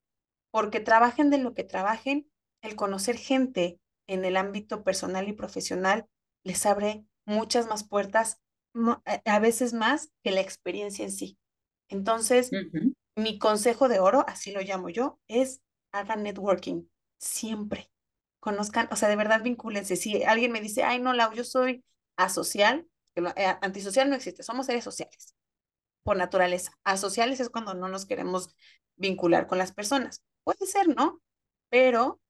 porque 0.51 0.81
trabajen 0.81 1.31
de 1.31 1.39
lo 1.39 1.55
que 1.55 1.65
trabajen, 1.65 2.31
el 2.63 2.77
conocer 2.77 3.17
gente 3.17 3.81
en 4.07 4.25
el 4.25 4.37
ámbito 4.37 4.85
personal 4.85 5.29
y 5.29 5.33
profesional 5.33 6.07
les 6.45 6.67
abre 6.67 7.05
muchas 7.27 7.67
más 7.69 7.85
puertas, 7.85 8.41
mo- 8.75 9.03
a 9.25 9.39
veces 9.41 9.73
más 9.75 10.11
que 10.23 10.31
la 10.31 10.41
experiencia 10.41 11.05
en 11.05 11.13
sí. 11.13 11.39
Entonces, 11.89 12.57
mi 13.17 13.39
consejo 13.39 13.89
de 13.89 14.01
oro, 14.01 14.25
así 14.29 14.53
lo 14.53 14.61
llamo 14.61 14.89
yo, 14.91 15.21
es 15.29 15.63
hagan 15.93 16.23
networking 16.23 16.85
siempre. 17.19 17.91
Conozcan, 18.41 18.89
o 18.93 18.97
sea, 18.97 19.09
de 19.09 19.17
verdad 19.17 19.43
vincúlense. 19.43 19.97
Si 19.97 20.23
alguien 20.25 20.53
me 20.53 20.61
dice, 20.61 20.83
ay, 20.85 21.01
no, 21.01 21.13
Lau, 21.15 21.33
yo 21.33 21.45
soy 21.45 21.85
asocial, 22.17 22.87
eh, 23.17 23.57
antisocial 23.63 24.09
no 24.11 24.17
existe, 24.17 24.43
somos 24.43 24.67
seres 24.67 24.85
sociales 24.85 25.35
por 26.03 26.17
naturaleza. 26.17 26.73
Asociales 26.85 27.41
es 27.41 27.51
cuando 27.51 27.75
no 27.75 27.89
nos 27.89 28.07
queremos 28.07 28.55
vincular 28.97 29.47
con 29.47 29.59
las 29.59 29.73
personas. 29.73 30.23
Puede 30.45 30.67
ser, 30.67 30.89
¿no? 30.89 31.23
Pero 31.71 32.21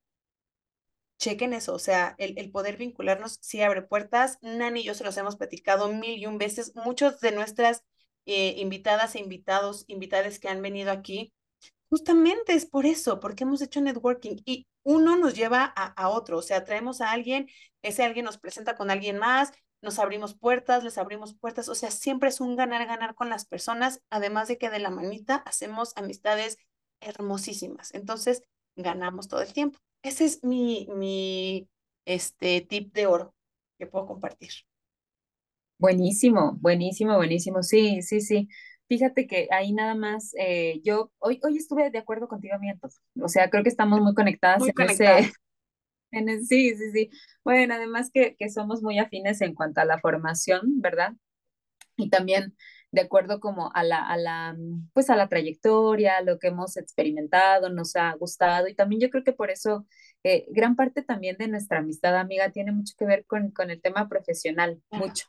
chequen 1.18 1.52
eso, 1.54 1.74
o 1.74 1.78
sea, 1.78 2.14
el, 2.18 2.38
el 2.38 2.50
poder 2.50 2.76
vincularnos 2.76 3.38
sí 3.40 3.62
abre 3.62 3.82
puertas. 3.82 4.38
Nani 4.42 4.80
y 4.80 4.84
yo 4.84 4.94
se 4.94 5.04
los 5.04 5.16
hemos 5.16 5.36
platicado 5.36 5.92
mil 5.92 6.18
y 6.18 6.26
un 6.26 6.38
veces. 6.38 6.72
Muchos 6.74 7.20
de 7.20 7.32
nuestras 7.32 7.82
eh, 8.26 8.54
invitadas 8.58 9.14
e 9.14 9.20
invitados, 9.20 9.84
invitadas 9.88 10.38
que 10.38 10.48
han 10.48 10.62
venido 10.62 10.90
aquí, 10.90 11.32
justamente 11.90 12.54
es 12.54 12.66
por 12.66 12.86
eso, 12.86 13.20
porque 13.20 13.44
hemos 13.44 13.62
hecho 13.62 13.80
networking 13.80 14.38
y 14.44 14.66
uno 14.82 15.16
nos 15.16 15.34
lleva 15.34 15.72
a, 15.76 15.86
a 15.86 16.08
otro, 16.10 16.38
o 16.38 16.42
sea, 16.42 16.64
traemos 16.64 17.00
a 17.00 17.10
alguien, 17.12 17.48
ese 17.82 18.04
alguien 18.04 18.24
nos 18.26 18.38
presenta 18.38 18.76
con 18.76 18.90
alguien 18.90 19.18
más, 19.18 19.52
nos 19.84 20.00
abrimos 20.00 20.34
puertas, 20.36 20.84
les 20.84 20.98
abrimos 20.98 21.34
puertas, 21.34 21.68
o 21.70 21.76
sea, 21.76 21.92
siempre 21.92 22.30
es 22.30 22.40
un 22.40 22.56
ganar-ganar 22.56 23.14
con 23.14 23.30
las 23.30 23.46
personas, 23.46 24.02
además 24.10 24.48
de 24.48 24.58
que 24.58 24.70
de 24.70 24.80
la 24.80 24.90
manita 24.90 25.36
hacemos 25.46 25.92
amistades 25.96 26.58
hermosísimas. 27.00 27.94
Entonces, 27.94 28.42
ganamos 28.76 29.28
todo 29.28 29.42
el 29.42 29.52
tiempo. 29.54 29.78
Ese 30.02 30.26
es 30.26 30.44
mi, 30.44 30.88
mi 30.94 31.68
este, 32.06 32.62
tip 32.62 32.92
de 32.94 33.06
oro 33.06 33.34
que 33.78 33.86
puedo 33.86 34.06
compartir. 34.06 34.50
Buenísimo, 35.78 36.56
buenísimo, 36.60 37.16
buenísimo. 37.16 37.62
Sí, 37.62 38.00
sí, 38.02 38.20
sí. 38.20 38.48
Fíjate 38.88 39.26
que 39.26 39.48
ahí 39.50 39.72
nada 39.72 39.94
más, 39.94 40.32
eh, 40.38 40.80
yo 40.84 41.10
hoy, 41.18 41.40
hoy 41.42 41.56
estuve 41.56 41.90
de 41.90 41.98
acuerdo 41.98 42.28
contigo, 42.28 42.58
Miento. 42.60 42.88
O 43.22 43.28
sea, 43.28 43.50
creo 43.50 43.62
que 43.62 43.68
estamos 43.70 44.00
muy 44.00 44.14
conectadas 44.14 44.66
Muy 44.66 44.72
en 44.76 44.80
ese, 44.80 45.04
conectadas. 45.04 45.20
en 45.20 45.24
ese- 45.26 45.38
sí, 46.48 46.76
sí, 46.76 46.92
sí. 46.92 47.10
Bueno, 47.44 47.74
además 47.74 48.10
que, 48.12 48.36
que 48.36 48.48
somos 48.50 48.82
muy 48.82 48.98
afines 48.98 49.40
en 49.40 49.54
cuanto 49.54 49.80
a 49.80 49.84
la 49.84 49.98
formación, 50.00 50.80
¿verdad? 50.80 51.14
y 51.96 52.10
también 52.10 52.56
de 52.90 53.02
acuerdo 53.02 53.40
como 53.40 53.72
a 53.74 53.82
la, 53.82 54.06
a 54.06 54.16
la, 54.16 54.54
mm, 54.54 54.90
pues 54.92 55.10
a 55.10 55.16
la 55.16 55.28
trayectoria, 55.28 56.20
lo 56.22 56.38
que 56.38 56.48
hemos 56.48 56.76
experimentado, 56.76 57.68
nos 57.70 57.96
ha 57.96 58.12
gustado 58.14 58.68
y 58.68 58.74
también 58.74 59.00
yo 59.00 59.10
creo 59.10 59.24
que 59.24 59.32
por 59.32 59.50
eso 59.50 59.86
eh, 60.22 60.46
gran 60.50 60.76
parte 60.76 61.02
también 61.02 61.36
de 61.38 61.48
nuestra 61.48 61.78
amistad 61.80 62.16
amiga 62.16 62.50
tiene 62.52 62.72
mucho 62.72 62.94
que 62.98 63.04
ver 63.06 63.24
con, 63.26 63.50
con 63.50 63.70
el 63.70 63.80
tema 63.80 64.08
profesional, 64.08 64.80
mucho. 64.90 65.26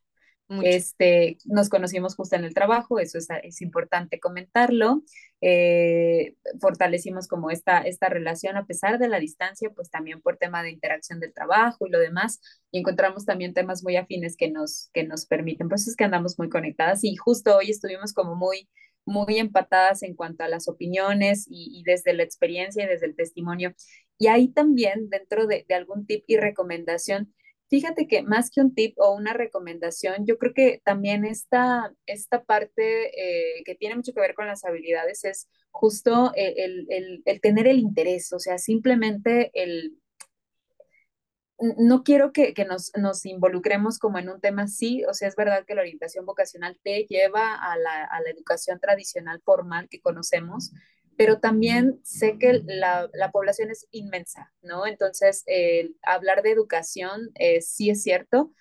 Mucho. 0.48 0.68
Este, 0.68 1.38
nos 1.46 1.70
conocimos 1.70 2.16
justo 2.16 2.36
en 2.36 2.46
el 2.46 2.54
trabajo, 2.54 3.00
eso 3.00 3.18
es, 3.18 3.28
es 3.44 3.62
importante 3.62 4.20
comentarlo. 4.20 5.04
Eh, 5.42 6.36
fortalecimos 6.62 7.28
como 7.28 7.52
esta, 7.52 7.82
esta 7.82 8.10
relación 8.10 8.56
a 8.58 8.66
pesar 8.66 9.00
de 9.00 9.10
la 9.10 9.20
distancia, 9.20 9.70
pues 9.72 9.90
también 9.90 10.22
por 10.22 10.38
tema 10.38 10.64
de 10.64 10.72
interacción 10.72 11.20
del 11.20 11.34
trabajo 11.34 11.86
y 11.88 11.92
lo 11.92 12.00
demás, 12.00 12.40
y 12.72 12.80
encontramos 12.80 13.26
también 13.26 13.54
temas 13.54 13.84
muy 13.84 13.96
afines 13.98 14.38
que 14.38 14.50
nos, 14.50 14.90
que 14.94 15.04
nos 15.04 15.26
permiten, 15.26 15.70
pues 15.70 15.88
es 15.88 15.96
que 15.96 16.04
andamos 16.06 16.38
muy 16.40 16.50
conectadas 16.50 17.04
y 17.04 17.16
justo 17.16 17.58
hoy 17.58 17.72
estuvimos 17.72 18.14
como 18.14 18.36
muy, 18.36 18.70
muy 19.06 19.38
empatadas 19.38 20.04
en 20.04 20.16
cuanto 20.16 20.44
a 20.44 20.48
las 20.48 20.68
opiniones 20.68 21.46
y, 21.48 21.80
y 21.80 21.84
desde 21.84 22.14
la 22.14 22.24
experiencia 22.24 22.84
y 22.84 22.88
desde 22.88 23.06
el 23.08 23.16
testimonio. 23.16 23.74
Y 24.18 24.28
ahí 24.28 24.48
también, 24.48 25.10
dentro 25.10 25.48
de, 25.48 25.66
de 25.68 25.76
algún 25.76 26.06
tip 26.08 26.24
y 26.28 26.38
recomendación, 26.38 27.34
Fíjate 27.68 28.08
que 28.08 28.22
más 28.22 28.52
que 28.52 28.62
un 28.62 28.76
tip 28.76 28.94
o 29.00 29.16
una 29.16 29.34
recomendación, 29.34 30.26
yo 30.28 30.38
creo 30.38 30.54
que 30.54 30.82
también 30.84 31.26
esta, 31.26 31.92
esta 32.06 32.44
parte 32.44 33.08
eh, 33.60 33.64
que 33.66 33.76
tiene 33.76 33.96
mucho 33.96 34.14
que 34.14 34.22
ver 34.22 34.36
con 34.36 34.46
las 34.46 34.64
habilidades 34.66 35.24
es 35.26 35.50
justo 35.72 36.32
el, 36.36 36.54
el, 36.58 36.88
el, 36.90 37.24
el 37.26 37.42
tener 37.42 37.68
el 37.68 37.80
interés, 37.80 38.32
o 38.34 38.40
sea, 38.40 38.60
simplemente 38.60 39.52
el, 39.56 39.98
no 41.58 42.04
quiero 42.04 42.32
que, 42.34 42.54
que 42.54 42.66
nos, 42.66 42.92
nos, 42.98 43.26
involucremos 43.26 43.98
como 43.98 44.20
en 44.20 44.30
un 44.30 44.42
tema 44.42 44.64
así, 44.64 45.04
o 45.06 45.14
sea, 45.14 45.28
es 45.28 45.36
verdad 45.36 45.66
que 45.66 45.76
la 45.76 45.82
orientación 45.82 46.26
vocacional 46.26 46.78
te 46.84 47.06
lleva 47.10 47.56
a 47.56 47.78
la, 47.78 48.04
a 48.04 48.22
la 48.22 48.30
educación 48.30 48.80
tradicional 48.80 49.42
formal 49.44 49.88
que 49.90 50.02
conocemos, 50.02 50.72
pero 51.18 51.40
también 51.40 52.00
sé 52.04 52.38
que 52.38 52.62
la, 52.66 53.10
la 53.14 53.32
población 53.32 53.72
es 53.72 53.88
inmensa, 53.92 54.54
¿no? 54.62 54.86
Entonces, 54.86 55.46
hablar 56.04 56.42
de 56.44 56.52
educación 56.52 57.32
eh, 57.36 57.62
sí 57.62 57.90
es 57.90 58.04
cierto. 58.04 58.54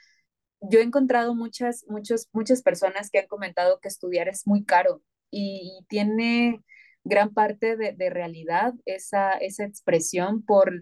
Yo 0.60 0.81
he 0.81 0.82
encontrado 0.82 1.35
muchas, 1.35 1.85
muchos, 1.89 2.28
muchas 2.32 2.62
personas 2.62 3.10
que 3.10 3.18
han 3.20 3.26
comentado 3.26 3.81
que 3.81 3.89
estudiar 3.89 4.28
es 4.28 4.47
muy 4.47 4.64
caro 4.64 5.02
y, 5.31 5.85
tiene 5.89 6.62
gran 7.05 7.35
parte 7.35 7.76
de, 7.76 7.93
de, 7.93 8.10
realidad 8.10 8.72
esa, 8.86 9.32
esa 9.32 9.64
expresión 9.64 10.43
por 10.43 10.72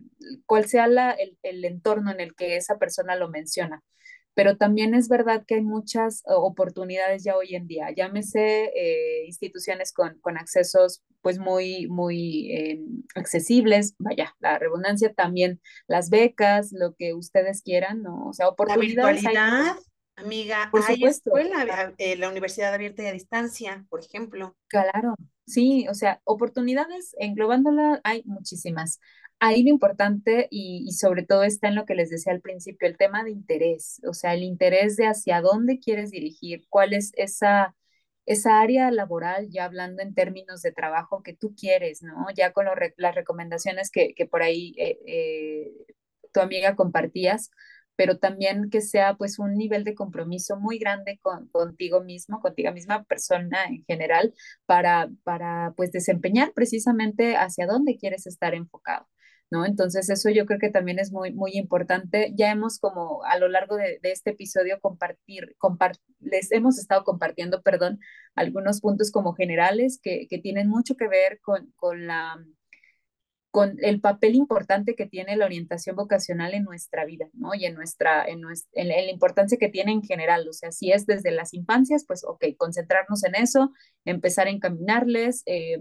cuál 0.47 0.67
sea 0.67 0.87
la, 0.87 1.11
el, 1.13 1.39
el, 1.43 1.65
entorno 1.65 2.13
en 2.13 2.21
el 2.21 2.35
que 2.35 2.57
esa 2.57 2.79
persona 2.79 3.17
lo 3.17 3.29
menciona. 3.29 3.83
Pero 4.35 4.57
también 4.57 4.95
es 4.95 5.09
verdad 5.09 5.45
que 5.47 5.57
hay 5.57 5.63
muchas 5.63 6.23
oportunidades 6.27 7.25
ya 7.25 7.37
hoy 7.37 7.55
en 7.55 7.67
día, 7.67 7.91
llámese 7.95 8.73
eh, 8.75 9.27
instituciones 9.27 9.93
con, 9.93 10.19
con, 10.21 10.39
accesos 10.39 11.03
pues 11.21 11.39
muy, 11.39 11.87
muy 11.89 12.51
eh, 12.53 12.81
accesibles, 13.15 13.95
vaya, 13.99 14.35
la 14.41 14.59
redundancia 14.59 15.13
también, 15.13 15.61
las 15.87 16.11
becas, 16.11 16.73
lo 16.73 16.95
que 16.95 17.15
ustedes 17.15 17.63
quieran, 17.63 18.03
¿no? 18.03 18.27
O 18.27 18.33
sea, 18.33 18.47
La 18.47 18.53
oportunidades 18.53 19.25
hay. 19.27 19.77
Amiga, 20.17 20.69
Por 20.71 20.83
hay 20.83 20.97
supuesto. 20.97 21.31
escuela, 21.37 21.95
eh, 21.99 22.17
la 22.17 22.29
universidad 22.29 22.75
abierta 22.75 23.03
y 23.03 23.07
a 23.07 23.13
distancia, 23.13 23.85
por 23.89 24.01
ejemplo. 24.01 24.57
Claro, 24.69 25.17
sí, 25.47 25.87
o 25.89 25.95
sea, 25.95 26.21
oportunidades, 26.25 27.15
englobándola, 27.19 28.01
hay 28.05 28.23
muchísimas. 28.25 29.01
Ahí 29.39 29.65
lo 29.65 29.71
importante 29.71 30.47
y, 30.51 30.85
y, 30.87 30.93
sobre 30.93 31.25
todo 31.25 31.43
está 31.43 31.69
en 31.69 31.75
lo 31.75 31.85
que 31.85 31.97
les 31.97 32.11
decía 32.11 32.33
al 32.33 32.41
principio, 32.41 32.87
el 32.87 32.97
tema 32.97 33.25
de 33.25 33.33
interés, 33.33 34.01
o 34.09 34.15
sea, 34.15 34.35
el 34.35 34.45
interés 34.45 34.97
de 34.97 35.07
hacia 35.07 35.41
dónde 35.41 35.81
quieres 35.81 36.13
dirigir, 36.13 36.65
cuál 36.69 36.93
es 36.93 37.11
esa, 37.17 37.75
esa 38.25 38.61
área 38.61 38.91
laboral, 38.93 39.49
ya 39.51 39.65
hablando 39.65 40.01
en 40.03 40.15
términos 40.15 40.63
de 40.63 40.71
trabajo 40.73 41.23
que 41.25 41.35
tú 41.35 41.55
quieres, 41.57 42.03
¿no? 42.03 42.27
Ya 42.37 42.53
con 42.53 42.67
lo, 42.67 42.73
las 42.97 43.15
recomendaciones 43.17 43.91
que, 43.91 44.15
que 44.15 44.27
por 44.27 44.43
ahí 44.43 44.75
eh, 44.79 44.99
eh, 45.07 45.73
tu 46.33 46.41
amiga 46.41 46.77
compartías, 46.77 47.51
pero 48.03 48.19
también 48.19 48.69
que 48.69 48.81
sea 48.81 49.15
pues 49.15 49.39
un 49.39 49.55
nivel 49.55 49.85
de 49.85 49.95
compromiso 49.95 50.57
muy 50.59 50.77
grande 50.77 51.21
con, 51.23 51.47
contigo 51.51 52.03
mismo, 52.03 52.41
contigo 52.41 52.73
misma 52.73 53.05
persona 53.05 53.65
en 53.67 53.85
general, 53.85 54.35
para, 54.67 55.09
para 55.23 55.73
pues 55.77 55.93
desempeñar 55.93 56.53
precisamente 56.53 57.37
hacia 57.37 57.69
dónde 57.69 57.97
quieres 57.97 58.27
estar 58.27 58.57
enfocado. 58.57 59.07
¿No? 59.51 59.65
Entonces 59.67 60.11
eso 60.11 60.31
yo 60.31 60.47
creo 60.47 60.59
que 60.59 60.71
también 60.71 60.99
es 60.99 61.13
muy, 61.13 61.33
muy 61.33 61.53
importante. 61.53 62.33
Ya 62.35 62.51
hemos 62.51 62.81
como 62.81 63.23
a 63.23 63.39
lo 63.39 63.47
largo 63.49 63.77
de, 63.77 64.01
de 64.03 64.11
este 64.11 64.31
episodio 64.31 64.81
compartir, 64.81 65.55
compart 65.59 66.01
les 66.19 66.51
hemos 66.51 66.81
estado 66.81 67.05
compartiendo, 67.05 67.63
perdón, 67.63 68.01
algunos 68.35 68.81
puntos 68.81 69.13
como 69.13 69.35
generales 69.35 70.01
que, 70.03 70.27
que 70.29 70.39
tienen 70.39 70.69
mucho 70.69 70.97
que 70.97 71.07
ver 71.07 71.39
con, 71.41 71.71
con 71.77 72.09
la 72.09 72.37
con 73.53 73.77
el 73.83 74.01
papel 74.01 74.35
importante 74.35 74.97
que 74.97 75.05
tiene 75.05 75.37
la 75.37 75.45
orientación 75.45 75.95
vocacional 75.95 76.55
en 76.55 76.65
nuestra 76.65 77.05
vida, 77.05 77.29
¿no? 77.35 77.55
Y 77.55 77.67
en 77.67 77.75
nuestra, 77.75 78.25
en, 78.25 78.41
nuestra, 78.41 78.71
en, 78.81 78.89
la 78.89 79.11
importancia 79.11 79.59
que 79.59 79.69
tiene 79.69 79.93
en 79.93 80.03
general, 80.03 80.49
o 80.49 80.55
sea, 80.55 80.73
si 80.73 80.91
es 80.91 81.05
desde 81.05 81.31
las 81.33 81.53
infancias, 81.53 82.07
pues, 82.07 82.25
ok, 82.25 82.47
concentrarnos 82.57 83.23
en 83.25 83.35
eso, 83.35 83.71
empezar 84.07 84.47
a 84.47 84.51
encaminarles 84.51 85.43
eh, 85.45 85.77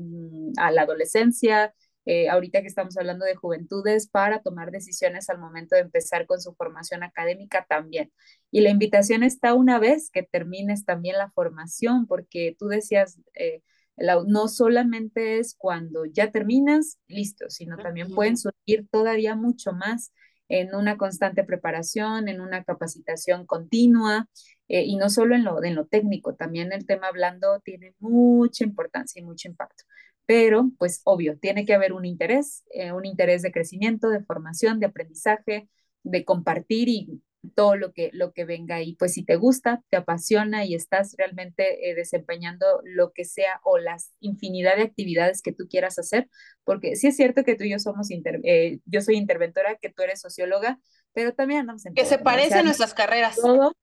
a 0.58 0.70
la 0.72 0.82
adolescencia, 0.82 1.74
eh, 2.06 2.28
ahorita 2.28 2.60
que 2.62 2.68
estamos 2.68 2.98
hablando 2.98 3.24
de 3.24 3.36
juventudes, 3.36 4.10
para 4.10 4.42
tomar 4.42 4.72
decisiones 4.72 5.30
al 5.30 5.38
momento 5.38 5.76
de 5.76 5.82
empezar 5.82 6.26
con 6.26 6.42
su 6.42 6.54
formación 6.56 7.04
académica 7.04 7.66
también. 7.70 8.12
Y 8.52 8.60
la 8.60 8.70
invitación 8.70 9.24
está 9.24 9.54
una 9.54 9.80
vez 9.80 10.10
que 10.12 10.24
termines 10.24 10.84
también 10.84 11.18
la 11.18 11.32
formación, 11.32 12.06
porque 12.06 12.54
tú 12.60 12.68
decías, 12.68 13.18
eh, 13.34 13.62
no 13.98 14.48
solamente 14.48 15.40
es 15.40 15.56
cuando 15.58 16.06
ya 16.06 16.32
terminas, 16.32 17.00
listo, 17.08 17.50
sino 17.50 17.78
también 17.78 18.14
pueden 18.14 18.38
surgir 18.38 18.88
todavía 18.90 19.36
mucho 19.36 19.74
más 19.74 20.12
en 20.50 20.76
una 20.76 20.98
constante 20.98 21.44
preparación, 21.44 22.28
en 22.28 22.42
una 22.42 22.64
capacitación 22.64 23.46
continua, 23.46 24.28
eh, 24.68 24.84
y 24.86 24.98
no 24.98 25.10
solo 25.10 25.36
en 25.36 25.44
lo, 25.44 25.64
en 25.64 25.76
lo 25.76 25.86
técnico, 25.86 26.36
también 26.36 26.74
el 26.74 26.86
tema 26.86 27.08
hablando 27.08 27.60
tiene 27.62 27.94
mucha 28.00 28.64
importancia 28.64 29.22
y 29.22 29.26
mucho 29.26 29.48
impacto. 29.48 29.84
Pero, 30.26 30.72
pues, 30.78 31.02
obvio, 31.06 31.38
tiene 31.38 31.66
que 31.66 31.74
haber 31.74 31.94
un 31.94 32.06
interés, 32.06 32.64
eh, 32.74 32.92
un 32.92 33.06
interés 33.06 33.42
de 33.42 33.52
crecimiento, 33.52 34.10
de 34.10 34.24
formación, 34.24 34.80
de 34.80 34.86
aprendizaje, 34.88 35.70
de 36.04 36.26
compartir 36.26 36.90
y 36.90 37.22
todo 37.56 37.76
lo 37.76 37.92
que, 37.92 38.12
lo 38.14 38.34
que 38.34 38.46
venga 38.46 38.82
y 38.82 38.96
pues 38.96 39.14
si 39.14 39.24
te 39.24 39.36
gusta, 39.36 39.84
te 39.90 39.98
apasiona 39.98 40.66
y 40.66 40.76
estás 40.76 41.16
realmente 41.18 41.90
eh, 41.90 41.96
desempeñando 41.96 42.66
lo 42.84 43.12
que 43.14 43.26
sea 43.26 43.60
o 43.64 43.78
las 43.78 44.14
infinidad 44.20 44.76
de 44.76 44.84
actividades 44.84 45.42
que 45.42 45.52
tú 45.52 45.68
quieras 45.68 45.98
hacer, 45.98 46.30
porque 46.64 46.96
sí 46.96 47.08
es 47.08 47.16
cierto 47.16 47.44
que 47.44 47.56
tú 47.56 47.64
y 47.64 47.72
yo 47.72 47.80
somos, 47.80 48.10
eh, 48.12 48.80
yo 48.86 49.02
soy 49.02 49.16
interventora, 49.16 49.78
que 49.82 49.90
tú 49.90 50.04
eres 50.04 50.22
socióloga, 50.22 50.80
pero 51.14 51.34
también 51.34 51.62
andamos 51.62 51.86
en 51.86 51.94
Que 51.94 52.06
se 52.06 52.20
parecen 52.20 52.66
nuestras 52.66 52.94
carreras. 52.94 53.36
Todo, 53.36 53.74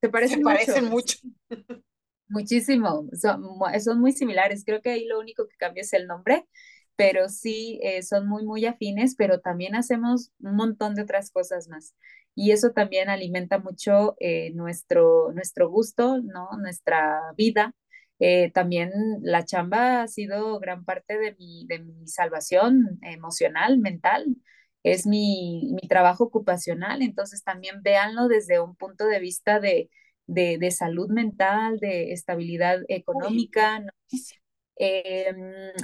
se 0.00 0.08
parecen, 0.08 0.38
se 0.38 0.44
parecen 0.44 0.84
mucho. 0.86 1.18
Muchísimo, 2.28 3.08
son, 3.12 3.44
son 3.80 4.00
muy 4.00 4.10
similares, 4.10 4.64
creo 4.66 4.82
que 4.82 4.90
ahí 4.90 5.06
lo 5.06 5.20
único 5.20 5.46
que 5.46 5.56
cambia 5.56 5.82
es 5.82 5.92
el 5.92 6.08
nombre, 6.08 6.44
pero 6.96 7.28
sí 7.28 7.78
eh, 7.84 8.02
son 8.02 8.26
muy, 8.26 8.44
muy 8.44 8.66
afines, 8.66 9.14
pero 9.14 9.40
también 9.40 9.76
hacemos 9.76 10.32
un 10.40 10.56
montón 10.56 10.96
de 10.96 11.02
otras 11.02 11.30
cosas 11.30 11.68
más 11.68 11.94
y 12.36 12.52
eso 12.52 12.70
también 12.72 13.08
alimenta 13.08 13.58
mucho 13.58 14.14
eh, 14.20 14.52
nuestro, 14.54 15.32
nuestro 15.32 15.70
gusto, 15.70 16.20
¿no? 16.22 16.50
Nuestra 16.58 17.18
vida. 17.36 17.74
Eh, 18.18 18.50
también 18.52 18.92
la 19.22 19.44
chamba 19.44 20.02
ha 20.02 20.08
sido 20.08 20.60
gran 20.60 20.84
parte 20.84 21.18
de 21.18 21.34
mi, 21.36 21.66
de 21.66 21.80
mi 21.80 22.06
salvación 22.06 22.98
emocional, 23.02 23.78
mental. 23.78 24.26
Es 24.82 25.06
mi, 25.06 25.72
mi, 25.72 25.88
trabajo 25.88 26.24
ocupacional, 26.24 27.02
entonces 27.02 27.42
también 27.42 27.82
véanlo 27.82 28.28
desde 28.28 28.60
un 28.60 28.76
punto 28.76 29.06
de 29.06 29.18
vista 29.18 29.58
de, 29.58 29.90
de, 30.26 30.58
de 30.58 30.70
salud 30.70 31.08
mental, 31.08 31.78
de 31.80 32.12
estabilidad 32.12 32.80
económica, 32.88 33.80
¿no? 33.80 33.92
Eh, 34.78 35.32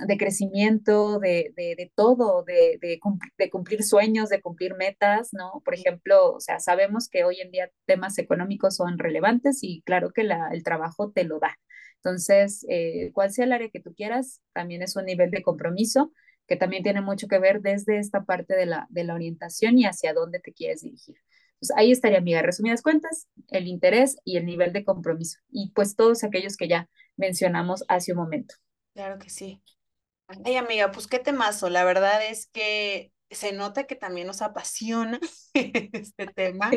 de 0.06 0.16
crecimiento, 0.18 1.18
de, 1.18 1.52
de, 1.56 1.74
de 1.76 1.92
todo, 1.94 2.44
de, 2.44 2.78
de, 2.80 3.50
cumplir 3.50 3.82
sueños, 3.84 4.28
de 4.28 4.42
cumplir 4.42 4.74
metas, 4.74 5.30
¿no? 5.32 5.62
Por 5.64 5.74
ejemplo, 5.74 6.34
o 6.34 6.40
sea, 6.40 6.60
sabemos 6.60 7.08
que 7.08 7.24
hoy 7.24 7.40
en 7.40 7.50
día 7.50 7.70
temas 7.86 8.18
económicos 8.18 8.76
son 8.76 8.98
relevantes 8.98 9.60
y 9.62 9.82
claro 9.82 10.12
que 10.12 10.22
el 10.22 10.62
trabajo 10.62 11.10
te 11.10 11.24
lo 11.24 11.38
da. 11.38 11.58
Entonces, 11.96 12.66
eh, 12.68 13.10
cual 13.12 13.32
sea 13.32 13.44
el 13.44 13.52
área 13.52 13.70
que 13.70 13.80
tú 13.80 13.94
quieras, 13.94 14.42
también 14.52 14.82
es 14.82 14.96
un 14.96 15.06
nivel 15.06 15.30
de 15.30 15.42
compromiso 15.42 16.12
que 16.46 16.56
también 16.56 16.82
tiene 16.82 17.00
mucho 17.00 17.28
que 17.28 17.38
ver 17.38 17.62
desde 17.62 17.98
esta 17.98 18.24
parte 18.24 18.54
de 18.54 18.66
la, 18.66 18.86
de 18.90 19.04
la 19.04 19.14
orientación 19.14 19.78
y 19.78 19.86
hacia 19.86 20.12
dónde 20.12 20.40
te 20.40 20.52
quieres 20.52 20.82
dirigir. 20.82 21.16
Pues 21.60 21.70
ahí 21.76 21.92
estaría, 21.92 22.18
amiga, 22.18 22.42
resumidas 22.42 22.82
cuentas, 22.82 23.28
el 23.48 23.68
interés 23.68 24.16
y 24.24 24.36
el 24.36 24.44
nivel 24.46 24.72
de 24.72 24.84
compromiso. 24.84 25.38
Y 25.48 25.70
pues 25.74 25.94
todos 25.94 26.24
aquellos 26.24 26.56
que 26.56 26.68
ya 26.68 26.88
mencionamos 27.16 27.84
hace 27.88 28.12
un 28.12 28.18
momento. 28.18 28.56
Claro 28.94 29.18
que 29.18 29.30
sí. 29.30 29.62
Ay, 30.44 30.56
amiga, 30.56 30.92
pues 30.92 31.06
qué 31.06 31.18
temazo. 31.18 31.70
La 31.70 31.84
verdad 31.84 32.24
es 32.26 32.46
que 32.48 33.12
se 33.30 33.52
nota 33.52 33.84
que 33.84 33.96
también 33.96 34.26
nos 34.26 34.42
apasiona 34.42 35.18
este 35.54 36.26
tema. 36.28 36.70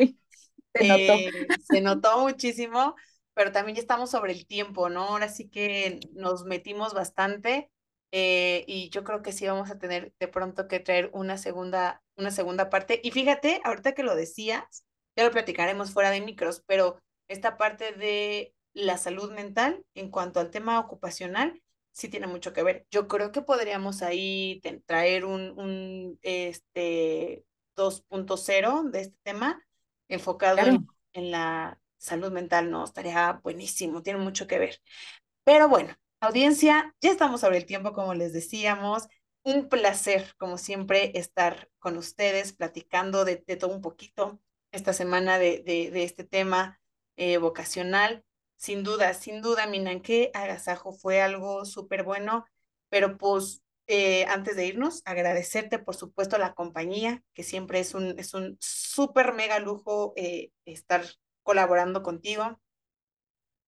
se 0.74 0.84
notó. 0.84 1.14
Eh, 1.14 1.30
se 1.62 1.80
notó 1.80 2.20
muchísimo, 2.20 2.94
pero 3.34 3.52
también 3.52 3.76
ya 3.76 3.82
estamos 3.82 4.10
sobre 4.10 4.32
el 4.32 4.46
tiempo, 4.46 4.88
¿no? 4.90 5.02
Ahora 5.08 5.28
sí 5.28 5.48
que 5.48 6.00
nos 6.14 6.44
metimos 6.44 6.94
bastante 6.94 7.70
eh, 8.12 8.64
y 8.66 8.90
yo 8.90 9.04
creo 9.04 9.22
que 9.22 9.32
sí 9.32 9.46
vamos 9.46 9.70
a 9.70 9.78
tener 9.78 10.12
de 10.20 10.28
pronto 10.28 10.68
que 10.68 10.80
traer 10.80 11.10
una 11.12 11.38
segunda, 11.38 12.02
una 12.16 12.30
segunda 12.30 12.70
parte. 12.70 13.00
Y 13.02 13.10
fíjate, 13.10 13.60
ahorita 13.64 13.92
que 13.94 14.02
lo 14.02 14.14
decías, 14.16 14.86
ya 15.16 15.24
lo 15.24 15.30
platicaremos 15.32 15.92
fuera 15.92 16.10
de 16.10 16.20
micros, 16.20 16.62
pero 16.66 16.98
esta 17.28 17.56
parte 17.56 17.92
de 17.92 18.54
la 18.74 18.98
salud 18.98 19.32
mental 19.32 19.84
en 19.94 20.10
cuanto 20.10 20.40
al 20.40 20.50
tema 20.50 20.78
ocupacional 20.80 21.62
sí 21.96 22.08
tiene 22.10 22.26
mucho 22.26 22.52
que 22.52 22.62
ver. 22.62 22.86
Yo 22.90 23.08
creo 23.08 23.32
que 23.32 23.40
podríamos 23.40 24.02
ahí 24.02 24.60
traer 24.84 25.24
un, 25.24 25.58
un 25.58 26.18
este 26.20 27.46
2.0 27.74 28.90
de 28.90 29.00
este 29.00 29.16
tema 29.22 29.64
enfocado 30.08 30.58
en, 30.58 30.86
en, 31.14 31.30
la 31.30 31.80
salud 31.96 32.30
mental, 32.30 32.70
¿no? 32.70 32.84
Estaría 32.84 33.40
buenísimo, 33.42 34.02
tiene 34.02 34.18
mucho 34.18 34.46
que 34.46 34.58
ver. 34.58 34.78
Pero 35.42 35.70
bueno, 35.70 35.94
audiencia, 36.20 36.94
ya 37.00 37.10
estamos 37.10 37.40
sobre 37.40 37.56
el 37.56 37.66
tiempo, 37.66 37.94
como 37.94 38.12
les 38.12 38.34
decíamos. 38.34 39.08
Un 39.42 39.70
placer, 39.70 40.34
como 40.36 40.58
siempre, 40.58 41.12
estar 41.18 41.70
con 41.78 41.96
ustedes 41.96 42.52
platicando 42.52 43.24
de, 43.24 43.42
de 43.46 43.56
todo 43.56 43.74
un 43.74 43.80
poquito 43.80 44.38
esta 44.70 44.92
semana 44.92 45.38
de, 45.38 45.62
de, 45.62 45.90
de 45.90 46.04
este 46.04 46.24
tema 46.24 46.78
eh, 47.16 47.38
vocacional. 47.38 48.25
Sin 48.56 48.82
duda, 48.84 49.14
sin 49.14 49.42
duda, 49.42 49.66
Minanque 49.66 50.30
Agasajo 50.34 50.92
fue 50.92 51.20
algo 51.20 51.64
súper 51.64 52.04
bueno, 52.04 52.46
pero 52.88 53.18
pues 53.18 53.62
eh, 53.86 54.24
antes 54.26 54.56
de 54.56 54.66
irnos, 54.66 55.02
agradecerte 55.04 55.78
por 55.78 55.94
supuesto 55.94 56.38
la 56.38 56.54
compañía, 56.54 57.22
que 57.34 57.42
siempre 57.42 57.80
es 57.80 57.94
un, 57.94 58.18
es 58.18 58.34
un 58.34 58.56
súper 58.60 59.34
mega 59.34 59.58
lujo 59.58 60.14
eh, 60.16 60.50
estar 60.64 61.04
colaborando 61.42 62.02
contigo. 62.02 62.60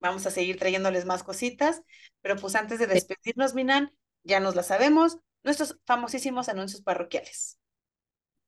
Vamos 0.00 0.26
a 0.26 0.30
seguir 0.30 0.58
trayéndoles 0.58 1.04
más 1.04 1.22
cositas, 1.22 1.82
pero 2.20 2.36
pues 2.36 2.54
antes 2.54 2.78
de 2.78 2.86
despedirnos, 2.86 3.54
Minan, 3.54 3.90
ya 4.22 4.40
nos 4.40 4.54
la 4.54 4.62
sabemos, 4.62 5.18
nuestros 5.42 5.78
famosísimos 5.86 6.48
anuncios 6.48 6.82
parroquiales. 6.82 7.58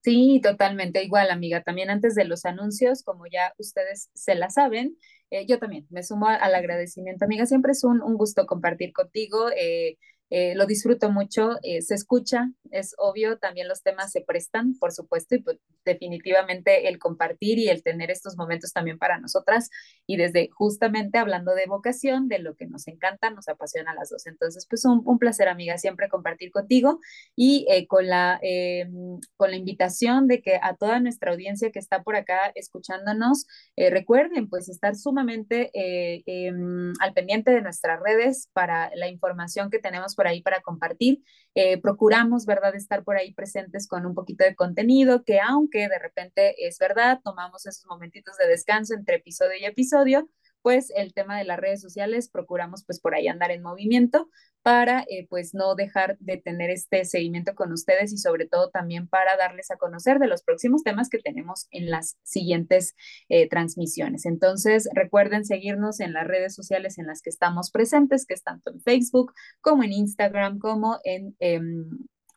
Sí, 0.02 0.40
totalmente 0.42 1.02
igual, 1.04 1.30
amiga. 1.30 1.62
También 1.62 1.90
antes 1.90 2.14
de 2.14 2.24
los 2.24 2.46
anuncios, 2.46 3.02
como 3.02 3.26
ya 3.26 3.52
ustedes 3.58 4.10
se 4.14 4.34
la 4.34 4.48
saben, 4.48 4.96
eh, 5.30 5.46
yo 5.46 5.58
también 5.58 5.86
me 5.90 6.02
sumo 6.02 6.26
al 6.28 6.54
agradecimiento, 6.54 7.24
amiga. 7.24 7.46
Siempre 7.46 7.72
es 7.72 7.84
un, 7.84 8.00
gusto 8.16 8.46
compartir 8.46 8.92
contigo. 8.92 9.48
Eh, 9.56 9.96
eh, 10.30 10.54
lo 10.54 10.64
disfruto 10.64 11.10
mucho, 11.10 11.58
eh, 11.64 11.82
se 11.82 11.96
escucha, 11.96 12.52
es 12.70 12.94
obvio, 12.98 13.38
también 13.38 13.66
los 13.66 13.82
temas 13.82 14.12
se 14.12 14.20
prestan, 14.20 14.78
por 14.78 14.92
supuesto, 14.92 15.34
y 15.34 15.42
pues, 15.42 15.58
definitivamente 15.84 16.88
el 16.88 17.00
compartir 17.00 17.58
y 17.58 17.68
el 17.68 17.82
tener 17.82 18.12
estos 18.12 18.36
momentos 18.36 18.72
también 18.72 18.96
para 18.96 19.18
nosotras, 19.18 19.70
y 20.06 20.16
desde 20.16 20.48
justamente 20.52 21.18
hablando 21.18 21.52
de 21.56 21.66
vocación, 21.66 22.28
de 22.28 22.38
lo 22.38 22.54
que 22.54 22.66
nos 22.66 22.86
encanta, 22.86 23.30
nos 23.30 23.48
apasiona 23.48 23.90
a 23.90 23.94
las 23.94 24.10
dos. 24.10 24.26
Entonces, 24.28 24.66
pues 24.70 24.84
un, 24.84 25.02
un 25.04 25.18
placer, 25.18 25.48
amiga, 25.48 25.78
siempre 25.78 26.08
compartir 26.08 26.52
contigo 26.52 27.00
y 27.34 27.66
eh, 27.68 27.88
con, 27.88 28.06
la, 28.06 28.38
em, 28.40 29.18
con 29.36 29.50
la 29.50 29.56
invitación 29.56 30.28
de 30.28 30.42
que 30.42 30.60
a 30.62 30.76
toda 30.76 31.00
nuestra 31.00 31.32
audiencia 31.32 31.72
que 31.72 31.80
está 31.80 32.04
por 32.04 32.14
acá 32.14 32.52
escuchándonos, 32.54 33.46
recuerden 33.76 34.48
pues 34.48 34.68
estar 34.68 34.94
sumamente 34.94 35.70
em, 35.74 36.92
al 37.00 37.14
pendiente 37.14 37.50
de 37.50 37.62
nuestras 37.62 37.98
redes 38.00 38.48
para 38.52 38.94
la 38.94 39.08
información 39.08 39.70
que 39.70 39.78
tenemos 39.78 40.14
por 40.20 40.26
ahí 40.26 40.42
para 40.42 40.60
compartir. 40.60 41.22
Eh, 41.54 41.80
procuramos, 41.80 42.44
¿verdad?, 42.44 42.74
estar 42.74 43.04
por 43.04 43.16
ahí 43.16 43.32
presentes 43.32 43.88
con 43.88 44.04
un 44.04 44.14
poquito 44.14 44.44
de 44.44 44.54
contenido 44.54 45.24
que 45.24 45.40
aunque 45.40 45.88
de 45.88 45.98
repente 45.98 46.66
es 46.68 46.78
verdad, 46.78 47.20
tomamos 47.24 47.64
esos 47.64 47.86
momentitos 47.86 48.36
de 48.36 48.46
descanso 48.46 48.92
entre 48.92 49.16
episodio 49.16 49.56
y 49.58 49.64
episodio, 49.64 50.28
pues 50.62 50.92
el 50.96 51.14
tema 51.14 51.38
de 51.38 51.44
las 51.44 51.58
redes 51.58 51.80
sociales 51.80 52.28
procuramos 52.28 52.84
pues 52.84 53.00
por 53.00 53.14
ahí 53.14 53.28
andar 53.28 53.50
en 53.50 53.62
movimiento 53.62 54.28
para 54.62 55.04
eh, 55.08 55.26
pues 55.28 55.54
no 55.54 55.74
dejar 55.74 56.18
de 56.18 56.36
tener 56.36 56.70
este 56.70 57.04
seguimiento 57.04 57.54
con 57.54 57.72
ustedes 57.72 58.12
y 58.12 58.18
sobre 58.18 58.46
todo 58.46 58.70
también 58.70 59.08
para 59.08 59.36
darles 59.36 59.70
a 59.70 59.76
conocer 59.76 60.18
de 60.18 60.26
los 60.26 60.42
próximos 60.42 60.82
temas 60.82 61.08
que 61.08 61.18
tenemos 61.18 61.66
en 61.70 61.90
las 61.90 62.18
siguientes 62.22 62.94
eh, 63.28 63.48
transmisiones. 63.48 64.26
Entonces 64.26 64.88
recuerden 64.94 65.44
seguirnos 65.44 66.00
en 66.00 66.12
las 66.12 66.26
redes 66.26 66.54
sociales 66.54 66.98
en 66.98 67.06
las 67.06 67.22
que 67.22 67.30
estamos 67.30 67.70
presentes, 67.70 68.26
que 68.26 68.34
es 68.34 68.42
tanto 68.42 68.70
en 68.70 68.80
Facebook 68.82 69.32
como 69.60 69.82
en 69.82 69.92
Instagram 69.92 70.58
como 70.58 70.98
en... 71.04 71.36
Eh, 71.40 71.60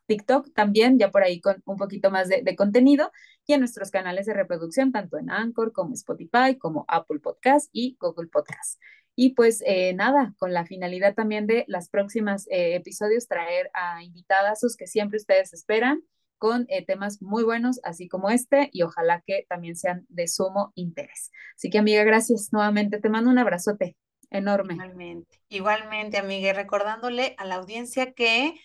TikTok 0.06 0.54
también, 0.54 1.00
ya 1.00 1.12
por 1.12 1.24
ahí 1.24 1.40
con 1.40 1.62
un 1.66 1.78
poquito 1.78 2.12
más 2.12 2.30
de, 2.30 2.56
contenido, 2.56 3.12
y 3.46 3.54
en 3.54 3.60
nuestros 3.60 3.92
canales 3.92 4.26
de 4.26 4.34
reproducción, 4.34 4.92
tanto 4.92 5.18
en 5.18 5.30
Anchor 5.30 5.72
como 5.72 5.94
Spotify, 5.94 6.58
como 6.58 6.86
Apple 6.88 7.20
Podcast 7.20 7.70
y 7.72 7.98
Google 8.00 8.28
Podcast. 8.28 8.80
Y 9.16 9.32
pues 9.36 9.62
eh, 9.66 9.94
nada, 9.94 10.34
con 10.38 10.54
la 10.54 10.66
finalidad 10.66 11.14
también 11.14 11.46
de 11.46 11.66
las 11.68 11.90
próximas 11.90 12.48
eh, 12.50 12.76
episodios 12.76 13.28
traer 13.28 13.70
a 13.74 14.04
invitadazos 14.04 14.76
que 14.76 14.88
siempre 14.88 15.18
ustedes 15.18 15.54
esperan 15.54 16.04
con 16.40 16.66
eh, 16.68 16.86
temas 16.86 17.22
muy 17.22 17.44
buenos, 17.44 17.80
así 17.84 18.10
como 18.10 18.30
este, 18.30 18.70
y 18.74 18.82
ojalá 18.82 19.24
que 19.26 19.46
también 19.48 19.78
sean 19.78 20.06
de 20.10 20.28
sumo 20.28 20.74
interés. 20.76 21.32
Así 21.56 21.70
que 21.70 21.78
amiga, 21.78 22.04
gracias 22.04 22.50
nuevamente. 22.52 23.00
Te 23.00 23.10
mando 23.10 23.30
un 23.30 23.38
abrazote 23.38 23.96
enorme. 24.30 24.74
Igualmente, 24.74 25.40
Igualmente 25.48 26.18
amiga, 26.18 26.52
recordándole 26.52 27.36
a 27.38 27.46
la 27.46 27.56
audiencia 27.56 28.12
que 28.14 28.56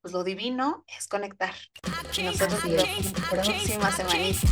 pues 0.00 0.12
lo 0.12 0.24
divino 0.24 0.84
es 0.86 1.08
conectar. 1.08 1.54
Y 2.16 2.22
nosotros 2.22 2.64
nos 2.64 2.72
vemos 2.72 3.12
la 3.12 3.30
próxima 3.30 3.92
semanita. 3.92 4.48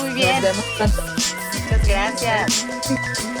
Muy 0.00 0.14
bien. 0.14 0.42
Muchas 0.78 1.88
gracias. 1.88 2.66